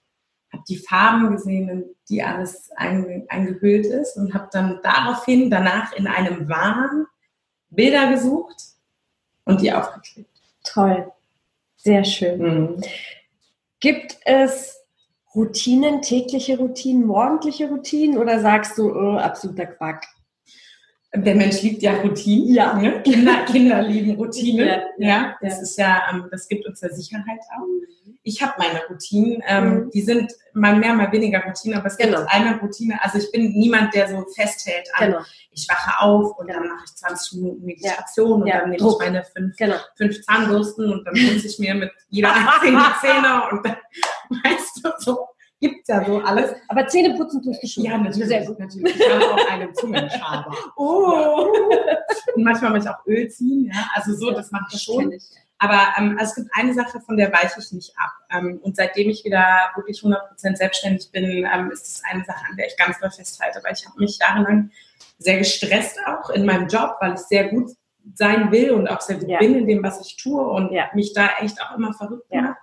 habe 0.52 0.64
die 0.68 0.78
Farben 0.78 1.32
gesehen, 1.32 1.70
in 1.70 1.86
die 2.10 2.22
alles 2.22 2.70
eingehüllt 2.76 3.86
ist 3.86 4.18
und 4.18 4.34
habe 4.34 4.50
dann 4.52 4.80
daraufhin 4.84 5.50
danach 5.50 5.94
in 5.94 6.08
einem 6.08 6.50
Wahn 6.50 7.06
Bilder 7.70 8.12
gesucht 8.12 8.62
und 9.46 9.62
die 9.62 9.72
aufgeklebt. 9.72 10.30
Toll. 10.64 11.12
Sehr 11.86 12.04
schön. 12.04 12.42
Mhm. 12.42 12.82
Gibt 13.80 14.18
es 14.26 14.76
Routinen, 15.36 16.02
tägliche 16.02 16.58
Routinen, 16.58 17.06
morgendliche 17.06 17.70
Routinen 17.70 18.18
oder 18.18 18.40
sagst 18.40 18.80
du, 18.80 18.92
oh, 18.92 19.18
absoluter 19.18 19.68
Quack? 19.68 20.04
Der 21.16 21.36
Mensch 21.36 21.62
liebt 21.62 21.82
ja 21.82 21.94
Routinen. 21.94 22.54
Ja. 22.54 22.74
Ne? 22.74 23.02
Kinder, 23.04 23.46
Kinder 23.46 23.82
lieben 23.82 24.16
Routinen. 24.16 24.68
Ja, 24.68 24.76
ja, 24.98 25.08
ja. 25.08 25.36
Das 25.42 25.62
ist 25.62 25.78
ja, 25.78 26.04
ähm, 26.12 26.28
das 26.32 26.48
gibt 26.48 26.66
uns 26.66 26.82
ja 26.82 26.90
Sicherheit 26.90 27.40
auch. 27.58 27.66
Mhm. 27.66 28.18
Ich 28.24 28.42
habe 28.42 28.54
meine 28.58 28.82
Routinen. 28.90 29.44
Ähm, 29.48 29.70
mhm. 29.70 29.92
Die 29.92 30.02
sind 30.02 30.34
mal 30.54 30.76
mehr, 30.76 30.94
mal 30.94 31.12
weniger 31.12 31.44
Routinen, 31.44 31.78
aber 31.78 31.88
es 31.88 31.98
gibt 31.98 32.12
genau. 32.12 32.26
eine 32.28 32.60
Routine. 32.60 32.98
Also 33.04 33.20
ich 33.20 33.32
bin 33.32 33.54
niemand, 33.54 33.94
der 33.94 34.08
so 34.08 34.26
festhält 34.36 34.90
an, 34.94 35.12
genau. 35.12 35.24
ich 35.52 35.68
wache 35.70 36.02
auf 36.02 36.38
und 36.38 36.50
dann 36.50 36.68
mache 36.68 36.86
ich 36.86 36.96
20 36.96 37.34
Minuten 37.34 37.66
Meditation 37.66 38.42
und 38.42 38.50
dann 38.50 38.70
nehme 38.70 38.78
Druck. 38.78 39.02
ich 39.04 39.10
meine 39.10 39.24
fünf, 39.24 39.56
genau. 39.58 39.76
fünf 39.96 40.22
Zahnbürsten 40.24 40.92
und 40.92 41.06
dann 41.06 41.14
putze 41.14 41.48
ich 41.48 41.60
mir 41.60 41.76
mit 41.76 41.92
jeder 42.10 42.34
einzelnen 42.34 42.82
Zähne 43.02 43.44
und 43.52 43.66
dann, 43.66 43.78
weißt 44.44 44.82
du, 44.84 44.90
so 45.00 45.28
Gibt's 45.60 45.88
ja 45.88 46.04
so 46.06 46.20
alles. 46.20 46.54
Aber 46.68 46.88
Zähne 46.88 47.16
putzen 47.16 47.42
tust 47.42 47.64
du 47.64 47.68
schon. 47.68 47.86
Ja, 47.86 47.98
natürlich. 47.98 48.28
Sehr 48.28 48.46
gut. 48.46 48.60
natürlich. 48.60 48.96
Ich 48.96 49.10
habe 49.10 49.26
auch 49.26 49.52
einen 49.52 49.74
Zungenschaber. 49.74 50.56
oh. 50.76 51.48
Und 52.36 52.44
manchmal 52.44 52.72
mache 52.72 52.84
ich 52.84 52.90
auch 52.90 53.06
Öl 53.06 53.30
ziehen. 53.30 53.72
Ja? 53.74 53.90
Also 53.94 54.14
so, 54.16 54.32
das 54.32 54.52
mache 54.52 54.66
ich 54.74 54.82
schon. 54.82 55.12
Ich. 55.14 55.24
Aber 55.58 55.94
ähm, 55.98 56.18
also 56.20 56.32
es 56.32 56.36
gibt 56.36 56.50
eine 56.54 56.74
Sache, 56.74 57.00
von 57.00 57.16
der 57.16 57.32
weiche 57.32 57.60
ich 57.60 57.72
nicht 57.72 57.94
ab. 57.98 58.12
Ähm, 58.32 58.60
und 58.62 58.76
seitdem 58.76 59.10
ich 59.10 59.24
wieder 59.24 59.72
wirklich 59.76 60.00
100% 60.00 60.56
selbstständig 60.56 61.12
bin, 61.12 61.48
ähm, 61.52 61.72
ist 61.72 61.88
es 61.88 62.02
eine 62.10 62.26
Sache, 62.26 62.46
an 62.50 62.58
der 62.58 62.68
ich 62.68 62.76
ganz 62.78 63.00
doll 63.00 63.12
festhalte. 63.12 63.62
Weil 63.64 63.74
ich 63.74 63.86
habe 63.86 64.00
mich 64.00 64.18
jahrelang 64.20 64.72
sehr 65.18 65.38
gestresst 65.38 65.98
auch 66.06 66.30
in 66.32 66.46
meinem 66.46 66.68
Job, 66.68 66.98
weil 67.00 67.14
ich 67.14 67.22
sehr 67.22 67.48
gut 67.48 67.72
sein 68.14 68.52
will 68.52 68.72
und 68.72 68.88
auch 68.88 69.02
sehr 69.02 69.18
gut 69.18 69.30
ja. 69.30 69.40
bin 69.40 69.56
in 69.56 69.68
dem, 69.68 69.82
was 69.82 70.06
ich 70.06 70.18
tue 70.18 70.42
und 70.42 70.72
ja. 70.72 70.90
mich 70.94 71.14
da 71.14 71.30
echt 71.40 71.60
auch 71.62 71.76
immer 71.76 71.94
verrückt 71.94 72.30
mache. 72.32 72.56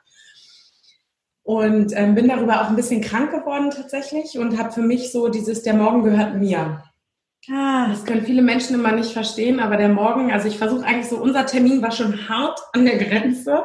Und 1.45 1.93
ähm, 1.97 2.15
bin 2.15 2.29
darüber 2.29 2.63
auch 2.63 2.69
ein 2.69 2.77
bisschen 2.77 3.01
krank 3.01 3.33
geworden 3.33 3.71
tatsächlich 3.71 4.39
und 4.39 4.59
habe 4.59 4.73
für 4.73 4.83
mich 4.83 5.11
so 5.11 5.29
dieses, 5.29 5.63
der 5.63 5.75
Morgen 5.75 6.05
gehört 6.05 6.37
mir. 6.37 6.85
Ah. 7.51 7.89
Das 7.89 8.05
können 8.05 8.25
viele 8.25 8.43
Menschen 8.43 8.75
immer 8.77 8.93
nicht 8.93 9.13
verstehen, 9.13 9.59
aber 9.59 9.77
der 9.77 9.89
Morgen, 9.89 10.31
also 10.31 10.47
ich 10.47 10.59
versuche 10.59 10.85
eigentlich 10.85 11.09
so, 11.09 11.21
unser 11.21 11.45
Termin 11.45 11.83
war 11.83 11.91
schon 11.91 12.29
hart 12.29 12.61
an 12.73 12.85
der 12.85 12.99
Grenze. 12.99 13.65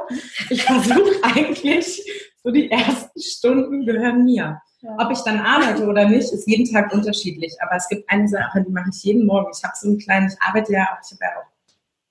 Ich 0.50 0.64
versuche 0.64 1.12
eigentlich, 1.22 2.04
so 2.44 2.50
die 2.50 2.72
ersten 2.72 3.22
Stunden 3.22 3.86
gehören 3.86 4.26
mir. 4.26 4.60
Ja. 4.82 4.96
Ob 4.98 5.12
ich 5.12 5.20
dann 5.20 5.40
arbeite 5.40 5.86
oder 5.86 6.08
nicht, 6.08 6.32
ist 6.32 6.48
jeden 6.48 6.72
Tag 6.72 6.92
unterschiedlich. 6.94 7.54
Aber 7.62 7.76
es 7.76 7.88
gibt 7.88 8.10
eine 8.10 8.28
Sache, 8.28 8.64
die 8.68 8.72
mache 8.72 8.90
ich 8.92 9.04
jeden 9.04 9.26
Morgen. 9.26 9.52
Ich 9.56 9.64
habe 9.64 9.74
so 9.76 9.88
einen 9.88 10.00
kleinen, 10.00 10.28
ich 10.28 10.42
arbeite 10.42 10.74
ja 10.74 10.84
auch, 10.84 11.04
ich 11.04 11.12
habe 11.12 11.22
ja 11.22 11.42
auch 11.42 11.48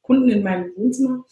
Kunden 0.02 0.28
in 0.28 0.42
meinem 0.42 0.70
Wohnzimmer. 0.76 1.24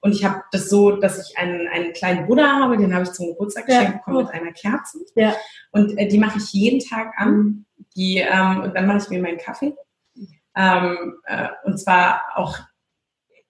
Und 0.00 0.12
ich 0.12 0.24
habe 0.24 0.42
das 0.52 0.68
so, 0.68 0.92
dass 0.92 1.28
ich 1.28 1.38
einen, 1.38 1.66
einen 1.68 1.92
kleinen 1.92 2.26
Buddha 2.26 2.60
habe, 2.60 2.76
den 2.76 2.94
habe 2.94 3.04
ich 3.04 3.12
zum 3.12 3.28
Geburtstag 3.28 3.66
geschenkt 3.66 3.98
bekommen 3.98 4.24
mit 4.24 4.32
einer 4.32 4.52
Kerze. 4.52 4.98
Ja. 5.14 5.34
Und 5.72 5.98
äh, 5.98 6.08
die 6.08 6.18
mache 6.18 6.38
ich 6.38 6.52
jeden 6.52 6.80
Tag 6.80 7.14
an. 7.16 7.66
Die, 7.96 8.18
ähm, 8.18 8.62
und 8.62 8.74
dann 8.74 8.86
mache 8.86 8.98
ich 8.98 9.08
mir 9.10 9.20
meinen 9.20 9.38
Kaffee. 9.38 9.74
Ähm, 10.56 11.14
äh, 11.24 11.48
und 11.64 11.78
zwar 11.78 12.22
auch 12.34 12.58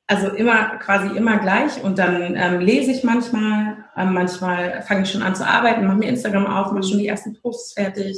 also 0.09 0.29
immer 0.29 0.79
quasi 0.79 1.15
immer 1.17 1.39
gleich 1.39 1.85
und 1.85 1.99
dann 1.99 2.35
ähm, 2.35 2.61
lese 2.61 2.91
ich 2.91 3.05
manchmal, 3.05 3.85
ähm, 3.95 4.15
manchmal 4.15 4.83
fange 4.83 5.03
ich 5.03 5.11
schon 5.11 5.23
an 5.23 5.35
zu 5.35 5.47
arbeiten, 5.47 5.87
mache 5.87 5.99
mir 5.99 6.09
Instagram 6.09 6.47
auf, 6.47 6.73
mache 6.73 6.89
schon 6.89 6.99
die 6.99 7.07
ersten 7.07 7.39
Posts 7.41 7.75
fertig. 7.75 8.17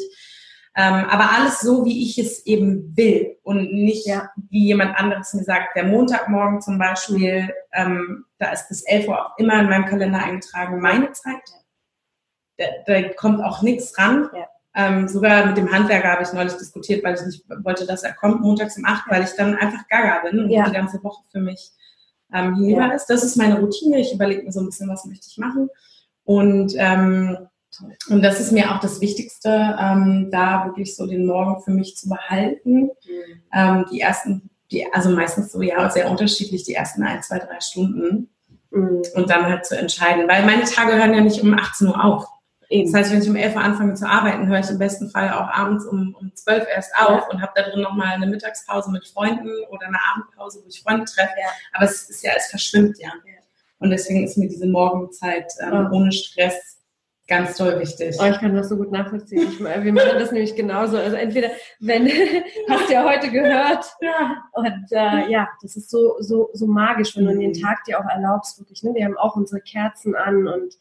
Ähm, 0.77 1.05
aber 1.11 1.33
alles 1.33 1.61
so, 1.61 1.85
wie 1.85 2.05
ich 2.05 2.17
es 2.19 2.47
eben 2.47 2.97
will 2.97 3.37
und 3.43 3.73
nicht 3.73 4.07
ja. 4.07 4.31
wie 4.51 4.67
jemand 4.67 4.97
anderes 4.97 5.35
mir 5.35 5.43
sagt. 5.43 5.75
Der 5.75 5.85
Montagmorgen 5.85 6.61
zum 6.61 6.79
Beispiel, 6.79 7.53
ähm, 7.73 8.25
da 8.39 8.53
ist 8.53 8.69
bis 8.69 8.83
11 8.83 9.09
Uhr 9.09 9.27
auch 9.27 9.39
immer 9.39 9.61
in 9.61 9.69
meinem 9.69 9.87
Kalender 9.87 10.23
eingetragen, 10.23 10.81
meine 10.81 11.11
Zeit. 11.13 11.43
Da, 12.57 12.67
da 12.87 13.09
kommt 13.15 13.43
auch 13.43 13.63
nichts 13.63 13.99
ran. 13.99 14.29
Ja. 14.33 14.47
Ähm, 14.77 15.09
sogar 15.09 15.47
mit 15.47 15.57
dem 15.57 15.73
Handwerker 15.73 16.13
habe 16.13 16.23
ich 16.23 16.33
neulich 16.33 16.55
diskutiert, 16.55 17.03
weil 17.03 17.17
ich 17.17 17.23
nicht 17.23 17.45
wollte, 17.65 17.85
dass 17.87 18.05
er 18.05 18.13
kommt 18.13 18.41
montags 18.41 18.77
um 18.77 18.85
8, 18.85 19.11
weil 19.11 19.25
ich 19.25 19.31
dann 19.31 19.57
einfach 19.57 19.89
gaga 19.89 20.21
bin 20.29 20.39
und 20.39 20.51
ja. 20.51 20.65
die 20.65 20.73
ganze 20.73 21.03
Woche 21.03 21.25
für 21.33 21.41
mich 21.41 21.73
ähm, 22.33 22.55
hinüber 22.55 22.95
ist. 22.95 23.07
Das 23.07 23.25
ist 23.25 23.37
meine 23.37 23.59
Routine. 23.59 23.99
Ich 23.99 24.15
überlege 24.15 24.45
mir 24.45 24.53
so 24.53 24.61
ein 24.61 24.67
bisschen, 24.67 24.89
was 24.89 25.05
möchte 25.05 25.27
ich 25.29 25.39
machen. 25.39 25.69
Und, 26.23 26.75
ähm, 26.77 27.50
und 28.09 28.23
das 28.23 28.41
ist 28.41 28.53
mir 28.53 28.75
auch 28.75 28.81
das 28.81 29.01
Wichtigste, 29.01 29.77
ähm, 29.79 30.29
da 30.31 30.67
wirklich 30.67 30.97
so 30.97 31.07
den 31.07 31.27
Morgen 31.27 31.63
für 31.63 31.71
mich 31.71 31.97
zu 31.97 32.09
behalten. 32.09 32.83
Mhm. 32.83 33.43
Ähm, 33.53 33.87
die 33.93 34.01
ersten, 34.01 34.51
die, 34.71 34.87
also 34.93 35.11
meistens 35.11 35.53
so, 35.53 35.63
ja, 35.63 35.89
sehr 35.91 36.11
unterschiedlich, 36.11 36.65
die 36.65 36.75
ersten 36.75 37.03
ein, 37.03 37.23
zwei, 37.23 37.39
drei 37.39 37.61
Stunden. 37.61 38.29
Mhm. 38.71 39.03
Und 39.15 39.31
dann 39.31 39.47
halt 39.47 39.67
zu 39.67 39.77
entscheiden. 39.77 40.29
Weil 40.29 40.45
meine 40.45 40.65
Tage 40.65 40.95
hören 40.95 41.15
ja 41.15 41.21
nicht 41.21 41.43
um 41.43 41.55
18 41.55 41.89
Uhr 41.89 42.05
auf. 42.05 42.27
Eben. 42.69 42.91
Das 42.91 43.01
heißt, 43.01 43.13
wenn 43.13 43.23
ich 43.23 43.29
um 43.29 43.37
11 43.37 43.57
Uhr 43.57 43.63
anfange 43.63 43.95
zu 43.95 44.09
arbeiten, 44.09 44.47
höre 44.47 44.61
ich 44.61 44.71
im 44.71 44.79
besten 44.79 45.11
Fall 45.11 45.33
auch 45.33 45.49
abends 45.49 45.85
um, 45.87 46.15
um 46.15 46.33
12 46.35 46.63
Uhr 46.63 46.69
erst 46.69 46.95
auf 46.97 47.23
ja. 47.23 47.29
und 47.31 47.43
habe 47.43 47.53
da 47.57 47.63
drin 47.63 47.81
nochmal 47.81 48.15
eine 48.15 48.27
Mittagspause 48.27 48.93
mit 48.93 49.07
Freunden 49.09 49.51
oder 49.71 49.87
eine 49.87 49.99
Abendpause, 50.13 50.61
wo 50.63 50.69
ich 50.69 50.81
Freunde 50.81 51.05
treffe. 51.05 51.35
Ja. 51.41 51.49
Aber 51.73 51.85
es 51.85 52.09
ist 52.09 52.23
ja, 52.23 52.33
es 52.37 52.47
verschwimmt 52.47 52.99
ja. 52.99 53.11
Und 53.81 53.91
deswegen 53.91 54.25
ist 54.25 54.37
mir 54.37 54.49
diese 54.49 54.67
Morgenzeit 54.67 55.51
ähm, 55.61 55.89
oh. 55.91 55.97
ohne 55.97 56.13
Stress 56.13 56.80
ganz 57.31 57.57
toll 57.57 57.79
wichtig. 57.79 58.17
Oh, 58.21 58.25
ich 58.25 58.39
kann 58.39 58.55
das 58.55 58.69
so 58.69 58.77
gut 58.77 58.91
nachvollziehen. 58.91 59.49
Ich, 59.53 59.61
wir 59.61 59.93
machen 59.93 60.19
das 60.19 60.33
nämlich 60.33 60.55
genauso. 60.57 60.99
Also 60.99 61.17
entweder, 61.17 61.51
wenn, 61.79 62.07
hast 62.69 62.89
du 62.89 62.93
ja 62.93 63.09
heute 63.09 63.31
gehört. 63.31 63.87
Ja. 64.03 64.43
Und 64.53 64.87
äh, 64.91 65.31
ja, 65.31 65.49
das 65.63 65.77
ist 65.77 65.89
so, 65.89 66.17
so, 66.19 66.51
so 66.53 66.67
magisch, 66.67 67.17
wenn 67.17 67.27
du 67.27 67.39
den 67.39 67.53
mhm. 67.53 67.63
Tag 67.63 67.85
dir 67.85 68.01
auch 68.01 68.09
erlaubst, 68.11 68.59
wirklich. 68.59 68.83
Ne? 68.83 68.95
Wir 68.95 69.05
haben 69.05 69.17
auch 69.17 69.37
unsere 69.37 69.61
Kerzen 69.61 70.17
an 70.17 70.49
und 70.49 70.75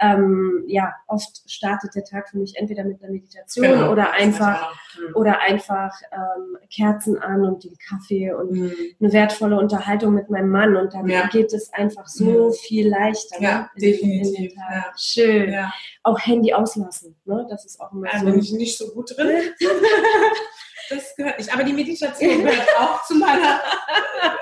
ähm, 0.00 0.64
ja, 0.66 0.92
oft 1.06 1.48
startet 1.48 1.94
der 1.94 2.04
Tag 2.04 2.28
für 2.28 2.38
mich 2.38 2.56
entweder 2.56 2.82
mit 2.82 3.00
einer 3.00 3.12
Meditation 3.12 3.64
genau, 3.64 3.92
oder 3.92 4.12
einfach 4.12 4.74
mhm. 4.98 5.14
oder 5.14 5.40
einfach 5.40 5.92
ähm, 6.10 6.51
Kerzen 6.74 7.18
an 7.18 7.44
und 7.44 7.64
den 7.64 7.76
Kaffee 7.76 8.32
und 8.32 8.50
mhm. 8.50 8.72
eine 9.00 9.12
wertvolle 9.12 9.58
Unterhaltung 9.58 10.14
mit 10.14 10.30
meinem 10.30 10.50
Mann 10.50 10.76
und 10.76 10.94
dann 10.94 11.08
ja. 11.08 11.26
geht 11.28 11.52
es 11.52 11.72
einfach 11.72 12.06
so 12.08 12.48
mhm. 12.48 12.52
viel 12.52 12.88
leichter. 12.88 13.40
Ja, 13.40 13.58
ne? 13.60 13.80
definitiv. 13.80 14.52
In 14.52 14.58
ja. 14.58 14.92
Schön. 14.96 15.52
Ja. 15.52 15.72
Auch 16.02 16.18
Handy 16.18 16.52
auslassen, 16.52 17.16
ne? 17.24 17.46
Das 17.48 17.64
ist 17.64 17.80
auch 17.80 17.92
immer 17.92 18.08
so. 18.18 18.24
bin 18.24 18.38
ich 18.38 18.52
nicht 18.52 18.78
so 18.78 18.88
gut 18.88 19.16
drin. 19.16 19.42
das 20.90 21.14
gehört 21.16 21.38
nicht. 21.38 21.52
Aber 21.52 21.64
die 21.64 21.72
Meditation 21.72 22.42
gehört 22.42 22.68
auch 22.78 23.04
zu 23.04 23.14
meiner 23.16 23.60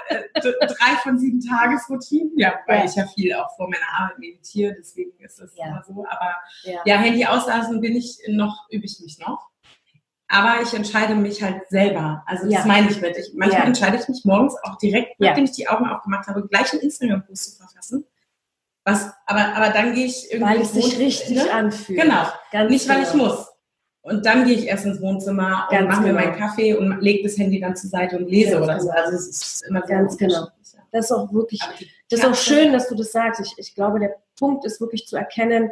äh, 0.08 0.20
drei 0.66 0.96
von 1.02 1.18
sieben 1.18 1.40
Tagesroutinen. 1.40 2.38
Ja, 2.38 2.60
weil 2.66 2.86
ich 2.86 2.94
ja 2.94 3.06
viel 3.06 3.34
auch 3.34 3.54
vor 3.56 3.68
meiner 3.68 3.88
Arbeit 3.98 4.18
meditiere, 4.18 4.74
deswegen 4.78 5.12
ist 5.18 5.40
das 5.40 5.52
immer 5.54 5.82
so. 5.86 6.04
Aber 6.08 6.36
ja. 6.62 6.80
ja, 6.84 6.96
Handy 6.98 7.24
auslassen 7.24 7.80
bin 7.80 7.96
ich 7.96 8.18
noch, 8.28 8.66
übe 8.70 8.84
ich 8.84 9.00
mich 9.00 9.18
noch. 9.18 9.49
Aber 10.32 10.62
ich 10.62 10.72
entscheide 10.72 11.16
mich 11.16 11.42
halt 11.42 11.68
selber. 11.70 12.22
Also 12.24 12.44
das 12.44 12.52
ja. 12.52 12.64
meine 12.64 12.88
ich 12.88 13.00
mit. 13.00 13.16
Ich, 13.18 13.32
manchmal 13.34 13.66
entscheide 13.66 13.98
ich 14.00 14.08
mich 14.08 14.24
morgens 14.24 14.54
auch 14.62 14.78
direkt, 14.78 15.18
nachdem 15.18 15.44
ich 15.44 15.50
die 15.50 15.68
Augen 15.68 15.86
aufgemacht 15.86 16.28
habe, 16.28 16.46
gleich 16.46 16.72
einen 16.72 16.82
Instagram-Post 16.82 17.50
zu 17.50 17.56
verfassen. 17.56 18.06
Was, 18.84 19.10
aber, 19.26 19.56
aber 19.56 19.70
dann 19.70 19.92
gehe 19.92 20.06
ich 20.06 20.30
irgendwie. 20.30 20.54
Weil 20.54 20.60
es 20.62 20.72
sich 20.72 20.98
richtig 21.00 21.44
ne? 21.44 21.52
anfühlt. 21.52 22.00
Genau. 22.00 22.26
Ganz 22.52 22.70
Nicht, 22.70 22.88
weil 22.88 23.02
ich 23.02 23.10
genau. 23.10 23.24
muss. 23.24 23.48
Und 24.02 24.24
dann 24.24 24.44
gehe 24.44 24.54
ich 24.54 24.66
erst 24.66 24.86
ins 24.86 25.00
Wohnzimmer 25.00 25.68
und 25.68 25.88
mache 25.88 26.00
mir 26.02 26.12
genau. 26.12 26.20
meinen 26.20 26.36
Kaffee 26.36 26.74
und 26.74 27.00
lege 27.00 27.24
das 27.24 27.36
Handy 27.36 27.60
dann 27.60 27.74
zur 27.74 27.90
Seite 27.90 28.16
und 28.16 28.30
lese 28.30 28.52
ganz 28.52 28.64
oder 28.64 28.80
so. 28.80 28.88
Genau. 28.88 29.00
Also 29.02 29.16
es 29.16 29.28
ist 29.28 29.64
immer 29.68 29.82
ganz 29.82 30.16
genau. 30.16 30.46
Das 30.92 31.06
ist 31.06 31.12
auch 31.12 31.32
wirklich, 31.32 31.60
das 32.08 32.20
ist 32.20 32.24
auch 32.24 32.34
schön, 32.34 32.72
dass 32.72 32.88
du 32.88 32.94
das 32.94 33.10
sagst. 33.10 33.40
Ich, 33.40 33.54
ich 33.56 33.74
glaube, 33.74 33.98
der 33.98 34.16
Punkt 34.38 34.64
ist 34.64 34.80
wirklich 34.80 35.06
zu 35.06 35.16
erkennen, 35.16 35.70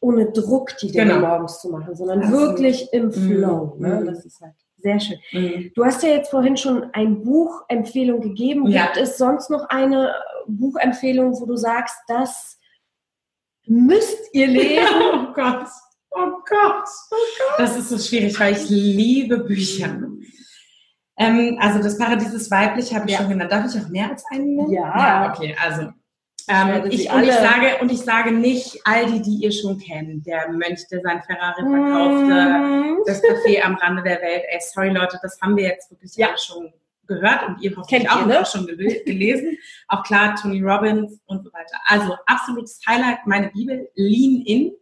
ohne 0.00 0.32
Druck 0.32 0.76
die 0.78 0.90
Dinge 0.90 1.14
genau. 1.14 1.28
morgens 1.28 1.60
zu 1.60 1.70
machen, 1.70 1.94
sondern 1.94 2.22
also, 2.22 2.32
wirklich 2.32 2.92
im 2.92 3.06
mhm. 3.06 3.12
Flow. 3.12 3.74
Mhm. 3.76 3.86
Ne? 3.86 4.04
Das 4.06 4.24
ist 4.24 4.40
halt 4.40 4.54
sehr 4.78 4.98
schön. 4.98 5.18
Mhm. 5.32 5.72
Du 5.74 5.84
hast 5.84 6.02
ja 6.02 6.08
jetzt 6.10 6.30
vorhin 6.30 6.56
schon 6.56 6.84
eine 6.92 7.10
Buchempfehlung 7.16 8.20
gegeben. 8.20 8.66
Ja. 8.66 8.86
Gibt 8.86 8.96
es 8.96 9.18
sonst 9.18 9.50
noch 9.50 9.68
eine 9.68 10.14
Buchempfehlung, 10.46 11.38
wo 11.38 11.46
du 11.46 11.56
sagst, 11.56 11.96
das 12.08 12.58
müsst 13.66 14.18
ihr 14.32 14.46
lesen? 14.46 14.86
oh 15.14 15.32
Gott. 15.34 15.66
Oh 16.12 16.32
Gott, 16.48 16.88
oh 17.12 17.16
Gott. 17.38 17.58
Das 17.58 17.76
ist 17.76 17.90
so 17.90 17.98
schwierig, 17.98 18.38
weil 18.40 18.54
ich 18.54 18.68
liebe 18.68 19.38
Bücher. 19.38 19.96
Ähm, 21.16 21.58
also 21.60 21.80
das 21.80 21.98
Paradies 21.98 22.32
ist 22.32 22.50
weiblich, 22.50 22.92
habe 22.94 23.06
ich 23.06 23.12
ja. 23.12 23.18
schon 23.18 23.28
genannt. 23.28 23.52
Darf 23.52 23.72
ich 23.72 23.80
auch 23.80 23.88
mehr 23.90 24.10
als 24.10 24.24
einen 24.30 24.56
nennen? 24.56 24.72
Ja. 24.72 24.98
ja 24.98 25.32
okay, 25.32 25.54
also 25.62 25.90
ähm, 26.50 26.90
ich, 26.90 27.10
und, 27.10 27.22
ich 27.22 27.32
sage, 27.32 27.78
und 27.80 27.92
ich 27.92 28.00
sage 28.00 28.32
nicht 28.32 28.80
all 28.84 29.06
die, 29.06 29.22
die 29.22 29.44
ihr 29.44 29.52
schon 29.52 29.78
kennt. 29.78 30.26
Der 30.26 30.50
Mönch, 30.50 30.86
der 30.90 31.00
sein 31.00 31.22
Ferrari 31.22 31.62
verkaufte, 31.62 32.34
mm. 32.34 33.02
das 33.06 33.22
Café 33.22 33.62
am 33.62 33.76
Rande 33.76 34.02
der 34.02 34.20
Welt. 34.20 34.42
Ey, 34.48 34.58
sorry 34.60 34.90
Leute, 34.90 35.18
das 35.22 35.40
haben 35.40 35.56
wir 35.56 35.64
jetzt 35.64 35.90
wirklich 35.90 36.14
ja. 36.16 36.36
schon 36.36 36.72
gehört 37.06 37.46
und 37.48 37.60
ihr 37.60 37.76
hoffentlich 37.76 38.10
auch, 38.10 38.26
ne? 38.26 38.44
schon 38.46 38.66
gelesen. 38.66 39.56
auch 39.88 40.02
klar, 40.02 40.34
Tony 40.36 40.60
Robbins 40.62 41.20
und 41.26 41.44
so 41.44 41.52
weiter. 41.52 41.76
Also 41.86 42.16
absolutes 42.26 42.80
Highlight, 42.88 43.26
meine 43.26 43.48
Bibel, 43.50 43.88
Lean 43.94 44.42
In 44.46 44.72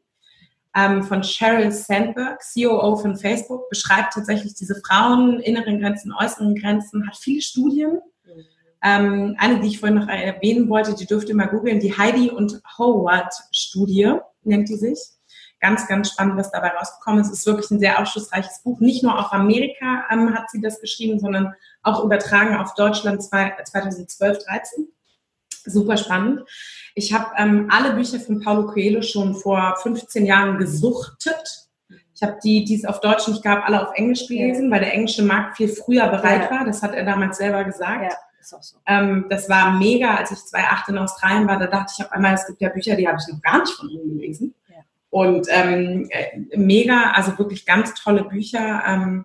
ähm, 0.76 1.02
von 1.02 1.22
Sheryl 1.22 1.72
Sandberg, 1.72 2.40
COO 2.54 2.96
von 2.96 3.16
Facebook, 3.16 3.68
beschreibt 3.68 4.14
tatsächlich 4.14 4.54
diese 4.54 4.80
Frauen, 4.86 5.40
inneren 5.40 5.80
Grenzen, 5.80 6.12
äußeren 6.12 6.54
Grenzen, 6.54 7.06
hat 7.06 7.16
viele 7.16 7.42
Studien. 7.42 7.98
Ähm, 8.82 9.34
eine, 9.38 9.60
die 9.60 9.68
ich 9.68 9.80
vorhin 9.80 9.98
noch 9.98 10.08
erwähnen 10.08 10.68
wollte, 10.68 10.94
die 10.94 11.06
dürft 11.06 11.28
ihr 11.28 11.34
mal 11.34 11.48
googeln, 11.48 11.80
die 11.80 11.96
Heidi 11.96 12.30
und 12.30 12.60
Howard-Studie 12.78 14.14
nennt 14.44 14.68
die 14.68 14.76
sich. 14.76 14.98
Ganz, 15.60 15.88
ganz 15.88 16.10
spannend, 16.10 16.36
was 16.36 16.52
dabei 16.52 16.68
rausgekommen 16.68 17.20
ist. 17.20 17.32
Es 17.32 17.40
ist 17.40 17.46
wirklich 17.46 17.70
ein 17.70 17.80
sehr 17.80 18.00
aufschlussreiches 18.00 18.62
Buch. 18.62 18.78
Nicht 18.78 19.02
nur 19.02 19.18
auf 19.18 19.32
Amerika 19.32 20.04
ähm, 20.10 20.32
hat 20.32 20.48
sie 20.50 20.60
das 20.60 20.80
geschrieben, 20.80 21.18
sondern 21.18 21.54
auch 21.82 22.04
übertragen 22.04 22.56
auf 22.56 22.74
Deutschland 22.74 23.22
2012, 23.22 24.38
13 24.44 24.88
super 25.70 25.96
spannend. 25.96 26.42
Ich 26.94 27.12
habe 27.12 27.26
ähm, 27.36 27.68
alle 27.70 27.94
Bücher 27.94 28.20
von 28.20 28.40
Paulo 28.40 28.66
Coelho 28.66 29.02
schon 29.02 29.34
vor 29.34 29.76
15 29.82 30.26
Jahren 30.26 30.58
gesuchtet. 30.58 31.68
Ich 32.14 32.22
habe 32.22 32.38
die, 32.42 32.64
die 32.64 32.74
es 32.74 32.84
auf 32.84 33.00
Deutsch 33.00 33.28
nicht 33.28 33.44
gab, 33.44 33.64
alle 33.66 33.86
auf 33.86 33.94
Englisch 33.94 34.26
gelesen, 34.26 34.70
weil 34.70 34.80
der 34.80 34.92
englische 34.92 35.22
Markt 35.22 35.56
viel 35.56 35.68
früher 35.68 36.08
bereit 36.08 36.50
ja. 36.50 36.50
war. 36.50 36.64
Das 36.64 36.82
hat 36.82 36.94
er 36.94 37.04
damals 37.04 37.38
selber 37.38 37.64
gesagt. 37.64 38.02
Ja, 38.02 38.16
ist 38.52 38.54
auch 38.54 38.62
so. 38.62 38.76
Ähm, 38.86 39.26
das 39.28 39.48
war 39.48 39.78
mega, 39.78 40.16
als 40.16 40.30
ich 40.30 40.38
2008 40.38 40.88
in 40.88 40.98
Australien 40.98 41.48
war. 41.48 41.58
Da 41.58 41.66
dachte 41.66 41.92
ich 41.96 42.04
auf 42.04 42.12
einmal, 42.12 42.34
es 42.34 42.46
gibt 42.46 42.60
ja 42.60 42.68
Bücher, 42.68 42.96
die 42.96 43.06
habe 43.06 43.18
ich 43.20 43.32
noch 43.32 43.42
gar 43.42 43.60
nicht 43.60 43.72
von 43.72 43.88
ihm 43.88 44.08
gelesen. 44.08 44.54
Ja. 44.68 44.76
Und 45.10 45.46
ähm, 45.50 46.08
äh, 46.10 46.56
mega, 46.56 47.12
also 47.12 47.38
wirklich 47.38 47.66
ganz 47.66 47.94
tolle 47.94 48.24
Bücher. 48.24 48.82
Ähm, 48.86 49.24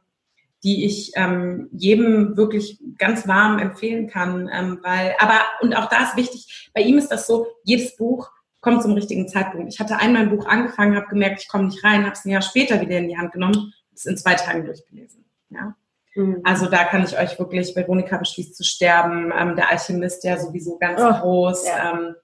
die 0.64 0.86
ich 0.86 1.12
ähm, 1.16 1.68
jedem 1.74 2.38
wirklich 2.38 2.80
ganz 2.98 3.28
warm 3.28 3.60
empfehlen 3.60 4.08
kann. 4.08 4.50
Ähm, 4.52 4.80
weil, 4.82 5.14
aber, 5.20 5.42
und 5.62 5.76
auch 5.76 5.90
da 5.90 6.04
ist 6.04 6.16
wichtig, 6.16 6.72
bei 6.74 6.82
ihm 6.82 6.98
ist 6.98 7.10
das 7.10 7.28
so, 7.28 7.48
jedes 7.66 7.98
Buch 7.98 8.32
kommt 8.62 8.82
zum 8.82 8.94
richtigen 8.94 9.28
Zeitpunkt. 9.28 9.74
Ich 9.74 9.82
hatte 9.82 9.98
einmal 9.98 10.22
ein 10.22 10.30
Buch 10.30 10.46
angefangen, 10.46 10.96
habe 10.96 11.08
gemerkt, 11.08 11.42
ich 11.42 11.50
komme 11.50 11.66
nicht 11.66 11.84
rein, 11.84 12.06
habe 12.06 12.14
es 12.14 12.24
ein 12.24 12.30
Jahr 12.30 12.42
später 12.42 12.80
wieder 12.80 12.98
in 12.98 13.10
die 13.10 13.18
Hand 13.18 13.34
genommen, 13.34 13.74
es 13.94 14.06
in 14.06 14.18
zwei 14.18 14.36
Tagen 14.36 14.66
durchgelesen. 14.66 15.26
Ja? 15.50 15.76
Mhm. 16.16 16.42
Also 16.44 16.68
da 16.68 16.84
kann 16.84 17.04
ich 17.04 17.18
euch 17.18 17.38
wirklich, 17.40 17.76
Veronika 17.76 18.18
beschließt 18.18 18.56
zu 18.56 18.64
sterben, 18.64 19.32
ähm, 19.38 19.56
der 19.56 19.70
Alchemist, 19.70 20.24
der 20.24 20.40
sowieso 20.40 20.78
ganz 20.78 21.02
oh, 21.02 21.22
groß. 21.22 21.68
Ja. 21.68 21.92
Ähm, 21.92 22.16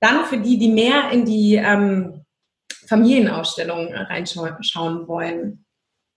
dann 0.00 0.24
für 0.24 0.38
die, 0.38 0.58
die 0.58 0.70
mehr 0.70 1.10
in 1.10 1.24
die 1.24 1.56
ähm, 1.56 2.24
Familienausstellung 2.86 3.92
reinschauen 3.94 5.08
wollen, 5.08 5.64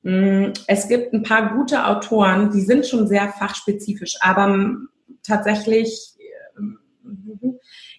Mm, 0.08 0.54
es 0.68 0.88
gibt 0.88 1.14
ein 1.14 1.24
paar 1.24 1.54
gute 1.54 1.86
Autoren, 1.86 2.52
die 2.52 2.62
sind 2.62 2.86
schon 2.86 3.08
sehr 3.08 3.30
fachspezifisch, 3.30 4.16
aber 4.22 4.78
tatsächlich 5.22 6.16
äh, 6.18 7.50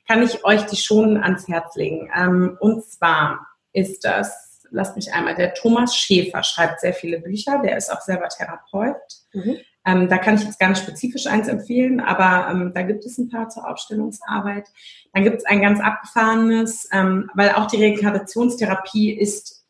kann 0.06 0.22
ich 0.22 0.42
euch 0.42 0.64
die 0.64 0.76
schon 0.76 1.18
ans 1.18 1.48
Herz 1.48 1.76
legen. 1.76 2.10
Ähm, 2.16 2.56
und 2.60 2.82
zwar 2.84 3.46
ist 3.74 4.06
das, 4.06 4.47
lasst 4.70 4.96
mich 4.96 5.12
einmal, 5.12 5.34
der 5.34 5.54
Thomas 5.54 5.96
Schäfer 5.96 6.42
schreibt 6.42 6.80
sehr 6.80 6.94
viele 6.94 7.20
Bücher, 7.20 7.60
der 7.62 7.76
ist 7.76 7.92
auch 7.92 8.00
selber 8.00 8.28
Therapeut. 8.28 8.96
Mhm. 9.32 9.56
Ähm, 9.86 10.08
da 10.08 10.18
kann 10.18 10.34
ich 10.34 10.44
jetzt 10.44 10.58
ganz 10.58 10.80
spezifisch 10.80 11.26
eins 11.26 11.48
empfehlen, 11.48 12.00
aber 12.00 12.50
ähm, 12.50 12.72
da 12.74 12.82
gibt 12.82 13.04
es 13.06 13.16
ein 13.18 13.28
paar 13.30 13.48
zur 13.48 13.68
Aufstellungsarbeit. 13.68 14.68
Dann 15.14 15.24
gibt 15.24 15.38
es 15.38 15.44
ein 15.46 15.62
ganz 15.62 15.80
abgefahrenes, 15.80 16.88
ähm, 16.92 17.30
weil 17.34 17.52
auch 17.52 17.66
die 17.66 17.82
Reinkarnationstherapie 17.82 19.12
ist 19.12 19.64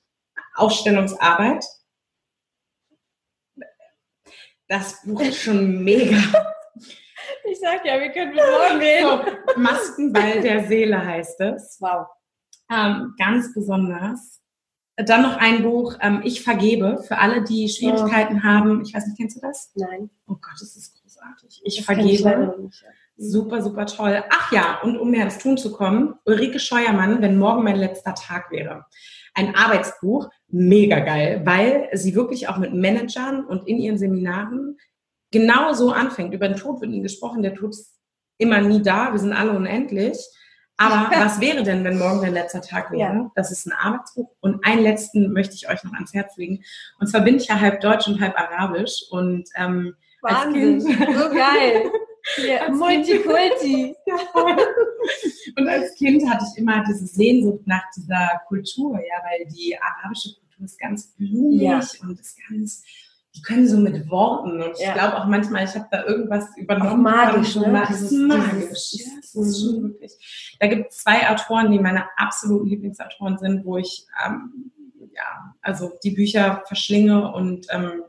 Aufstellungsarbeit 0.55 1.65
das 4.69 5.03
Buch 5.03 5.20
ist 5.20 5.43
schon 5.43 5.83
mega. 5.83 6.16
Ich 7.51 7.61
sag 7.61 7.85
ja, 7.85 7.99
wir 7.99 8.11
können 8.11 8.35
mit 8.35 8.45
morgen 8.45 8.79
reden. 8.79 9.37
So, 9.55 9.61
Maskenball 9.61 10.41
der 10.41 10.66
Seele 10.66 11.05
heißt 11.05 11.41
es. 11.41 11.79
Wow. 11.81 12.07
Ähm, 12.70 13.15
ganz 13.19 13.53
besonders. 13.55 14.43
Dann 15.07 15.23
noch 15.23 15.37
ein 15.37 15.62
Buch, 15.62 15.97
ähm, 16.01 16.23
Ich 16.25 16.43
vergebe, 16.43 17.03
für 17.07 17.19
alle, 17.19 17.45
die 17.45 17.69
Schwierigkeiten 17.69 18.41
oh. 18.41 18.43
haben. 18.43 18.83
Ich 18.83 18.95
weiß 18.95 19.07
nicht, 19.07 19.16
kennst 19.16 19.37
du 19.37 19.41
das? 19.41 19.70
Nein. 19.77 20.11
Oh 20.27 20.35
Gott, 20.35 20.61
das 20.61 20.75
ist 20.75 21.01
großartig. 21.01 21.61
Ich 21.65 21.77
das 21.77 21.85
vergebe. 21.85 22.69
Ich 22.69 22.85
Super, 23.20 23.62
super 23.62 23.87
toll. 23.87 24.23
Ach 24.31 24.53
ja, 24.53 24.81
und 24.83 24.97
um 24.97 25.11
mir 25.11 25.23
ins 25.23 25.39
Tun 25.39 25.59
zu 25.59 25.73
kommen, 25.73 26.15
Ulrike 26.25 26.61
Scheuermann, 26.61 27.20
wenn 27.20 27.37
morgen 27.37 27.65
mein 27.65 27.75
letzter 27.75 28.15
Tag 28.15 28.53
wäre. 28.53 28.87
Ein 29.35 29.57
Arbeitsbuch, 29.57 30.29
mega 30.47 31.01
geil, 31.01 31.43
weil 31.45 31.89
sie 31.93 32.15
wirklich 32.15 32.49
auch 32.49 32.59
mit 32.59 32.75
Managern 32.75 33.45
und 33.45 33.66
in 33.66 33.79
ihren 33.79 33.99
Seminaren 33.99 34.79
genau 35.33 35.73
so 35.73 35.91
anfängt. 35.91 36.33
Über 36.33 36.49
den 36.49 36.57
Tod 36.57 36.81
wird 36.81 36.93
nie 36.93 37.03
gesprochen, 37.03 37.43
der 37.43 37.55
Tod 37.55 37.70
ist 37.70 37.99
immer 38.39 38.61
nie 38.61 38.83
da, 38.83 39.12
wir 39.12 39.19
sind 39.19 39.33
alle 39.33 39.51
unendlich. 39.51 40.16
Aber 40.78 41.10
was 41.10 41.40
wäre 41.40 41.64
denn, 41.64 41.82
wenn 41.84 41.98
morgen 41.98 42.22
dein 42.22 42.32
letzter 42.32 42.62
Tag 42.62 42.92
wäre? 42.92 43.00
Ja. 43.00 43.30
Das 43.34 43.50
ist 43.50 43.66
ein 43.66 43.72
Arbeitsbuch. 43.72 44.30
Und 44.40 44.64
einen 44.64 44.82
letzten 44.82 45.32
möchte 45.32 45.55
ich 45.55 45.68
euch 45.68 45.82
noch 45.82 45.92
ans 45.92 46.14
Herz 46.14 46.36
legen. 46.36 46.62
Und 47.00 47.09
zwar 47.09 47.20
bin 47.22 47.36
ich 47.36 47.48
ja 47.48 47.60
halb 47.60 47.80
deutsch 47.80 48.06
und 48.06 48.20
halb 48.20 48.38
arabisch. 48.38 49.05
Und 49.10 49.48
ähm, 49.56 49.94
Wahnsinn, 50.22 50.74
als 50.74 50.84
kind, 50.84 51.18
so 51.18 51.28
geil. 51.30 51.90
Ja, 52.36 52.68
Multikulti. 52.68 53.94
und 55.56 55.68
als 55.68 55.94
Kind 55.94 56.28
hatte 56.28 56.44
ich 56.52 56.60
immer 56.60 56.84
diese 56.86 57.06
Sehnsucht 57.06 57.66
nach 57.66 57.84
dieser 57.96 58.42
Kultur, 58.48 58.96
ja, 58.98 59.22
weil 59.24 59.46
die 59.46 59.74
arabische 59.80 60.34
Kultur 60.34 60.64
ist 60.66 60.78
ganz 60.78 61.06
blumig 61.16 61.62
ja. 61.62 61.80
und 62.02 62.20
ist 62.20 62.38
ganz 62.50 62.82
die 63.39 63.43
können 63.43 63.69
so 63.69 63.77
mit 63.77 64.10
Worten 64.10 64.60
und 64.60 64.73
ich 64.78 64.93
glaube 64.93 65.16
auch 65.16 65.27
manchmal, 65.27 65.65
ich 65.65 65.74
habe 65.74 65.86
da 65.90 66.05
irgendwas 66.05 66.56
übernommen. 66.56 67.06
Auch 67.06 67.12
magisch, 67.12 67.55
ne? 67.55 67.73
Das 67.89 68.02
ist 68.02 68.12
magisch. 68.12 68.93
Ja, 68.94 69.12
das 69.20 69.35
ist 69.35 69.60
schon 69.60 69.82
wirklich. 69.85 70.56
Da 70.59 70.66
gibt 70.66 70.90
es 70.90 70.98
zwei 70.98 71.31
Autoren, 71.31 71.70
die 71.70 71.78
meine 71.78 72.05
absoluten 72.16 72.66
Lieblingsautoren 72.66 73.39
sind, 73.39 73.65
wo 73.65 73.77
ich 73.77 74.06
ähm, 74.27 74.73
ja 75.15 75.55
also 75.62 75.93
die 76.02 76.10
Bücher 76.10 76.65
verschlinge 76.66 77.32
und 77.32 77.66
ähm, 77.70 78.02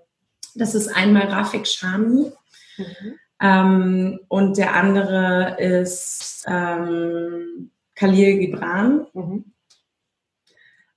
das 0.55 0.73
ist 0.73 0.87
einmal 0.87 1.27
Rafik 1.27 1.67
Shami 1.67 2.31
mhm. 2.77 3.13
ähm, 3.39 4.19
und 4.29 4.57
der 4.57 4.73
andere 4.73 5.57
ist 5.59 6.43
ähm, 6.47 7.69
Khalil 7.93 8.39
Gibran. 8.39 9.05
Mhm. 9.13 9.45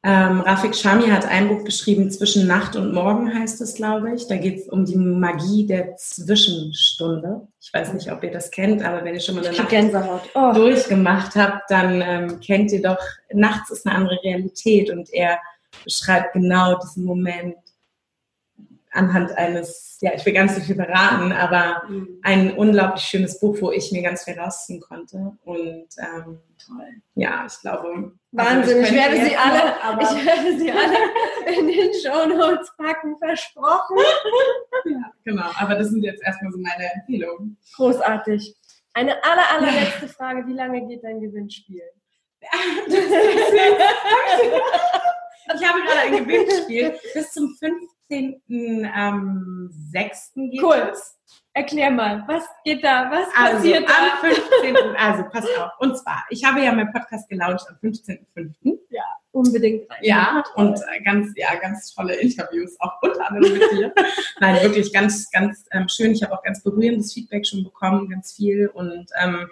Ähm, 0.05 0.41
Rafik 0.41 0.75
Shami 0.75 1.09
hat 1.09 1.27
ein 1.27 1.49
Buch 1.49 1.63
geschrieben, 1.63 2.11
Zwischen 2.11 2.49
Nacht 2.49 2.75
und 2.75 2.93
Morgen 2.93 3.33
heißt 3.33 3.61
es, 3.61 3.75
glaube 3.75 4.15
ich. 4.15 4.27
Da 4.27 4.37
geht 4.37 4.59
es 4.59 4.69
um 4.69 4.85
die 4.85 4.97
Magie 4.97 5.65
der 5.65 5.97
Zwischenstunde. 5.97 7.47
Ich 7.61 7.73
weiß 7.73 7.93
nicht, 7.93 8.11
ob 8.11 8.25
ihr 8.25 8.33
das 8.33 8.51
kennt, 8.51 8.85
aber 8.85 9.05
wenn 9.05 9.15
ihr 9.15 9.21
schon 9.21 9.37
mal 9.37 9.47
eine 9.47 9.57
Nacht 9.57 10.31
oh. 10.35 10.53
durchgemacht 10.53 11.37
habt, 11.37 11.71
dann 11.71 12.03
ähm, 12.03 12.41
kennt 12.41 12.73
ihr 12.73 12.83
doch, 12.83 12.99
nachts 13.33 13.71
ist 13.71 13.87
eine 13.87 13.95
andere 13.95 14.19
Realität 14.25 14.91
und 14.91 15.09
er 15.13 15.39
beschreibt 15.85 16.33
genau 16.33 16.79
diesen 16.81 17.05
Moment 17.05 17.57
anhand 18.93 19.37
eines, 19.37 19.99
ja, 20.01 20.13
ich 20.15 20.25
will 20.25 20.35
ganz 20.35 20.55
nicht 20.57 20.67
viel 20.67 20.77
verraten, 20.77 21.33
aber 21.33 21.83
mhm. 21.89 22.21
ein 22.23 22.53
unglaublich 22.57 23.03
schönes 23.03 23.41
Buch, 23.41 23.57
wo 23.61 23.73
ich 23.73 23.91
mir 23.91 24.03
ganz 24.03 24.25
viel 24.25 24.39
rausziehen 24.39 24.81
konnte. 24.81 25.37
Und 25.45 25.89
ähm, 25.99 26.41
toll. 26.65 26.89
Ja, 27.15 27.47
ich 27.47 27.59
glaube. 27.61 28.13
Wahnsinn, 28.33 28.79
also 28.79 28.81
ich, 28.81 28.91
ich 28.91 28.95
werde 28.95 29.17
sie 29.25 29.37
alle, 29.37 30.03
ich 30.03 30.27
werde 30.27 30.59
sie 30.59 30.71
alle 30.71 31.59
in 31.59 31.67
den 31.67 31.93
Show 31.95 32.27
Notes 32.29 32.71
packen, 32.77 33.17
versprochen. 33.19 33.97
ja, 34.85 35.13
genau. 35.25 35.51
Aber 35.57 35.75
das 35.75 35.89
sind 35.89 36.03
jetzt 36.03 36.23
erstmal 36.23 36.53
so 36.53 36.59
meine 36.59 36.93
Empfehlungen. 36.95 37.57
Großartig. 37.77 38.55
Eine 38.95 39.25
aller, 39.25 39.51
allerletzte 39.53 40.09
Frage: 40.09 40.47
Wie 40.47 40.55
lange 40.55 40.87
geht 40.87 41.03
dein 41.03 41.21
Gewinnspiel? 41.21 41.83
ich 45.55 45.69
habe 45.69 45.81
gerade 45.83 46.01
ein 46.01 46.25
Gewinnspiel 46.25 46.99
bis 47.15 47.31
zum 47.33 47.55
5. 47.55 47.89
15.06. 48.13 48.91
Ähm, 50.37 50.51
geht 50.51 50.63
cool. 50.63 50.91
es. 50.93 51.19
Erklär 51.55 51.91
mal, 51.91 52.25
was 52.27 52.45
geht 52.65 52.83
da? 52.83 53.11
Was 53.11 53.29
also, 53.37 53.57
passiert 53.57 53.89
da? 53.89 53.93
Am 53.93 54.19
15. 54.21 54.97
also 54.97 55.25
pass 55.31 55.45
auf. 55.59 55.71
Und 55.81 55.99
zwar, 55.99 56.25
ich 56.31 56.45
habe 56.45 56.63
ja 56.63 56.73
meinen 56.73 56.93
Podcast 56.93 57.29
gelauncht 57.29 57.67
am 57.69 57.77
15.05. 57.77 58.79
Ja, 58.89 59.03
unbedingt 59.33 59.91
rein. 59.91 59.99
Ja, 60.03 60.43
und 60.55 60.79
äh, 60.79 61.03
ganz, 61.03 61.33
ja, 61.37 61.55
ganz 61.57 61.95
tolle 61.95 62.15
Interviews, 62.15 62.75
auch 62.81 62.93
unter 63.03 63.29
anderem 63.29 63.53
mit 63.53 63.71
dir. 63.73 63.93
Nein, 64.41 64.63
wirklich 64.63 64.93
ganz, 64.93 65.31
ganz 65.31 65.67
ähm, 65.73 65.89
schön. 65.89 66.13
Ich 66.13 66.23
habe 66.23 66.33
auch 66.33 66.43
ganz 66.43 66.63
berührendes 66.63 67.13
Feedback 67.13 67.47
schon 67.47 67.65
bekommen, 67.65 68.09
ganz 68.09 68.33
viel. 68.33 68.69
Und 68.69 69.11
ähm, 69.23 69.49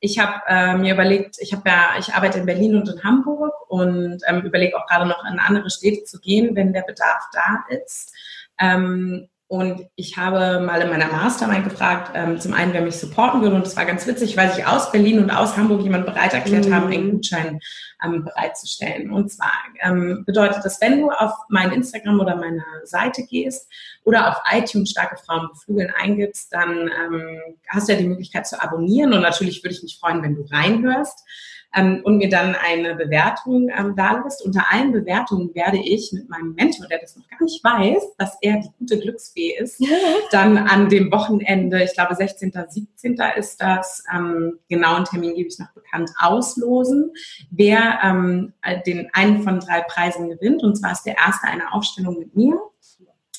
ich 0.00 0.18
habe 0.18 0.40
äh, 0.46 0.76
mir 0.76 0.94
überlegt, 0.94 1.36
ich 1.40 1.52
habe 1.52 1.68
ja, 1.68 1.96
ich 1.98 2.12
arbeite 2.14 2.38
in 2.38 2.46
Berlin 2.46 2.76
und 2.76 2.88
in 2.88 3.02
Hamburg 3.02 3.54
und 3.68 4.22
ähm, 4.26 4.42
überlege 4.42 4.76
auch 4.76 4.86
gerade 4.86 5.06
noch 5.06 5.24
in 5.24 5.38
andere 5.38 5.70
Städte 5.70 6.04
zu 6.04 6.20
gehen, 6.20 6.54
wenn 6.54 6.72
der 6.72 6.82
Bedarf 6.82 7.24
da 7.32 7.64
ist. 7.68 8.14
Ähm, 8.60 9.28
und 9.48 9.86
ich 9.96 10.18
habe 10.18 10.60
mal 10.60 10.82
in 10.82 10.90
meiner 10.90 11.10
Mastermind 11.10 11.64
gefragt, 11.64 12.12
ähm, 12.14 12.38
zum 12.38 12.52
einen, 12.52 12.74
wer 12.74 12.82
mich 12.82 12.96
supporten 12.96 13.40
würde. 13.40 13.56
Und 13.56 13.64
das 13.64 13.76
war 13.76 13.86
ganz 13.86 14.06
witzig, 14.06 14.36
weil 14.36 14.52
sich 14.52 14.66
aus 14.66 14.92
Berlin 14.92 15.22
und 15.22 15.30
aus 15.30 15.56
Hamburg 15.56 15.80
jemand 15.80 16.04
bereit 16.04 16.34
erklärt 16.34 16.66
mhm. 16.66 16.74
haben, 16.74 16.92
einen 16.92 17.12
Gutschein 17.12 17.58
ähm, 18.04 18.24
bereitzustellen. 18.24 19.10
Und 19.10 19.32
zwar 19.32 19.52
ähm, 19.80 20.24
bedeutet 20.26 20.62
das, 20.66 20.82
wenn 20.82 21.00
du 21.00 21.10
auf 21.10 21.32
mein 21.48 21.72
Instagram 21.72 22.20
oder 22.20 22.36
meine 22.36 22.62
Seite 22.84 23.22
gehst 23.24 23.72
oder 24.04 24.28
auf 24.28 24.36
iTunes 24.52 24.90
starke 24.90 25.16
Frauen 25.16 25.48
beflügeln 25.48 25.94
eingibst, 25.98 26.52
dann 26.52 26.70
ähm, 26.70 27.38
hast 27.68 27.88
du 27.88 27.92
ja 27.92 27.98
die 27.98 28.08
Möglichkeit 28.08 28.46
zu 28.46 28.62
abonnieren. 28.62 29.14
Und 29.14 29.22
natürlich 29.22 29.64
würde 29.64 29.74
ich 29.74 29.82
mich 29.82 29.98
freuen, 29.98 30.22
wenn 30.22 30.34
du 30.34 30.42
reinhörst 30.42 31.24
ähm, 31.74 32.00
und 32.04 32.18
mir 32.18 32.28
dann 32.28 32.54
eine 32.54 32.94
Bewertung 32.94 33.68
ähm, 33.76 33.94
da 33.96 34.22
lässt. 34.22 34.44
Unter 34.44 34.64
allen 34.70 34.92
Bewertungen 34.92 35.54
werde 35.54 35.78
ich 35.78 36.12
mit 36.12 36.28
meinem 36.28 36.54
Mentor, 36.54 36.86
der 36.88 36.98
das 37.00 37.16
noch 37.16 37.28
gar 37.28 37.42
nicht 37.42 37.62
weiß, 37.62 38.16
dass 38.16 38.38
er 38.40 38.60
die 38.60 38.70
gute 38.78 38.98
Glücksfee 38.98 39.56
ist, 39.58 39.82
dann 40.30 40.56
an 40.58 40.88
dem 40.88 41.10
Wochenende, 41.12 41.82
ich 41.82 41.92
glaube 41.94 42.14
16., 42.14 42.52
17. 42.68 43.16
ist 43.36 43.60
das, 43.60 44.02
ähm, 44.14 44.58
genauen 44.68 45.04
Termin 45.04 45.34
gebe 45.34 45.48
ich 45.48 45.58
noch 45.58 45.72
bekannt, 45.72 46.10
auslosen, 46.18 47.12
wer 47.50 47.98
ähm, 48.02 48.54
den 48.86 49.08
einen 49.12 49.42
von 49.42 49.60
drei 49.60 49.82
Preisen 49.82 50.28
gewinnt. 50.28 50.62
Und 50.62 50.76
zwar 50.76 50.92
ist 50.92 51.04
der 51.04 51.16
erste 51.16 51.48
eine 51.48 51.72
Aufstellung 51.72 52.18
mit 52.18 52.34
mir. 52.34 52.58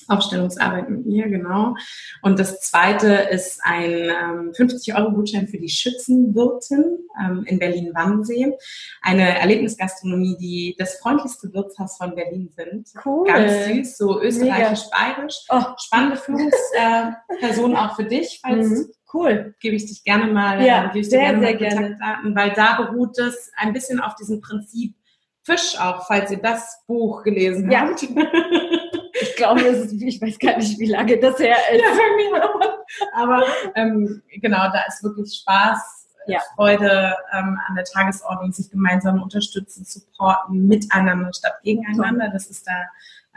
Aufstellungsarbeit 0.10 0.90
mit 0.90 1.06
mir, 1.06 1.30
genau. 1.30 1.76
Und 2.22 2.40
das 2.40 2.62
zweite 2.62 3.14
ist 3.14 3.62
ein 3.64 3.92
ähm, 3.92 4.52
50-Euro-Gutschein 4.58 5.48
für 5.48 5.58
die 5.58 5.70
Schützenwirtin 5.70 6.98
ähm, 7.24 7.44
in 7.46 7.60
Berlin-Wannsee. 7.60 8.54
Eine 9.02 9.40
Erlebnisgastronomie, 9.40 10.38
die 10.40 10.76
das 10.78 10.96
freundlichste 11.00 11.54
Wirtshaus 11.54 11.98
von 11.98 12.16
Berlin 12.16 12.50
sind. 12.56 12.90
Cool. 13.06 13.28
Ganz 13.28 13.66
süß, 13.66 13.98
so 13.98 14.22
österreichisch-bayerisch. 14.22 15.46
Oh. 15.50 15.64
Spannende 15.78 16.18
Führungsperson 16.18 17.74
äh, 17.74 17.76
auch 17.76 17.96
für 17.96 18.06
dich, 18.06 18.40
falls 18.44 18.70
mhm. 18.70 18.92
Cool. 19.12 19.56
Gebe 19.60 19.76
ich 19.76 19.88
dich 19.88 20.04
gerne 20.04 20.32
mal, 20.32 20.64
ja, 20.64 20.86
gebe 20.88 21.00
ich 21.00 21.10
sehr, 21.10 21.34
dir 21.34 21.40
gerne 21.40 21.58
sehr 21.58 21.76
mal 21.76 21.90
Kontaktdaten, 21.98 22.36
weil 22.36 22.52
da 22.52 22.82
beruht 22.82 23.18
es 23.18 23.52
ein 23.58 23.74
bisschen 23.74 24.00
auf 24.00 24.14
diesem 24.16 24.40
Prinzip 24.40 24.94
Fisch 25.44 25.80
auch, 25.80 26.06
falls 26.06 26.30
ihr 26.32 26.38
das 26.38 26.84
Buch 26.86 27.24
gelesen 27.24 27.72
ja. 27.72 27.82
habt. 27.82 28.04
Ich 29.40 29.46
glaube, 29.46 29.62
ist, 29.62 29.94
ich 29.94 30.22
weiß 30.22 30.38
gar 30.38 30.58
nicht, 30.58 30.78
wie 30.80 30.88
lange 30.88 31.18
das 31.18 31.40
her 31.40 31.56
ist. 31.72 31.82
Ja, 31.82 32.50
Aber 33.14 33.46
ähm, 33.76 34.22
genau, 34.42 34.68
da 34.74 34.84
ist 34.86 35.02
wirklich 35.02 35.34
Spaß, 35.34 36.08
ja. 36.28 36.40
Freude 36.56 37.16
ähm, 37.32 37.58
an 37.68 37.76
der 37.76 37.86
Tagesordnung, 37.86 38.52
sich 38.52 38.70
gemeinsam 38.70 39.24
unterstützen, 39.24 39.86
supporten, 39.86 40.68
miteinander 40.68 41.32
statt 41.34 41.54
gegeneinander. 41.64 42.30
Das 42.34 42.48
ist 42.48 42.68
da 42.68 42.74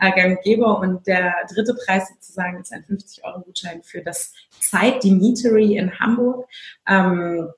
äh, 0.00 0.10
gang 0.10 0.38
Und 0.80 1.06
der 1.06 1.34
dritte 1.54 1.76
Preis 1.86 2.08
sozusagen 2.08 2.60
ist 2.60 2.72
ein 2.72 2.82
50-Euro-Gutschein 2.82 3.84
für 3.84 4.02
das 4.02 4.32
Zeit 4.58 5.04
Dimitri 5.04 5.76
in 5.76 5.96
Hamburg. 6.00 6.48
Ähm, 6.88 7.48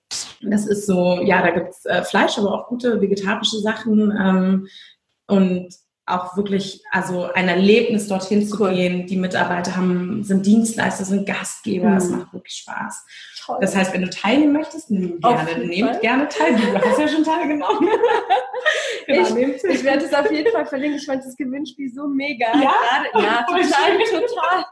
das 0.43 0.67
ist 0.67 0.87
so, 0.87 1.23
ja, 1.23 1.41
da 1.41 1.51
gibt's 1.51 1.87
äh, 1.87 2.05
Fleisch, 2.05 2.37
aber 2.37 2.53
auch 2.53 2.69
gute 2.69 3.01
vegetarische 3.01 3.61
Sachen. 3.61 4.11
Ähm, 4.11 4.69
und 5.29 5.75
auch 6.07 6.37
wirklich, 6.37 6.83
also 6.91 7.31
ein 7.33 7.49
Erlebnis 7.49 8.09
dorthin 8.09 8.47
zu 8.47 8.61
cool. 8.61 8.75
gehen. 8.75 9.07
Die 9.07 9.17
Mitarbeiter 9.17 9.77
haben, 9.77 10.23
sind 10.23 10.45
Dienstleister, 10.45 11.05
sind 11.05 11.27
Gastgeber. 11.27 11.89
Mhm. 11.89 11.97
Es 11.97 12.11
macht 12.11 12.33
wirklich 12.33 12.57
Spaß. 12.57 13.07
Toll. 13.45 13.59
Das 13.61 13.75
heißt, 13.75 13.93
wenn 13.95 14.03
du 14.03 14.11
teilnehmen 14.11 14.53
möchtest, 14.53 14.91
nimm 14.91 15.19
gerne, 15.21 15.59
nehmt 15.65 16.01
gerne 16.01 16.29
teil. 16.29 16.57
Du 16.57 16.79
hast 16.79 16.99
ja 16.99 17.09
schon 17.09 17.25
teilgenommen. 17.25 17.89
genau, 19.07 19.37
ich, 19.37 19.65
ich 19.65 19.85
werde 19.85 20.05
es 20.05 20.13
auf 20.13 20.31
jeden 20.31 20.53
Fall 20.53 20.67
verlinken. 20.67 20.99
Ich 20.99 21.07
fand 21.07 21.25
das 21.25 21.37
Gewinnspiel 21.37 21.91
so 21.93 22.07
mega. 22.07 22.47
Ja, 22.49 22.73
Gerade, 23.13 23.27
ja 23.27 23.43
total, 23.47 23.99
total. 23.99 24.65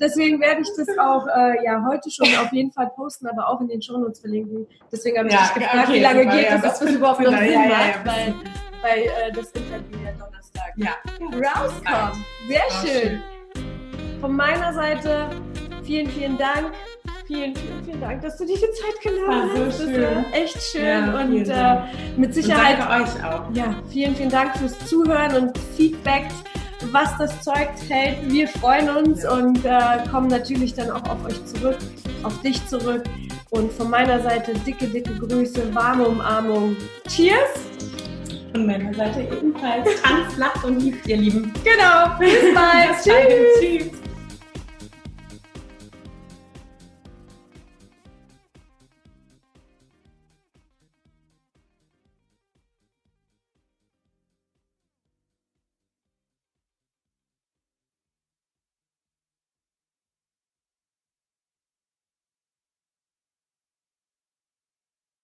Deswegen 0.00 0.40
werde 0.40 0.62
ich 0.62 0.68
das 0.76 0.88
auch 0.98 1.26
äh, 1.26 1.62
ja 1.62 1.84
heute 1.86 2.10
schon 2.10 2.26
auf 2.36 2.50
jeden 2.52 2.72
Fall 2.72 2.90
posten, 2.96 3.26
aber 3.26 3.48
auch 3.48 3.60
in 3.60 3.68
den 3.68 3.82
Shownotes 3.82 4.20
verlinken. 4.20 4.66
Deswegen 4.90 5.18
habe 5.18 5.28
ich 5.28 5.34
ja, 5.34 5.42
dich 5.42 5.54
gefragt, 5.54 5.88
okay, 5.88 5.92
wie 5.92 6.00
lange 6.00 6.22
super, 6.22 6.36
geht 6.36 6.44
ja, 6.44 6.58
das, 6.58 6.78
bis 6.78 6.88
das 6.88 6.96
überhaupt 6.96 7.20
noch 7.20 7.38
Sinn 7.38 7.68
macht, 7.68 8.06
weil, 8.06 8.34
weil 8.80 9.02
äh, 9.02 9.32
das 9.32 9.50
Interview 9.52 9.98
ja 10.04 10.12
Donnerstag 10.54 11.42
ja. 11.42 11.50
rauskommt. 11.52 12.24
Sehr 12.48 12.62
schön. 12.82 13.10
schön. 13.10 14.20
Von 14.20 14.36
meiner 14.36 14.72
Seite 14.72 15.30
vielen, 15.84 16.08
vielen 16.10 16.38
Dank 16.38 16.72
Vielen, 17.30 17.54
vielen, 17.54 17.84
vielen 17.84 18.00
Dank, 18.00 18.22
dass 18.22 18.36
du 18.38 18.44
dir 18.44 18.56
die 18.56 18.60
Zeit 18.60 19.00
genommen 19.04 19.50
hast. 19.52 19.56
So 19.56 19.64
das 19.84 19.94
schön. 19.94 20.02
war 20.02 20.24
echt 20.32 20.60
schön 20.60 20.82
Ja, 20.82 21.20
und 21.20 21.48
äh, 21.48 22.20
mit 22.20 22.34
Sicherheit. 22.34 22.80
Und 22.80 22.88
danke 22.88 23.04
euch 23.04 23.24
auch. 23.24 23.54
Ja, 23.54 23.76
vielen, 23.88 24.16
vielen 24.16 24.30
Dank 24.30 24.56
fürs 24.56 24.76
Zuhören 24.86 25.36
und 25.36 25.56
Feedback, 25.76 26.26
was 26.90 27.16
das 27.18 27.40
Zeug 27.42 27.68
hält. 27.88 28.32
Wir 28.32 28.48
freuen 28.48 28.90
uns 28.90 29.22
Ja. 29.22 29.30
und 29.30 29.64
äh, 29.64 30.08
kommen 30.10 30.26
natürlich 30.26 30.74
dann 30.74 30.90
auch 30.90 31.08
auf 31.08 31.24
euch 31.24 31.44
zurück, 31.46 31.78
auf 32.24 32.36
dich 32.40 32.66
zurück. 32.66 33.04
Und 33.50 33.72
von 33.74 33.88
meiner 33.88 34.20
Seite 34.22 34.52
dicke, 34.66 34.88
dicke 34.88 35.14
Grüße, 35.14 35.72
warme 35.72 36.08
Umarmung. 36.08 36.76
Cheers! 37.06 37.70
Von 38.52 38.66
meiner 38.66 38.92
Seite 38.92 39.20
ebenfalls. 39.20 40.02
Tanzt, 40.02 40.36
lacht 40.36 40.64
und 40.64 40.80
liebt, 40.80 41.06
ihr 41.06 41.16
Lieben. 41.16 41.52
Genau, 41.64 42.18
bis 42.18 42.54
bald. 42.54 42.96
Bis 42.96 43.06
bald. 43.06 43.28
Tschüss. 43.60 43.99